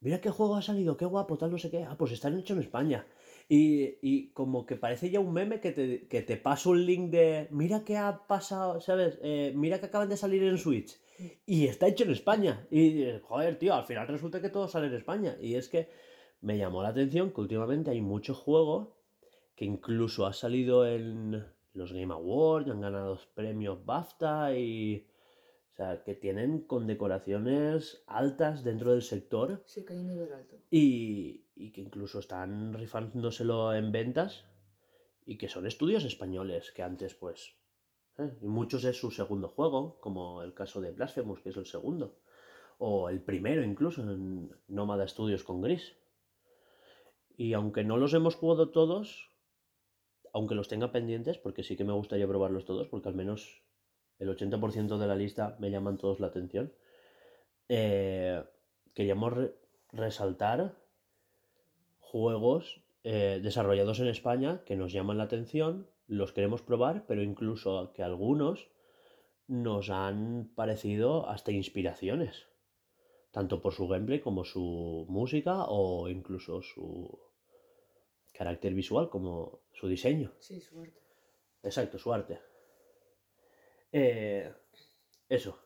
mira 0.00 0.20
qué 0.20 0.28
juego 0.28 0.56
ha 0.56 0.60
salido, 0.60 0.98
qué 0.98 1.06
guapo, 1.06 1.38
tal, 1.38 1.52
no 1.52 1.56
sé 1.56 1.70
qué. 1.70 1.84
Ah, 1.84 1.96
pues 1.96 2.12
están 2.12 2.38
hechos 2.38 2.58
en 2.58 2.64
España. 2.64 3.06
Y, 3.48 3.96
y 4.02 4.28
como 4.32 4.66
que 4.66 4.76
parece 4.76 5.08
ya 5.08 5.20
un 5.20 5.32
meme 5.32 5.58
que 5.58 5.72
te, 5.72 6.06
que 6.06 6.20
te 6.20 6.36
paso 6.36 6.68
un 6.68 6.84
link 6.84 7.10
de, 7.12 7.48
mira 7.50 7.82
qué 7.82 7.96
ha 7.96 8.26
pasado, 8.26 8.78
¿sabes? 8.82 9.18
Eh, 9.22 9.54
mira 9.56 9.80
que 9.80 9.86
acaban 9.86 10.10
de 10.10 10.18
salir 10.18 10.42
en 10.42 10.58
Switch. 10.58 11.00
Y 11.46 11.64
está 11.64 11.88
hecho 11.88 12.04
en 12.04 12.10
España. 12.10 12.66
Y, 12.70 13.06
joder, 13.22 13.58
tío, 13.58 13.72
al 13.72 13.86
final 13.86 14.06
resulta 14.06 14.42
que 14.42 14.50
todo 14.50 14.68
sale 14.68 14.88
en 14.88 14.94
España. 14.96 15.38
Y 15.40 15.54
es 15.54 15.70
que 15.70 15.88
me 16.42 16.58
llamó 16.58 16.82
la 16.82 16.90
atención 16.90 17.32
que 17.32 17.40
últimamente 17.40 17.90
hay 17.90 18.02
mucho 18.02 18.34
juego 18.34 18.97
que 19.58 19.64
incluso 19.64 20.24
ha 20.24 20.32
salido 20.32 20.86
en 20.86 21.44
los 21.74 21.92
Game 21.92 22.14
Awards, 22.14 22.70
han 22.70 22.80
ganado 22.80 23.18
premios 23.34 23.84
BAFTA 23.84 24.54
y... 24.56 25.04
O 25.72 25.76
sea, 25.78 26.02
que 26.04 26.14
tienen 26.14 26.62
condecoraciones 26.62 28.02
altas 28.06 28.62
dentro 28.64 28.92
del 28.92 29.02
sector 29.02 29.62
Sí, 29.66 29.84
que 29.84 29.92
hay 29.94 29.98
un 30.00 30.08
nivel 30.08 30.32
alto. 30.32 30.56
y, 30.70 31.44
y 31.56 31.70
que 31.72 31.80
incluso 31.80 32.18
están 32.20 32.72
rifándoselo 32.72 33.74
en 33.74 33.90
ventas 33.92 34.44
y 35.24 35.38
que 35.38 35.48
son 35.48 35.66
estudios 35.66 36.04
españoles 36.04 36.72
que 36.72 36.82
antes 36.82 37.14
pues 37.14 37.54
¿eh? 38.18 38.30
y 38.40 38.46
muchos 38.48 38.84
es 38.84 38.96
su 38.96 39.10
segundo 39.12 39.48
juego 39.48 40.00
como 40.00 40.42
el 40.42 40.52
caso 40.52 40.80
de 40.80 40.90
Blasphemous 40.90 41.40
que 41.42 41.50
es 41.50 41.56
el 41.56 41.66
segundo 41.66 42.18
o 42.78 43.08
el 43.08 43.20
primero 43.22 43.62
incluso 43.62 44.02
en 44.02 44.50
Nómada 44.66 45.06
Studios 45.06 45.44
con 45.44 45.60
Gris 45.62 45.94
y 47.36 47.52
aunque 47.52 47.84
no 47.84 47.96
los 47.98 48.14
hemos 48.14 48.34
jugado 48.34 48.70
todos 48.70 49.27
aunque 50.32 50.54
los 50.54 50.68
tenga 50.68 50.92
pendientes 50.92 51.38
porque 51.38 51.62
sí 51.62 51.76
que 51.76 51.84
me 51.84 51.92
gustaría 51.92 52.26
probarlos 52.26 52.64
todos 52.64 52.88
porque 52.88 53.08
al 53.08 53.14
menos 53.14 53.62
el 54.18 54.28
80% 54.28 54.98
de 54.98 55.06
la 55.06 55.14
lista 55.16 55.56
me 55.60 55.70
llaman 55.70 55.96
todos 55.98 56.20
la 56.20 56.26
atención. 56.28 56.72
Eh, 57.68 58.42
queríamos 58.94 59.32
re- 59.32 59.54
resaltar 59.92 60.74
juegos 62.00 62.82
eh, 63.04 63.40
desarrollados 63.42 64.00
en 64.00 64.08
España 64.08 64.62
que 64.64 64.76
nos 64.76 64.92
llaman 64.92 65.18
la 65.18 65.24
atención, 65.24 65.88
los 66.06 66.32
queremos 66.32 66.62
probar, 66.62 67.04
pero 67.06 67.22
incluso 67.22 67.92
que 67.92 68.02
algunos 68.02 68.68
nos 69.46 69.90
han 69.90 70.50
parecido 70.54 71.28
hasta 71.28 71.52
inspiraciones, 71.52 72.46
tanto 73.30 73.60
por 73.62 73.72
su 73.72 73.88
gameplay 73.88 74.20
como 74.20 74.44
su 74.44 75.06
música 75.08 75.64
o 75.68 76.08
incluso 76.08 76.60
su 76.62 77.18
carácter 78.32 78.74
visual 78.74 79.08
como 79.08 79.60
su 79.72 79.88
diseño. 79.88 80.32
Sí, 80.38 80.60
suerte. 80.60 81.00
Exacto, 81.62 81.98
su 81.98 82.12
arte. 82.12 82.38
Eh, 83.92 84.52
eso, 85.28 85.58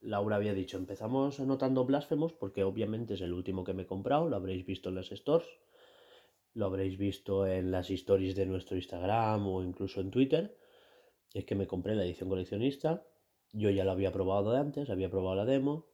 Laura 0.00 0.36
había 0.36 0.54
dicho, 0.54 0.76
empezamos 0.76 1.40
anotando 1.40 1.84
Blasphemous 1.84 2.32
porque 2.32 2.64
obviamente 2.64 3.14
es 3.14 3.20
el 3.20 3.32
último 3.32 3.64
que 3.64 3.74
me 3.74 3.82
he 3.82 3.86
comprado, 3.86 4.28
lo 4.28 4.36
habréis 4.36 4.64
visto 4.66 4.88
en 4.88 4.96
las 4.96 5.08
stores, 5.08 5.48
lo 6.54 6.66
habréis 6.66 6.98
visto 6.98 7.46
en 7.46 7.70
las 7.70 7.90
stories 7.90 8.34
de 8.36 8.46
nuestro 8.46 8.76
Instagram 8.76 9.46
o 9.46 9.62
incluso 9.62 10.00
en 10.00 10.10
Twitter. 10.10 10.56
Es 11.34 11.44
que 11.44 11.54
me 11.54 11.66
compré 11.66 11.94
la 11.94 12.04
edición 12.04 12.28
coleccionista, 12.28 13.06
yo 13.52 13.70
ya 13.70 13.84
lo 13.84 13.92
había 13.92 14.12
probado 14.12 14.52
de 14.52 14.58
antes, 14.58 14.90
había 14.90 15.10
probado 15.10 15.36
la 15.36 15.44
demo 15.44 15.86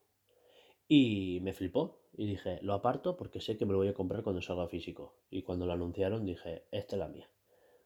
y 0.89 1.41
me 1.43 1.53
flipó. 1.53 2.04
Y 2.17 2.27
dije, 2.27 2.59
lo 2.63 2.75
aparto 2.75 3.17
porque 3.17 3.41
sé 3.41 3.57
que 3.57 3.67
me 3.67 3.73
lo 3.73 3.79
voy 3.79 3.89
a 3.89 3.95
comprar 3.95 4.23
cuando 4.23 4.41
salga 4.41 4.69
físico. 4.69 5.17
Y 5.31 5.43
cuando 5.43 5.67
lo 5.67 5.73
anunciaron 5.73 6.25
dije, 6.25 6.65
esta 6.71 6.97
es 6.97 7.01
la 7.01 7.09
mía. 7.09 7.29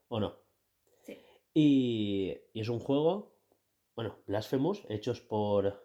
¿O 0.08 0.20
no? 0.20 0.36
Sí. 1.02 1.18
Y, 1.54 2.36
y 2.52 2.60
es 2.60 2.68
un 2.68 2.78
juego, 2.78 3.32
bueno, 3.96 4.18
Blasphemous, 4.26 4.84
hechos 4.88 5.20
por... 5.20 5.82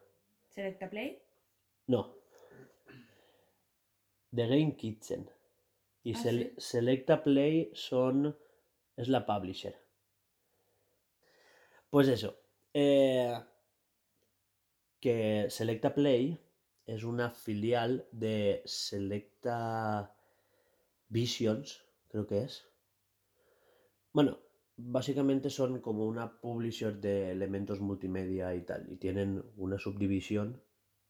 Selecta 0.49 0.89
Play. 0.89 1.21
No. 1.87 2.15
The 4.35 4.47
Game 4.47 4.75
Kitchen. 4.75 5.29
Y 6.03 6.13
Ah, 6.15 6.17
Sel- 6.17 6.49
sí. 6.49 6.55
Selecta 6.57 7.23
Play 7.23 7.71
son... 7.73 8.37
es 8.97 9.07
la 9.07 9.25
publisher. 9.25 9.77
Pues 11.89 12.07
eso. 12.09 12.37
eh, 12.73 13.39
que 14.99 15.47
Selecta 15.49 15.93
Play 15.93 16.39
es 16.85 17.03
una 17.03 17.30
filial 17.31 18.07
de 18.11 18.61
Selecta 18.65 20.15
Visions, 21.07 21.85
creo 22.10 22.27
que 22.27 22.43
es. 22.43 22.68
Bueno, 24.11 24.39
básicamente 24.76 25.49
son 25.49 25.80
como 25.80 26.05
una 26.05 26.39
publisher 26.39 26.99
de 26.99 27.31
elementos 27.31 27.80
multimedia 27.80 28.53
y 28.55 28.61
tal. 28.61 28.91
Y 28.91 28.97
tienen 28.97 29.43
una 29.57 29.77
subdivisión 29.77 30.61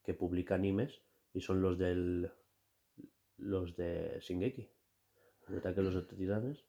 que 0.04 0.14
publica 0.14 0.56
animes 0.56 1.02
y 1.34 1.41
son 1.41 1.62
los 1.62 1.78
del. 1.78 2.32
los 3.38 3.76
de 3.76 4.20
Shingeki. 4.22 4.70
El 5.50 5.58
ataque 5.58 5.82
los 5.82 6.08
titanes. 6.08 6.64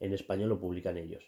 En 0.00 0.12
español 0.12 0.50
lo 0.50 0.60
publican 0.60 0.96
ellos. 0.96 1.24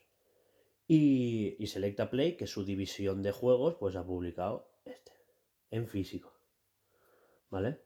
Y, 0.87 1.57
y 1.59 1.67
Selecta 1.67 2.11
Play, 2.11 2.37
que 2.37 2.45
es 2.45 2.51
su 2.51 2.65
división 2.65 3.23
de 3.23 3.33
juegos, 3.33 3.77
pues 3.77 3.97
ha 3.97 4.05
publicado 4.05 4.69
este. 4.85 5.13
En 5.71 5.87
físico. 5.89 6.34
¿Vale? 7.55 7.79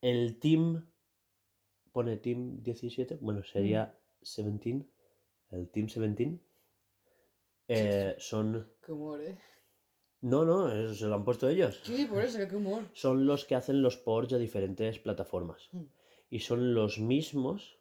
El 0.00 0.38
team. 0.40 0.90
Pone 1.92 2.16
Team 2.16 2.62
17. 2.62 3.18
Bueno, 3.20 3.42
sería 3.44 3.94
17. 4.22 4.88
El 5.50 5.68
Team 5.68 5.86
17. 5.88 6.40
eh, 7.68 8.14
son. 8.16 8.72
Qué 8.82 8.92
humor, 8.92 9.20
¿eh? 9.20 9.36
No, 10.22 10.46
no, 10.46 10.72
eso 10.72 10.94
se 10.94 11.04
lo 11.06 11.16
han 11.16 11.24
puesto 11.24 11.50
ellos. 11.50 11.80
Sí, 11.82 12.06
por 12.06 12.22
eso, 12.22 12.38
qué 12.48 12.56
humor. 12.56 12.84
Son 12.94 13.26
los 13.26 13.44
que 13.44 13.56
hacen 13.56 13.82
los 13.82 13.98
ports 13.98 14.32
a 14.32 14.38
diferentes 14.38 14.98
plataformas. 15.00 15.68
Mm. 15.72 15.82
Y 16.30 16.38
son 16.40 16.72
los 16.72 16.98
mismos 16.98 17.78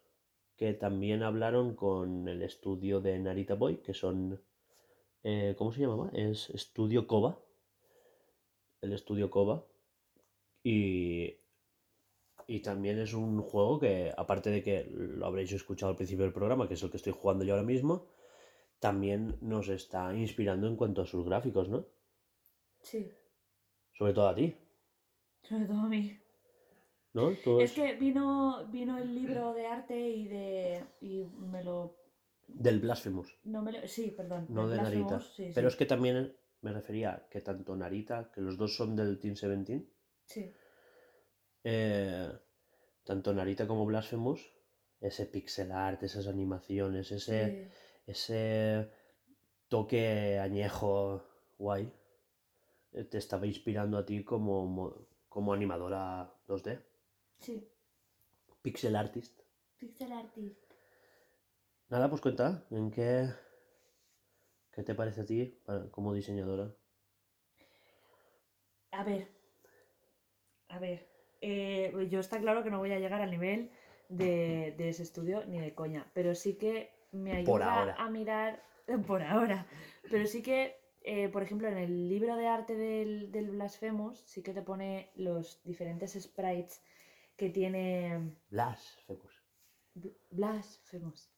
que 0.58 0.74
también 0.74 1.24
hablaron 1.24 1.74
con 1.76 2.28
el 2.28 2.42
estudio 2.42 3.00
de 3.00 3.18
Narita 3.18 3.56
Boy, 3.56 3.78
que 3.78 3.94
son. 3.94 4.42
eh, 5.24 5.56
¿Cómo 5.58 5.72
se 5.72 5.80
llamaba? 5.82 6.10
Es 6.14 6.50
Estudio 6.50 7.08
Koba. 7.08 7.40
El 8.82 8.92
estudio 8.92 9.30
Koba. 9.30 9.64
Y. 10.64 11.38
Y 12.48 12.60
también 12.62 13.00
es 13.00 13.14
un 13.14 13.42
juego 13.42 13.80
que, 13.80 14.12
aparte 14.18 14.50
de 14.50 14.62
que 14.64 14.84
lo 14.92 15.26
habréis 15.26 15.52
escuchado 15.54 15.92
al 15.92 15.96
principio 15.96 16.26
del 16.26 16.34
programa, 16.34 16.68
que 16.68 16.74
es 16.74 16.84
el 16.84 16.90
que 16.92 16.98
estoy 16.98 17.14
jugando 17.14 17.46
yo 17.46 17.54
ahora 17.54 17.66
mismo, 17.66 18.08
también 18.80 19.38
nos 19.42 19.70
está 19.70 20.14
inspirando 20.14 20.68
en 20.68 20.76
cuanto 20.76 21.02
a 21.02 21.06
sus 21.06 21.24
gráficos, 21.26 21.70
¿no? 21.70 21.86
Sí, 22.82 23.10
Sobre 23.94 24.14
todo 24.14 24.28
a 24.28 24.36
ti, 24.36 24.56
sobre 25.44 25.66
todo 25.66 25.78
a 25.78 25.88
mí. 25.88 26.18
¿no? 27.14 27.32
Tú 27.44 27.62
Es 27.62 27.74
que 27.74 27.94
vino, 27.94 28.68
vino 28.70 28.98
el 28.98 29.14
libro 29.14 29.54
de 29.54 29.68
arte 29.68 30.10
y 30.10 30.28
de. 30.28 30.84
y 31.02 31.24
me 31.52 31.64
lo. 31.64 31.96
Del 32.48 32.80
Blasphemous, 32.82 33.34
No 33.46 33.62
me 33.62 33.72
lo- 33.72 33.88
sí, 33.88 34.12
perdón. 34.18 34.48
no 34.50 34.68
de 34.68 34.78
Narita. 34.78 35.22
Sí, 35.22 35.52
Pero 35.54 35.70
sí. 35.70 35.74
es 35.74 35.78
que 35.78 35.86
también 35.86 36.36
me 36.62 36.74
refería 36.74 37.28
que 37.30 37.40
tanto 37.42 37.76
Narita, 37.78 38.30
que 38.34 38.42
los 38.42 38.58
dos 38.58 38.76
son 38.76 38.96
del 38.96 39.20
Team 39.20 39.36
17, 39.36 39.86
Sí, 40.34 40.54
eh, 41.64 42.30
tanto 43.04 43.34
Narita 43.34 43.68
como 43.68 43.86
Blasphemous, 43.86 44.42
ese 45.10 45.26
pixel 45.34 45.72
art, 45.72 46.02
esas 46.04 46.28
animaciones, 46.28 47.12
ese, 47.12 47.40
sí. 47.48 47.68
ese 48.06 48.90
toque 49.70 50.40
añejo 50.40 51.24
guay, 51.58 51.92
eh, 52.94 53.04
te 53.06 53.18
estaba 53.18 53.46
inspirando 53.48 53.98
a 53.98 54.06
ti 54.06 54.24
como, 54.24 54.66
mo- 54.66 54.96
como 55.30 55.54
animadora 55.54 56.32
2D, 56.48 56.80
sí. 57.40 57.68
pixel 58.64 58.96
artist. 58.96 59.36
Pixel 59.80 60.12
artist. 60.14 60.72
Nada, 61.90 62.10
pues 62.10 62.22
cuenta, 62.22 62.66
¿en 62.72 62.90
qué, 62.90 63.30
qué 64.74 64.84
te 64.84 64.96
parece 64.96 65.22
a 65.22 65.26
ti 65.26 65.40
como 65.92 66.14
diseñadora? 66.14 66.76
A 68.94 69.04
ver. 69.04 69.28
A 70.72 70.80
ver. 70.80 71.08
eh, 71.42 72.08
yo 72.10 72.20
está 72.20 72.40
claro 72.40 72.64
que 72.64 72.70
no 72.70 72.80
voy 72.80 72.92
a 72.92 73.00
llegar 73.00 73.22
al 73.22 73.32
nivel 73.32 73.72
de, 74.10 74.74
de 74.78 74.90
ese 74.90 75.04
estudio 75.04 75.46
ni 75.46 75.60
de 75.60 75.74
coña. 75.74 76.06
Pero 76.14 76.36
sí 76.36 76.56
que 76.58 76.92
me 77.12 77.44
Por 77.44 77.62
ayuda 77.64 77.80
ahora. 77.80 77.96
a 77.98 78.10
mirar. 78.10 78.64
por 79.08 79.22
ahora. 79.22 79.66
Pero 80.10 80.26
sí 80.28 80.42
que, 80.42 80.76
eh, 81.04 81.30
por 81.30 81.44
ejemplo, 81.44 81.68
en 81.68 81.78
el 81.78 82.10
libro 82.10 82.36
de 82.36 82.48
arte 82.48 82.76
del, 82.76 83.32
del 83.32 83.50
Blasphemous, 83.52 84.20
sí 84.26 84.42
que 84.44 84.54
te 84.54 84.62
pone 84.62 85.12
los 85.16 85.62
diferentes 85.64 86.14
sprites 86.22 86.84
que 87.38 87.50
tiene 87.50 88.36
Blasphemous. 88.50 89.44
Bl- 89.96 90.16
Blasphemous. 90.32 91.32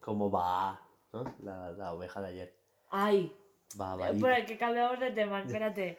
Como 0.00 0.30
va, 0.30 0.80
¿no? 1.12 1.34
La, 1.40 1.70
la 1.72 1.92
oveja 1.94 2.20
de 2.20 2.28
ayer. 2.28 2.54
¡Ay! 2.90 3.34
Va, 3.80 3.96
va. 3.96 4.12
Por 4.12 4.30
el 4.32 4.44
que 4.44 4.58
cambiamos 4.58 5.00
de 5.00 5.10
tema, 5.12 5.40
espérate. 5.42 5.98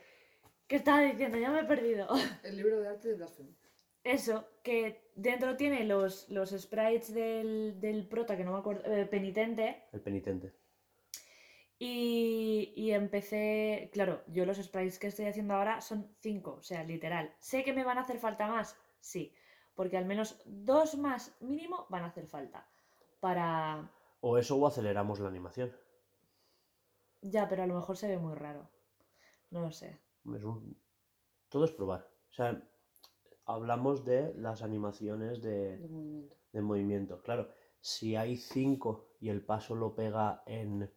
¿Qué 0.68 0.76
estaba 0.78 1.02
diciendo? 1.02 1.38
Ya 1.38 1.52
me 1.52 1.62
he 1.62 1.66
perdido. 1.66 2.08
El 2.44 2.58
libro 2.58 2.80
de 2.80 2.88
arte 2.90 3.10
de 3.10 3.16
Blasphemy. 3.16 3.56
Eso, 4.04 4.48
que 4.64 5.12
dentro 5.16 5.58
tiene 5.58 5.84
los, 5.84 6.30
los 6.30 6.52
sprites 6.52 7.14
del, 7.14 7.80
del 7.82 8.08
prota, 8.08 8.38
que 8.38 8.44
no 8.44 8.52
me 8.54 8.60
acuerdo, 8.60 8.84
eh, 8.94 9.06
penitente, 9.08 9.84
El 9.92 10.02
penitente. 10.02 10.54
y, 11.80 12.74
y 12.76 12.92
empecé, 12.92 13.90
claro, 13.94 14.24
yo 14.28 14.46
los 14.46 14.58
sprites 14.58 15.00
que 15.00 15.08
estoy 15.08 15.26
haciendo 15.26 15.56
ahora 15.56 15.82
son 15.82 16.16
cinco, 16.22 16.56
o 16.60 16.64
sea, 16.64 16.84
literal. 16.84 17.36
¿Sé 17.40 17.64
que 17.64 17.74
me 17.74 17.84
van 17.84 17.98
a 17.98 18.02
hacer 18.02 18.20
falta 18.20 18.48
más? 18.48 18.78
Sí, 19.00 19.34
porque 19.74 19.98
al 19.98 20.06
menos 20.06 20.40
dos 20.46 20.96
más 20.98 21.36
mínimo 21.42 21.88
van 21.90 22.04
a 22.04 22.08
hacer 22.08 22.28
falta. 22.28 22.68
Para... 23.20 23.92
O 24.22 24.38
eso 24.38 24.56
o 24.58 24.68
aceleramos 24.68 25.20
la 25.20 25.30
animación. 25.30 25.76
Ya, 27.22 27.48
pero 27.50 27.64
a 27.64 27.68
lo 27.68 27.76
mejor 27.76 27.98
se 27.98 28.08
ve 28.08 28.18
muy 28.18 28.36
raro. 28.36 28.70
No 29.50 29.62
lo 29.62 29.72
sé. 29.72 30.00
Es 30.34 30.44
un- 30.44 30.78
Todo 31.50 31.66
es 31.66 31.72
probar. 31.72 32.10
O 32.30 32.34
sea, 32.34 32.62
hablamos 33.46 34.04
de 34.06 34.34
las 34.36 34.62
animaciones 34.64 35.42
de, 35.42 35.78
De 35.78 35.88
movimiento. 35.88 36.36
de 36.52 36.62
movimiento. 36.62 37.22
Claro, 37.22 37.50
si 37.80 38.16
hay 38.16 38.36
5 38.38 39.10
y 39.20 39.30
el 39.30 39.46
paso 39.46 39.76
lo 39.76 39.96
pega 39.96 40.44
en 40.48 40.92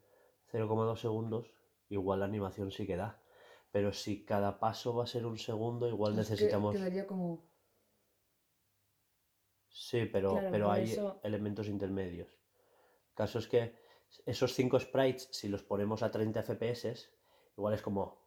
0,2 0.50 1.00
segundos, 1.00 1.52
igual 1.90 2.20
la 2.20 2.26
animación 2.26 2.70
sí 2.70 2.86
que 2.86 2.96
da. 2.96 3.22
Pero 3.70 3.92
si 3.92 4.24
cada 4.24 4.58
paso 4.58 4.94
va 4.94 5.04
a 5.04 5.06
ser 5.06 5.26
un 5.26 5.36
segundo, 5.36 5.86
igual 5.88 6.12
que 6.12 6.18
necesitamos... 6.18 6.74
Quedaría 6.74 7.06
como. 7.06 7.46
Sí, 9.68 10.06
pero, 10.06 10.32
Claro, 10.32 10.48
pero 10.50 10.70
hay 10.72 10.84
eso- 10.92 11.20
elementos 11.22 11.68
intermedios. 11.68 12.28
El 13.10 13.14
caso 13.14 13.38
es 13.38 13.46
que 13.46 13.76
esos 14.24 14.54
5 14.54 14.80
sprites, 14.80 15.28
si 15.32 15.48
los 15.48 15.62
ponemos 15.62 16.02
a 16.02 16.10
30 16.10 16.40
FPS, 16.42 16.96
igual 17.56 17.74
es 17.74 17.82
como... 17.82 18.17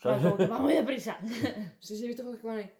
Claro, 0.00 0.22
como 0.22 0.36
que 0.36 0.46
va 0.54 0.58
muy 0.58 0.74
deprisa. 0.74 1.18
Sí, 1.80 1.96
sí, 1.96 2.04
he 2.04 2.08
visto 2.08 2.22
juegos 2.22 2.40
que 2.40 2.46
van 2.46 2.58
ahí. 2.58 2.70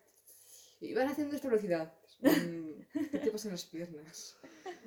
Y 0.80 0.94
van 0.94 1.08
haciendo 1.08 1.34
esta 1.36 1.48
velocidad. 1.48 1.92
Mm, 2.20 3.08
¿Qué 3.10 3.18
te 3.18 3.30
pasa 3.30 3.48
en 3.48 3.52
las 3.54 3.64
piernas? 3.64 4.36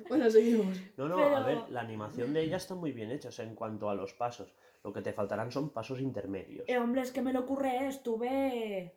Bueno, 0.08 0.30
seguimos. 0.30 0.76
No, 0.96 1.08
no, 1.08 1.16
Pero- 1.16 1.36
a 1.36 1.42
ver, 1.46 1.58
la 1.70 1.80
animación 1.80 2.32
de 2.32 2.42
ella 2.42 2.56
está 2.58 2.74
muy 2.74 2.92
bien 2.92 3.10
hecha, 3.10 3.28
o 3.28 3.32
sea, 3.32 3.44
en 3.46 3.54
cuanto 3.54 3.88
a 3.90 3.94
los 3.94 4.12
pasos. 4.14 4.54
Lo 4.84 4.92
que 4.92 5.02
te 5.02 5.12
faltarán 5.12 5.50
son 5.50 5.70
pasos 5.70 6.00
intermedios. 6.00 6.64
Eh, 6.68 6.78
hombre, 6.78 7.00
es 7.02 7.10
que 7.10 7.20
me 7.22 7.32
lo 7.32 7.40
ocurre, 7.40 7.88
estuve, 7.88 8.94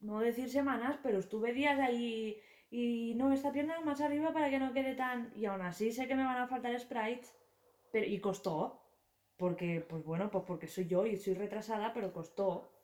no 0.00 0.20
decir 0.20 0.48
semanas, 0.48 0.98
pero 1.02 1.18
estuve 1.18 1.52
días 1.52 1.78
ahí 1.78 2.40
y 2.70 3.14
no, 3.16 3.30
esta 3.32 3.52
pierna 3.52 3.80
más 3.80 4.00
arriba 4.00 4.32
para 4.32 4.48
que 4.48 4.58
no 4.58 4.72
quede 4.72 4.94
tan... 4.94 5.30
Y 5.36 5.44
aún 5.44 5.60
así 5.62 5.92
sé 5.92 6.06
que 6.08 6.14
me 6.14 6.24
van 6.24 6.38
a 6.38 6.46
faltar 6.48 6.78
sprites, 6.80 7.34
pero, 7.92 8.06
y 8.06 8.18
costó, 8.20 8.80
porque, 9.38 9.86
pues 9.88 10.04
bueno, 10.04 10.30
pues 10.30 10.44
porque 10.46 10.66
soy 10.66 10.86
yo 10.86 11.06
y 11.06 11.16
soy 11.16 11.34
retrasada, 11.34 11.94
pero 11.94 12.12
costó. 12.12 12.74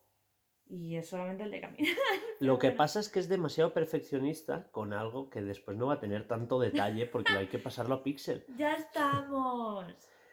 Y 0.66 0.96
es 0.96 1.08
solamente 1.08 1.42
el 1.42 1.50
de 1.50 1.60
caminar. 1.60 1.94
Lo 2.40 2.58
que 2.58 2.70
pasa 2.70 3.00
es 3.00 3.10
que 3.10 3.20
es 3.20 3.28
demasiado 3.28 3.74
perfeccionista 3.74 4.70
con 4.70 4.94
algo 4.94 5.28
que 5.28 5.42
después 5.42 5.76
no 5.76 5.88
va 5.88 5.94
a 5.94 6.00
tener 6.00 6.26
tanto 6.26 6.58
detalle 6.58 7.06
porque 7.06 7.32
hay 7.32 7.48
que 7.48 7.58
pasarlo 7.58 7.96
a 7.96 8.02
píxel. 8.02 8.46
¡Ya 8.56 8.74
estamos! 8.74 9.84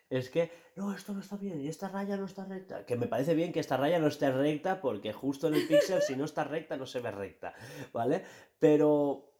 Es 0.09 0.29
que, 0.29 0.51
no, 0.75 0.93
esto 0.93 1.13
no 1.13 1.21
está 1.21 1.37
bien 1.37 1.59
y 1.61 1.67
esta 1.67 1.87
raya 1.89 2.17
no 2.17 2.25
está 2.25 2.45
recta. 2.45 2.85
Que 2.85 2.97
me 2.97 3.07
parece 3.07 3.33
bien 3.33 3.51
que 3.51 3.61
esta 3.61 3.77
raya 3.77 3.97
no 3.97 4.07
esté 4.07 4.29
recta 4.29 4.79
porque 4.79 5.13
justo 5.13 5.47
en 5.47 5.55
el 5.55 5.67
píxel 5.67 6.01
si 6.01 6.15
no 6.15 6.25
está 6.25 6.43
recta 6.43 6.77
no 6.77 6.85
se 6.85 6.99
ve 6.99 7.11
recta, 7.11 7.53
¿vale? 7.91 8.23
Pero... 8.59 9.30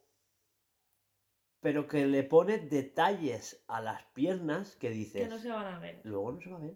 Pero 1.61 1.87
que 1.87 2.05
le 2.07 2.23
pone 2.23 2.57
detalles 2.57 3.63
a 3.67 3.81
las 3.81 4.03
piernas 4.13 4.75
que 4.75 4.89
dices... 4.89 5.23
Que 5.23 5.29
no 5.29 5.39
se 5.39 5.49
van 5.49 5.67
a 5.67 5.79
ver. 5.79 6.01
Luego 6.03 6.31
no 6.33 6.41
se 6.41 6.49
va 6.49 6.57
a 6.57 6.61
ver. 6.61 6.75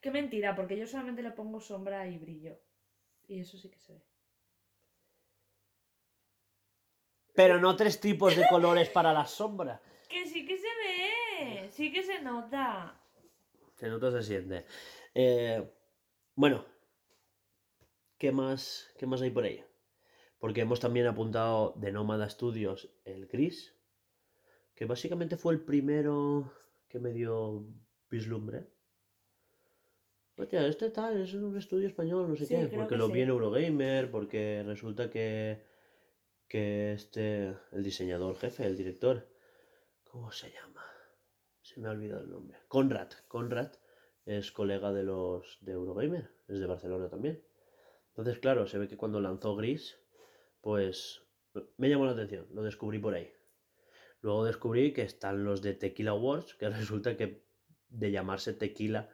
Qué 0.00 0.10
mentira, 0.10 0.54
porque 0.54 0.78
yo 0.78 0.86
solamente 0.86 1.22
le 1.22 1.32
pongo 1.32 1.60
sombra 1.60 2.06
y 2.06 2.18
brillo. 2.18 2.58
Y 3.26 3.40
eso 3.40 3.58
sí 3.58 3.70
que 3.70 3.78
se 3.78 3.94
ve. 3.94 4.02
Pero 7.34 7.58
no 7.58 7.76
tres 7.76 8.00
tipos 8.00 8.36
de 8.36 8.46
colores 8.48 8.88
para 8.90 9.12
la 9.12 9.26
sombra. 9.26 9.80
Que 10.10 10.26
sí 10.26 10.44
que 10.44 10.56
se 10.56 10.66
ve, 10.66 11.70
sí 11.70 11.92
que 11.92 12.02
se 12.02 12.20
nota. 12.20 13.00
Se 13.76 13.88
nota, 13.88 14.10
se 14.10 14.24
siente. 14.24 14.66
Eh, 15.14 15.72
bueno, 16.34 16.66
¿qué 18.18 18.32
más, 18.32 18.92
¿qué 18.98 19.06
más 19.06 19.22
hay 19.22 19.30
por 19.30 19.44
ahí? 19.44 19.64
Porque 20.40 20.62
hemos 20.62 20.80
también 20.80 21.06
apuntado 21.06 21.74
de 21.76 21.92
Nómada 21.92 22.28
Studios 22.28 22.90
el 23.04 23.28
Gris, 23.28 23.72
que 24.80 24.86
básicamente 24.86 25.36
fue 25.36 25.52
el 25.52 25.60
primero 25.60 26.54
que 26.88 26.98
me 26.98 27.12
dio 27.12 27.66
vislumbre. 28.08 28.66
Hostia, 30.38 30.66
este 30.66 30.88
tal, 30.88 31.20
es 31.20 31.34
un 31.34 31.54
estudio 31.58 31.86
español, 31.86 32.30
no 32.30 32.34
sé 32.34 32.46
Sí, 32.46 32.54
qué, 32.54 32.66
porque 32.68 32.94
que 32.94 32.96
lo 32.96 33.08
sí. 33.08 33.12
vi 33.12 33.20
en 33.20 33.28
Eurogamer, 33.28 34.10
porque 34.10 34.62
resulta 34.64 35.10
que, 35.10 35.66
que 36.48 36.94
este, 36.94 37.54
el 37.72 37.82
diseñador 37.82 38.36
jefe, 38.38 38.64
el 38.64 38.78
director, 38.78 39.28
¿cómo 40.02 40.32
se 40.32 40.50
llama? 40.50 40.82
Se 41.60 41.78
me 41.78 41.88
ha 41.88 41.90
olvidado 41.90 42.22
el 42.24 42.30
nombre. 42.30 42.56
Conrad. 42.66 43.10
Conrad 43.28 43.72
es 44.24 44.50
colega 44.50 44.94
de 44.94 45.02
los 45.02 45.58
de 45.60 45.72
Eurogamer, 45.72 46.30
es 46.48 46.58
de 46.58 46.64
Barcelona 46.64 47.10
también. 47.10 47.44
Entonces, 48.12 48.38
claro, 48.38 48.66
se 48.66 48.78
ve 48.78 48.88
que 48.88 48.96
cuando 48.96 49.20
lanzó 49.20 49.54
Gris, 49.56 50.00
pues 50.62 51.20
me 51.76 51.90
llamó 51.90 52.06
la 52.06 52.12
atención, 52.12 52.46
lo 52.54 52.62
descubrí 52.62 52.98
por 52.98 53.12
ahí. 53.12 53.30
Luego 54.22 54.44
descubrí 54.44 54.92
que 54.92 55.02
están 55.02 55.44
los 55.44 55.62
de 55.62 55.74
Tequila 55.74 56.14
Wars, 56.14 56.54
que 56.54 56.68
resulta 56.70 57.16
que 57.16 57.42
de 57.88 58.10
llamarse 58.10 58.52
Tequila 58.52 59.08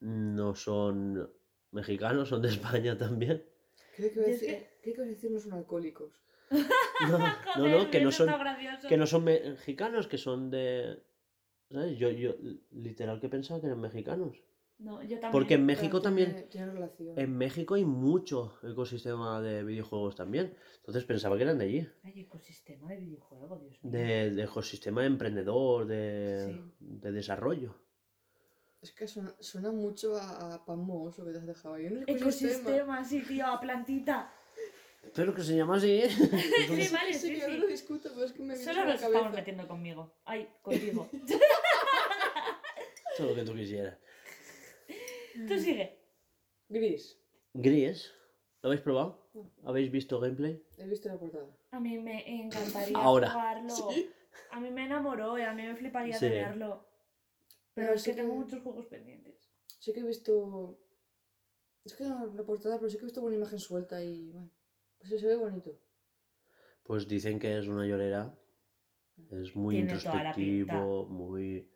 no 0.00 0.54
son 0.54 1.30
mexicanos, 1.70 2.28
son 2.28 2.42
de 2.42 2.48
España 2.48 2.96
también. 2.96 3.44
Creo 3.96 4.10
que 4.10 4.18
iba 4.18 4.26
a 4.26 4.30
decir, 4.30 4.66
creo 4.82 4.94
que 4.94 5.02
a 5.02 5.04
decir 5.04 5.30
no 5.30 5.38
son 5.38 5.52
alcohólicos. 5.52 6.12
No, 6.50 7.18
no, 7.56 7.90
que 7.90 8.00
no 8.00 8.10
son, 8.10 8.30
que 8.88 8.96
no 8.96 9.06
son 9.06 9.24
mexicanos, 9.24 10.06
que 10.06 10.18
son 10.18 10.50
de... 10.50 11.02
¿Sabes? 11.70 11.98
Yo, 11.98 12.10
yo 12.10 12.34
literal 12.70 13.20
que 13.20 13.28
pensaba 13.28 13.60
que 13.60 13.66
eran 13.66 13.80
mexicanos. 13.80 14.36
No, 14.82 15.00
yo 15.02 15.20
también. 15.20 15.32
Porque 15.32 15.54
en 15.54 15.66
México 15.66 16.02
también... 16.02 16.46
Tiene. 16.50 16.72
En 17.16 17.36
México 17.36 17.74
hay 17.74 17.84
mucho 17.84 18.58
ecosistema 18.62 19.40
de 19.40 19.62
videojuegos 19.62 20.16
también. 20.16 20.56
Entonces 20.76 21.04
pensaba 21.04 21.36
que 21.36 21.42
eran 21.44 21.58
de 21.58 21.64
allí. 21.66 21.88
Hay 22.02 22.20
ecosistema 22.20 22.90
de 22.90 22.96
videojuego, 22.98 23.58
Dios 23.58 23.78
mío. 23.84 23.92
De, 23.92 24.30
de 24.32 24.42
ecosistema 24.42 25.04
emprendedor, 25.06 25.86
de, 25.86 26.46
Sí. 26.46 26.72
de 26.80 27.12
desarrollo. 27.12 27.76
Es 28.80 28.90
que 28.90 29.06
suena, 29.06 29.32
suena 29.38 29.70
mucho 29.70 30.16
a, 30.16 30.54
a 30.54 30.64
pan 30.64 30.80
mohoso 30.80 31.24
que 31.24 31.30
te 31.30 31.38
has 31.38 31.46
dejado 31.46 31.76
ahí. 31.76 31.86
Un 31.86 32.02
ecosistema. 32.02 32.50
Ecosistema, 32.52 33.04
sí, 33.04 33.20
tío, 33.22 33.46
a 33.46 33.60
plantita. 33.60 34.32
Pero 35.14 35.32
que 35.34 35.42
se 35.42 35.56
llama 35.56 35.76
así. 35.76 36.00
¿eh? 36.02 36.10
Sí, 36.10 36.16
vale, 36.92 37.14
Sí, 37.14 37.28
sí, 37.28 37.40
yo 37.40 37.46
sí. 37.46 37.56
lo 37.58 37.66
discuto, 37.68 38.08
pero 38.12 38.24
es 38.26 38.32
que 38.32 38.42
me 38.42 38.56
Solo 38.56 38.84
nos 38.84 39.00
estamos 39.02 39.32
metiendo 39.32 39.68
conmigo. 39.68 40.12
Ay, 40.24 40.48
contigo. 40.62 41.08
Todo 43.16 43.28
lo 43.28 43.34
que 43.34 43.44
tú 43.44 43.54
quisieras. 43.54 43.98
Tú 45.48 45.58
sigue. 45.58 45.98
Gris. 46.68 47.18
Gris. 47.54 48.12
¿Lo 48.62 48.68
habéis 48.68 48.82
probado? 48.82 49.28
¿Habéis 49.64 49.90
visto 49.90 50.20
gameplay? 50.20 50.62
He 50.78 50.86
visto 50.86 51.08
la 51.08 51.18
portada. 51.18 51.46
A 51.70 51.80
mí 51.80 51.98
me 51.98 52.42
encantaría 52.44 52.96
Ahora. 52.98 53.30
jugarlo. 53.30 53.74
A 54.50 54.60
mí 54.60 54.70
me 54.70 54.84
enamoró 54.84 55.38
y 55.38 55.42
a 55.42 55.52
mí 55.52 55.62
me 55.62 55.74
fliparía 55.74 56.14
Sí. 56.14 56.26
tenerlo. 56.26 56.86
Pero 57.74 57.86
Pero 57.88 57.94
es 57.94 58.02
que 58.04 58.12
tengo 58.14 58.34
muchos 58.34 58.62
juegos 58.62 58.86
pendientes. 58.86 59.50
Sí 59.78 59.92
que 59.92 60.00
he 60.00 60.04
visto. 60.04 60.78
Es 61.84 61.94
que 61.94 62.04
no 62.04 62.26
la 62.34 62.44
portada, 62.44 62.78
pero 62.78 62.88
sí 62.90 62.96
que 62.96 63.02
he 63.02 63.06
visto 63.06 63.20
buena 63.22 63.36
imagen 63.38 63.58
suelta 63.58 64.02
y. 64.04 64.30
Bueno, 64.30 64.50
pues 64.98 65.10
sí, 65.10 65.18
se 65.18 65.26
ve 65.26 65.36
bonito. 65.36 65.76
Pues 66.84 67.08
dicen 67.08 67.38
que 67.38 67.58
es 67.58 67.66
una 67.66 67.86
llorera. 67.86 68.34
Es 69.30 69.56
muy 69.56 69.76
Tiene 69.76 69.98
toda 69.98 70.14
la 70.22 70.28
introspectivo, 70.30 71.06
muy... 71.06 71.68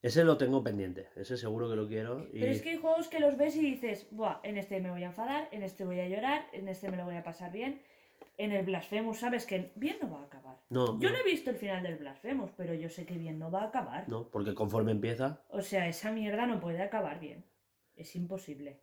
Ese 0.00 0.22
lo 0.24 0.36
tengo 0.38 0.62
pendiente. 0.62 1.08
Ese 1.16 1.36
seguro 1.36 1.68
que 1.68 1.76
lo 1.76 1.88
quiero. 1.88 2.26
Y... 2.32 2.40
Pero 2.40 2.52
es 2.52 2.62
que 2.62 2.70
hay 2.70 2.76
juegos 2.78 3.08
que 3.08 3.18
los 3.18 3.36
ves 3.36 3.56
y 3.56 3.60
dices, 3.60 4.06
Buah, 4.12 4.40
en 4.44 4.56
este 4.56 4.80
me 4.80 4.90
voy 4.90 5.02
a 5.02 5.06
enfadar, 5.08 5.48
en 5.50 5.62
este 5.62 5.84
voy 5.84 6.00
a 6.00 6.08
llorar, 6.08 6.46
en 6.52 6.68
este 6.68 6.90
me 6.90 6.96
lo 6.96 7.04
voy 7.04 7.16
a 7.16 7.24
pasar 7.24 7.50
bien. 7.52 7.82
En 8.36 8.52
el 8.52 8.64
Blasphemous 8.64 9.18
sabes 9.18 9.44
que 9.46 9.72
bien 9.74 9.96
no 10.00 10.10
va 10.10 10.20
a 10.20 10.24
acabar. 10.24 10.56
No, 10.70 11.00
Yo 11.00 11.10
no, 11.10 11.16
no 11.16 11.22
he 11.22 11.24
visto 11.24 11.50
el 11.50 11.56
final 11.56 11.82
del 11.82 11.96
Blasphemous, 11.96 12.52
pero 12.56 12.74
yo 12.74 12.88
sé 12.88 13.04
que 13.04 13.18
bien 13.18 13.38
no 13.40 13.50
va 13.50 13.62
a 13.62 13.66
acabar. 13.66 14.08
no, 14.08 14.28
porque 14.30 14.54
conforme 14.54 14.92
empieza... 14.92 15.42
O 15.48 15.62
sea, 15.62 15.88
esa 15.88 16.12
mierda 16.12 16.46
no 16.46 16.60
puede 16.60 16.80
acabar 16.80 17.18
bien. 17.18 17.44
Es 17.96 18.14
imposible. 18.14 18.80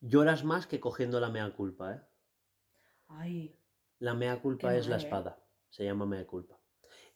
Lloras 0.00 0.42
más 0.42 0.66
que 0.66 0.80
cogiendo 0.80 1.20
la 1.20 1.30
mea 1.30 1.48
culpa, 1.54 1.94
¿eh? 1.94 2.00
Ay, 3.08 3.56
La 4.00 4.14
mea 4.14 4.40
culpa 4.40 4.74
es 4.74 4.88
la 4.88 4.96
¿eh? 4.96 4.98
espada. 4.98 5.38
Se 5.70 5.84
llama 5.84 6.04
mea 6.04 6.26
culpa. 6.26 6.58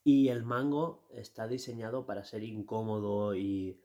Y 0.08 0.30
el 0.30 0.42
mango 0.42 1.06
está 1.10 1.46
diseñado 1.46 2.06
para 2.06 2.24
ser 2.24 2.42
incómodo 2.42 3.34
y... 3.34 3.78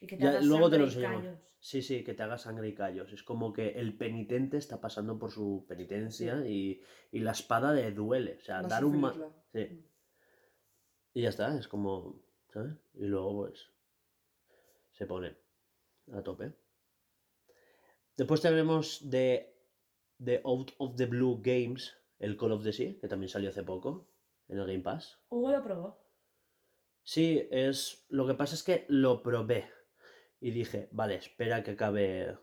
Y 0.00 0.06
que 0.06 0.16
te 0.16 0.22
Ya, 0.22 0.30
hagas 0.30 0.44
luego 0.46 0.70
te 0.70 0.78
lo 0.78 0.84
enseñamos. 0.84 1.26
Sí, 1.58 1.82
sí, 1.82 2.04
que 2.04 2.14
te 2.14 2.22
haga 2.22 2.38
sangre 2.38 2.68
y 2.68 2.74
callos. 2.76 3.12
Es 3.12 3.24
como 3.24 3.52
que 3.52 3.70
el 3.70 3.96
penitente 3.96 4.56
está 4.56 4.80
pasando 4.80 5.18
por 5.18 5.32
su 5.32 5.64
penitencia 5.66 6.46
y, 6.46 6.80
y 7.10 7.18
la 7.18 7.32
espada 7.32 7.72
le 7.72 7.90
duele. 7.90 8.36
O 8.36 8.40
sea, 8.40 8.62
dar 8.62 8.84
un... 8.84 9.00
ma-. 9.00 9.16
Sí. 9.52 9.84
Y 11.14 11.22
ya 11.22 11.30
está, 11.30 11.58
es 11.58 11.66
como... 11.66 12.22
¿Sabes? 12.52 12.76
Y 12.94 13.06
luego 13.06 13.38
pues... 13.38 13.68
Se 14.92 15.06
pone 15.06 15.36
a 16.12 16.22
tope. 16.22 16.52
Después 18.16 18.40
tenemos 18.40 19.10
de, 19.10 19.56
de 20.18 20.40
Out 20.44 20.70
of 20.78 20.94
the 20.94 21.06
Blue 21.06 21.40
Games, 21.42 21.96
el 22.20 22.36
Call 22.36 22.52
of 22.52 22.62
the 22.62 22.72
Sea, 22.72 22.94
que 23.00 23.08
también 23.08 23.28
salió 23.28 23.50
hace 23.50 23.64
poco 23.64 24.06
en 24.48 24.58
el 24.58 24.66
Game 24.66 24.80
Pass. 24.80 25.18
Hugo 25.28 25.50
lo 25.52 25.62
probó. 25.62 25.98
Sí, 27.02 27.46
es. 27.50 28.04
Lo 28.08 28.26
que 28.26 28.34
pasa 28.34 28.54
es 28.54 28.62
que 28.62 28.84
lo 28.88 29.22
probé. 29.22 29.70
Y 30.40 30.50
dije, 30.50 30.88
vale, 30.92 31.16
espera 31.16 31.62
que 31.62 31.72
acabe 31.72 32.36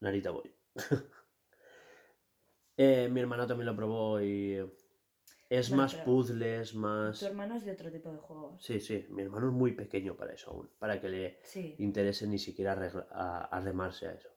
Narita 0.00 0.30
Boy. 0.30 0.54
Eh, 2.76 3.08
mi 3.08 3.20
hermano 3.20 3.46
también 3.46 3.66
lo 3.66 3.76
probó 3.76 4.20
y. 4.20 4.58
Es 5.48 5.70
más 5.70 5.94
puzzles, 5.94 6.74
más. 6.74 7.20
Tu 7.20 7.26
hermano 7.26 7.54
es 7.56 7.64
de 7.64 7.70
otro 7.72 7.92
tipo 7.92 8.10
de 8.10 8.18
juegos. 8.18 8.60
Sí, 8.64 8.80
sí, 8.80 9.06
mi 9.10 9.22
hermano 9.22 9.48
es 9.48 9.52
muy 9.52 9.72
pequeño 9.72 10.16
para 10.16 10.32
eso 10.32 10.50
aún. 10.50 10.68
Para 10.80 11.00
que 11.00 11.08
le 11.08 11.38
Sí. 11.44 11.76
interese 11.78 12.26
ni 12.26 12.38
siquiera 12.38 12.72
arregla- 12.72 13.06
a, 13.12 13.44
arremarse 13.56 14.08
a 14.08 14.14
eso. 14.14 14.28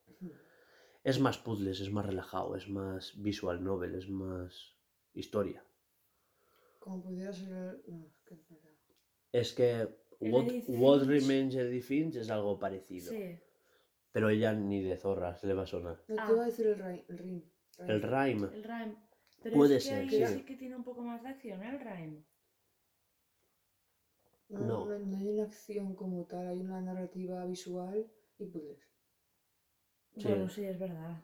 Es 1.02 1.18
más 1.18 1.38
puzzles, 1.38 1.80
es 1.80 1.90
más 1.90 2.06
relajado, 2.06 2.54
es 2.54 2.68
más 2.68 3.20
visual 3.20 3.64
novel, 3.64 3.94
es 3.96 4.08
más 4.08 4.76
historia. 5.14 5.64
Como 6.78 7.02
pudiera 7.02 7.32
ser. 7.32 7.48
el- 7.52 7.82
No, 7.88 8.06
es 8.06 8.20
que 8.24 8.34
no 8.34 8.56
era. 8.58 8.74
Es 9.32 9.52
que 9.52 9.88
What. 10.20 11.04
Remains 11.04 11.84
Finch 11.84 12.16
es 12.16 12.30
algo 12.30 12.58
parecido. 12.58 13.10
Sí. 13.12 13.38
Pero 14.10 14.30
ella 14.30 14.52
ni 14.52 14.82
de 14.82 14.96
zorras 14.96 15.44
le 15.44 15.54
va 15.54 15.62
a 15.62 15.66
sonar. 15.66 16.02
No 16.08 16.16
Ah. 16.18 16.26
te 16.26 16.32
iba 16.32 16.42
a 16.42 16.46
decir 16.46 16.66
el, 16.66 16.78
ri- 16.78 17.04
el 17.08 17.18
Rhyme. 18.02 18.48
El 18.54 18.64
Rhyme. 18.64 18.96
Pero 19.42 19.54
Puede 19.56 19.76
es 19.76 19.84
que 19.84 19.90
ser, 19.90 19.98
ahí 20.00 20.10
sí. 20.10 20.26
sí 20.38 20.44
que 20.44 20.56
tiene 20.56 20.74
un 20.76 20.82
poco 20.82 21.02
más 21.02 21.22
de 21.22 21.28
acción, 21.28 21.62
¿eh? 21.62 21.68
el 21.70 21.78
Rhyme. 21.80 22.24
No, 24.48 24.60
No. 24.60 24.84
no. 24.86 24.98
no 24.98 25.16
hay 25.18 25.28
una 25.28 25.42
acción 25.44 25.94
como 25.94 26.24
tal, 26.26 26.48
hay 26.48 26.58
una 26.58 26.80
narrativa 26.80 27.44
visual 27.44 28.10
y 28.38 28.46
puzzles. 28.46 28.80
Sí. 30.16 30.26
Bueno, 30.26 30.48
sí, 30.48 30.64
es 30.64 30.78
verdad. 30.78 31.22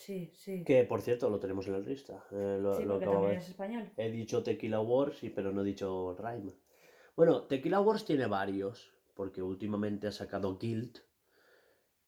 Sí, 0.00 0.32
sí. 0.34 0.64
Que 0.64 0.84
por 0.84 1.02
cierto 1.02 1.28
lo 1.28 1.38
tenemos 1.38 1.66
en 1.66 1.74
la 1.74 1.78
lista. 1.80 2.24
eh, 2.30 2.58
lo, 2.58 2.74
sí, 2.74 2.84
lo 2.84 2.94
porque 2.94 3.04
acabo 3.04 3.16
de- 3.26 3.34
también 3.34 3.38
es 3.42 3.48
español. 3.50 3.92
He 3.98 4.10
dicho 4.10 4.42
Tequila 4.42 4.80
Wars, 4.80 5.18
sí, 5.18 5.28
pero 5.28 5.52
no 5.52 5.60
he 5.60 5.64
dicho 5.64 6.16
Rhyme. 6.18 6.54
Bueno, 7.16 7.42
Tequila 7.46 7.80
Wars 7.82 8.06
tiene 8.06 8.26
varios, 8.26 8.94
porque 9.14 9.42
últimamente 9.42 10.06
ha 10.06 10.12
sacado 10.12 10.56
Guild, 10.56 11.00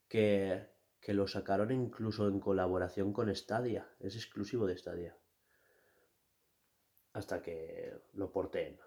que, 0.08 0.68
que 1.00 1.12
lo 1.12 1.26
sacaron 1.28 1.70
incluso 1.70 2.28
en 2.28 2.40
colaboración 2.40 3.12
con 3.12 3.34
Stadia. 3.34 3.86
Es 4.00 4.16
exclusivo 4.16 4.66
de 4.66 4.78
Stadia. 4.78 5.14
Hasta 7.12 7.42
que 7.42 7.92
lo 8.14 8.32
porteen. 8.32 8.78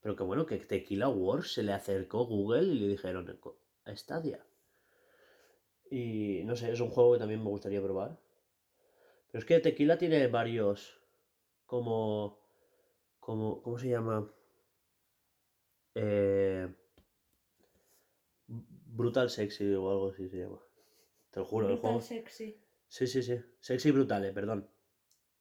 Pero 0.00 0.16
que 0.16 0.24
bueno, 0.24 0.44
que 0.44 0.56
Tequila 0.58 1.08
Wars 1.08 1.52
se 1.54 1.62
le 1.62 1.72
acercó 1.72 2.26
Google 2.26 2.64
y 2.64 2.78
le 2.80 2.88
dijeron 2.88 3.38
a 3.84 3.94
Stadia. 3.94 4.44
Y 5.90 6.42
no 6.44 6.54
sé, 6.56 6.70
es 6.72 6.80
un 6.80 6.90
juego 6.90 7.12
que 7.12 7.18
también 7.18 7.42
me 7.42 7.48
gustaría 7.50 7.82
probar. 7.82 8.18
Pero 9.30 9.38
es 9.40 9.44
que 9.44 9.60
Tequila 9.60 9.98
tiene 9.98 10.26
varios. 10.26 11.00
Como. 11.66 12.38
como 13.20 13.62
¿Cómo 13.62 13.78
se 13.78 13.88
llama? 13.88 14.30
Eh, 15.94 16.72
Brutal 18.46 19.30
Sexy 19.30 19.74
o 19.74 19.90
algo 19.90 20.10
así 20.10 20.28
se 20.28 20.38
llama. 20.38 20.60
Te 21.30 21.40
lo 21.40 21.46
juro, 21.46 21.66
el 21.66 21.72
Brutal 21.74 21.90
juego. 21.92 22.00
sexy. 22.00 22.62
Sí, 22.88 23.06
sí, 23.06 23.22
sí. 23.22 23.38
Sexy 23.60 23.90
Brutale, 23.90 24.32
perdón. 24.32 24.68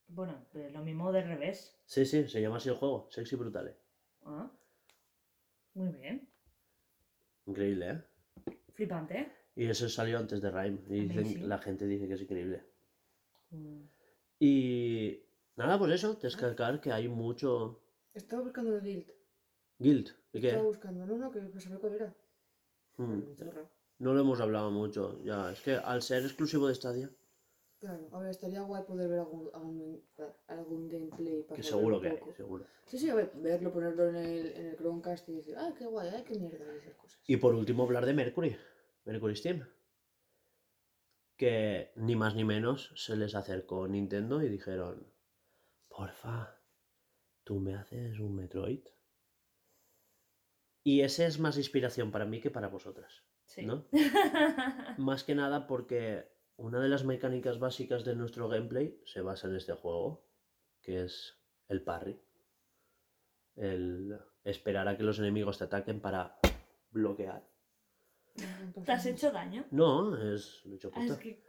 Bueno, 0.08 0.46
pero 0.52 0.70
lo 0.70 0.84
mismo 0.84 1.12
de 1.12 1.24
revés. 1.24 1.80
Sí, 1.86 2.06
sí, 2.06 2.28
se 2.28 2.42
llama 2.42 2.58
así 2.58 2.70
el 2.70 2.76
juego. 2.76 3.08
Sexy 3.12 3.36
Brutale. 3.36 3.78
Ah. 4.24 4.52
Muy 5.74 5.92
bien. 5.94 6.30
Increíble, 7.46 7.90
¿eh? 7.90 8.04
Flipante, 8.74 9.20
¿eh? 9.20 9.32
Y 9.58 9.66
eso 9.66 9.90
salió 9.90 10.20
antes 10.20 10.40
de 10.40 10.52
Rhyme. 10.52 10.80
Y 10.88 11.08
dicen- 11.08 11.50
la 11.50 11.58
gente 11.58 11.88
dice 11.88 12.08
que 12.08 12.14
es 12.14 12.22
increíble. 12.22 12.64
Mm. 13.50 13.82
Y. 14.40 15.24
Nada, 15.56 15.80
pues 15.80 15.92
eso, 15.94 16.14
descargar 16.14 16.80
que 16.80 16.92
hay 16.92 17.08
mucho. 17.08 17.82
Estaba 18.14 18.44
buscando 18.44 18.76
el 18.76 18.84
guild. 18.84 19.12
Guild. 19.80 20.10
¿Y 20.32 20.42
qué? 20.42 20.50
Estaba 20.50 20.68
buscando. 20.68 21.08
No, 21.08 21.18
no, 21.18 21.32
que 21.32 21.40
para 21.40 21.60
saber 21.60 21.80
cuál 21.80 21.94
era. 21.94 22.16
Hmm. 22.98 23.22
No 23.98 24.14
lo 24.14 24.22
hemos 24.22 24.40
hablado 24.40 24.70
mucho. 24.70 25.20
Ya, 25.24 25.52
es 25.52 25.62
que 25.62 25.74
al 25.74 26.04
ser 26.04 26.24
exclusivo 26.24 26.68
de 26.68 26.76
Stadia. 26.76 27.10
Claro, 27.80 28.08
a 28.12 28.20
ver, 28.20 28.30
estaría 28.30 28.62
guay 28.62 28.84
poder 28.84 29.10
ver 29.10 29.20
algún, 29.20 29.50
algún, 29.54 30.04
algún 30.48 30.88
gameplay 30.88 31.44
para 31.44 31.56
Que 31.58 31.64
seguro 31.64 32.02
que 32.02 32.10
hay, 32.10 32.20
seguro. 32.36 32.66
Sí, 32.86 32.98
sí, 32.98 33.10
a 33.10 33.16
ver, 33.16 33.32
verlo, 33.36 33.72
ponerlo 33.72 34.10
en 34.10 34.16
el, 34.16 34.48
en 34.48 34.66
el 34.68 34.78
Chromecast 34.78 35.30
y 35.30 35.36
decir, 35.36 35.56
ah, 35.58 35.74
qué 35.78 35.86
guay, 35.86 36.10
ay, 36.10 36.24
qué 36.24 36.40
mierda, 36.40 36.66
y 36.74 36.78
esas 36.78 36.96
cosas. 36.96 37.20
Y 37.28 37.38
por 37.38 37.54
último 37.54 37.84
hablar 37.84 38.08
de 38.08 38.14
Mercury, 38.14 38.56
Mercury 39.08 39.36
Steam. 39.38 39.66
Que 41.38 41.94
ni 41.96 42.16
más 42.16 42.36
ni 42.36 42.44
menos 42.44 42.92
se 42.96 43.16
les 43.16 43.36
acercó 43.36 43.88
Nintendo 43.88 44.44
y 44.44 44.50
dijeron, 44.50 45.14
porfa, 45.88 46.60
¿tú 47.44 47.60
me 47.60 47.76
haces 47.76 48.20
un 48.20 48.36
Metroid? 48.36 48.84
Y 50.84 51.02
ese 51.02 51.26
es 51.26 51.40
más 51.40 51.58
inspiración 51.58 52.12
para 52.12 52.26
mí 52.26 52.42
que 52.42 52.52
para 52.52 52.68
vosotras, 52.68 53.24
Sí. 53.46 53.66
¿no? 53.66 53.88
Más 54.98 55.24
que 55.24 55.36
nada 55.36 55.68
porque 55.68 56.30
una 56.58 56.80
de 56.80 56.90
las 56.90 57.04
mecánicas 57.04 57.60
básicas 57.60 58.04
de 58.04 58.16
nuestro 58.16 58.50
gameplay 58.50 59.02
se 59.06 59.22
basa 59.22 59.48
en 59.48 59.56
este 59.56 59.74
juego, 59.74 60.26
que 60.82 61.04
es 61.04 61.38
el 61.68 61.82
parry. 61.82 62.20
El 63.56 64.18
esperar 64.44 64.88
a 64.88 64.98
que 64.98 65.04
los 65.04 65.20
enemigos 65.20 65.58
te 65.58 65.66
ataquen 65.66 66.00
para 66.00 66.40
bloquear. 66.92 67.44
¿Te 68.86 68.92
has 68.92 69.06
hecho 69.06 69.32
daño? 69.32 69.66
No, 69.72 70.16
es 70.34 70.62
lo 70.66 70.74
he 70.74 70.76
hecho 70.76 70.92
Ah, 70.94 71.04
es 71.04 71.10
puta. 71.12 71.20
que... 71.22 71.44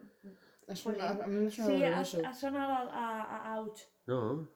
Ha 0.69 0.77
sonado- 0.77 1.09
Jolín. 1.17 1.23
a 1.23 1.27
mí 1.29 1.41
me 1.41 1.47
ha 1.47 1.51
sonado 1.51 1.77
Sí, 1.79 1.85
has, 1.85 2.15
has 2.27 2.41
sonado 2.41 2.73
a, 2.91 3.23
a, 3.23 3.55
a 3.55 3.61
ouch. 3.61 3.81
No. 4.07 4.49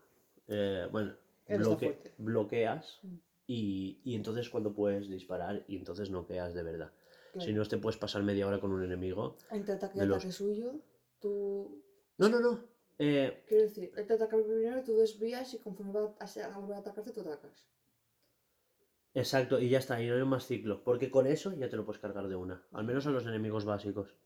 eh, 0.49 0.87
bueno, 0.91 1.15
bloque- 1.49 2.13
bloqueas 2.19 3.01
Mm. 3.03 3.15
y, 3.47 4.01
y 4.05 4.15
entonces 4.15 4.49
cuando 4.51 4.75
puedes 4.75 5.09
disparar 5.09 5.65
y 5.69 5.77
entonces 5.77 6.11
noqueas 6.11 6.55
de 6.55 6.63
verdad. 6.63 6.93
Claro. 7.33 7.47
Si 7.47 7.53
no, 7.55 7.65
te 7.67 7.79
puedes 7.79 7.99
pasar 7.99 8.23
media 8.23 8.47
hora 8.47 8.61
con 8.61 8.73
un 8.73 8.83
enemigo. 8.85 9.37
Entre 9.51 9.75
ataque 9.75 9.99
y 10.03 10.07
los- 10.07 10.19
ataque 10.19 10.33
suyo, 10.33 10.75
tú... 11.21 11.83
No, 12.19 12.29
no, 12.29 12.41
no. 12.41 12.61
eh, 12.99 13.43
Quiero 13.49 13.63
decir, 13.65 13.91
él 13.97 14.07
te 14.07 14.13
ataca 14.15 14.37
primero, 14.37 14.83
tú 14.85 14.97
desvías 14.99 15.55
y 15.55 15.59
conforme 15.59 15.93
va 15.93 16.15
a, 16.21 16.25
a 16.55 16.59
volver 16.59 16.77
a 16.77 16.81
atacarte, 16.81 17.13
tú 17.13 17.21
atacas. 17.23 17.67
Exacto, 19.15 19.59
y 19.61 19.69
ya 19.69 19.79
está, 19.79 20.03
y 20.03 20.09
no 20.09 20.15
hay 20.17 20.25
más 20.25 20.47
ciclo. 20.47 20.83
Porque 20.85 21.11
con 21.11 21.27
eso 21.27 21.53
ya 21.55 21.69
te 21.69 21.77
lo 21.77 21.85
puedes 21.85 22.01
cargar 22.01 22.29
de 22.29 22.37
una. 22.37 22.63
Al 22.73 22.85
menos 22.85 23.07
a 23.07 23.11
los 23.11 23.27
enemigos 23.27 23.65
básicos. 23.65 24.17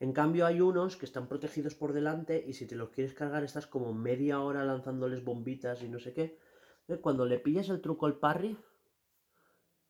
En 0.00 0.12
cambio 0.12 0.46
hay 0.46 0.60
unos 0.60 0.96
que 0.96 1.06
están 1.06 1.28
protegidos 1.28 1.74
por 1.74 1.92
delante 1.92 2.44
y 2.46 2.52
si 2.54 2.66
te 2.66 2.76
los 2.76 2.90
quieres 2.90 3.14
cargar 3.14 3.44
estás 3.44 3.66
como 3.66 3.94
media 3.94 4.40
hora 4.40 4.64
lanzándoles 4.64 5.24
bombitas 5.24 5.82
y 5.82 5.88
no 5.88 5.98
sé 6.00 6.12
qué. 6.12 6.38
Eh, 6.88 6.98
Cuando 6.98 7.26
le 7.26 7.38
pillas 7.38 7.68
el 7.68 7.80
truco 7.80 8.06
al 8.06 8.18
parry, 8.18 8.58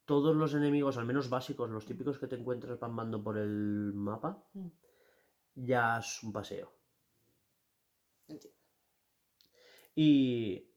todos 0.04 0.36
los 0.36 0.54
enemigos, 0.54 0.98
al 0.98 1.06
menos 1.06 1.30
básicos, 1.30 1.70
los 1.70 1.86
típicos 1.86 2.18
que 2.18 2.26
te 2.26 2.36
encuentras 2.36 2.78
bambando 2.78 3.22
por 3.22 3.38
el 3.38 3.92
mapa, 3.94 4.44
Mm. 4.54 4.68
ya 5.56 5.98
es 5.98 6.22
un 6.22 6.32
paseo. 6.32 6.72
Entiendo. 8.28 8.58
Y, 9.96 10.73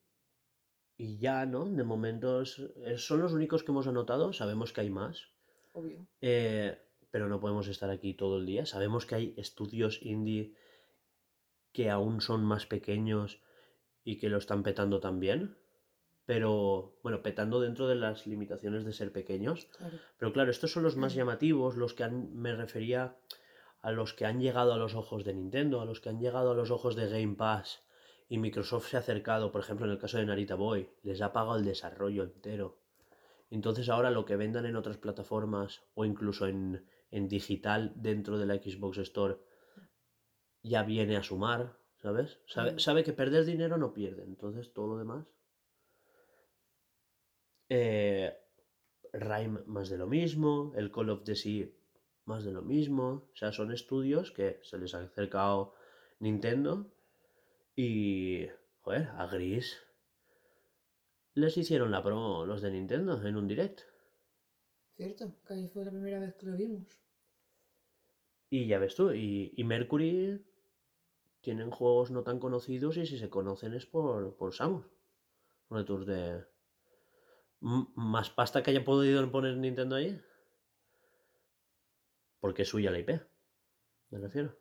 y 0.98 1.18
ya, 1.20 1.46
¿no? 1.46 1.66
De 1.66 1.84
momento 1.84 2.42
es- 2.42 2.60
es- 2.86 3.06
son 3.06 3.22
los 3.22 3.34
únicos 3.34 3.64
que 3.64 3.72
hemos 3.72 3.88
anotado, 3.88 4.34
sabemos 4.34 4.74
que 4.74 4.82
hay 4.82 4.90
más. 4.90 5.28
Obvio. 5.74 6.08
Eh, 6.22 6.78
pero 7.12 7.28
no 7.30 7.40
podemos 7.40 7.68
estar 7.68 7.90
aquí 7.90 8.14
todo 8.14 8.38
el 8.38 8.46
día. 8.46 8.66
Sabemos 8.66 9.06
que 9.06 9.16
hay 9.16 9.34
estudios 9.38 10.00
indie 10.02 10.54
que 11.72 11.90
aún 11.90 12.22
son 12.22 12.44
más 12.44 12.66
pequeños 12.66 13.40
y 14.04 14.18
que 14.18 14.30
lo 14.30 14.38
están 14.38 14.64
petando 14.64 15.00
también. 15.00 15.58
Pero, 16.26 16.98
bueno, 17.04 17.22
petando 17.22 17.62
dentro 17.62 17.88
de 17.88 17.96
las 17.96 18.28
limitaciones 18.28 18.84
de 18.84 18.92
ser 18.92 19.12
pequeños. 19.14 19.66
Claro. 19.78 19.98
Pero 20.18 20.34
claro, 20.34 20.52
estos 20.52 20.72
son 20.72 20.84
los 20.84 20.98
más 20.98 21.14
llamativos, 21.14 21.78
los 21.78 21.94
que 21.94 22.04
han, 22.04 22.34
me 22.34 22.54
refería 22.54 23.16
a 23.82 23.92
los 23.92 24.14
que 24.14 24.26
han 24.26 24.42
llegado 24.42 24.74
a 24.74 24.78
los 24.78 24.96
ojos 24.96 25.24
de 25.24 25.34
Nintendo, 25.34 25.80
a 25.80 25.86
los 25.86 26.02
que 26.02 26.10
han 26.10 26.20
llegado 26.20 26.52
a 26.52 26.56
los 26.56 26.70
ojos 26.72 26.96
de 26.98 27.08
Game 27.08 27.36
Pass. 27.36 27.82
Y 28.30 28.38
Microsoft 28.38 28.90
se 28.90 28.98
ha 28.98 29.00
acercado, 29.00 29.52
por 29.52 29.62
ejemplo, 29.62 29.86
en 29.86 29.94
el 29.94 29.98
caso 29.98 30.18
de 30.18 30.26
Narita 30.26 30.56
Boy, 30.56 30.90
les 31.04 31.22
ha 31.22 31.32
pagado 31.32 31.58
el 31.58 31.66
desarrollo 31.66 32.24
entero. 32.24 32.80
Entonces 33.50 33.88
ahora 33.88 34.12
lo 34.12 34.26
que 34.26 34.36
vendan 34.36 34.66
en 34.66 34.76
otras 34.76 34.98
plataformas 34.98 35.82
o 35.94 36.04
incluso 36.04 36.48
en, 36.48 36.86
en 37.12 37.30
digital 37.30 37.94
dentro 37.96 38.38
de 38.38 38.46
la 38.46 38.56
Xbox 38.56 38.98
Store 38.98 39.38
ya 40.62 40.84
viene 40.84 41.16
a 41.16 41.24
sumar, 41.24 41.78
¿sabes? 42.02 42.40
Sabe, 42.46 42.70
Claro. 42.70 42.80
sabe 42.80 43.04
que 43.06 43.14
perder 43.14 43.46
dinero 43.46 43.78
no 43.78 43.94
pierde, 43.94 44.24
entonces 44.24 44.74
todo 44.74 44.88
lo 44.88 44.98
demás. 44.98 45.26
Eh, 47.70 48.36
Rime 49.14 49.62
más 49.66 49.90
de 49.90 49.98
lo 49.98 50.08
mismo, 50.08 50.74
el 50.76 50.92
Call 50.92 51.10
of 51.10 51.24
the 51.24 51.36
Sea 51.36 51.68
más 52.26 52.44
de 52.44 52.52
lo 52.52 52.62
mismo. 52.62 53.30
O 53.32 53.36
sea, 53.36 53.54
son 53.54 53.72
estudios 53.72 54.32
que 54.32 54.60
se 54.64 54.78
les 54.78 54.94
ha 54.94 55.00
acercado 55.00 55.74
Nintendo 56.20 56.92
y, 57.78 58.50
joder, 58.82 59.08
a 59.16 59.26
Gris 59.28 59.78
les 61.36 61.56
hicieron 61.56 61.90
la 61.90 62.04
promo 62.04 62.46
los 62.46 62.62
de 62.62 62.70
Nintendo 62.70 63.26
en 63.26 63.38
un 63.38 63.48
direct. 63.48 63.84
Cierto, 64.98 65.34
que 65.46 65.54
ahí 65.54 65.68
fue 65.70 65.86
la 65.86 65.92
primera 65.92 66.20
vez 66.20 66.36
que 66.36 66.46
lo 66.46 66.58
vimos. 66.58 66.84
Y 68.50 68.68
ya 68.68 68.78
ves 68.80 68.96
tú, 68.96 69.12
y, 69.14 69.54
y 69.56 69.64
Mercury 69.64 70.46
tienen 71.42 71.72
juegos 71.72 72.12
no 72.12 72.24
tan 72.24 72.40
conocidos 72.40 72.98
y 72.98 73.06
si 73.06 73.18
se 73.18 73.30
conocen 73.30 73.74
es 73.74 73.86
por, 73.86 74.36
por 74.36 74.54
Samus. 74.54 74.86
Returns 75.70 76.08
de... 76.08 76.46
M- 77.62 77.88
¿Más 77.96 78.32
pasta 78.32 78.64
que 78.64 78.72
haya 78.72 78.84
podido 78.84 79.32
poner 79.32 79.58
Nintendo 79.58 79.96
ahí? 79.96 80.20
Porque 82.40 82.64
es 82.64 82.70
suya 82.70 82.90
la 82.90 82.98
IP, 82.98 83.22
me 84.10 84.18
refiero. 84.18 84.58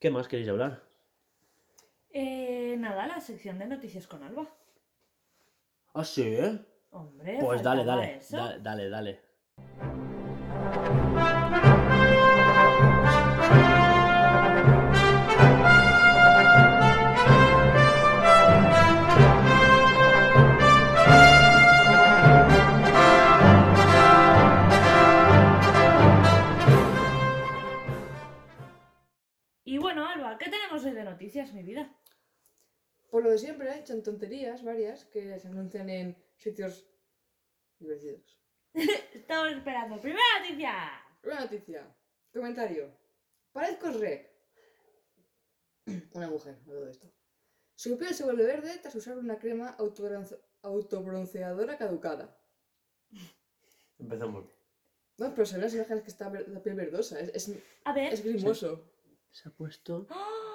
¿Qué 0.00 0.10
más 0.10 0.26
queréis 0.26 0.48
hablar? 0.48 0.85
Eh, 2.18 2.76
nada, 2.78 3.06
la 3.06 3.20
sección 3.20 3.58
de 3.58 3.66
noticias 3.66 4.06
con 4.06 4.22
Alba. 4.22 4.46
Ah, 5.92 6.02
sí, 6.02 6.22
¿eh? 6.22 6.58
Hombre, 6.90 7.36
Pues 7.40 7.62
dale, 7.62 7.84
dale, 7.84 8.16
eso. 8.16 8.36
da- 8.38 8.58
dale, 8.58 8.88
dale. 8.88 9.20
Y 29.64 29.78
bueno, 29.78 30.06
Alba, 30.06 30.38
¿qué 30.38 30.48
tenemos 30.48 30.84
hoy 30.84 30.92
de 30.92 31.04
noticias, 31.04 31.52
mi 31.52 31.62
vida? 31.62 31.95
Por 33.10 33.22
lo 33.22 33.30
de 33.30 33.38
siempre, 33.38 33.70
¿eh? 33.70 33.86
son 33.86 34.02
tonterías 34.02 34.62
varias 34.64 35.04
que 35.06 35.38
se 35.38 35.48
anuncian 35.48 35.88
en 35.88 36.16
sitios 36.36 36.86
divertidos. 37.78 38.38
Estamos 38.74 39.52
esperando. 39.52 40.00
¡Primera 40.00 40.24
noticia! 40.40 40.74
Una 41.22 41.40
noticia. 41.40 41.96
Comentario. 42.32 42.90
Parezco 43.52 43.90
rec. 43.90 44.30
Una 46.12 46.28
mujer, 46.28 46.56
de 46.64 46.90
esto. 46.90 47.08
Su 47.74 47.96
piel 47.96 48.14
se 48.14 48.24
vuelve 48.24 48.44
verde 48.44 48.78
tras 48.78 48.94
usar 48.94 49.18
una 49.18 49.38
crema 49.38 49.76
autobronce- 49.78 50.40
autobronceadora 50.62 51.76
caducada. 51.78 52.36
Empezamos. 53.98 54.44
No, 55.18 55.30
pero 55.34 55.46
se 55.46 55.54
ven 55.54 55.62
las 55.62 55.74
imágenes 55.74 56.02
que 56.02 56.10
está 56.10 56.28
la 56.30 56.62
piel 56.62 56.74
verdosa. 56.74 57.18
Es, 57.20 57.48
es, 57.48 57.56
A 57.84 57.92
ver. 57.94 58.12
es 58.12 58.22
grimoso. 58.24 58.92
Se 59.30 59.48
ha 59.48 59.52
puesto 59.52 60.06
¡Ah! 60.10 60.45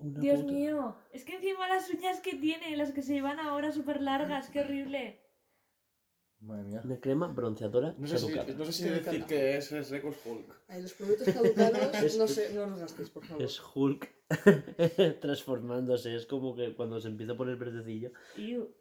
Una 0.00 0.20
Dios 0.20 0.40
puta- 0.40 0.52
mío, 0.52 0.96
es 1.12 1.24
que 1.24 1.34
encima 1.36 1.68
las 1.68 1.88
uñas 1.90 2.20
que 2.20 2.34
tiene, 2.34 2.76
las 2.76 2.92
que 2.92 3.02
se 3.02 3.14
llevan 3.14 3.38
ahora 3.40 3.72
súper 3.72 4.00
largas, 4.02 4.48
qué 4.50 4.60
horrible. 4.60 5.20
Madre 6.40 6.62
mía. 6.64 6.80
Una 6.82 6.98
crema 7.00 7.26
bronceadora 7.28 7.94
No 7.98 8.06
sé, 8.06 8.16
si, 8.18 8.32
caducada. 8.32 8.58
no 8.58 8.64
sé 8.64 8.72
si 8.72 8.88
decir 8.88 9.24
que 9.26 9.56
es, 9.58 9.70
es 9.72 9.90
Record 9.90 10.14
Hulk. 10.24 10.62
Ay, 10.68 10.80
los 10.82 10.94
productos 10.94 11.34
caducados, 11.34 12.16
no 12.18 12.26
sé, 12.26 12.54
no 12.54 12.66
los 12.66 12.78
gastéis, 12.78 13.10
por 13.10 13.24
favor. 13.26 13.42
Es 13.42 13.60
Hulk 13.74 14.08
transformándose. 15.20 16.14
Es 16.14 16.24
como 16.24 16.56
que 16.56 16.74
cuando 16.74 16.98
se 16.98 17.08
empieza 17.08 17.34
a 17.34 17.36
poner 17.36 17.56
verdecillo. 17.56 18.12
Iu. 18.38 18.74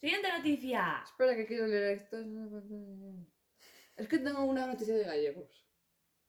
Siguiente 0.00 0.28
noticia. 0.36 1.00
Espera 1.02 1.34
que 1.34 1.46
quiero 1.46 1.66
leer 1.66 1.96
esto. 1.98 2.18
Es 3.96 4.08
que 4.08 4.18
tengo 4.18 4.44
una 4.44 4.66
noticia 4.66 4.94
de 4.94 5.04
gallegos. 5.04 5.66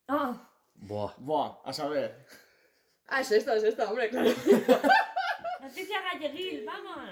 Ah, 0.07 0.49
Buah. 0.77 1.13
Buah, 1.17 1.59
a 1.63 1.73
saber. 1.73 2.25
Ah, 3.07 3.21
es 3.21 3.31
esta, 3.31 3.55
es 3.55 3.63
esta, 3.63 3.89
hombre, 3.89 4.09
claro. 4.09 4.29
noticia 5.61 5.97
galleguil, 6.13 6.65
vamos. 6.65 7.09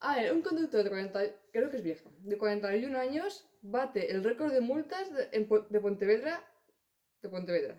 A 0.00 0.16
ver, 0.16 0.32
un 0.32 0.42
conductor 0.42 0.82
de 0.82 0.88
40, 0.90 1.20
creo 1.52 1.70
que 1.70 1.76
es 1.76 1.82
viejo, 1.82 2.10
de 2.20 2.36
41 2.36 2.98
años, 2.98 3.46
bate 3.62 4.10
el 4.10 4.24
récord 4.24 4.52
de 4.52 4.60
multas 4.60 5.12
de, 5.12 5.28
en 5.32 5.46
Po- 5.46 5.60
de 5.68 5.80
Pontevedra. 5.80 6.44
De 7.22 7.28
Pontevedra. 7.28 7.76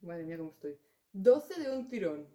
Madre 0.00 0.24
mía, 0.24 0.38
cómo 0.38 0.50
estoy. 0.50 0.78
12 1.12 1.60
de 1.60 1.70
un 1.70 1.88
tirón. 1.88 2.26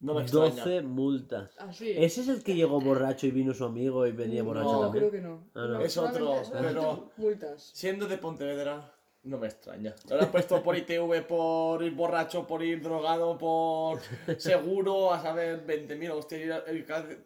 No 0.00 0.14
me 0.14 0.22
extraña. 0.22 0.50
12 0.64 0.82
multas. 0.82 1.56
Así. 1.58 1.90
¿Ese 1.92 2.20
es 2.22 2.28
el 2.28 2.42
que 2.42 2.54
llegó 2.54 2.80
borracho 2.80 3.26
y 3.26 3.30
vino 3.30 3.54
su 3.54 3.64
amigo 3.64 4.06
y 4.06 4.12
venía 4.12 4.40
no, 4.42 4.48
borracho 4.48 4.72
No, 4.72 4.80
también? 4.80 5.08
creo 5.08 5.12
que 5.12 5.26
no. 5.26 5.48
Ah, 5.54 5.66
no. 5.68 5.80
Es 5.80 5.96
otro, 5.96 6.42
pero- 6.52 7.12
Multas. 7.16 7.70
Siendo 7.72 8.06
de 8.08 8.18
Pontevedra, 8.18 8.92
no 9.26 9.38
me 9.38 9.46
extraña. 9.48 9.94
Lo 10.08 10.20
han 10.22 10.30
puesto 10.30 10.62
por 10.62 10.76
ITV, 10.76 11.26
por 11.26 11.82
ir 11.82 11.92
borracho, 11.94 12.46
por 12.46 12.62
ir 12.62 12.80
drogado, 12.82 13.36
por 13.36 14.00
seguro, 14.38 15.12
a 15.12 15.20
saber, 15.20 15.66
20.000 15.66 16.10
hostias. 16.12 16.62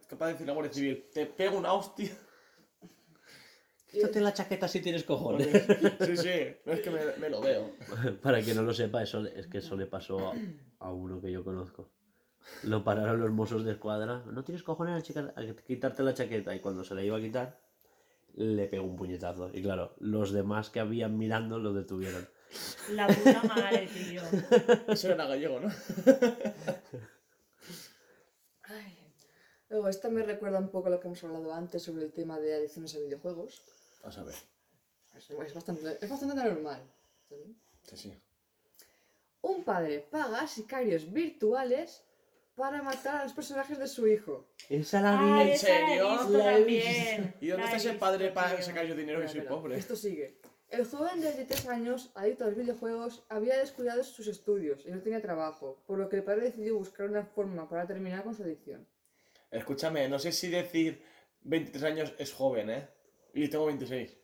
Capaz 0.09 0.27
de 0.27 0.33
decir 0.33 0.47
la 0.47 0.53
Guardia 0.55 0.73
Civil, 0.73 1.05
te 1.13 1.27
pego 1.27 1.57
una 1.59 1.73
hostia. 1.73 2.11
Quítate 3.91 4.21
la 4.21 4.33
chaqueta 4.33 4.69
si 4.69 4.81
tienes 4.81 5.03
cojones. 5.03 5.49
Sí, 6.01 6.17
sí, 6.17 6.29
es 6.29 6.81
que 6.81 6.91
me, 6.91 7.01
me 7.19 7.29
lo 7.29 7.41
veo. 7.41 7.73
Para 8.23 8.41
quien 8.41 8.57
no 8.57 8.63
lo 8.63 8.73
sepa, 8.73 9.03
eso 9.03 9.27
es 9.27 9.49
que 9.49 9.59
eso 9.59 9.77
le 9.77 9.87
pasó 9.87 10.31
a, 10.31 10.35
a 10.79 10.93
uno 10.93 11.21
que 11.21 11.33
yo 11.33 11.43
conozco. 11.43 11.91
Lo 12.63 12.85
pararon 12.85 13.21
los 13.21 13.31
mozos 13.33 13.65
de 13.65 13.73
escuadra. 13.73 14.23
No 14.27 14.45
tienes 14.45 14.63
cojones 14.63 14.95
a, 14.97 15.03
chica- 15.03 15.35
a 15.37 15.43
quitarte 15.65 16.03
la 16.05 16.15
chaqueta. 16.15 16.55
Y 16.55 16.61
cuando 16.61 16.85
se 16.85 16.95
la 16.95 17.03
iba 17.03 17.17
a 17.17 17.21
quitar, 17.21 17.61
le 18.35 18.67
pegó 18.67 18.85
un 18.85 18.97
puñetazo. 18.97 19.51
Y 19.53 19.63
claro, 19.63 19.95
los 19.99 20.33
demás 20.33 20.71
que 20.71 20.81
habían 20.81 21.19
mirando 21.19 21.59
lo 21.59 21.73
detuvieron. 21.73 22.29
La 22.91 23.07
puta 23.07 23.43
madre, 23.45 23.89
tío. 23.89 24.23
Eso 24.89 25.13
era 25.13 25.27
gallego, 25.27 25.61
¿no? 25.61 25.69
Ay. 28.65 28.97
Luego, 29.69 29.89
esta 29.89 30.09
me 30.09 30.23
recuerda 30.23 30.59
un 30.59 30.71
poco 30.71 30.89
a 30.89 30.91
lo 30.91 31.01
que 31.01 31.07
hemos 31.07 31.23
hablado 31.23 31.55
antes 31.55 31.83
sobre 31.83 32.05
el 32.05 32.13
tema 32.13 32.41
de 32.41 32.55
adicciones 32.55 32.95
a 32.97 32.99
videojuegos. 32.99 33.63
A 34.03 34.11
saber. 34.11 34.35
Es, 35.17 35.31
es 35.31 35.55
bastante, 35.55 35.99
es 36.01 36.11
bastante 36.11 36.35
normal. 36.35 36.83
¿sí? 37.29 37.57
Sí, 37.85 37.97
sí. 37.97 38.15
Un 39.43 39.65
padre 39.65 40.01
paga 40.11 40.47
sicarios 40.47 41.13
virtuales 41.13 42.05
para 42.61 42.83
matar 42.83 43.23
a 43.23 43.25
los 43.25 43.33
personajes 43.33 43.79
de 43.79 43.89
su 43.89 44.07
hijo. 44.07 44.47
Esa 44.69 45.01
la 45.01 45.17
vi. 45.21 45.43
¿En 45.43 45.49
esa 45.49 45.69
la 45.69 45.75
he 45.75 45.87
serio? 45.89 46.11
visto 46.11 46.29
La 46.39 46.53
he 46.53 46.57
también. 46.59 47.35
¿Y 47.41 47.49
dónde 47.49 47.65
está 47.65 47.77
ese 47.79 47.89
visto, 47.89 48.01
padre 48.01 48.31
para 48.31 48.63
sacar 48.63 48.87
yo 48.87 48.95
dinero 48.95 49.21
que 49.21 49.29
soy 49.29 49.41
pobre? 49.41 49.77
Esto 49.77 49.97
sigue. 49.97 50.39
El 50.69 50.85
joven 50.85 51.21
de 51.21 51.27
23 51.27 51.67
años, 51.69 52.13
adicto 52.15 52.45
a 52.45 52.49
los 52.49 52.57
videojuegos, 52.57 53.25
había 53.29 53.57
descuidado 53.59 54.05
sus 54.05 54.29
estudios 54.29 54.87
y 54.87 54.93
no 54.93 55.01
tenía 55.01 55.21
trabajo, 55.21 55.83
por 55.87 55.99
lo 55.99 56.09
que 56.09 56.17
el 56.17 56.23
padre 56.23 56.43
decidió 56.43 56.77
buscar 56.77 57.09
una 57.09 57.25
forma 57.25 57.69
para 57.69 57.87
terminar 57.89 58.23
con 58.23 58.37
su 58.37 58.45
adicción. 58.45 58.87
Escúchame, 59.51 60.09
no 60.09 60.21
sé 60.21 60.31
si 60.31 60.49
decir 60.49 61.03
23 61.41 61.83
años 61.83 62.15
es 62.19 62.33
joven, 62.33 62.71
¿eh? 62.71 62.89
Y 63.35 63.49
tengo 63.49 63.67
26. 63.67 64.17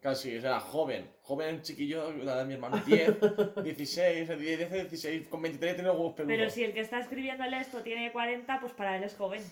Casi, 0.00 0.38
o 0.38 0.40
sea, 0.40 0.60
joven. 0.60 1.10
Joven, 1.22 1.60
chiquillo, 1.60 2.10
la 2.12 2.38
de 2.38 2.44
mi 2.46 2.54
hermano. 2.54 2.78
10, 2.86 3.62
16, 3.62 4.38
10, 4.38 4.70
16. 4.70 5.28
Con 5.28 5.42
23 5.42 5.74
tiene 5.74 5.90
huevos 5.90 6.14
peludos. 6.14 6.36
Pero 6.36 6.50
si 6.50 6.64
el 6.64 6.72
que 6.72 6.80
está 6.80 7.00
escribiéndole 7.00 7.60
esto 7.60 7.82
tiene 7.82 8.10
40, 8.10 8.60
pues 8.60 8.72
para 8.72 8.96
él 8.96 9.04
es 9.04 9.14
joven. 9.14 9.42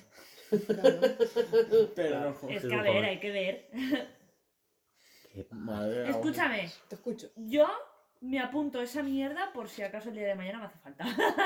Claro. 0.67 1.01
Pero 1.95 2.21
no 2.21 2.29
es 2.31 2.37
joven. 2.39 2.57
Es 2.57 2.65
que 2.65 2.75
a 2.75 2.83
ver, 2.83 3.05
hay 3.05 3.21
que 3.21 3.31
ver. 3.31 3.69
Qué 5.35 5.47
Madre 5.51 6.09
Escúchame, 6.09 6.71
Te 6.89 6.95
escucho. 6.95 7.31
yo 7.37 7.69
me 8.21 8.41
apunto 8.41 8.81
esa 8.81 9.03
mierda 9.03 9.53
por 9.53 9.69
si 9.69 9.83
acaso 9.83 10.09
el 10.09 10.17
día 10.17 10.29
de 10.29 10.35
mañana 10.35 10.59
me 10.61 10.65
hace 10.65 10.79
falta. 10.79 11.05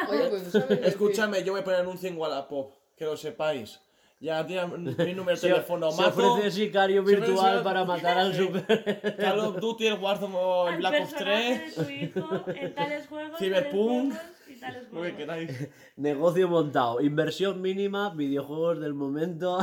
Oye, 0.09 0.29
pues 0.29 0.43
sabes 0.45 0.87
Escúchame, 0.87 1.43
yo 1.43 1.53
voy 1.53 1.63
a 1.63 1.65
poner 1.65 1.81
anuncio 1.81 2.09
en 2.09 2.17
Wallapop. 2.17 2.73
Que 2.97 3.05
lo 3.05 3.17
sepáis. 3.17 3.81
Ya 4.23 4.47
tiene 4.47 4.65
mi 4.69 5.15
número 5.15 5.37
de 5.37 5.49
teléfono. 5.49 5.91
se 5.91 6.01
Mazo, 6.01 6.33
ofrece 6.35 6.51
sicario 6.53 7.03
ofrece 7.03 7.21
virtual 7.23 7.63
para 7.65 7.85
matar 7.85 8.19
al 8.19 8.33
super. 8.35 9.17
Call 9.19 9.41
of 9.41 9.57
Duty, 9.59 9.87
el 9.89 9.99
Warzone 9.99 10.35
o 10.37 10.69
el 10.69 10.77
Black 10.77 11.03
Ops 11.03 11.13
personaje 11.15 11.73
3. 11.75 11.77
de 11.77 11.85
tu 11.85 11.91
hijo 12.21 12.45
en 12.55 12.75
tales 12.77 13.07
juegos, 13.09 13.39
Cyberpunk. 13.41 14.13
tales 14.13 14.23
juegos 14.23 14.49
y 14.49 14.61
tales 14.61 14.89
juegos. 14.89 15.69
Negocio 15.97 16.49
montado. 16.49 17.01
Inversión 17.01 17.61
mínima, 17.61 18.15
videojuegos 18.15 18.79
del 18.81 18.95
momento, 18.95 19.59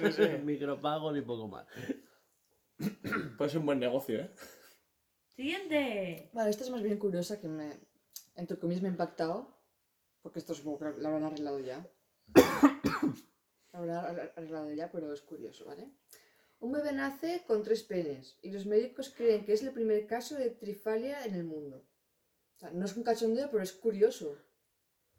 Sí, 0.00 0.12
sí. 0.12 0.22
micropagos 0.42 1.16
y 1.16 1.20
poco 1.20 1.46
más. 1.46 1.64
Puede 3.38 3.50
ser 3.50 3.60
un 3.60 3.66
buen 3.66 3.78
negocio, 3.78 4.18
¿eh? 4.18 4.30
Siguiente. 5.28 6.28
Vale, 6.32 6.50
esta 6.50 6.64
es 6.64 6.70
más 6.70 6.82
bien 6.82 6.98
curiosa 6.98 7.40
que 7.40 7.46
me, 7.46 7.78
entre 8.34 8.58
comillas, 8.58 8.82
me 8.82 8.88
ha 8.88 8.90
impactado. 8.90 9.56
Porque 10.22 10.40
esto 10.40 10.54
supongo 10.54 10.78
que 10.80 11.00
lo 11.00 11.06
habrán 11.08 11.24
arreglado 11.24 11.60
ya. 11.60 11.86
ar- 13.72 14.32
arreglado 14.36 14.72
ya, 14.72 14.90
pero 14.90 15.12
es 15.12 15.22
curioso, 15.22 15.64
¿vale? 15.64 15.88
Un 16.60 16.72
bebé 16.72 16.92
nace 16.92 17.42
con 17.46 17.62
tres 17.62 17.82
penes 17.82 18.38
y 18.42 18.50
los 18.52 18.66
médicos 18.66 19.10
creen 19.16 19.44
que 19.44 19.52
es 19.54 19.62
el 19.62 19.72
primer 19.72 20.06
caso 20.06 20.36
de 20.36 20.50
trifalia 20.50 21.24
en 21.24 21.34
el 21.34 21.44
mundo. 21.44 21.84
O 22.56 22.58
sea, 22.60 22.70
no 22.70 22.84
es 22.84 22.96
un 22.96 23.02
cachondeo, 23.02 23.50
pero 23.50 23.62
es 23.62 23.72
curioso. 23.72 24.36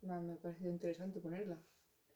Me, 0.02 0.18
me 0.22 0.34
ha 0.34 0.36
parecido 0.38 0.70
interesante 0.70 1.20
ponerla. 1.20 1.58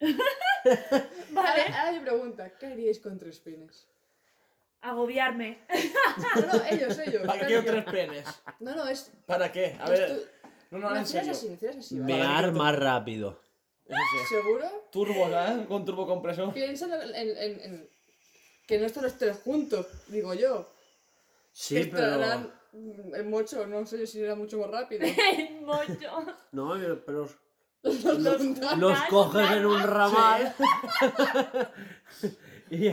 Vale. 0.00 1.62
Ahora, 1.62 1.80
ahora 1.80 1.92
mi 1.92 2.00
pregunta, 2.00 2.56
¿qué 2.58 2.66
haríais 2.66 3.00
con 3.00 3.18
tres 3.18 3.38
penes? 3.40 3.86
Agobiarme. 4.80 5.58
No, 6.34 6.46
no, 6.58 6.64
ellos, 6.68 6.98
ellos. 6.98 7.22
¿Para 7.26 7.46
qué 7.46 7.62
tres 7.62 7.84
penes? 7.84 8.26
No, 8.60 8.74
no, 8.74 8.88
es... 8.88 9.12
¿Para 9.26 9.52
qué? 9.52 9.76
A 9.80 9.88
ver, 9.88 10.28
no, 10.70 10.78
no, 10.78 10.90
No, 10.90 10.96
en 10.96 11.06
serio. 11.06 11.30
así, 11.32 11.48
hacías 11.52 11.76
así, 11.76 11.98
¿vale? 12.00 12.12
Mear 12.14 12.52
más 12.52 12.76
rápido. 12.76 13.40
¿Seguro? 14.28 14.66
Turbo, 14.92 15.28
¿sabes? 15.30 15.66
Con 15.66 15.84
turbo 15.84 16.06
compresor. 16.06 16.52
Piensa 16.52 16.86
en, 16.86 17.14
en, 17.14 17.36
en- 17.36 17.60
en- 17.60 17.90
que 18.66 18.78
no 18.78 18.86
están 18.86 19.04
los 19.04 19.16
tres 19.16 19.38
juntos, 19.42 19.86
digo 20.08 20.34
yo. 20.34 20.70
Sí, 21.52 21.78
estarán 21.78 22.52
pero. 22.70 23.16
el 23.16 23.24
mocho, 23.24 23.66
no 23.66 23.86
sé 23.86 24.06
si 24.06 24.22
era 24.22 24.34
mucho 24.34 24.58
más 24.58 24.70
rápido. 24.70 25.06
El 25.38 25.62
mocho. 25.62 26.36
No, 26.52 26.74
pero. 27.06 27.28
Los, 27.82 28.04
Los 28.76 28.98
coges 29.08 29.50
en 29.52 29.64
un 29.66 29.82
ramal. 29.82 30.54
y, 32.70 32.88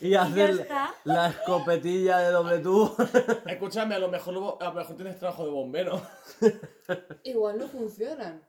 y 0.00 0.14
está. 0.14 0.94
la 1.04 1.28
escopetilla 1.28 2.18
de 2.20 2.30
doble 2.30 2.58
tubo. 2.60 2.96
Escúchame, 3.46 3.96
a 3.96 3.98
lo 3.98 4.08
mejor, 4.08 4.56
a 4.60 4.64
lo 4.64 4.72
mejor 4.72 4.96
tienes 4.96 5.18
trabajo 5.18 5.44
de 5.44 5.50
bombero. 5.50 6.00
Igual 7.24 7.58
no 7.58 7.68
funcionan. 7.68 8.42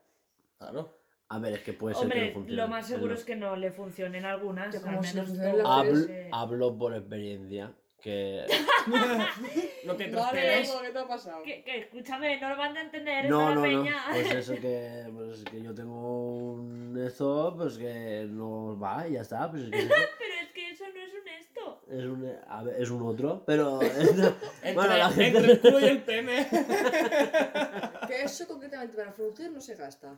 Claro. 0.57 1.02
A 1.29 1.39
ver, 1.39 1.53
es 1.53 1.59
que 1.61 1.73
puede 1.73 1.95
ser 1.95 2.09
que 2.09 2.27
no 2.27 2.33
funcione. 2.33 2.61
lo 2.61 2.67
más 2.67 2.85
seguro 2.87 3.07
Pero- 3.09 3.19
es 3.19 3.25
que 3.25 3.35
no 3.35 3.55
le 3.55 3.71
funcionen 3.71 4.25
algunas. 4.25 4.75
Al 4.85 4.99
menos 5.01 5.29
las 5.29 5.65
Hablo, 5.65 5.99
eh, 6.09 6.29
hablo 6.31 6.77
por 6.77 6.93
experiencia. 6.95 7.71
Que. 8.01 8.45
No 9.85 9.95
tres 9.95 10.13
Vale, 10.13 10.63
¿qué 10.83 10.89
te 10.91 10.99
ha 10.99 11.07
pasado? 11.07 11.41
que, 11.43 11.63
que 11.63 11.77
escúchame, 11.79 12.39
no 12.39 12.49
lo 12.49 12.57
van 12.57 12.75
a 12.77 12.81
entender 12.81 13.29
No, 13.29 13.49
no, 13.49 13.55
no. 13.55 13.61
peña. 13.61 13.95
Pues 14.11 14.31
eso 14.35 14.53
que, 14.55 15.09
pues 15.13 15.43
que 15.45 15.61
yo 15.61 15.73
tengo 15.73 16.51
un 16.53 16.97
esto, 17.05 17.53
pues 17.57 17.77
que 17.77 18.25
no 18.29 18.77
va 18.77 19.07
y 19.07 19.13
ya 19.13 19.21
está. 19.21 19.49
Pues 19.49 19.63
es, 19.63 19.69
que 19.71 19.77
es 19.79 19.85
eso. 19.85 19.95
Pero 20.19 20.33
es 20.41 20.49
que 20.53 20.69
eso 20.71 20.83
no 20.93 20.99
es 21.01 21.13
honesto. 21.13 21.81
es 21.89 22.03
un, 22.05 22.35
a 22.49 22.63
ver, 22.63 22.81
es 22.81 22.89
un 22.89 23.03
otro, 23.03 23.43
pero. 23.45 23.81
Entre, 23.81 24.73
bueno, 24.73 24.97
la 24.97 25.09
gente. 25.09 25.37
entre 25.39 25.51
el 25.53 25.59
culo 25.61 25.79
y 25.79 25.83
el 25.85 26.01
pene. 26.03 26.47
Que 28.07 28.23
eso 28.23 28.45
concretamente 28.47 28.95
para 28.97 29.11
fructir 29.13 29.49
no 29.51 29.61
se 29.61 29.75
gasta. 29.75 30.13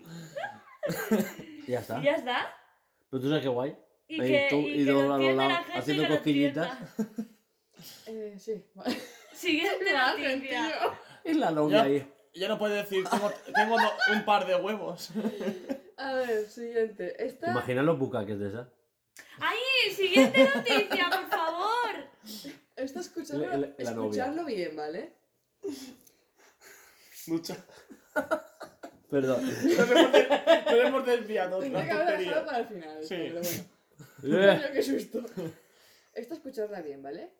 ya 1.68 1.80
está. 1.80 2.00
Y 2.00 2.04
ya 2.04 2.16
está. 2.16 2.56
Pero 3.10 3.22
tú 3.22 3.30
sabes 3.30 3.44
qué 3.44 3.50
guay. 3.50 3.78
Y 4.08 4.22
Ahí 4.22 4.28
que, 4.30 4.48
tú 4.50 4.56
y 4.58 4.82
y 4.82 4.86
que 4.86 4.92
lo 4.92 5.18
la 5.18 5.18
gente 5.18 5.74
haciendo 5.74 6.04
que 6.04 6.10
lo 6.10 6.16
cosquillitas. 6.16 6.78
Eh, 8.08 8.36
sí. 8.40 8.64
Siguiente 9.34 9.94
noticia. 10.18 10.72
Y 11.24 11.34
la 11.34 11.52
longa 11.52 11.84
ahí. 11.84 12.08
ya 12.34 12.48
no 12.48 12.58
puedes 12.58 12.84
decir, 12.84 13.06
tengo, 13.54 13.76
un 14.12 14.26
par 14.26 14.48
de 14.48 14.56
huevos. 14.56 15.12
A 15.98 16.14
ver, 16.14 16.48
siguiente. 16.48 17.10
¿Te 17.10 17.26
Esta. 17.26 17.52
imaginas 17.52 17.86
los 17.86 18.00
bucaques 18.00 18.40
de 18.40 18.48
esa? 18.48 18.70
¡Ahí! 19.40 19.94
¡Siguiente 19.94 20.52
noticia, 20.56 21.10
por 21.12 21.30
favor! 21.30 22.10
Esta 22.76 23.02
novia. 23.02 23.68
escucharlo 23.78 24.46
bien, 24.46 24.76
¿vale? 24.76 25.14
Lucha. 27.28 27.58
Perdón. 29.10 29.46
Nos 29.46 29.64
hemos, 29.64 30.12
de- 30.12 30.28
nos 30.66 30.86
hemos 30.86 31.06
desviado. 31.06 31.60
Tendría 31.60 31.86
que 31.86 31.92
haber 31.92 32.18
dejado 32.20 32.46
para 32.46 32.58
el 32.60 32.68
final. 32.68 33.00
esto, 33.02 33.08
Sí. 33.16 33.16
Pero 33.22 33.42
bueno. 33.42 33.76
Eh, 34.24 34.60
Coño, 34.62 34.74
qué 34.74 34.84
susto. 34.84 35.24
Esta 36.14 36.34
escucharla 36.34 36.82
bien, 36.82 37.02
¿vale? 37.04 37.32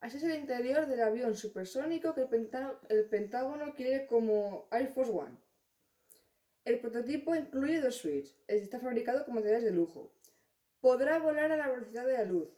Así 0.00 0.16
es 0.18 0.22
el 0.24 0.34
interior 0.36 0.86
del 0.86 1.00
avión 1.02 1.34
supersónico 1.36 2.14
que 2.14 2.22
el, 2.22 2.28
Pentá- 2.28 2.78
el 2.88 3.04
Pentágono 3.06 3.74
quiere 3.74 4.06
como 4.06 4.68
Air 4.70 4.88
Force 4.88 5.10
One. 5.12 5.36
El 6.64 6.78
prototipo 6.80 7.34
incluye 7.34 7.80
dos 7.80 7.96
suites. 7.96 8.36
Está 8.46 8.78
fabricado 8.80 9.24
con 9.24 9.34
materiales 9.34 9.64
de 9.64 9.72
lujo. 9.72 10.12
Podrá 10.80 11.18
volar 11.18 11.50
a 11.52 11.56
la 11.56 11.68
velocidad 11.68 12.06
de 12.06 12.12
la 12.14 12.24
luz. 12.24 12.48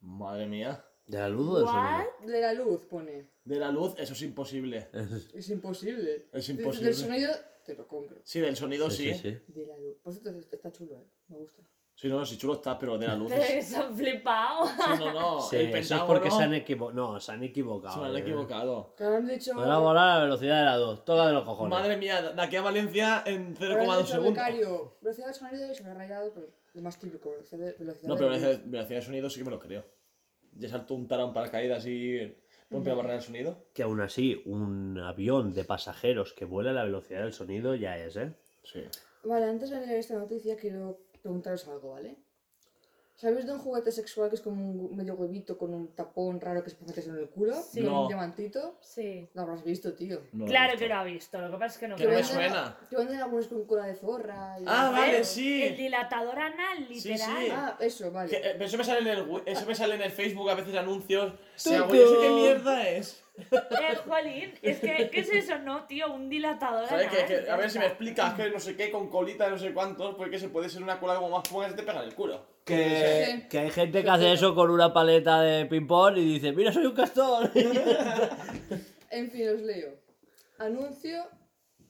Madre 0.00 0.46
mía. 0.46 0.84
¿De 1.10 1.18
la 1.18 1.28
luz 1.28 1.48
o 1.48 1.58
del 1.58 1.66
sonido? 1.66 2.10
De 2.24 2.40
la 2.40 2.52
luz, 2.52 2.86
pone. 2.86 3.30
De 3.44 3.56
la 3.56 3.72
luz, 3.72 3.94
eso 3.98 4.12
es 4.12 4.22
imposible. 4.22 4.88
Es 5.34 5.50
imposible. 5.50 6.28
Es 6.32 6.48
imposible. 6.48 6.86
Del 6.86 6.94
sonido 6.94 7.32
te 7.64 7.74
lo 7.74 7.88
compro. 7.88 8.20
Sí, 8.22 8.38
del 8.38 8.56
sonido 8.56 8.88
sí. 8.90 9.12
sí, 9.12 9.20
sí. 9.20 9.38
De 9.48 9.66
la 9.66 9.76
luz. 9.76 9.96
Por 10.02 10.12
cierto, 10.12 10.30
está 10.52 10.70
chulo, 10.70 10.94
¿eh? 10.94 11.06
Me 11.26 11.38
gusta. 11.38 11.62
Sí, 11.96 12.08
no, 12.08 12.24
sí 12.24 12.38
chulo 12.38 12.54
está, 12.54 12.78
pero 12.78 12.96
de 12.96 13.08
la 13.08 13.16
luz. 13.16 13.32
Es- 13.32 13.46
que 13.48 13.62
se 13.62 13.76
han 13.76 13.96
flipado. 13.96 14.66
Sí, 14.66 14.72
no, 15.00 15.12
no. 15.12 15.40
Sí, 15.50 15.56
el 15.56 15.62
eso 15.62 15.76
es 15.76 15.88
Pentágono 15.88 16.06
porque 16.06 16.30
se 16.30 16.42
han 16.44 16.54
equivocado. 16.54 16.94
No, 16.94 17.20
se 17.20 17.32
han 17.32 17.42
equivocado. 17.42 17.94
se 17.94 18.08
han 18.08 18.16
eh. 18.16 18.20
equivocado. 18.20 18.94
Claro, 18.96 19.16
han 19.16 19.26
dicho... 19.26 19.52
Podrá 19.52 19.78
volar 19.78 20.08
a 20.08 20.14
la 20.18 20.22
velocidad 20.22 20.58
de 20.60 20.64
la 20.64 20.76
2. 20.76 21.04
Toca 21.04 21.26
de 21.26 21.32
los 21.32 21.44
cojones. 21.44 21.70
Madre 21.70 21.96
mía, 21.96 22.22
de 22.22 22.40
aquí 22.40 22.54
a 22.54 22.62
Valencia 22.62 23.24
en 23.26 23.56
Pero 23.58 23.80
han 23.80 23.80
0,2 23.80 23.96
dicho, 23.96 24.06
segundos. 24.12 24.34
becario, 24.34 24.96
velocidad 25.00 25.26
de 25.26 25.34
sonido 25.34 25.72
y 25.72 25.74
se 25.74 25.82
me 25.82 25.90
ha 25.90 25.94
rayado, 25.94 26.32
pero 26.32 26.46
lo 26.72 26.82
más 26.82 26.98
típico, 27.00 27.32
velocidad 27.32 27.66
de, 27.66 27.72
velocidad 27.72 28.08
No, 28.08 28.14
pero 28.14 28.28
velocidad 28.28 28.88
de 28.88 29.02
sonido 29.02 29.28
sí 29.28 29.40
que 29.40 29.44
me 29.44 29.50
lo 29.50 29.58
creo. 29.58 29.84
Ya 30.60 30.68
saltó 30.68 30.94
un 30.94 31.08
tarán 31.08 31.32
paracaídas 31.32 31.86
y 31.86 32.36
rompe 32.70 32.90
la 32.90 32.96
barrera 32.96 33.14
del 33.14 33.22
sonido. 33.22 33.64
Que 33.72 33.82
aún 33.82 34.00
así, 34.00 34.42
un 34.44 34.98
avión 34.98 35.54
de 35.54 35.64
pasajeros 35.64 36.34
que 36.34 36.44
vuela 36.44 36.70
a 36.70 36.74
la 36.74 36.84
velocidad 36.84 37.22
del 37.22 37.32
sonido 37.32 37.74
ya 37.74 37.96
es, 37.96 38.16
¿eh? 38.16 38.34
Sí. 38.62 38.82
Vale, 39.24 39.46
antes 39.46 39.70
de 39.70 39.80
leer 39.80 39.98
esta 39.98 40.18
noticia 40.18 40.56
quiero 40.56 41.00
preguntaros 41.22 41.66
algo, 41.66 41.92
¿vale? 41.92 42.16
¿Sabéis 43.20 43.44
de 43.44 43.52
un 43.52 43.58
juguete 43.58 43.92
sexual 43.92 44.30
que 44.30 44.36
es 44.36 44.40
como 44.40 44.56
un 44.88 44.96
medio 44.96 45.12
huevito 45.14 45.58
con 45.58 45.74
un 45.74 45.94
tapón 45.94 46.40
raro 46.40 46.64
que 46.64 46.70
se 46.70 46.76
meterse 46.80 47.10
en 47.10 47.16
el 47.18 47.28
culo? 47.28 47.54
Sí. 47.54 47.82
Con 47.82 47.90
No. 47.92 48.02
un 48.02 48.08
diamantito. 48.08 48.78
Sí. 48.80 49.28
Lo 49.34 49.42
habrás 49.42 49.62
visto, 49.62 49.92
tío. 49.92 50.22
No 50.32 50.46
Claro 50.46 50.72
visto. 50.72 50.78
que 50.78 50.88
lo 50.88 50.94
ha 50.94 51.04
visto, 51.04 51.38
lo 51.38 51.50
que 51.50 51.56
pasa 51.58 51.66
es 51.74 51.78
que 51.78 51.88
no 51.88 51.96
Que 51.96 52.04
no 52.04 52.10
me 52.12 52.24
suena. 52.24 52.78
Que 52.88 52.96
venden 52.96 53.20
algunos 53.20 53.46
con 53.48 53.66
cola 53.66 53.84
de 53.86 53.94
zorra. 53.94 54.56
Y 54.58 54.64
Ah, 54.66 54.88
vale, 54.90 55.22
sí. 55.22 55.62
El 55.64 55.76
dilatador 55.76 56.38
anal, 56.38 56.78
Sí, 56.88 57.10
literal. 57.10 57.36
sí. 57.44 57.48
Ah, 57.52 57.76
eso, 57.80 58.10
vale. 58.10 58.30
Que, 58.30 58.36
eh, 58.38 58.56
eso 58.58 58.78
me 58.78 58.84
sale 58.84 59.00
en 59.00 59.06
el 59.18 59.42
eso 59.44 59.66
me 59.66 59.74
sale 59.74 59.94
en 59.96 60.02
el 60.02 60.10
Facebook 60.12 60.48
a 60.48 60.54
veces 60.54 60.74
anuncios. 60.74 61.34
Sí, 61.56 61.76
güey, 61.78 62.00
¿eso 62.02 62.20
qué 62.22 62.30
mierda 62.30 62.88
es? 62.88 63.22
Eh, 63.38 63.96
jolín, 64.06 64.52
es 64.62 64.80
que, 64.80 65.08
¿qué 65.10 65.20
es 65.20 65.30
eso? 65.30 65.58
No, 65.58 65.84
tío, 65.86 66.12
un 66.12 66.28
dilatador 66.30 66.88
¿Sabes? 66.88 67.08
anal. 67.08 67.26
Que, 67.26 67.42
que- 67.44 67.50
a 67.50 67.56
ver 67.56 67.70
si 67.70 67.78
me 67.78 67.86
explicas 67.86 68.34
que 68.34 68.50
no 68.50 68.58
sé 68.60 68.76
qué, 68.76 68.90
con 68.90 69.08
colita 69.10 69.44
de 69.44 69.50
no 69.50 69.58
sé 69.58 69.72
cuántos, 69.74 70.14
porque 70.14 70.38
se 70.38 70.48
puede 70.48 70.68
ser 70.70 70.82
una 70.82 70.98
cola 71.00 71.16
como 71.16 71.28
más 71.38 71.48
pongas 71.48 71.72
y 71.72 71.76
te 71.76 71.82
pega 71.82 72.02
en 72.02 72.08
el 72.08 72.14
culo. 72.14 72.49
Que, 72.64 73.24
Sí. 73.26 73.48
que 73.48 73.58
hay 73.58 73.70
gente 73.70 74.04
que 74.04 74.10
hace 74.10 74.32
eso 74.32 74.54
con 74.54 74.70
una 74.70 74.92
paleta 74.92 75.40
de 75.42 75.66
ping-pong 75.66 76.18
y 76.18 76.34
dice: 76.34 76.52
¡Mira, 76.52 76.72
soy 76.72 76.86
un 76.86 76.94
castor! 76.94 77.50
En 79.12 79.28
fin, 79.28 79.48
os 79.48 79.60
leo. 79.60 79.98
Anuncio 80.58 81.26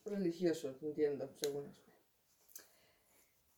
religioso, 0.06 0.74
entiendo, 0.80 1.28
según 1.42 1.66
eso. 1.68 1.82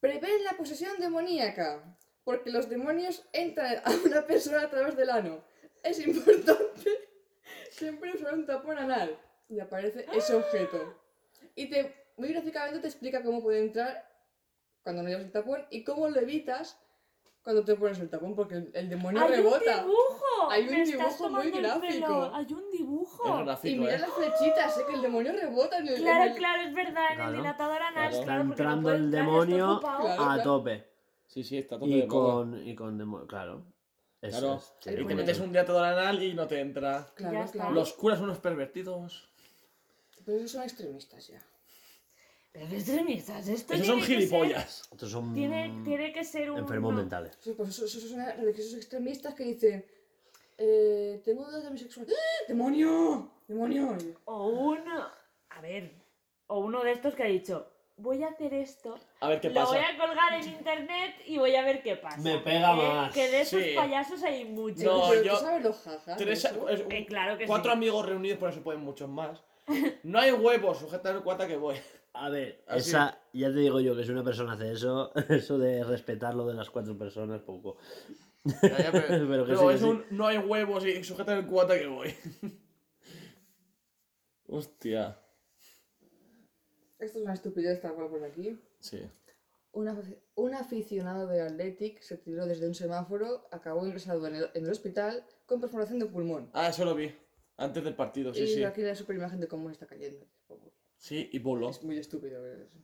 Prevén 0.01 0.43
la 0.43 0.56
posesión 0.56 0.98
demoníaca, 0.98 1.97
porque 2.24 2.51
los 2.51 2.68
demonios 2.68 3.22
entran 3.32 3.80
a 3.84 3.90
una 4.05 4.26
persona 4.26 4.62
a 4.62 4.68
través 4.70 4.97
del 4.97 5.10
ano. 5.10 5.44
Es 5.84 6.05
importante 6.05 6.90
siempre 7.70 8.12
usar 8.12 8.34
un 8.34 8.47
tapón 8.47 8.78
anal. 8.78 9.16
Y 9.48 9.60
aparece 9.60 10.06
ese 10.12 10.34
objeto. 10.34 10.98
Y 11.55 11.70
te, 11.70 11.94
muy 12.16 12.30
gráficamente 12.32 12.80
te 12.80 12.89
explica 12.89 13.22
cómo 13.22 13.43
puede 13.43 13.60
entrar 13.60 14.10
cuando 14.82 15.02
no 15.05 15.09
llevas 15.09 15.26
el 15.26 15.30
tapón 15.32 15.64
y 15.70 15.84
cómo 15.84 16.09
lo 16.09 16.18
evitas 16.18 16.81
cuando 17.43 17.64
te 17.64 17.74
pones 17.74 17.98
el 17.98 18.09
tapón, 18.09 18.35
porque 18.36 18.55
el, 18.55 18.70
el 18.74 18.89
demonio 18.89 19.20
¡Hay 19.20 19.31
un 19.31 19.36
rebota. 19.36 19.82
dibujo! 19.82 20.51
Hay 20.51 20.62
un 20.64 20.70
Me 20.70 20.82
estás 20.82 21.19
dibujo 21.19 21.28
muy 21.31 21.51
gráfico. 21.51 22.31
Hay 22.35 22.52
un 22.52 22.64
Es 22.64 22.78
dibujo. 22.78 23.40
Y 23.40 23.44
gráfico, 23.44 23.81
mira 23.82 23.94
¿eh? 23.97 23.98
las 23.98 24.10
flechitas, 24.12 24.74
sé 24.74 24.86
que 24.86 24.94
el 24.94 25.02
demonio 25.02 25.32
rebota 25.32 25.78
en 25.78 25.89
el. 25.89 25.94
en 25.97 26.02
Claro, 26.02 26.24
el- 26.31 26.36
claro, 26.36 26.62
es 26.62 26.74
verdad, 26.74 27.05
en 27.10 27.14
Claro. 27.16 27.31
el 27.31 27.36
dilatador 27.39 27.82
anal, 27.82 28.10
Claro. 28.10 28.10
claro, 28.10 28.20
Está 28.23 28.44
no 28.44 28.51
entrando 28.52 28.82
puede 28.82 28.97
el 28.97 29.05
entrar, 29.05 29.24
demonio. 29.24 29.81
Claro. 29.81 30.31
a 30.31 30.43
tope. 30.43 30.89
Sí, 31.27 31.43
sí, 31.44 31.59
está 31.59 31.78
todo 31.78 31.89
Y 31.89 32.01
de 32.02 32.06
con, 32.06 32.66
y 32.66 32.74
con 32.74 32.98
demo- 32.98 33.27
Claro. 33.27 33.62
Eso 34.20 34.39
Claro. 34.39 34.55
es. 34.56 35.01
Y 35.01 35.05
te 35.06 35.14
metes 35.16 35.40
un 35.40 35.48
dilatador 35.48 35.85
anal 35.85 36.23
y 36.23 36.35
no 36.35 36.47
te 36.47 36.60
entra. 36.60 37.09
Claro, 37.16 37.44
claro. 37.51 37.70
Los 37.73 37.93
curas 37.94 38.19
son 38.19 38.27
unos 38.28 38.39
pervertidos. 38.39 39.28
Pero 40.24 40.39
esos 40.39 40.52
son 40.52 40.62
extremistas 40.62 41.27
ya. 41.27 41.40
Pero 42.53 42.69
qué 42.69 42.77
extremistas, 42.77 43.49
esto 43.49 43.73
Esos 43.73 43.87
tiene 43.87 43.87
son 43.87 44.01
que 44.01 44.07
gilipollas. 44.07 44.83
Estos 44.93 45.11
son 45.11 45.33
Tiene, 45.33 45.81
tiene 45.85 46.12
que 46.12 46.23
ser 46.23 46.51
un... 46.51 46.59
enfermos 46.59 46.93
mentales. 46.95 47.39
Sí, 47.41 47.55
pues 47.57 47.70
esos, 47.70 47.95
esos 47.95 48.11
son 48.11 48.20
religiosos 48.37 48.74
extremistas 48.74 49.35
que 49.35 49.45
dicen. 49.45 49.87
Eh, 50.59 51.20
tengo 51.24 51.45
dudas 51.47 51.65
de 51.65 51.70
mi 51.70 51.79
sexualidad. 51.79 52.15
¡Ah! 52.16 52.45
¡Demonio! 52.49 53.31
¡Demonio! 53.49 53.97
Y- 54.01 54.15
O 54.27 54.49
uno... 54.49 55.07
A 55.49 55.61
ver, 55.62 55.93
o 56.47 56.59
uno 56.61 56.83
de 56.85 56.93
estos 56.93 57.15
que 57.15 57.23
ha 57.23 57.27
dicho, 57.27 57.66
voy 57.97 58.23
a 58.23 58.29
hacer 58.29 58.53
esto, 58.55 58.99
A 59.20 59.29
ver 59.29 59.41
qué 59.41 59.49
lo 59.49 59.55
pasa. 59.55 59.69
voy 59.73 59.79
a 59.83 59.99
colgar 59.99 60.35
en 60.35 60.49
internet 60.49 61.15
y 61.27 61.39
voy 61.39 61.55
a 61.57 61.62
ver 61.62 61.83
qué 61.83 61.97
pasa. 61.97 62.19
Me 62.19 62.39
pega 62.39 62.70
Que- 62.74 62.77
más. 62.83 63.15
Que 63.15 63.29
de 63.29 63.41
esos 63.41 63.62
Sí. 63.62 63.73
payasos 63.74 64.23
hay 64.23 64.45
muchos. 64.45 64.83
No, 64.85 65.09
Pero 65.09 65.23
yo- 65.23 65.33
¿tú 65.39 65.45
sabes 65.45 65.62
los 65.65 65.79
jajas? 65.81 66.19
de 66.19 66.24
Tres- 66.24 66.45
eso? 66.45 66.69
es 66.69 66.81
un- 66.83 66.93
Eh, 66.93 67.07
claro 67.07 67.39
que 67.39 67.47
cuatro 67.47 67.73
sí. 67.73 67.77
amigos 67.79 68.07
reunidos, 68.07 68.39
por 68.39 68.51
eso 68.51 68.62
pueden 68.62 68.83
muchos 68.83 69.09
más. 69.09 69.43
No 70.03 70.19
hay 70.19 70.33
huevos, 70.33 70.79
sujeta 70.79 71.11
el 71.11 71.23
cuata 71.23 71.47
que 71.49 71.57
voy. 71.57 71.77
A 72.14 72.28
ver, 72.28 72.62
Así. 72.68 72.90
esa, 72.90 73.18
ya 73.32 73.48
te 73.48 73.59
digo 73.60 73.80
yo 73.80 73.97
que 73.97 74.05
si 74.05 74.10
una 74.10 74.22
persona 74.22 74.52
hace 74.52 74.70
eso, 74.72 75.12
eso 75.30 75.59
de 75.59 75.82
respetar 75.84 76.34
lo 76.34 76.47
de 76.47 76.55
las 76.55 76.68
cuatro 76.70 76.97
personas, 76.97 77.40
poco. 77.43 77.78
Ya, 78.44 78.78
ya, 78.78 78.93
pero 78.93 79.06
Pero 79.09 79.47
que 79.47 79.52
pero 79.52 79.59
sí, 79.60 79.66
que 79.68 79.74
es 79.74 79.80
sí. 79.80 79.86
un 79.86 80.05
no 80.10 80.26
hay 80.26 80.39
huevos 80.39 80.84
y 80.84 81.02
sujeta 81.05 81.36
el 81.39 81.47
cuata 81.47 81.78
que 81.78 81.86
voy. 81.86 82.14
Hostia. 84.48 85.18
Esto 86.98 87.18
es 87.18 87.24
una 87.24 87.34
estupidez 87.34 87.80
tal 87.80 87.94
cual 87.94 88.09
por 88.09 88.22
aquí. 88.24 88.59
Sí. 88.80 89.01
Un, 89.72 89.86
afic- 89.89 90.18
un 90.34 90.55
aficionado 90.55 91.26
del 91.26 91.47
Athletic 91.47 92.01
se 92.01 92.18
tiró 92.18 92.47
desde 92.47 92.66
un 92.68 92.74
semáforo, 92.74 93.48
acabó 93.51 93.86
ingresado 93.86 94.26
en 94.26 94.36
el, 94.36 94.51
en 94.55 94.64
el 94.64 94.70
hospital 94.70 95.24
con 95.47 95.60
perforación 95.60 95.98
de 95.98 96.06
pulmón. 96.06 96.51
Ah, 96.52 96.68
eso 96.68 96.84
lo 96.84 96.94
vi. 96.94 97.14
Antes 97.56 97.82
del 97.84 97.94
partido, 97.94 98.34
sí, 98.34 98.43
y 98.43 98.47
sí. 98.48 98.64
aquí 98.64 98.82
la 98.82 98.94
super 98.94 99.16
imagen 99.16 99.40
de 99.40 99.48
cómo 99.48 99.70
está 99.70 99.86
cayendo. 99.86 100.26
Sí, 101.03 101.29
y 101.33 101.41
voló. 101.41 101.70
Es 101.70 101.83
muy 101.83 101.99
estúpido 101.99 102.41
ver 102.41 102.61
eso. 102.61 102.79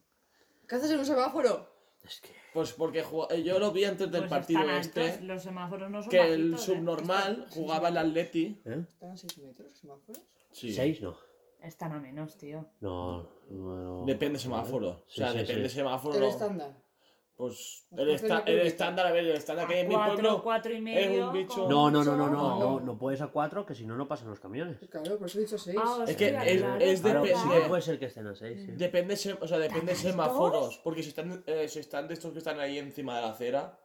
¿Qué 0.69 0.74
haces 0.74 0.90
en 0.90 0.99
un 0.99 1.07
semáforo? 1.07 1.73
Es 2.05 2.20
que. 2.20 2.31
Pues 2.53 2.73
porque 2.73 3.05
eh, 3.31 3.43
yo 3.45 3.61
lo 3.61 3.70
vi 3.70 3.85
antes 3.85 4.11
del 4.11 4.23
Pues 4.23 4.31
partido 4.31 4.61
están 4.61 4.77
este. 4.81 5.03
altos, 5.03 5.24
los 5.24 5.43
semáforos 5.45 5.89
no 5.90 6.03
son 6.03 6.11
Que 6.11 6.20
el 6.35 6.51
bajitos, 6.51 6.62
¿eh? 6.69 6.77
subnormal 6.77 7.32
Están- 7.47 7.51
jugaba 7.51 7.89
el 7.90 7.97
Atleti. 7.97 8.61
¿Eh? 8.65 8.85
¿Están 8.89 9.11
a 9.12 9.16
6 9.16 9.39
metros 9.39 9.69
los 9.70 9.78
semáforos? 9.78 10.23
Sí. 10.51 10.73
¿Seis? 10.73 11.01
No. 11.01 11.16
Están 11.62 11.93
a 11.93 12.01
menos, 12.01 12.36
tío. 12.36 12.69
No, 12.81 13.28
no. 13.51 14.05
Depende 14.05 14.39
semáforo. 14.40 14.89
O 15.07 15.11
sea, 15.11 15.31
sí, 15.32 15.39
depende 15.39 15.69
sí. 15.69 15.77
semáforo. 15.77 16.16
El 16.16 16.24
estándar. 16.24 16.77
Pues 17.39 17.86
Nos 17.93 18.01
el, 18.20 18.24
una 18.27 18.40
el 18.40 18.59
estándar, 18.66 19.06
a 19.06 19.12
ver, 19.12 19.24
el 19.24 19.36
estándar 19.36 19.69
que 19.69 19.74
hay 19.74 19.81
en 19.82 19.89
mi 19.89 19.94
Cuatro, 19.94 20.15
pueblo. 20.16 20.43
cuatro 20.43 20.73
y 20.73 20.77
es 20.78 20.82
medio. 20.82 21.28
un 21.28 21.32
bicho- 21.32 21.55
con 21.55 21.69
No, 21.69 21.89
no, 21.89 22.02
no, 22.02 22.16
no, 22.16 22.27
no, 22.28 22.32
no, 22.32 22.59
No. 22.59 22.81
no 22.81 22.98
puedes 22.98 23.20
a 23.20 23.28
cuatro, 23.28 23.65
que 23.65 23.77
si 23.77 23.86
no, 23.86 23.97
no 23.97 24.09
pasan 24.09 24.28
los 24.28 24.40
camiones. 24.40 24.77
Claro, 24.90 25.16
por 25.19 25.28
eso 25.28 25.39
he 25.39 25.43
dicho 25.43 25.56
6. 25.56 25.78
Ah, 25.81 26.05
Es 26.09 26.16
que 26.16 26.27
es- 26.27 26.32
claro, 26.32 26.81
es 26.81 27.01
Claro, 27.01 27.23
depende- 27.23 27.40
sí 27.40 27.47
claro. 27.48 27.62
que 27.62 27.69
puede 27.69 27.82
ser 27.82 27.98
que 28.01 28.06
estén 28.06 28.27
a 28.27 28.35
seis, 28.35 28.60
sí. 28.66 28.73
Depende, 28.73 29.15
o 29.40 29.47
sea, 29.47 29.59
depende 29.59 29.94
semáforos. 29.94 30.81
Porque 30.82 31.05
si 31.05 31.10
están, 31.10 31.44
eh, 31.47 31.69
si 31.69 31.78
están 31.78 32.09
de 32.09 32.15
estos 32.15 32.32
que 32.32 32.39
están 32.39 32.59
ahí 32.59 32.77
encima 32.78 33.15
de 33.15 33.23
la 33.23 33.28
acera. 33.31 33.78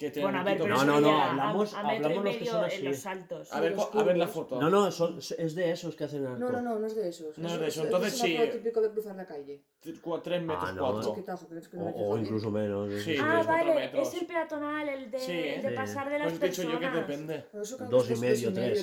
Que 0.00 0.08
Bueno, 0.22 0.40
a 0.40 0.44
ver, 0.44 0.56
pero 0.56 0.74
No, 0.76 0.84
no, 0.84 0.98
no, 0.98 1.10
a- 1.20 1.30
hablamos- 1.30 1.74
a, 1.74 1.82
metro 1.82 2.06
hablamos 2.06 2.24
y 2.24 2.24
los 2.24 2.34
que 2.36 2.40
medio 2.40 2.52
son 2.52 2.60
en 2.64 2.66
así. 2.70 2.82
los 2.84 2.96
saltos. 2.98 3.52
A 3.52 3.60
ver, 3.60 3.76
a 3.92 4.02
ver 4.02 4.16
la 4.16 4.26
foto. 4.28 4.58
No, 4.58 4.70
no, 4.70 4.90
son, 4.90 5.18
es 5.18 5.54
de 5.54 5.70
esos 5.70 5.94
que 5.94 6.04
hacen 6.04 6.24
algo. 6.24 6.38
No, 6.38 6.48
no, 6.50 6.62
no, 6.62 6.78
no 6.78 6.86
es 6.86 6.96
de 6.96 7.06
esos. 7.10 7.36
No 7.36 7.48
es 7.48 7.60
de 7.60 7.66
eso, 7.68 7.80
Es 7.80 7.84
entonces 7.86 8.14
un 8.14 8.18
sí. 8.18 8.32
semáforo 8.32 8.52
típico 8.58 8.80
de 8.80 8.90
cruzar 8.92 9.16
la 9.16 9.26
calle. 9.26 9.62
Tres 9.82 10.42
metros, 10.42 10.68
Ah, 10.70 10.72
no, 10.72 10.92
cuatro. 10.92 11.14
¿Qué 11.14 11.22
tajo? 11.22 11.46
¿Crees 11.48 11.68
que 11.68 11.76
no 11.76 11.84
O, 11.84 12.16
incluso 12.16 12.50
menos. 12.50 13.02
Sí. 13.02 13.14
Ah, 13.20 13.42
vale, 13.46 13.74
metros. 13.74 14.08
es 14.08 14.20
el 14.22 14.26
peatonal, 14.26 14.88
el 14.88 15.10
de, 15.10 15.18
Sí. 15.18 15.32
el 15.32 15.62
de 15.62 15.68
Sí. 15.68 15.74
pasar 15.76 16.08
de 16.10 16.18
las 16.18 16.32
Pues 16.32 16.42
he 16.42 16.46
dicho 16.48 16.62
personas. 16.62 16.80
yo 16.80 16.92
que 16.92 16.98
depende. 16.98 17.44
Dos 17.90 18.08
y 18.08 18.12
es 18.14 18.20
medio, 18.20 18.52
tres, 18.54 18.80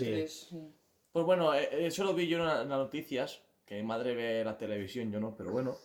sí. 0.50 0.58
Pues 1.12 1.26
bueno, 1.26 1.52
eh, 1.56 1.88
eso 1.88 2.04
lo 2.04 2.14
vi 2.14 2.28
yo 2.28 2.38
en 2.38 2.46
las 2.46 2.68
noticias, 2.68 3.42
que 3.66 3.76
mi 3.78 3.84
madre 3.84 4.14
ve 4.14 4.44
la 4.46 4.56
televisión, 4.56 5.12
yo 5.12 5.20
no, 5.20 5.36
pero 5.36 5.52
bueno. 5.52 5.76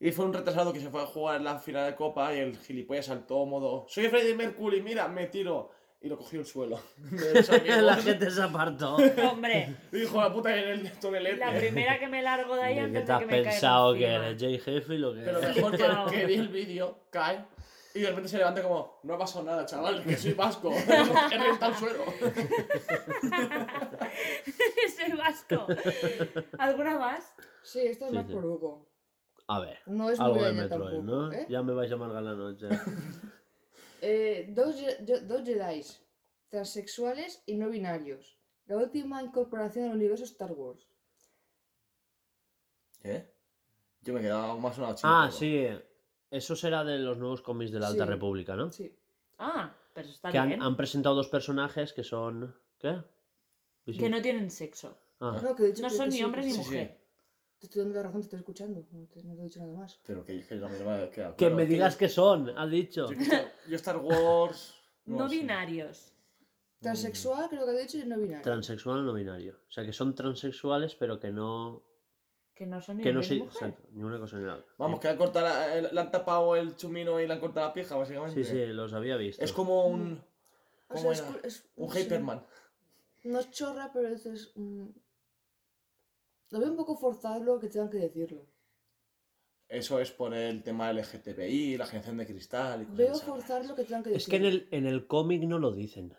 Y 0.00 0.12
fue 0.12 0.24
un 0.24 0.32
retrasado 0.32 0.72
que 0.72 0.80
se 0.80 0.90
fue 0.90 1.02
a 1.02 1.06
jugar 1.06 1.40
la 1.40 1.58
final 1.58 1.86
de 1.86 1.96
Copa 1.96 2.32
y 2.34 2.38
el 2.38 2.56
gilipollas 2.56 3.06
saltó 3.06 3.44
modo 3.46 3.84
¡Soy 3.88 4.08
Freddie 4.08 4.34
Mercury, 4.34 4.80
mira, 4.80 5.08
me 5.08 5.26
tiro! 5.26 5.72
Y 6.00 6.08
lo 6.08 6.16
cogió 6.16 6.38
el 6.38 6.46
suelo. 6.46 6.78
La 7.82 7.96
gente 7.96 8.30
se 8.30 8.40
apartó. 8.40 8.94
Hombre, 9.28 9.74
dijo, 9.90 10.20
la 10.20 10.32
puta, 10.32 10.56
en 10.56 10.68
el 10.68 10.92
tonelete. 11.00 11.38
la 11.38 11.52
primera 11.52 11.98
que 11.98 12.06
me 12.06 12.22
largo 12.22 12.54
de 12.54 12.62
ahí 12.62 12.74
¿Qué 12.76 12.80
antes 12.82 13.00
te 13.04 13.06
de 13.06 13.12
has 13.12 13.18
que 13.18 13.26
me 13.26 13.32
caiga 13.32 13.50
pensado 13.50 13.94
que 13.94 14.06
eres 14.06 14.40
Jay 14.40 14.62
Heffield 14.64 15.04
o 15.04 15.14
que 15.14 15.20
Pero 15.22 15.40
mejor 15.40 15.76
que, 15.76 16.16
que 16.16 16.26
vi 16.26 16.34
el 16.34 16.48
vídeo, 16.50 17.00
cae, 17.10 17.44
y 17.94 18.00
de 18.00 18.08
repente 18.10 18.28
se 18.28 18.38
levanta 18.38 18.62
como, 18.62 19.00
no 19.02 19.14
ha 19.14 19.18
pasado 19.18 19.44
nada, 19.44 19.66
chaval, 19.66 20.04
que 20.04 20.16
soy 20.16 20.34
vasco, 20.34 20.72
he 21.32 21.36
reventado 21.36 21.72
el 21.72 21.78
suelo. 21.78 22.04
Soy 24.96 25.12
vasco. 25.16 25.66
¿Alguna 26.58 26.96
más? 26.98 27.32
Sí, 27.62 27.80
esto 27.80 28.04
es 28.04 28.10
Sí, 28.12 28.16
más 28.16 28.26
sí. 28.26 28.32
por 28.32 28.44
Hugo. 28.44 28.86
A 29.50 29.60
ver, 29.60 29.78
No 29.86 30.10
es 30.10 30.20
algo 30.20 30.34
muy 30.36 30.44
de 30.44 30.52
Metroid, 30.52 30.82
tampoco. 30.96 31.02
¿no? 31.02 31.32
¿eh? 31.32 31.46
Ya 31.48 31.62
me 31.62 31.72
vais 31.72 31.90
a 31.90 31.94
amargar 31.94 32.22
la 32.22 32.34
noche. 32.34 32.68
Eh, 34.00 34.46
dos, 34.50 34.76
dos 35.26 35.42
Jedi 35.44 35.84
transexuales 36.50 37.42
y 37.46 37.56
no 37.56 37.68
binarios. 37.68 38.38
La 38.66 38.76
última 38.76 39.20
incorporación 39.24 39.86
al 39.90 39.96
universo 39.96 40.22
Star 40.22 40.52
Wars. 40.52 40.86
¿Qué? 43.02 43.28
Yo 44.02 44.12
me 44.14 44.20
he 44.20 44.22
quedado 44.22 44.56
más 44.58 44.78
una 44.78 44.94
ah, 45.02 45.30
sí. 45.32 45.66
Eso 46.30 46.54
será 46.54 46.84
de 46.84 46.98
los 46.98 47.18
nuevos 47.18 47.40
cómics 47.42 47.72
de 47.72 47.80
la 47.80 47.88
Alta 47.88 48.04
Sí. 48.04 48.10
República, 48.10 48.54
¿no? 48.54 48.70
Sí. 48.70 48.94
Ah, 49.38 49.74
pero 49.94 50.08
está 50.08 50.30
Que 50.30 50.38
han, 50.38 50.48
bien. 50.48 50.62
han 50.62 50.76
presentado 50.76 51.16
dos 51.16 51.28
personajes 51.28 51.92
que 51.92 52.04
son. 52.04 52.54
¿Qué? 52.78 53.02
Que 53.84 54.08
no 54.10 54.22
tienen 54.22 54.50
sexo. 54.52 54.96
Ah, 55.18 55.40
No, 55.42 55.56
que 55.56 55.64
he 55.64 55.66
dicho 55.72 55.82
No 55.82 55.88
que- 55.88 55.94
son 55.96 56.04
que 56.06 56.10
ni 56.12 56.16
sí, 56.18 56.22
hombres 56.24 56.44
que 56.44 56.50
ni 56.52 56.56
sí. 56.56 56.62
sí. 56.62 56.68
mujer. 56.70 57.00
Te 57.58 57.66
estoy 57.66 57.82
dando 57.82 57.96
la 57.96 58.02
razón, 58.04 58.20
te 58.20 58.24
estoy 58.26 58.38
escuchando. 58.38 58.86
No 58.92 59.06
te, 59.06 59.22
no 59.24 59.34
te 59.34 59.40
he 59.40 59.44
dicho 59.44 59.60
nada 59.60 59.72
más. 59.72 59.98
Pero 60.06 60.24
que, 60.24 60.44
que 60.46 60.54
no 60.56 60.68
me 60.68 60.82
va 60.84 61.02
a 61.02 61.10
quedar 61.10 61.30
que 61.32 61.36
claro, 61.36 61.56
me 61.56 61.66
digas 61.66 61.96
que 61.96 62.08
son, 62.08 62.50
ha 62.56 62.66
dicho. 62.66 63.10
Yo, 63.10 63.16
que 63.16 63.24
Star- 63.24 63.52
yo 63.68 63.76
Star 63.76 63.96
Wars... 63.98 64.74
No, 65.06 65.28
binarios. 65.28 66.12
Transexual, 66.80 67.48
creo 67.48 67.64
que 67.66 67.72
he 67.72 67.80
dicho, 67.82 67.98
y 67.98 68.04
no 68.06 68.16
binario. 68.18 68.42
Transexual 68.42 68.98
o 68.98 69.02
no 69.02 69.12
binario. 69.14 69.56
O 69.68 69.70
sea, 69.72 69.84
que 69.84 69.92
son 69.92 70.14
transexuales, 70.14 70.94
pero 70.94 71.18
que 71.18 71.32
no. 71.32 71.82
Que 72.54 72.66
no 72.66 72.80
son 72.80 72.98
ni 72.98 73.02
Que 73.02 73.12
no 73.12 73.20
hombre 73.20 73.34
ni 73.34 73.38
se. 73.40 73.44
mujer. 73.44 73.68
exacto, 73.70 73.88
ni 73.92 74.02
una 74.04 74.18
cosa 74.20 74.38
ni 74.38 74.44
la 74.44 74.56
otra. 74.56 74.72
Vamos, 74.78 75.00
que 75.00 75.08
le 75.08 75.12
han, 75.12 75.18
cortado 75.18 75.46
la- 75.46 75.74
el- 75.76 75.88
le 75.92 76.00
han 76.00 76.10
tapado 76.12 76.54
el 76.54 76.76
chumino 76.76 77.18
y 77.20 77.26
le 77.26 77.32
han 77.32 77.40
cortado 77.40 77.66
la 77.66 77.72
pija, 77.72 77.96
básicamente. 77.96 78.44
Sí, 78.44 78.48
sí, 78.50 78.66
los 78.66 78.92
había 78.92 79.16
visto. 79.16 79.42
Es 79.44 79.52
como 79.52 79.86
un... 79.86 80.22
O 80.88 80.94
¿Cómo 80.94 81.14
sea, 81.14 81.28
es, 81.42 81.44
es- 81.44 81.68
Un 81.76 81.90
sí. 81.90 82.00
Hyperman. 82.02 82.46
No 83.24 83.40
es 83.40 83.50
chorra, 83.50 83.90
pero 83.92 84.08
es. 84.08 84.24
es 84.26 84.52
mm, 84.54 84.86
Lo 86.50 86.60
veo 86.60 86.70
un 86.70 86.76
poco 86.76 86.96
forzado 86.96 87.58
que 87.58 87.68
tengan 87.68 87.90
que 87.90 87.98
decirlo. 87.98 88.46
Eso 89.68 90.00
es 90.00 90.10
por 90.10 90.32
el 90.32 90.62
tema 90.62 90.90
LGTBI, 90.92 91.76
la 91.76 91.84
generación 91.86 92.16
de 92.16 92.26
cristal 92.26 92.82
y 92.82 92.84
cosas 92.86 92.96
Veo 92.96 93.14
forzar 93.18 93.66
lo 93.66 93.74
que 93.74 93.84
tengan 93.84 94.02
que 94.02 94.10
decirlo. 94.10 94.16
Es 94.16 94.28
que 94.28 94.36
en 94.36 94.44
el, 94.54 94.68
en 94.70 94.86
el 94.86 95.06
cómic 95.06 95.42
no 95.42 95.58
lo 95.58 95.72
dicen. 95.72 96.14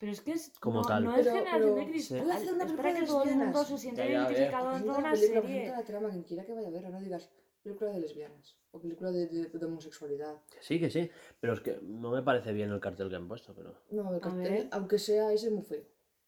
Pero 0.00 0.10
es 0.10 0.20
que 0.20 0.32
es 0.32 0.50
Como 0.58 0.80
no, 0.82 0.88
tal. 0.88 1.04
no 1.04 1.14
es 1.14 1.24
Pero- 1.24 1.36
generación 1.36 1.62
de 1.76 1.80
pero- 1.80 1.90
cristal. 1.92 2.20
Voy 2.22 2.30
a 2.30 2.34
hacer 2.34 2.54
una 2.54 2.64
es 2.64 2.72
película 2.72 2.82
para 2.82 2.94
de 2.94 3.00
que 3.00 3.06
todo 3.06 3.22
el 3.22 3.36
mundo 3.36 3.64
se 3.64 3.78
sienta 3.78 4.04
identificado 4.04 4.78
de 4.78 4.84
la 4.84 4.98
una 4.98 5.14
serie. 5.16 5.68
la 5.68 5.84
trama, 5.84 6.10
quien 6.10 6.22
quiera 6.24 6.44
que 6.44 6.52
vaya 6.54 6.66
a 6.68 6.70
ver, 6.72 6.90
no 6.90 7.00
digas 7.00 7.30
película 7.62 7.90
de 7.92 8.00
lesbianas 8.00 8.58
o 8.72 8.80
película 8.80 9.12
de, 9.12 9.26
de- 9.28 9.48
de 9.48 9.64
homosexualidad. 9.66 10.42
Que 10.50 10.60
Sí, 10.60 10.80
que 10.80 10.90
sí. 10.90 11.08
Pero 11.38 11.52
es 11.52 11.60
que 11.60 11.78
no 11.82 12.10
me 12.10 12.22
parece 12.22 12.52
bien 12.52 12.70
el 12.72 12.80
cartel 12.80 13.08
que 13.08 13.14
han 13.14 13.28
puesto, 13.28 13.54
pero. 13.54 13.76
No, 13.92 14.12
el 14.12 14.20
cartel, 14.20 14.42
ver. 14.42 14.68
aunque 14.72 14.98
sea 14.98 15.32
ese 15.32 15.46
es 15.46 15.52
muy 15.52 15.62
feo. 15.62 15.84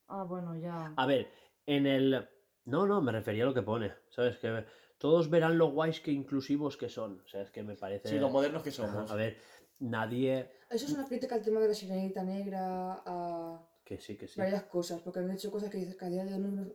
Ah, 0.06 0.22
bueno, 0.22 0.54
ya. 0.56 0.94
A 0.96 1.06
ver, 1.06 1.26
en 1.66 1.88
el. 1.88 2.28
No, 2.66 2.86
no, 2.86 3.00
me 3.02 3.12
refería 3.12 3.44
a 3.44 3.46
lo 3.46 3.54
que 3.54 3.62
pone. 3.62 3.92
¿Sabes? 4.10 4.38
Que 4.38 4.64
todos 4.98 5.28
verán 5.28 5.58
lo 5.58 5.70
guays 5.70 6.00
que 6.00 6.10
inclusivos 6.12 6.76
que 6.76 6.88
son. 6.88 7.20
O 7.20 7.26
sea, 7.28 7.42
es 7.42 7.50
que 7.50 7.62
me 7.62 7.76
parece. 7.76 8.08
Sí, 8.08 8.18
lo 8.18 8.30
modernos 8.30 8.62
que 8.62 8.70
Ajá, 8.70 8.76
somos. 8.86 9.10
A 9.10 9.14
ver, 9.16 9.36
nadie. 9.80 10.50
Eso 10.70 10.86
es 10.86 10.92
una 10.92 11.06
crítica 11.06 11.34
al 11.34 11.42
tema 11.42 11.60
de 11.60 11.68
la 11.68 11.74
sirenita 11.74 12.22
negra, 12.22 13.02
a 13.04 13.68
Que 13.84 13.98
sí, 13.98 14.16
que 14.16 14.26
sí. 14.26 14.40
varias 14.40 14.64
cosas, 14.64 15.00
porque 15.02 15.20
han 15.20 15.30
hecho 15.30 15.50
cosas 15.50 15.70
que 15.70 15.78
dices 15.78 15.96
que 15.96 16.04
a 16.06 16.08
día 16.08 16.24
de 16.24 16.34
hoy 16.34 16.40
no- 16.40 16.72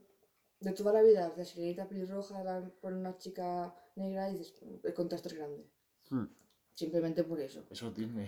de 0.60 0.72
toda 0.74 0.92
la 0.94 1.02
vida, 1.02 1.34
la 1.36 1.46
sirenita 1.46 1.88
pelirroja, 1.88 2.44
la 2.44 2.70
por 2.82 2.94
una 2.94 3.18
chica 3.18 3.74
negra 3.96 4.30
y 4.30 4.38
dices, 4.38 4.62
el 4.84 4.94
contraste 4.94 5.30
es 5.30 5.34
grande. 5.36 5.66
Hmm. 6.10 6.26
Simplemente 6.76 7.24
por 7.24 7.40
eso. 7.40 7.66
Eso 7.70 7.88
es 7.88 7.96
Disney. 7.96 8.28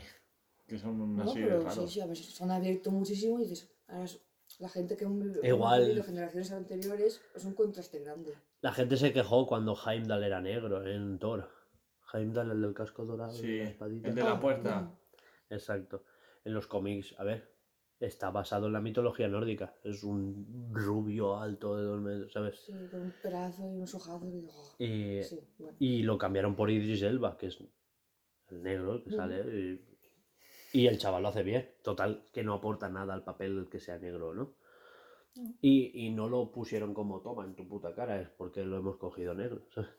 Que 0.67 0.77
son 0.79 1.15
No, 1.15 1.23
así 1.23 1.39
de 1.41 1.45
pero 1.47 1.61
sí, 1.61 1.67
raros. 1.67 1.93
sí, 1.93 1.99
a 2.01 2.05
veces 2.05 2.25
se 2.33 2.43
han 2.43 2.51
abierto 2.51 2.89
muchísimo 2.91 3.39
y 3.39 3.47
dices, 3.47 3.69
ahora 3.87 4.05
es- 4.05 4.19
la 4.61 4.69
gente 4.69 4.95
que 4.95 5.05
vivido- 5.05 5.43
Igual. 5.43 5.81
vivido 5.85 6.03
generaciones 6.03 6.51
anteriores 6.51 7.21
es 7.35 7.45
un 7.45 7.53
contraste 7.53 7.99
grande. 7.99 8.33
La 8.61 8.71
gente 8.71 8.95
se 8.95 9.11
quejó 9.11 9.47
cuando 9.47 9.75
Heimdall 9.75 10.23
era 10.23 10.39
negro 10.39 10.85
en 10.87 11.17
Thor. 11.19 11.49
Heimdall, 12.13 12.51
el 12.51 12.61
del 12.61 12.73
casco 12.73 13.05
dorado. 13.05 13.33
y 13.33 13.37
Sí, 13.37 13.57
la 13.57 13.69
espadita. 13.69 14.09
el 14.09 14.15
de 14.15 14.23
la 14.23 14.31
Ah, 14.33 14.39
puerta. 14.39 14.81
mm. 14.81 15.53
Exacto. 15.53 16.03
En 16.45 16.53
los 16.53 16.67
cómics, 16.67 17.15
a 17.17 17.23
ver, 17.23 17.51
está 17.99 18.29
basado 18.29 18.67
en 18.67 18.73
la 18.73 18.81
mitología 18.81 19.27
nórdica. 19.27 19.73
Es 19.83 20.03
un 20.03 20.69
rubio 20.73 21.37
alto 21.39 21.75
de 21.77 21.83
dos 21.83 22.01
metros, 22.01 22.33
¿sabes? 22.33 22.59
Sí, 22.59 22.73
con 22.89 23.01
un 23.01 23.13
pedazo 23.21 23.63
y 23.63 23.75
unos 23.77 23.93
ojazos 23.95 24.27
y 24.27 24.31
digo, 24.31 24.51
oh, 24.55 24.75
Y, 24.83 25.23
sí, 25.23 25.39
bueno. 25.57 25.75
y 25.79 26.03
lo 26.03 26.17
cambiaron 26.17 26.55
por 26.55 26.69
Idris 26.69 27.01
Elba, 27.03 27.37
que 27.37 27.47
es 27.47 27.59
el 28.49 28.61
negro 28.63 29.01
que 29.03 29.09
Ujú. 29.09 29.17
sale. 29.17 29.39
Y, 29.59 29.90
y 30.73 30.87
el 30.87 30.97
chaval 30.97 31.23
lo 31.23 31.29
hace 31.29 31.43
bien. 31.43 31.69
Total, 31.83 32.23
que 32.33 32.43
no 32.43 32.53
aporta 32.55 32.89
nada 32.89 33.13
al 33.13 33.23
papel 33.23 33.57
el 33.57 33.69
que 33.69 33.79
sea 33.79 33.97
negro, 33.97 34.33
¿no? 34.33 34.53
No. 35.35 35.53
Y, 35.61 35.91
y 36.07 36.09
no 36.11 36.27
lo 36.29 36.51
pusieron 36.51 36.93
como 36.93 37.21
toma 37.21 37.45
en 37.45 37.55
tu 37.55 37.67
puta 37.67 37.93
cara, 37.95 38.19
es 38.21 38.29
porque 38.29 38.63
lo 38.65 38.77
hemos 38.77 38.97
cogido 38.97 39.33
negro. 39.33 39.61
¿sabes? 39.73 39.89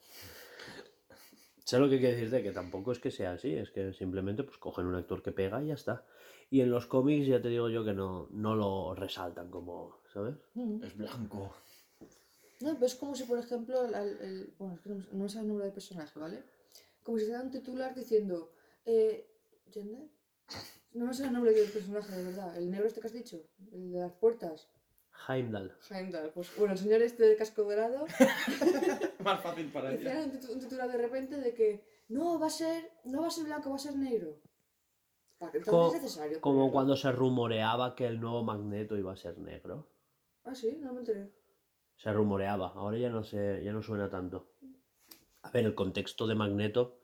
Sé 1.64 1.78
lo 1.78 1.88
que 1.88 1.98
quiero 1.98 2.14
decirte, 2.16 2.42
que 2.42 2.50
tampoco 2.52 2.92
es 2.92 2.98
que 2.98 3.10
sea 3.10 3.32
así, 3.32 3.54
es 3.54 3.70
que 3.70 3.92
simplemente 3.92 4.42
pues 4.42 4.58
cogen 4.58 4.86
un 4.86 4.94
actor 4.96 5.22
que 5.22 5.32
pega 5.32 5.62
y 5.62 5.68
ya 5.68 5.74
está. 5.74 6.04
Y 6.50 6.60
en 6.60 6.70
los 6.70 6.86
cómics 6.86 7.26
ya 7.26 7.40
te 7.40 7.48
digo 7.48 7.68
yo 7.70 7.84
que 7.84 7.94
no, 7.94 8.28
no 8.30 8.54
lo 8.56 8.94
resaltan 8.94 9.50
como, 9.50 10.00
¿sabes? 10.12 10.34
Mm. 10.54 10.82
Es 10.82 10.96
blanco. 10.96 11.54
No, 12.60 12.74
pero 12.74 12.86
es 12.86 12.94
como 12.94 13.14
si, 13.14 13.24
por 13.24 13.38
ejemplo, 13.38 13.84
el, 13.84 13.94
el- 13.94 14.54
bueno, 14.58 14.74
es 14.74 14.80
que 14.80 14.88
no, 14.90 14.96
no 15.12 15.22
me 15.24 15.28
sale 15.28 15.42
el 15.42 15.48
nombre 15.48 15.64
del 15.66 15.74
personaje, 15.74 16.18
¿vale? 16.18 16.42
Como 17.02 17.18
si 17.18 17.26
se 17.26 17.32
da 17.32 17.42
un 17.42 17.50
titular 17.50 17.94
diciendo, 17.94 18.52
eh, 18.84 19.26
¿gender? 19.72 20.08
No 20.94 21.06
me 21.06 21.14
sale 21.14 21.28
el 21.28 21.32
nombre 21.34 21.52
del 21.52 21.70
personaje, 21.70 22.14
de 22.14 22.24
verdad. 22.24 22.56
El 22.56 22.70
negro 22.70 22.86
este 22.86 23.00
que 23.00 23.06
has 23.06 23.12
dicho, 23.12 23.42
el 23.72 23.92
de 23.92 24.00
las 24.00 24.12
puertas. 24.12 24.68
Heimdall. 25.28 25.72
Heimdall. 25.90 26.30
Pues 26.32 26.54
bueno, 26.56 26.72
el 26.72 26.78
señor 26.78 27.00
este 27.02 27.24
de 27.24 27.36
casco 27.36 27.62
dorado 27.62 28.06
Más 29.24 29.40
fácil 29.40 29.70
para 29.70 29.92
ella. 29.94 30.22
un, 30.24 30.32
titu- 30.32 30.50
un 30.50 30.58
titular 30.60 30.90
de 30.90 30.98
repente 30.98 31.36
de 31.38 31.54
que 31.54 31.84
no 32.08 32.38
va 32.38 32.46
a 32.46 32.50
ser, 32.50 32.90
no 33.04 33.22
va 33.22 33.28
a 33.28 33.30
ser 33.30 33.44
blanco, 33.44 33.70
va 33.70 33.76
a 33.76 33.78
ser 33.78 33.96
negro. 33.96 34.40
Para 35.38 35.52
que 35.52 35.60
Co- 35.60 35.70
entonces 35.70 35.96
es 35.96 36.02
necesario. 36.02 36.40
Como 36.40 36.70
cuando 36.72 36.96
se 36.96 37.10
rumoreaba 37.12 37.94
que 37.94 38.06
el 38.06 38.20
nuevo 38.20 38.42
Magneto 38.42 38.96
iba 38.96 39.12
a 39.12 39.16
ser 39.16 39.38
negro. 39.38 39.88
Ah, 40.44 40.54
sí, 40.54 40.76
no 40.80 40.92
me 40.92 41.00
enteré. 41.00 41.30
Se 41.96 42.12
rumoreaba, 42.12 42.68
ahora 42.74 42.98
ya 42.98 43.10
no 43.10 43.22
sé, 43.22 43.62
ya 43.64 43.72
no 43.72 43.82
suena 43.82 44.10
tanto. 44.10 44.52
A 45.42 45.50
ver, 45.50 45.64
el 45.66 45.74
contexto 45.74 46.26
de 46.26 46.34
Magneto 46.34 46.98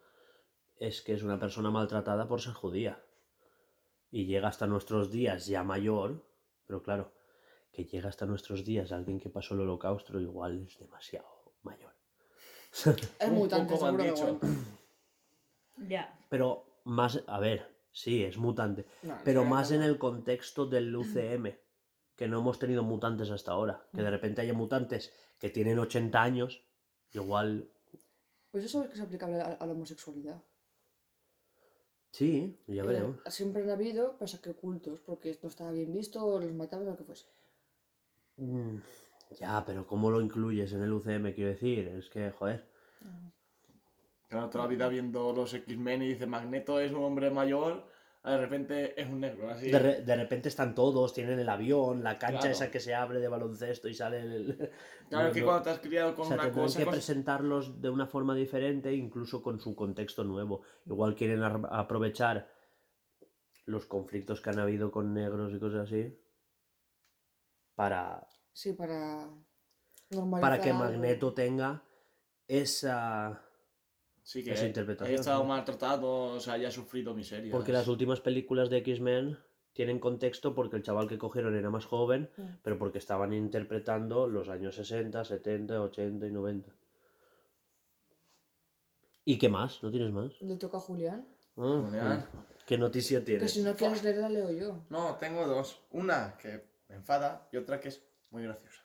es 0.77 1.03
que 1.03 1.12
es 1.15 1.23
una 1.23 1.39
persona 1.39 1.70
maltratada 1.70 2.27
por 2.27 2.41
ser 2.41 2.53
judía. 2.55 3.01
Y 4.11 4.27
llega 4.27 4.49
hasta 4.49 4.67
nuestros 4.67 5.11
días 5.11 5.47
ya 5.47 5.63
mayor, 5.63 6.25
pero 6.67 6.83
claro, 6.83 7.13
que 7.73 7.85
llega 7.85 8.09
hasta 8.09 8.27
nuestros 8.27 8.65
días 8.65 8.93
alguien 8.93 9.21
que 9.21 9.29
pasó 9.31 9.55
el 9.55 9.61
holocausto 9.61 10.19
igual 10.21 10.67
es 10.67 10.79
demasiado 10.79 11.55
mayor. 11.63 11.93
Es 13.21 13.31
mutante, 13.31 13.73
poco 13.73 13.87
seguro 13.87 14.05
dicho. 14.05 14.41
Ya. 15.89 16.19
Pero 16.29 16.81
más, 16.85 17.23
a 17.29 17.39
ver, 17.39 17.73
sí, 17.93 18.25
es 18.25 18.37
mutante, 18.37 18.85
No, 19.03 19.17
pero 19.25 19.45
no, 19.45 19.51
más 19.51 19.71
no. 19.71 19.77
en 19.77 19.83
el 19.85 19.97
contexto 19.97 20.67
del 20.67 20.95
UCM, 20.97 21.57
que 22.17 22.27
no 22.27 22.41
hemos 22.41 22.59
tenido 22.59 22.83
mutantes 22.83 23.31
hasta 23.31 23.53
ahora. 23.53 23.87
Que 23.95 24.03
de 24.03 24.11
repente 24.11 24.41
haya 24.41 24.55
mutantes 24.55 25.13
que 25.39 25.51
tienen 25.51 25.79
80 25.79 26.21
años, 26.21 26.65
igual, 27.13 27.71
Pues 28.51 28.65
eso 28.65 28.83
es 28.83 28.89
que 28.89 28.95
es 28.97 29.01
aplicable 29.01 29.41
a, 29.41 29.53
a 29.53 29.67
la 29.67 29.73
homosexualidad. 29.73 30.43
Sí, 32.11 32.59
ya 32.67 32.83
Eh, 32.83 32.87
veremos. 32.87 33.17
siempre 33.27 33.63
han 33.63 33.71
habido, 33.71 34.17
pasa 34.19 34.41
que 34.41 34.51
ocultos, 34.51 35.01
porque 35.01 35.39
no 35.43 35.49
estaba 35.49 35.71
bien 35.73 35.93
visto, 35.93 36.25
o 36.25 36.39
los 36.41 36.53
mataban 36.53 36.87
o 36.89 36.91
lo 36.91 36.97
que 36.97 37.05
fuese. 37.05 37.27
Mm, 38.37 38.79
Ya, 39.39 39.63
pero 39.67 39.87
¿cómo 39.87 40.11
lo 40.11 40.21
incluyes 40.23 40.73
en 40.73 40.83
el 40.83 40.93
UCM? 40.93 41.35
Quiero 41.35 41.51
decir, 41.51 41.87
es 41.89 42.09
que, 42.09 42.31
joder. 42.31 42.65
Claro, 44.29 44.49
toda 44.51 44.65
la 44.65 44.71
vida 44.71 44.89
viendo 44.89 45.33
los 45.33 45.53
X-Men 45.55 46.03
y 46.03 46.09
dice 46.09 46.27
Magneto 46.27 46.81
es 46.81 46.93
un 46.93 47.03
hombre 47.05 47.31
mayor, 47.31 47.85
de 48.24 48.36
repente 48.36 49.01
es 49.01 49.09
un 49.09 49.20
negro, 49.20 49.49
así. 49.51 49.70
De, 49.70 49.78
re- 49.78 50.03
de 50.03 50.16
repente 50.16 50.49
están 50.49 50.74
todos, 50.74 51.15
tienen 51.15 51.39
el 51.39 51.49
avión, 51.49 52.03
la 52.05 52.19
cancha 52.19 52.40
Claro. 52.40 52.53
esa 52.53 52.70
que 52.70 52.81
se 52.81 52.95
abre 52.95 53.20
de 53.20 53.28
baloncesto 53.28 53.89
y 53.89 53.95
sale 53.95 54.20
el... 54.20 54.70
Claro, 55.09 55.28
No, 55.28 55.32
que 55.32 55.40
no. 55.40 55.47
cuando 55.47 55.62
te 55.62 55.70
has 55.70 55.78
criado 55.81 56.15
con 56.15 56.24
O 56.27 56.28
sea, 56.28 56.36
una 56.36 56.53
cosa. 56.53 56.78
que 56.78 56.85
cos- 56.86 56.90
presentarlos 56.90 57.81
de 57.81 57.89
una 57.90 58.07
forma 58.07 58.35
diferente, 58.35 58.93
incluso 58.93 59.43
con 59.43 59.61
su 59.61 59.74
contexto 59.74 60.24
nuevo. 60.24 60.62
Igual 60.85 61.15
quieren 61.15 61.43
ar- 61.43 61.69
aprovechar 61.70 62.51
los 63.65 63.86
conflictos 63.86 64.40
que 64.40 64.51
han 64.51 64.59
habido 64.59 64.90
con 64.90 65.15
negros 65.15 65.53
y 65.55 65.59
cosas 65.59 65.82
así 65.89 66.19
para, 67.74 68.27
Sí, 68.53 68.73
para 68.73 69.28
normalizar. 70.11 70.40
para 70.51 70.61
que 70.62 70.70
algo. 70.70 70.85
Magneto 70.85 71.32
tenga 71.35 71.82
esa... 72.47 73.45
Sí, 74.29 74.45
que 74.45 74.53
esa 74.53 74.67
interpretación, 74.67 75.09
haya 75.11 75.21
estado 75.21 75.39
¿no? 75.43 75.49
maltratado, 75.49 76.09
o 76.35 76.39
sea, 76.41 76.53
haya 76.53 76.71
sufrido 76.71 77.15
miseria. 77.15 77.51
Porque 77.51 77.73
las 77.73 77.89
últimas 77.89 78.21
películas 78.21 78.69
de 78.69 78.77
X-Men 78.79 79.39
tienen 79.73 79.99
contexto 79.99 80.55
porque 80.55 80.77
el 80.77 80.83
chaval 80.83 81.09
que 81.09 81.17
cogieron 81.17 81.57
era 81.57 81.71
más 81.71 81.87
joven, 81.87 82.29
Mm. 82.37 82.43
pero 82.63 82.79
porque 82.79 82.99
estaban 82.99 83.33
interpretando 83.33 84.27
los 84.27 84.51
años 84.51 84.75
60, 84.75 85.25
70, 85.25 85.81
80 85.81 86.27
y 86.27 86.31
90. 86.31 86.71
¿Y 89.25 89.39
qué 89.39 89.49
más? 89.49 89.83
¿No 89.83 89.91
tienes 89.91 90.13
más? 90.13 90.39
Le 90.43 90.57
toca 90.57 90.77
a 90.77 90.81
Julián. 90.81 91.27
Ah, 91.57 91.83
Julián. 91.87 92.27
¿Qué 92.67 92.77
noticia 92.77 93.21
Que 93.21 93.25
tienes? 93.25 93.51
si 93.51 93.63
no 93.63 93.75
quieres 93.77 94.03
leer, 94.05 94.19
la 94.19 94.29
leo 94.29 94.51
yo. 94.51 94.85
No, 94.91 95.17
tengo 95.17 95.47
dos. 95.47 95.81
Una 95.91 96.37
que 96.37 96.65
me 96.91 96.97
enfada 96.97 97.49
y 97.51 97.57
otra 97.57 97.81
que 97.81 97.89
es 97.89 98.03
muy 98.31 98.43
graciosa. 98.43 98.83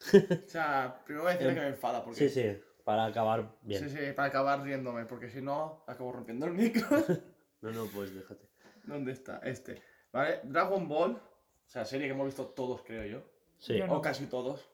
o 0.44 0.48
sea, 0.48 1.02
primero 1.04 1.22
voy 1.22 1.30
a 1.30 1.34
decirle 1.34 1.54
que 1.54 1.60
me 1.60 1.68
enfada 1.68 2.02
porque... 2.04 2.18
Sí, 2.18 2.28
sí, 2.28 2.58
para 2.84 3.04
acabar 3.06 3.56
bien. 3.62 3.88
Sí, 3.88 3.96
sí, 3.96 4.12
para 4.14 4.28
acabar 4.28 4.62
riéndome, 4.62 5.04
porque 5.06 5.28
si 5.30 5.40
no, 5.40 5.84
acabo 5.86 6.12
rompiendo 6.12 6.46
el 6.46 6.52
micro. 6.54 6.86
No, 7.62 7.70
no, 7.70 7.86
pues 7.86 8.12
déjate. 8.12 8.48
¿Dónde 8.82 9.12
está? 9.12 9.38
Este. 9.44 9.80
¿Vale? 10.12 10.40
Dragon 10.42 10.88
Ball, 10.88 11.12
o 11.12 11.20
sea, 11.68 11.84
serie 11.84 12.08
que 12.08 12.12
hemos 12.12 12.26
visto 12.26 12.46
todos, 12.48 12.82
creo 12.82 13.04
yo. 13.04 13.22
Sí, 13.60 13.78
Yo 13.78 13.86
no. 13.86 13.98
O 13.98 14.02
casi 14.02 14.26
todos. 14.26 14.68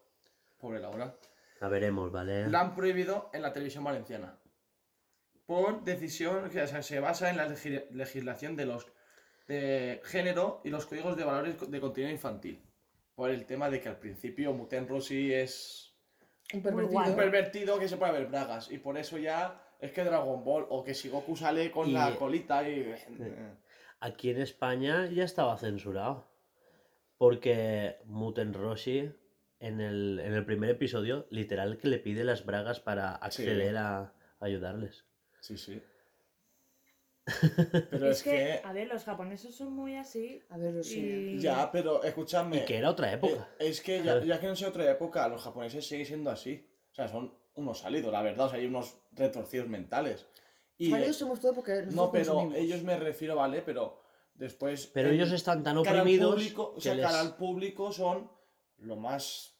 Pobre 0.56 0.80
Laura. 0.80 1.14
la 1.60 1.68
veremos, 1.68 2.10
¿vale? 2.10 2.48
La 2.48 2.60
han 2.62 2.74
prohibido 2.74 3.28
en 3.34 3.42
la 3.42 3.52
televisión 3.52 3.84
valenciana. 3.84 4.38
Por 5.44 5.84
decisión 5.84 6.48
que 6.50 6.62
o 6.62 6.66
sea, 6.66 6.82
se 6.82 6.98
basa 7.00 7.28
en 7.28 7.36
la 7.36 7.46
legi- 7.48 7.84
legislación 7.90 8.56
de 8.56 8.64
los 8.66 8.86
de 9.46 10.00
género 10.04 10.60
y 10.64 10.70
los 10.70 10.86
códigos 10.86 11.14
de 11.16 11.24
valores 11.24 11.70
de 11.70 11.80
contenido 11.80 12.10
infantil. 12.12 12.64
Por 13.14 13.28
el 13.30 13.44
tema 13.46 13.68
de 13.68 13.80
que 13.82 13.88
al 13.90 13.98
principio 13.98 14.52
Muten 14.54 14.88
Rossi 14.88 15.32
es 15.34 15.87
Un 16.54 16.62
pervertido. 16.62 16.92
guay. 17.00 17.10
un 17.10 17.16
pervertido 17.16 17.78
que 17.78 17.88
se 17.88 17.96
puede 17.96 18.12
ver 18.12 18.26
bragas. 18.26 18.70
Y 18.70 18.78
por 18.78 18.96
eso 18.96 19.18
ya 19.18 19.60
es 19.80 19.92
que 19.92 20.04
Dragon 20.04 20.42
Ball 20.44 20.66
o 20.70 20.82
que 20.82 20.94
si 20.94 21.08
Goku 21.08 21.36
sale 21.36 21.70
con 21.70 21.88
Y- 21.88 21.92
la 21.92 22.14
colita 22.16 22.68
y. 22.68 22.94
Aquí 24.00 24.30
en 24.30 24.40
España 24.40 25.06
ya 25.10 25.24
estaba 25.24 25.56
censurado. 25.58 26.26
Porque 27.18 27.96
Muten 28.04 28.54
Roshi 28.54 29.10
en 29.60 29.80
el, 29.80 30.20
en 30.20 30.34
el 30.34 30.44
primer 30.44 30.70
episodio, 30.70 31.26
literal 31.30 31.76
que 31.78 31.88
le 31.88 31.98
pide 31.98 32.22
las 32.22 32.46
bragas 32.46 32.78
para 32.78 33.16
acceder 33.16 33.76
a 33.76 34.12
ayudarles. 34.38 35.04
Sí, 35.40 35.56
sí. 35.58 35.82
Pero 37.90 38.10
es, 38.10 38.18
es, 38.18 38.22
que, 38.22 38.30
que. 38.30 38.60
a 38.64 38.72
ver, 38.72 38.88
los 38.88 39.04
japoneses 39.04 39.54
son 39.54 39.72
muy 39.72 39.96
así. 39.96 40.40
A 40.50 40.56
ver, 40.56 40.74
lo 40.74 40.82
sé. 40.82 40.98
Y... 40.98 41.38
Ya, 41.38 41.70
pero 41.70 42.02
escúchame. 42.02 42.58
Y 42.58 42.64
que 42.64 42.76
era 42.78 42.90
otra 42.90 43.12
época. 43.12 43.48
Eh, 43.58 43.68
es 43.68 43.80
que 43.80 44.02
ya, 44.02 44.22
ya 44.24 44.40
que 44.40 44.46
no 44.46 44.56
sé 44.56 44.66
otra 44.66 44.90
época, 44.90 45.28
los 45.28 45.42
japoneses 45.42 45.86
siguen 45.86 46.06
siendo 46.06 46.30
así. 46.30 46.66
O 46.90 46.94
sea, 46.94 47.08
son 47.08 47.34
unos 47.54 47.78
salidos, 47.80 48.12
la 48.12 48.22
verdad. 48.22 48.46
O 48.46 48.50
sea, 48.50 48.58
hay 48.58 48.66
unos 48.66 48.96
retorcidos 49.12 49.68
mentales. 49.68 50.26
Y, 50.78 50.90
Fallos 50.90 51.08
eh, 51.08 51.12
somos 51.14 51.40
todo 51.40 51.54
porque 51.54 51.82
no, 51.90 52.10
pero 52.12 52.32
consumimos. 52.34 52.58
ellos 52.58 52.82
me 52.82 52.96
refiero, 52.96 53.34
¿vale? 53.36 53.62
Pero 53.62 54.00
después. 54.34 54.86
Pero 54.94 55.08
en 55.08 55.16
ellos 55.16 55.32
están 55.32 55.62
tan 55.64 55.76
oprimidos 55.78 56.34
público, 56.34 56.74
o 56.76 56.80
sea, 56.80 56.94
les- 56.94 57.04
cara 57.04 57.20
al 57.20 57.36
público 57.36 57.90
son 57.92 58.30
lo 58.78 58.96
más. 58.96 59.54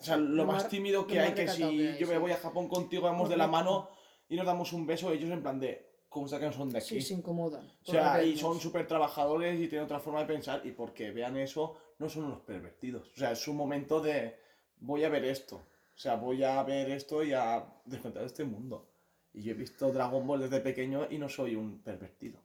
O 0.00 0.04
sea, 0.04 0.16
lo, 0.16 0.24
Lo 0.30 0.44
más 0.46 0.64
más- 0.64 0.68
tímido 0.68 1.06
que 1.06 1.20
hay, 1.20 1.32
que 1.32 1.46
si 1.46 1.58
que 1.58 1.64
hay, 1.64 1.96
yo 1.98 2.08
me 2.08 2.14
sí. 2.14 2.18
voy 2.20 2.32
a 2.32 2.36
Japón 2.36 2.66
contigo, 2.68 3.04
vamos 3.04 3.28
de 3.28 3.36
la 3.36 3.46
mano 3.46 3.88
y 4.28 4.34
nos 4.34 4.44
damos 4.44 4.72
un 4.72 4.84
beso, 4.84 5.12
ellos 5.12 5.30
en 5.30 5.42
plan 5.42 5.60
de. 5.60 5.91
¿Cómo 6.12 6.26
está 6.26 6.38
que 6.38 6.44
no 6.44 6.52
son 6.52 6.68
de 6.68 6.76
aquí? 6.78 6.88
Sí, 6.88 7.00
se 7.00 7.14
incomodan. 7.14 7.66
O 7.86 7.90
sea, 7.90 8.22
y 8.22 8.36
son 8.36 8.60
súper 8.60 8.86
trabajadores 8.86 9.58
y 9.58 9.66
tienen 9.66 9.86
otra 9.86 9.98
forma 9.98 10.20
de 10.20 10.26
pensar 10.26 10.60
y 10.62 10.72
porque 10.72 11.10
vean 11.10 11.38
eso, 11.38 11.74
no 11.98 12.08
son 12.10 12.24
unos 12.24 12.40
pervertidos. 12.40 13.10
O 13.12 13.16
sea, 13.16 13.32
es 13.32 13.48
un 13.48 13.56
momento 13.56 13.98
de 14.02 14.36
voy 14.76 15.04
a 15.04 15.08
ver 15.08 15.24
esto. 15.24 15.56
O 15.56 15.98
sea, 15.98 16.16
voy 16.16 16.44
a 16.44 16.62
ver 16.64 16.90
esto 16.90 17.24
y 17.24 17.32
a 17.32 17.66
descontar 17.86 18.24
este 18.24 18.44
mundo. 18.44 18.90
Y 19.32 19.42
yo 19.42 19.52
he 19.52 19.54
visto 19.54 19.90
Dragon 19.90 20.26
Ball 20.26 20.42
desde 20.42 20.60
pequeño 20.60 21.06
y 21.10 21.16
no 21.16 21.30
soy 21.30 21.54
un 21.54 21.82
pervertido. 21.82 22.42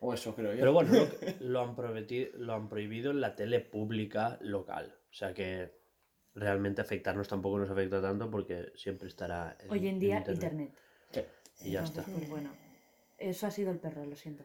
O 0.00 0.14
eso 0.14 0.34
creo 0.34 0.54
yo. 0.54 0.60
Pero 0.60 0.72
bueno, 0.72 0.92
lo, 0.94 1.04
lo 1.40 1.60
han 1.60 1.76
lo 2.38 2.54
han 2.54 2.68
prohibido 2.70 3.10
en 3.10 3.20
la 3.20 3.36
tele 3.36 3.60
pública 3.60 4.38
local. 4.40 4.96
O 5.10 5.12
sea 5.12 5.34
que 5.34 5.78
realmente 6.34 6.80
afectarnos 6.80 7.28
tampoco 7.28 7.58
nos 7.58 7.68
afecta 7.68 8.00
tanto 8.00 8.30
porque 8.30 8.72
siempre 8.76 9.08
estará 9.08 9.58
en, 9.60 9.70
Hoy 9.70 9.88
en 9.88 9.98
día, 9.98 10.24
internet. 10.26 10.72
Sí. 11.10 11.20
Y 11.62 11.72
ya 11.72 11.80
Entonces, 11.80 12.06
está. 12.06 12.12
pues 12.18 12.28
bueno. 12.30 12.50
Eso 13.18 13.46
ha 13.46 13.50
sido 13.50 13.70
el 13.70 13.78
perro, 13.78 14.04
lo 14.04 14.16
siento. 14.16 14.44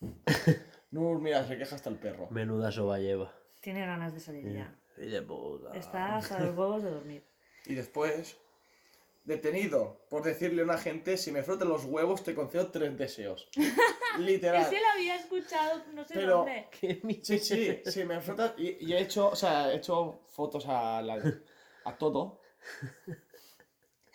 No, 0.90 1.14
mira, 1.18 1.42
se 1.48 1.56
queja 1.56 1.74
hasta 1.76 1.88
el 1.88 1.96
perro. 1.96 2.28
Menuda 2.30 2.70
soba 2.70 2.98
lleva. 2.98 3.32
Tiene 3.62 3.80
ganas 3.86 4.12
de 4.12 4.20
salir 4.20 4.52
ya. 4.52 4.76
Y 4.98 5.06
de 5.06 5.22
puta. 5.22 5.72
Está 5.74 6.16
hasta 6.16 6.38
los 6.40 6.54
huevos 6.54 6.82
de 6.82 6.90
dormir. 6.90 7.24
Y 7.64 7.74
después, 7.74 8.36
detenido 9.24 10.04
por 10.10 10.22
decirle 10.22 10.60
a 10.60 10.64
una 10.66 10.76
gente, 10.76 11.16
si 11.16 11.32
me 11.32 11.42
frotan 11.42 11.70
los 11.70 11.86
huevos 11.86 12.22
te 12.22 12.34
concedo 12.34 12.70
tres 12.70 12.98
deseos. 12.98 13.48
Literal. 14.18 14.60
Ese 14.60 14.78
lo 14.82 14.86
había 14.94 15.16
escuchado, 15.16 15.82
no 15.94 16.04
sé 16.04 16.12
Pero- 16.12 16.36
dónde. 16.38 16.68
Qué 16.78 17.00
mierda. 17.04 17.24
Sí, 17.24 17.38
sí, 17.38 17.80
sí, 17.86 18.04
me 18.04 18.20
frotas 18.20 18.52
y, 18.58 18.84
y 18.86 18.92
he 18.92 19.00
hecho, 19.00 19.28
o 19.30 19.36
sea, 19.36 19.72
he 19.72 19.76
hecho 19.76 20.20
fotos 20.28 20.66
a, 20.68 21.00
la- 21.00 21.22
a 21.86 21.96
todo. 21.96 22.42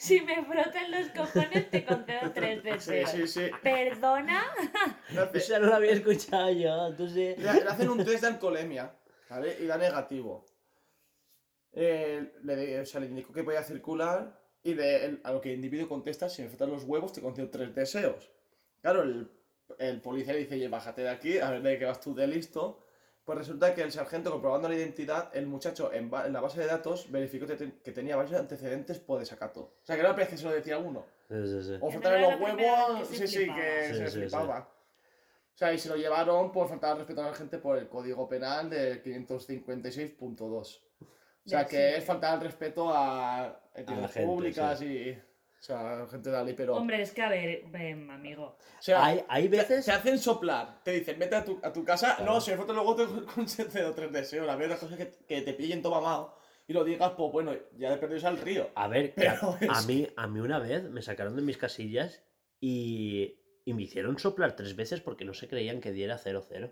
Si 0.07 0.21
me 0.21 0.43
frotan 0.45 0.91
los 0.91 1.07
cojones, 1.09 1.69
te 1.69 1.85
concedo 1.85 2.31
tres 2.33 2.61
Sí, 2.61 2.69
deseos. 2.91 3.09
sí, 3.11 3.27
sí. 3.27 3.51
Perdona. 3.61 4.43
Le, 5.13 5.19
hace- 5.21 5.37
Esa 5.39 5.59
no 5.59 5.67
la 5.67 5.75
había 5.77 5.91
escuchado 5.93 6.51
yo, 6.51 6.87
entonces... 6.87 7.37
le- 7.37 7.53
le 7.63 7.69
hacen 7.69 7.89
un 7.89 8.03
test 8.05 8.21
de 8.21 8.27
alcoholemia, 8.27 8.91
¿vale? 9.29 9.57
Y 9.59 9.65
da 9.65 9.77
negativo. 9.77 10.45
Eh, 11.73 12.33
le, 12.43 12.79
o 12.81 12.85
sea, 12.85 13.01
le 13.01 13.07
indicó 13.07 13.33
que 13.33 13.43
podía 13.43 13.61
circular 13.63 14.39
y 14.63 14.73
de, 14.73 15.05
el- 15.05 15.21
a 15.23 15.31
lo 15.31 15.41
que 15.41 15.49
el 15.49 15.55
individuo 15.55 15.87
contesta, 15.87 16.29
si 16.29 16.41
me 16.41 16.49
frotas 16.49 16.69
los 16.69 16.83
huevos 16.85 17.13
te 17.13 17.21
concedo 17.21 17.49
tres 17.49 17.73
deseos. 17.75 18.31
Claro, 18.81 19.03
el, 19.03 19.29
el 19.79 20.01
policía 20.01 20.33
le 20.33 20.39
dice, 20.39 20.55
oye, 20.55 20.67
bájate 20.69 21.01
de 21.03 21.09
aquí, 21.09 21.37
a 21.39 21.51
ver 21.51 21.61
de 21.61 21.77
qué 21.77 21.85
vas 21.85 21.99
tú 21.99 22.15
de 22.15 22.27
listo. 22.27 22.86
Pues 23.27 23.39
resulta 23.39 23.75
que 23.75 23.81
el 23.81 23.91
sargento, 23.91 24.31
comprobando 24.31 24.69
la 24.69 24.75
identidad, 24.75 25.29
el 25.35 25.47
muchacho 25.47 25.91
en, 25.91 26.09
ba- 26.09 26.25
en 26.27 26.31
la 26.31 26.39
base 26.39 26.61
de 26.61 26.65
datos 26.65 27.11
verificó 27.11 27.45
que, 27.45 27.57
te- 27.57 27.73
que 27.83 27.91
tenía 27.91 28.15
varios 28.15 28.39
antecedentes 28.39 28.99
por 28.99 29.19
desacato. 29.19 29.59
O 29.59 29.79
sea, 29.83 29.97
que 29.97 30.01
no 30.01 30.07
era 30.07 30.15
vez 30.17 30.29
que 30.29 30.37
se 30.37 30.45
lo 30.45 30.51
decía 30.53 30.77
uno. 30.77 31.03
Sí, 31.27 31.35
sí, 31.45 31.61
sí. 31.61 31.77
O 31.81 31.91
era 31.91 32.21
los 32.21 32.39
huevos, 32.39 33.05
sí, 33.09 33.17
se 33.17 33.27
sí, 33.27 33.37
flipaba. 33.39 33.59
que 33.59 33.83
Sí, 33.89 33.95
se 33.97 34.07
flipaba. 34.11 34.59
O 35.53 35.57
sea, 35.57 35.73
y 35.73 35.77
se 35.77 35.89
lo 35.89 35.97
llevaron 35.97 36.53
por 36.53 36.69
faltar 36.69 36.91
al 36.93 36.99
respeto 36.99 37.21
a 37.21 37.25
la 37.25 37.33
gente 37.33 37.57
por 37.57 37.77
el 37.77 37.89
Código 37.89 38.29
Penal 38.29 38.69
del 38.69 39.03
556.2. 39.03 40.79
O 41.01 41.49
sea, 41.49 41.65
que 41.65 41.75
sí. 41.75 41.95
es 41.97 42.05
faltar 42.05 42.35
al 42.35 42.39
respeto 42.41 42.89
a 42.93 43.59
entidades 43.75 44.11
públicas 44.25 44.81
y... 44.81 45.19
O 45.59 45.63
sea, 45.63 46.05
gente 46.09 46.29
de 46.29 46.35
la 46.37 46.43
ley, 46.43 46.53
pero... 46.55 46.75
Hombre, 46.75 47.01
es 47.01 47.11
que 47.11 47.21
a 47.23 47.29
ver, 47.29 47.63
ven, 47.69 48.09
amigo. 48.11 48.57
o 48.59 48.81
sea, 48.81 49.03
Hay, 49.05 49.23
hay 49.27 49.47
veces... 49.47 49.85
te 49.85 49.91
hacen 49.91 50.19
soplar, 50.19 50.81
te 50.83 50.91
dicen, 50.91 51.17
vete 51.19 51.35
a 51.35 51.43
tu, 51.43 51.59
a 51.63 51.73
tu 51.73 51.83
casa, 51.83 52.15
Claro. 52.15 52.33
no, 52.35 52.41
si 52.41 52.51
foto 52.53 52.73
luego 52.73 52.95
te 52.95 53.05
concedo 53.35 53.91
tres 53.93 54.11
deseos, 54.11 54.47
a 54.47 54.55
ver, 54.55 54.69
las 54.69 54.79
cosas 54.79 54.97
que, 54.97 55.11
que 55.27 55.41
te 55.41 55.53
pillen 55.53 55.81
todo 55.81 55.93
mamado 55.93 56.37
y 56.67 56.73
lo 56.73 56.83
digas, 56.83 57.13
pues 57.17 57.31
bueno, 57.31 57.53
ya 57.77 57.89
de 57.89 57.97
perdidos 57.97 58.25
al 58.25 58.37
río. 58.37 58.69
A 58.75 58.87
ver, 58.87 59.11
a, 59.11 59.15
Pero 59.15 59.57
es- 59.59 59.69
a 59.69 59.81
mí, 59.87 60.07
a 60.15 60.27
mí 60.27 60.39
una 60.39 60.59
vez 60.59 60.83
me 60.83 61.01
sacaron 61.01 61.35
de 61.35 61.41
mis 61.41 61.57
casillas 61.57 62.23
y, 62.59 63.39
y 63.65 63.73
me 63.73 63.81
hicieron 63.83 64.19
soplar 64.19 64.55
tres 64.55 64.75
veces 64.75 65.01
porque 65.01 65.25
no 65.25 65.33
se 65.33 65.47
creían 65.47 65.81
que 65.81 65.91
diera 65.91 66.17
0-0. 66.19 66.71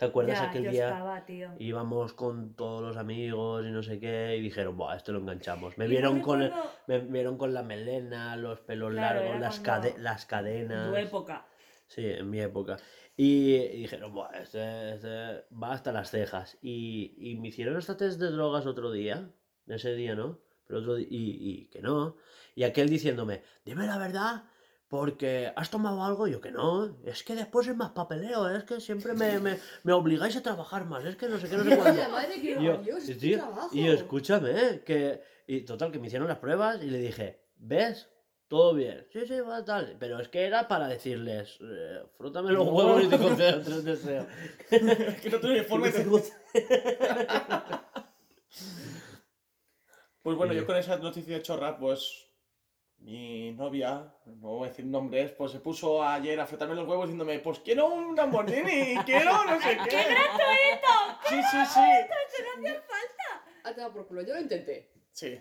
¿Te 0.00 0.06
acuerdas 0.06 0.40
Ya, 0.40 0.48
aquel 0.48 0.64
yo 0.64 0.70
día? 0.70 0.88
estaba, 0.88 1.26
tío. 1.26 1.50
Íbamos 1.58 2.14
con 2.14 2.54
todos 2.54 2.80
los 2.82 2.96
amigos 2.96 3.66
y 3.66 3.70
no 3.70 3.82
sé 3.82 4.00
qué, 4.00 4.34
y 4.38 4.40
dijeron, 4.40 4.74
Buah, 4.78 4.96
esto 4.96 5.12
lo 5.12 5.18
enganchamos. 5.18 5.76
Me 5.76 5.86
vieron 5.86 6.22
con, 6.22 6.40
el- 6.40 6.54
me 6.86 6.98
vieron 7.00 7.36
con 7.36 7.52
la 7.52 7.62
melena, 7.62 8.34
los 8.36 8.60
pelos 8.60 8.92
Claro, 8.94 9.20
largos, 9.20 9.38
las, 9.40 9.62
cade- 9.62 9.98
las 9.98 10.24
cadenas. 10.24 10.88
Tu 10.88 10.96
época. 10.96 11.46
Sí, 11.86 12.06
en 12.06 12.30
mi 12.30 12.40
época. 12.40 12.78
Y, 13.14 13.56
y 13.56 13.76
dijeron, 13.82 14.14
Buah, 14.14 14.30
este, 14.40 14.94
este 14.94 15.44
va 15.52 15.72
hasta 15.72 15.92
las 15.92 16.10
cejas. 16.10 16.56
Y, 16.62 17.14
y 17.18 17.34
me 17.34 17.48
hicieron 17.48 17.76
hasta 17.76 17.98
test 17.98 18.18
de 18.18 18.30
drogas 18.30 18.64
otro 18.64 18.90
día. 18.90 19.30
Ese 19.66 19.94
día, 19.94 20.14
¿no? 20.14 20.40
Pero 20.66 20.80
otro 20.80 20.94
di- 20.94 21.08
y, 21.10 21.50
y 21.50 21.66
que 21.66 21.82
no. 21.82 22.16
Y 22.54 22.62
aquel 22.64 22.88
diciéndome, 22.88 23.42
dime 23.66 23.86
la 23.86 23.98
verdad, 23.98 24.44
porque 24.90 25.52
has 25.56 25.70
tomado 25.70 26.04
algo. 26.04 26.26
Y 26.28 26.32
yo 26.32 26.40
que 26.40 26.50
no. 26.50 26.98
Es 27.04 27.22
que 27.22 27.34
después 27.36 27.66
es 27.68 27.76
más 27.76 27.92
papeleo. 27.92 28.50
Es 28.50 28.64
que 28.64 28.80
siempre 28.80 29.14
me, 29.14 29.38
me, 29.38 29.58
me 29.84 29.92
obligáis 29.92 30.36
a 30.36 30.42
trabajar 30.42 30.84
más. 30.84 31.04
Es 31.04 31.16
que 31.16 31.28
no 31.28 31.38
sé 31.38 31.48
qué, 31.48 31.56
no 31.56 31.64
sé 31.64 31.76
cuándo. 31.78 32.02
Yo, 32.60 32.82
y 33.72 33.84
yo, 33.86 33.92
escúchame, 33.92 34.50
¿eh? 34.50 34.82
que 34.84 35.22
y 35.46 35.60
total 35.62 35.90
que 35.92 35.98
me 35.98 36.08
hicieron 36.08 36.28
las 36.28 36.38
pruebas 36.38 36.82
y 36.82 36.86
le 36.90 36.98
dije, 36.98 37.40
¿ves? 37.56 38.08
Todo 38.48 38.74
bien. 38.74 39.06
Sí, 39.12 39.20
sí, 39.28 39.38
va 39.40 39.64
tal. 39.64 39.96
Pero 40.00 40.18
es 40.18 40.26
que 40.28 40.44
era 40.44 40.66
para 40.66 40.88
decirles, 40.88 41.56
eh, 41.62 42.02
frótame 42.18 42.50
los 42.50 42.66
huevos 42.66 43.04
y 43.04 43.08
te 43.08 43.16
concedo 43.26 43.62
tres 43.62 43.84
deseos. 43.84 44.26
que 44.68 45.30
no 45.30 45.38
tiene 45.38 45.58
informe. 45.58 45.92
Pues 50.22 50.36
bueno, 50.36 50.52
Sí. 50.52 50.58
yo 50.58 50.66
con 50.66 50.76
esa 50.76 50.98
noticia 50.98 51.40
chorra, 51.40 51.78
pues 51.78 52.29
mi 53.00 53.52
novia, 53.52 54.12
no 54.26 54.48
voy 54.48 54.66
a 54.66 54.70
decir 54.70 54.84
nombres, 54.84 55.32
pues 55.32 55.52
se 55.52 55.60
puso 55.60 56.02
ayer 56.02 56.38
a 56.38 56.46
frotarme 56.46 56.74
los 56.74 56.86
huevos 56.86 57.06
diciéndome, 57.06 57.38
pues 57.38 57.58
quiero 57.60 57.86
un 57.88 58.14
Lamborghini, 58.14 58.96
quiero 59.04 59.44
no 59.44 59.60
sé 59.60 59.78
qué. 59.84 59.88
¡Qué 59.88 60.04
gratuito! 60.04 61.18
Sí, 61.28 61.36
sí, 61.50 61.66
sí. 61.66 61.80
Ah, 63.64 63.74
te 63.74 63.80
va 63.82 63.92
por 63.92 64.06
culo. 64.06 64.22
Yo 64.22 64.34
lo 64.34 64.40
intenté. 64.40 64.90
Sí. 65.12 65.40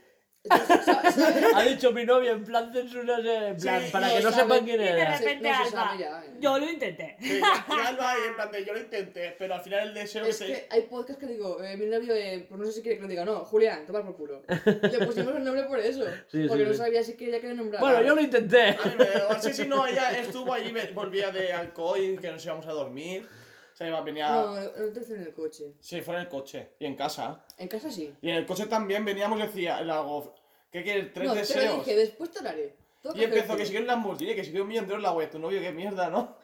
Ha 0.50 1.64
dicho 1.64 1.92
mi 1.92 2.06
novia 2.06 2.32
en 2.32 2.44
plan 2.46 2.72
censuras, 2.72 3.20
en 3.26 3.58
plan, 3.58 3.82
Sí, 3.84 3.92
para 3.92 4.08
no 4.08 4.14
que 4.16 4.22
no 4.24 4.32
sabe. 4.32 4.44
sepan 4.44 4.66
quién 4.66 4.82
Y 4.82 4.84
de 4.86 5.06
repente 5.06 5.50
no 5.50 5.66
se 5.70 5.78
Alba. 5.78 5.98
ya, 6.00 6.24
eh. 6.26 6.30
Yo 6.40 6.58
lo 6.60 6.70
intenté. 6.70 7.18
Sí, 7.20 7.40
y 7.42 7.80
Alba 7.88 8.12
ahí 8.12 8.20
en 8.28 8.36
plan 8.36 8.52
de 8.52 8.66
yo 8.66 8.74
lo 8.74 8.80
intenté, 8.80 9.36
pero 9.38 9.56
al 9.56 9.62
final 9.62 9.88
el 9.90 9.94
deseo 9.94 10.26
Es 10.26 10.38
se- 10.38 10.46
que 10.48 10.68
hay 10.70 10.82
podcasts 10.84 11.20
que 11.20 11.28
digo, 11.32 11.62
eh, 11.62 11.76
mi 11.76 11.88
novio, 11.88 12.14
eh, 12.16 12.46
pues 12.48 12.60
no 12.60 12.66
sé 12.66 12.72
si 12.72 12.82
quiere 12.82 12.98
que 12.98 13.04
lo 13.04 13.08
diga, 13.10 13.26
no, 13.26 13.40
Julián, 13.46 13.86
toma 13.86 14.04
por 14.04 14.16
culo. 14.16 14.42
Le 14.48 15.06
pusimos 15.06 15.36
el 15.36 15.44
nombre 15.44 15.64
por 15.64 15.80
eso, 15.80 16.06
Sí, 16.32 16.46
porque 16.48 16.64
sí, 16.64 16.68
no 16.70 16.74
sí. 16.74 16.78
sabía 16.78 17.04
si 17.04 17.14
quería 17.16 17.42
que 17.42 17.48
le 17.48 17.56
nombrara. 17.56 17.86
Bueno, 17.86 18.02
yo 18.04 18.16
lo 18.16 18.22
intenté. 18.22 18.70
A 18.70 18.86
mí 18.86 18.94
me 18.98 19.06
igual. 19.22 19.42
Sí, 19.42 19.54
sí, 19.54 19.68
no, 19.68 19.86
ella 19.86 20.18
estuvo 20.20 20.54
allí, 20.54 20.72
me- 20.72 20.86
volvía 20.92 21.32
de 21.32 21.52
Alcoy, 21.54 22.18
que 22.18 22.32
nos 22.32 22.44
íbamos 22.46 22.66
a 22.66 22.72
dormir. 22.72 23.28
Iba, 23.88 24.02
venía... 24.02 24.30
No, 24.30 24.56
no 24.56 24.92
te 24.94 25.00
hice 25.00 25.16
en 25.16 25.22
el 25.24 25.34
coche. 25.34 25.74
Sí, 25.80 26.02
fue 26.02 26.16
en 26.16 26.22
el 26.22 26.28
coche 26.28 26.72
y 26.80 26.86
en 26.86 26.96
casa. 26.96 27.46
En 27.58 27.68
casa 27.68 27.90
sí. 27.90 28.14
Y 28.22 28.30
en 28.30 28.36
el 28.36 28.46
coche 28.46 28.66
también 28.66 29.06
veníamos 29.06 29.40
y 29.40 29.44
decía, 29.44 29.80
le 29.82 29.92
hago, 29.94 30.36
¿qué 30.72 30.84
quieres? 30.84 31.14
¿Tres 31.14 31.28
no, 31.28 31.36
deseos? 31.36 31.86
dije, 31.86 31.96
después 31.98 32.32
te 32.32 32.42
lo 32.44 32.50
haré. 32.50 32.76
Todo 33.02 33.16
Y 33.16 33.24
empezó 33.24 33.42
que 33.42 33.48
perfecto. 33.48 33.66
si 33.66 33.70
quiero 33.72 33.84
un 33.84 33.88
Lamborghini, 33.88 34.36
que 34.36 34.44
si 34.44 34.50
quiero 34.50 34.64
un 34.64 34.70
millón 34.70 34.86
de 34.88 34.92
euros 34.92 35.04
la 35.04 35.14
web, 35.14 35.30
tu 35.32 35.40
novio, 35.40 35.62
qué 35.62 35.72
mierda, 35.72 36.10
¿no? 36.10 36.36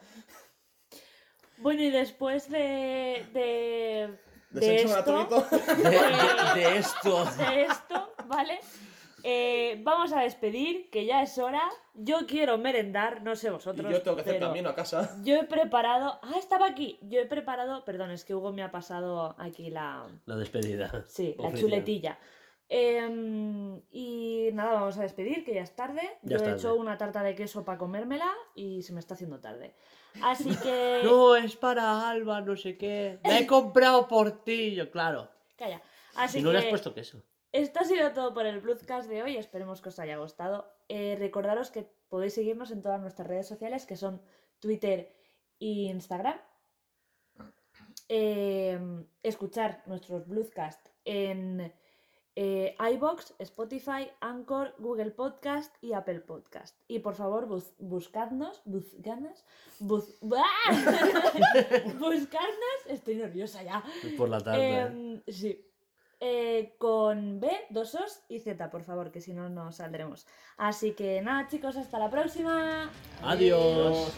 Bueno, 1.58 1.82
y 1.82 1.90
después 1.90 2.48
de. 2.50 3.26
de. 3.32 4.18
De, 4.50 4.60
de 4.60 4.76
esto. 4.76 4.88
gratuito. 4.90 5.46
De, 5.50 5.90
de- 5.90 6.60
de 6.60 6.78
esto. 6.78 7.24
de 7.36 7.62
esto, 7.64 8.12
¿vale? 8.26 8.60
Eh, 9.22 9.80
vamos 9.82 10.12
a 10.12 10.20
despedir, 10.20 10.90
que 10.90 11.04
ya 11.06 11.22
es 11.22 11.38
hora. 11.38 11.62
Yo 11.94 12.26
quiero 12.26 12.58
merendar, 12.58 13.22
no 13.22 13.34
sé 13.34 13.48
Y 13.48 13.50
vosotros. 13.50 13.90
yo 13.90 14.02
tengo 14.02 14.16
que 14.16 14.22
hacer 14.22 14.38
camino 14.40 14.68
a 14.68 14.74
casa. 14.74 15.16
Yo 15.24 15.36
he 15.36 15.44
preparado. 15.44 16.20
Ah, 16.22 16.34
estaba 16.38 16.66
aquí. 16.66 16.98
Yo 17.02 17.20
he 17.20 17.26
preparado. 17.26 17.84
Perdón, 17.84 18.10
es 18.10 18.24
que 18.24 18.34
Hugo 18.34 18.52
me 18.52 18.62
ha 18.62 18.70
pasado 18.70 19.34
aquí 19.38 19.70
la. 19.70 20.06
La 20.26 20.36
despedida. 20.36 21.04
Sí, 21.08 21.34
la 21.38 21.52
chuletilla. 21.54 22.18
Em, 22.68 23.80
y 23.92 24.50
nada, 24.52 24.72
vamos 24.74 24.98
a 24.98 25.02
despedir, 25.02 25.44
que 25.44 25.54
ya 25.54 25.62
es 25.62 25.74
tarde. 25.74 26.02
Ya 26.22 26.30
Yo 26.30 26.36
es 26.36 26.42
he 26.42 26.44
tarde. 26.46 26.58
hecho 26.58 26.74
una 26.74 26.98
tarta 26.98 27.22
de 27.22 27.34
queso 27.34 27.64
para 27.64 27.78
comérmela 27.78 28.30
y 28.54 28.82
se 28.82 28.92
me 28.92 29.00
está 29.00 29.14
haciendo 29.14 29.38
tarde. 29.40 29.74
Así 30.22 30.50
que. 30.62 31.00
No, 31.04 31.36
es 31.36 31.56
para 31.56 32.08
Alba, 32.08 32.40
no 32.40 32.56
sé 32.56 32.76
qué. 32.76 33.18
La 33.24 33.38
he 33.38 33.46
comprado 33.46 34.06
por 34.08 34.42
ti. 34.44 34.74
Yo, 34.74 34.90
claro. 34.90 35.30
Calla. 35.56 35.80
Así 36.16 36.38
Si 36.38 36.44
no 36.44 36.50
que 36.50 36.54
le 36.54 36.58
has 36.60 36.66
puesto 36.66 36.92
queso. 36.94 37.22
Esto 37.62 37.80
ha 37.80 37.84
sido 37.84 38.12
todo 38.12 38.32
por 38.34 38.46
el 38.46 38.60
Broadcast 38.60 39.08
de 39.08 39.22
hoy. 39.22 39.36
Esperemos 39.36 39.80
que 39.80 39.88
os 39.90 39.98
haya 39.98 40.16
gustado. 40.18 40.66
Eh, 40.88 41.16
recordaros 41.18 41.70
que 41.70 41.88
podéis 42.08 42.34
seguirnos 42.34 42.70
en 42.70 42.82
todas 42.82 43.00
nuestras 43.00 43.26
redes 43.28 43.46
sociales, 43.48 43.86
que 43.86 43.96
son 43.96 44.20
Twitter 44.60 45.12
e 45.60 45.66
Instagram. 45.90 46.38
Eh, 48.08 48.78
escuchar 49.22 49.82
nuestros 49.86 50.26
Bluescast 50.28 50.86
en 51.04 51.72
eh, 52.36 52.76
iBox, 52.92 53.34
Spotify, 53.38 54.08
Anchor, 54.20 54.74
Google 54.78 55.10
Podcast 55.10 55.74
y 55.82 55.92
Apple 55.94 56.20
Podcast. 56.20 56.78
Y 56.86 57.00
por 57.00 57.14
favor, 57.14 57.46
bus- 57.46 57.74
buscadnos, 57.78 58.62
buscadnos, 58.64 59.44
bus- 59.80 60.18
buscadnos, 61.98 62.78
estoy 62.88 63.16
nerviosa 63.16 63.62
ya. 63.62 63.82
Por 64.16 64.28
la 64.28 64.40
tarde. 64.40 64.62
¿eh? 64.70 64.80
Em, 64.82 65.22
sí. 65.26 65.62
Eh, 66.18 66.74
con 66.78 67.40
B, 67.40 67.50
dos 67.68 67.94
Os 67.94 68.22
y 68.28 68.40
Z, 68.40 68.70
por 68.70 68.82
favor, 68.82 69.10
que 69.10 69.20
si 69.20 69.34
no, 69.34 69.50
no 69.50 69.70
saldremos. 69.70 70.26
Así 70.56 70.92
que 70.92 71.20
nada, 71.20 71.46
chicos, 71.48 71.76
hasta 71.76 71.98
la 71.98 72.10
próxima. 72.10 72.90
Adiós. 73.22 74.12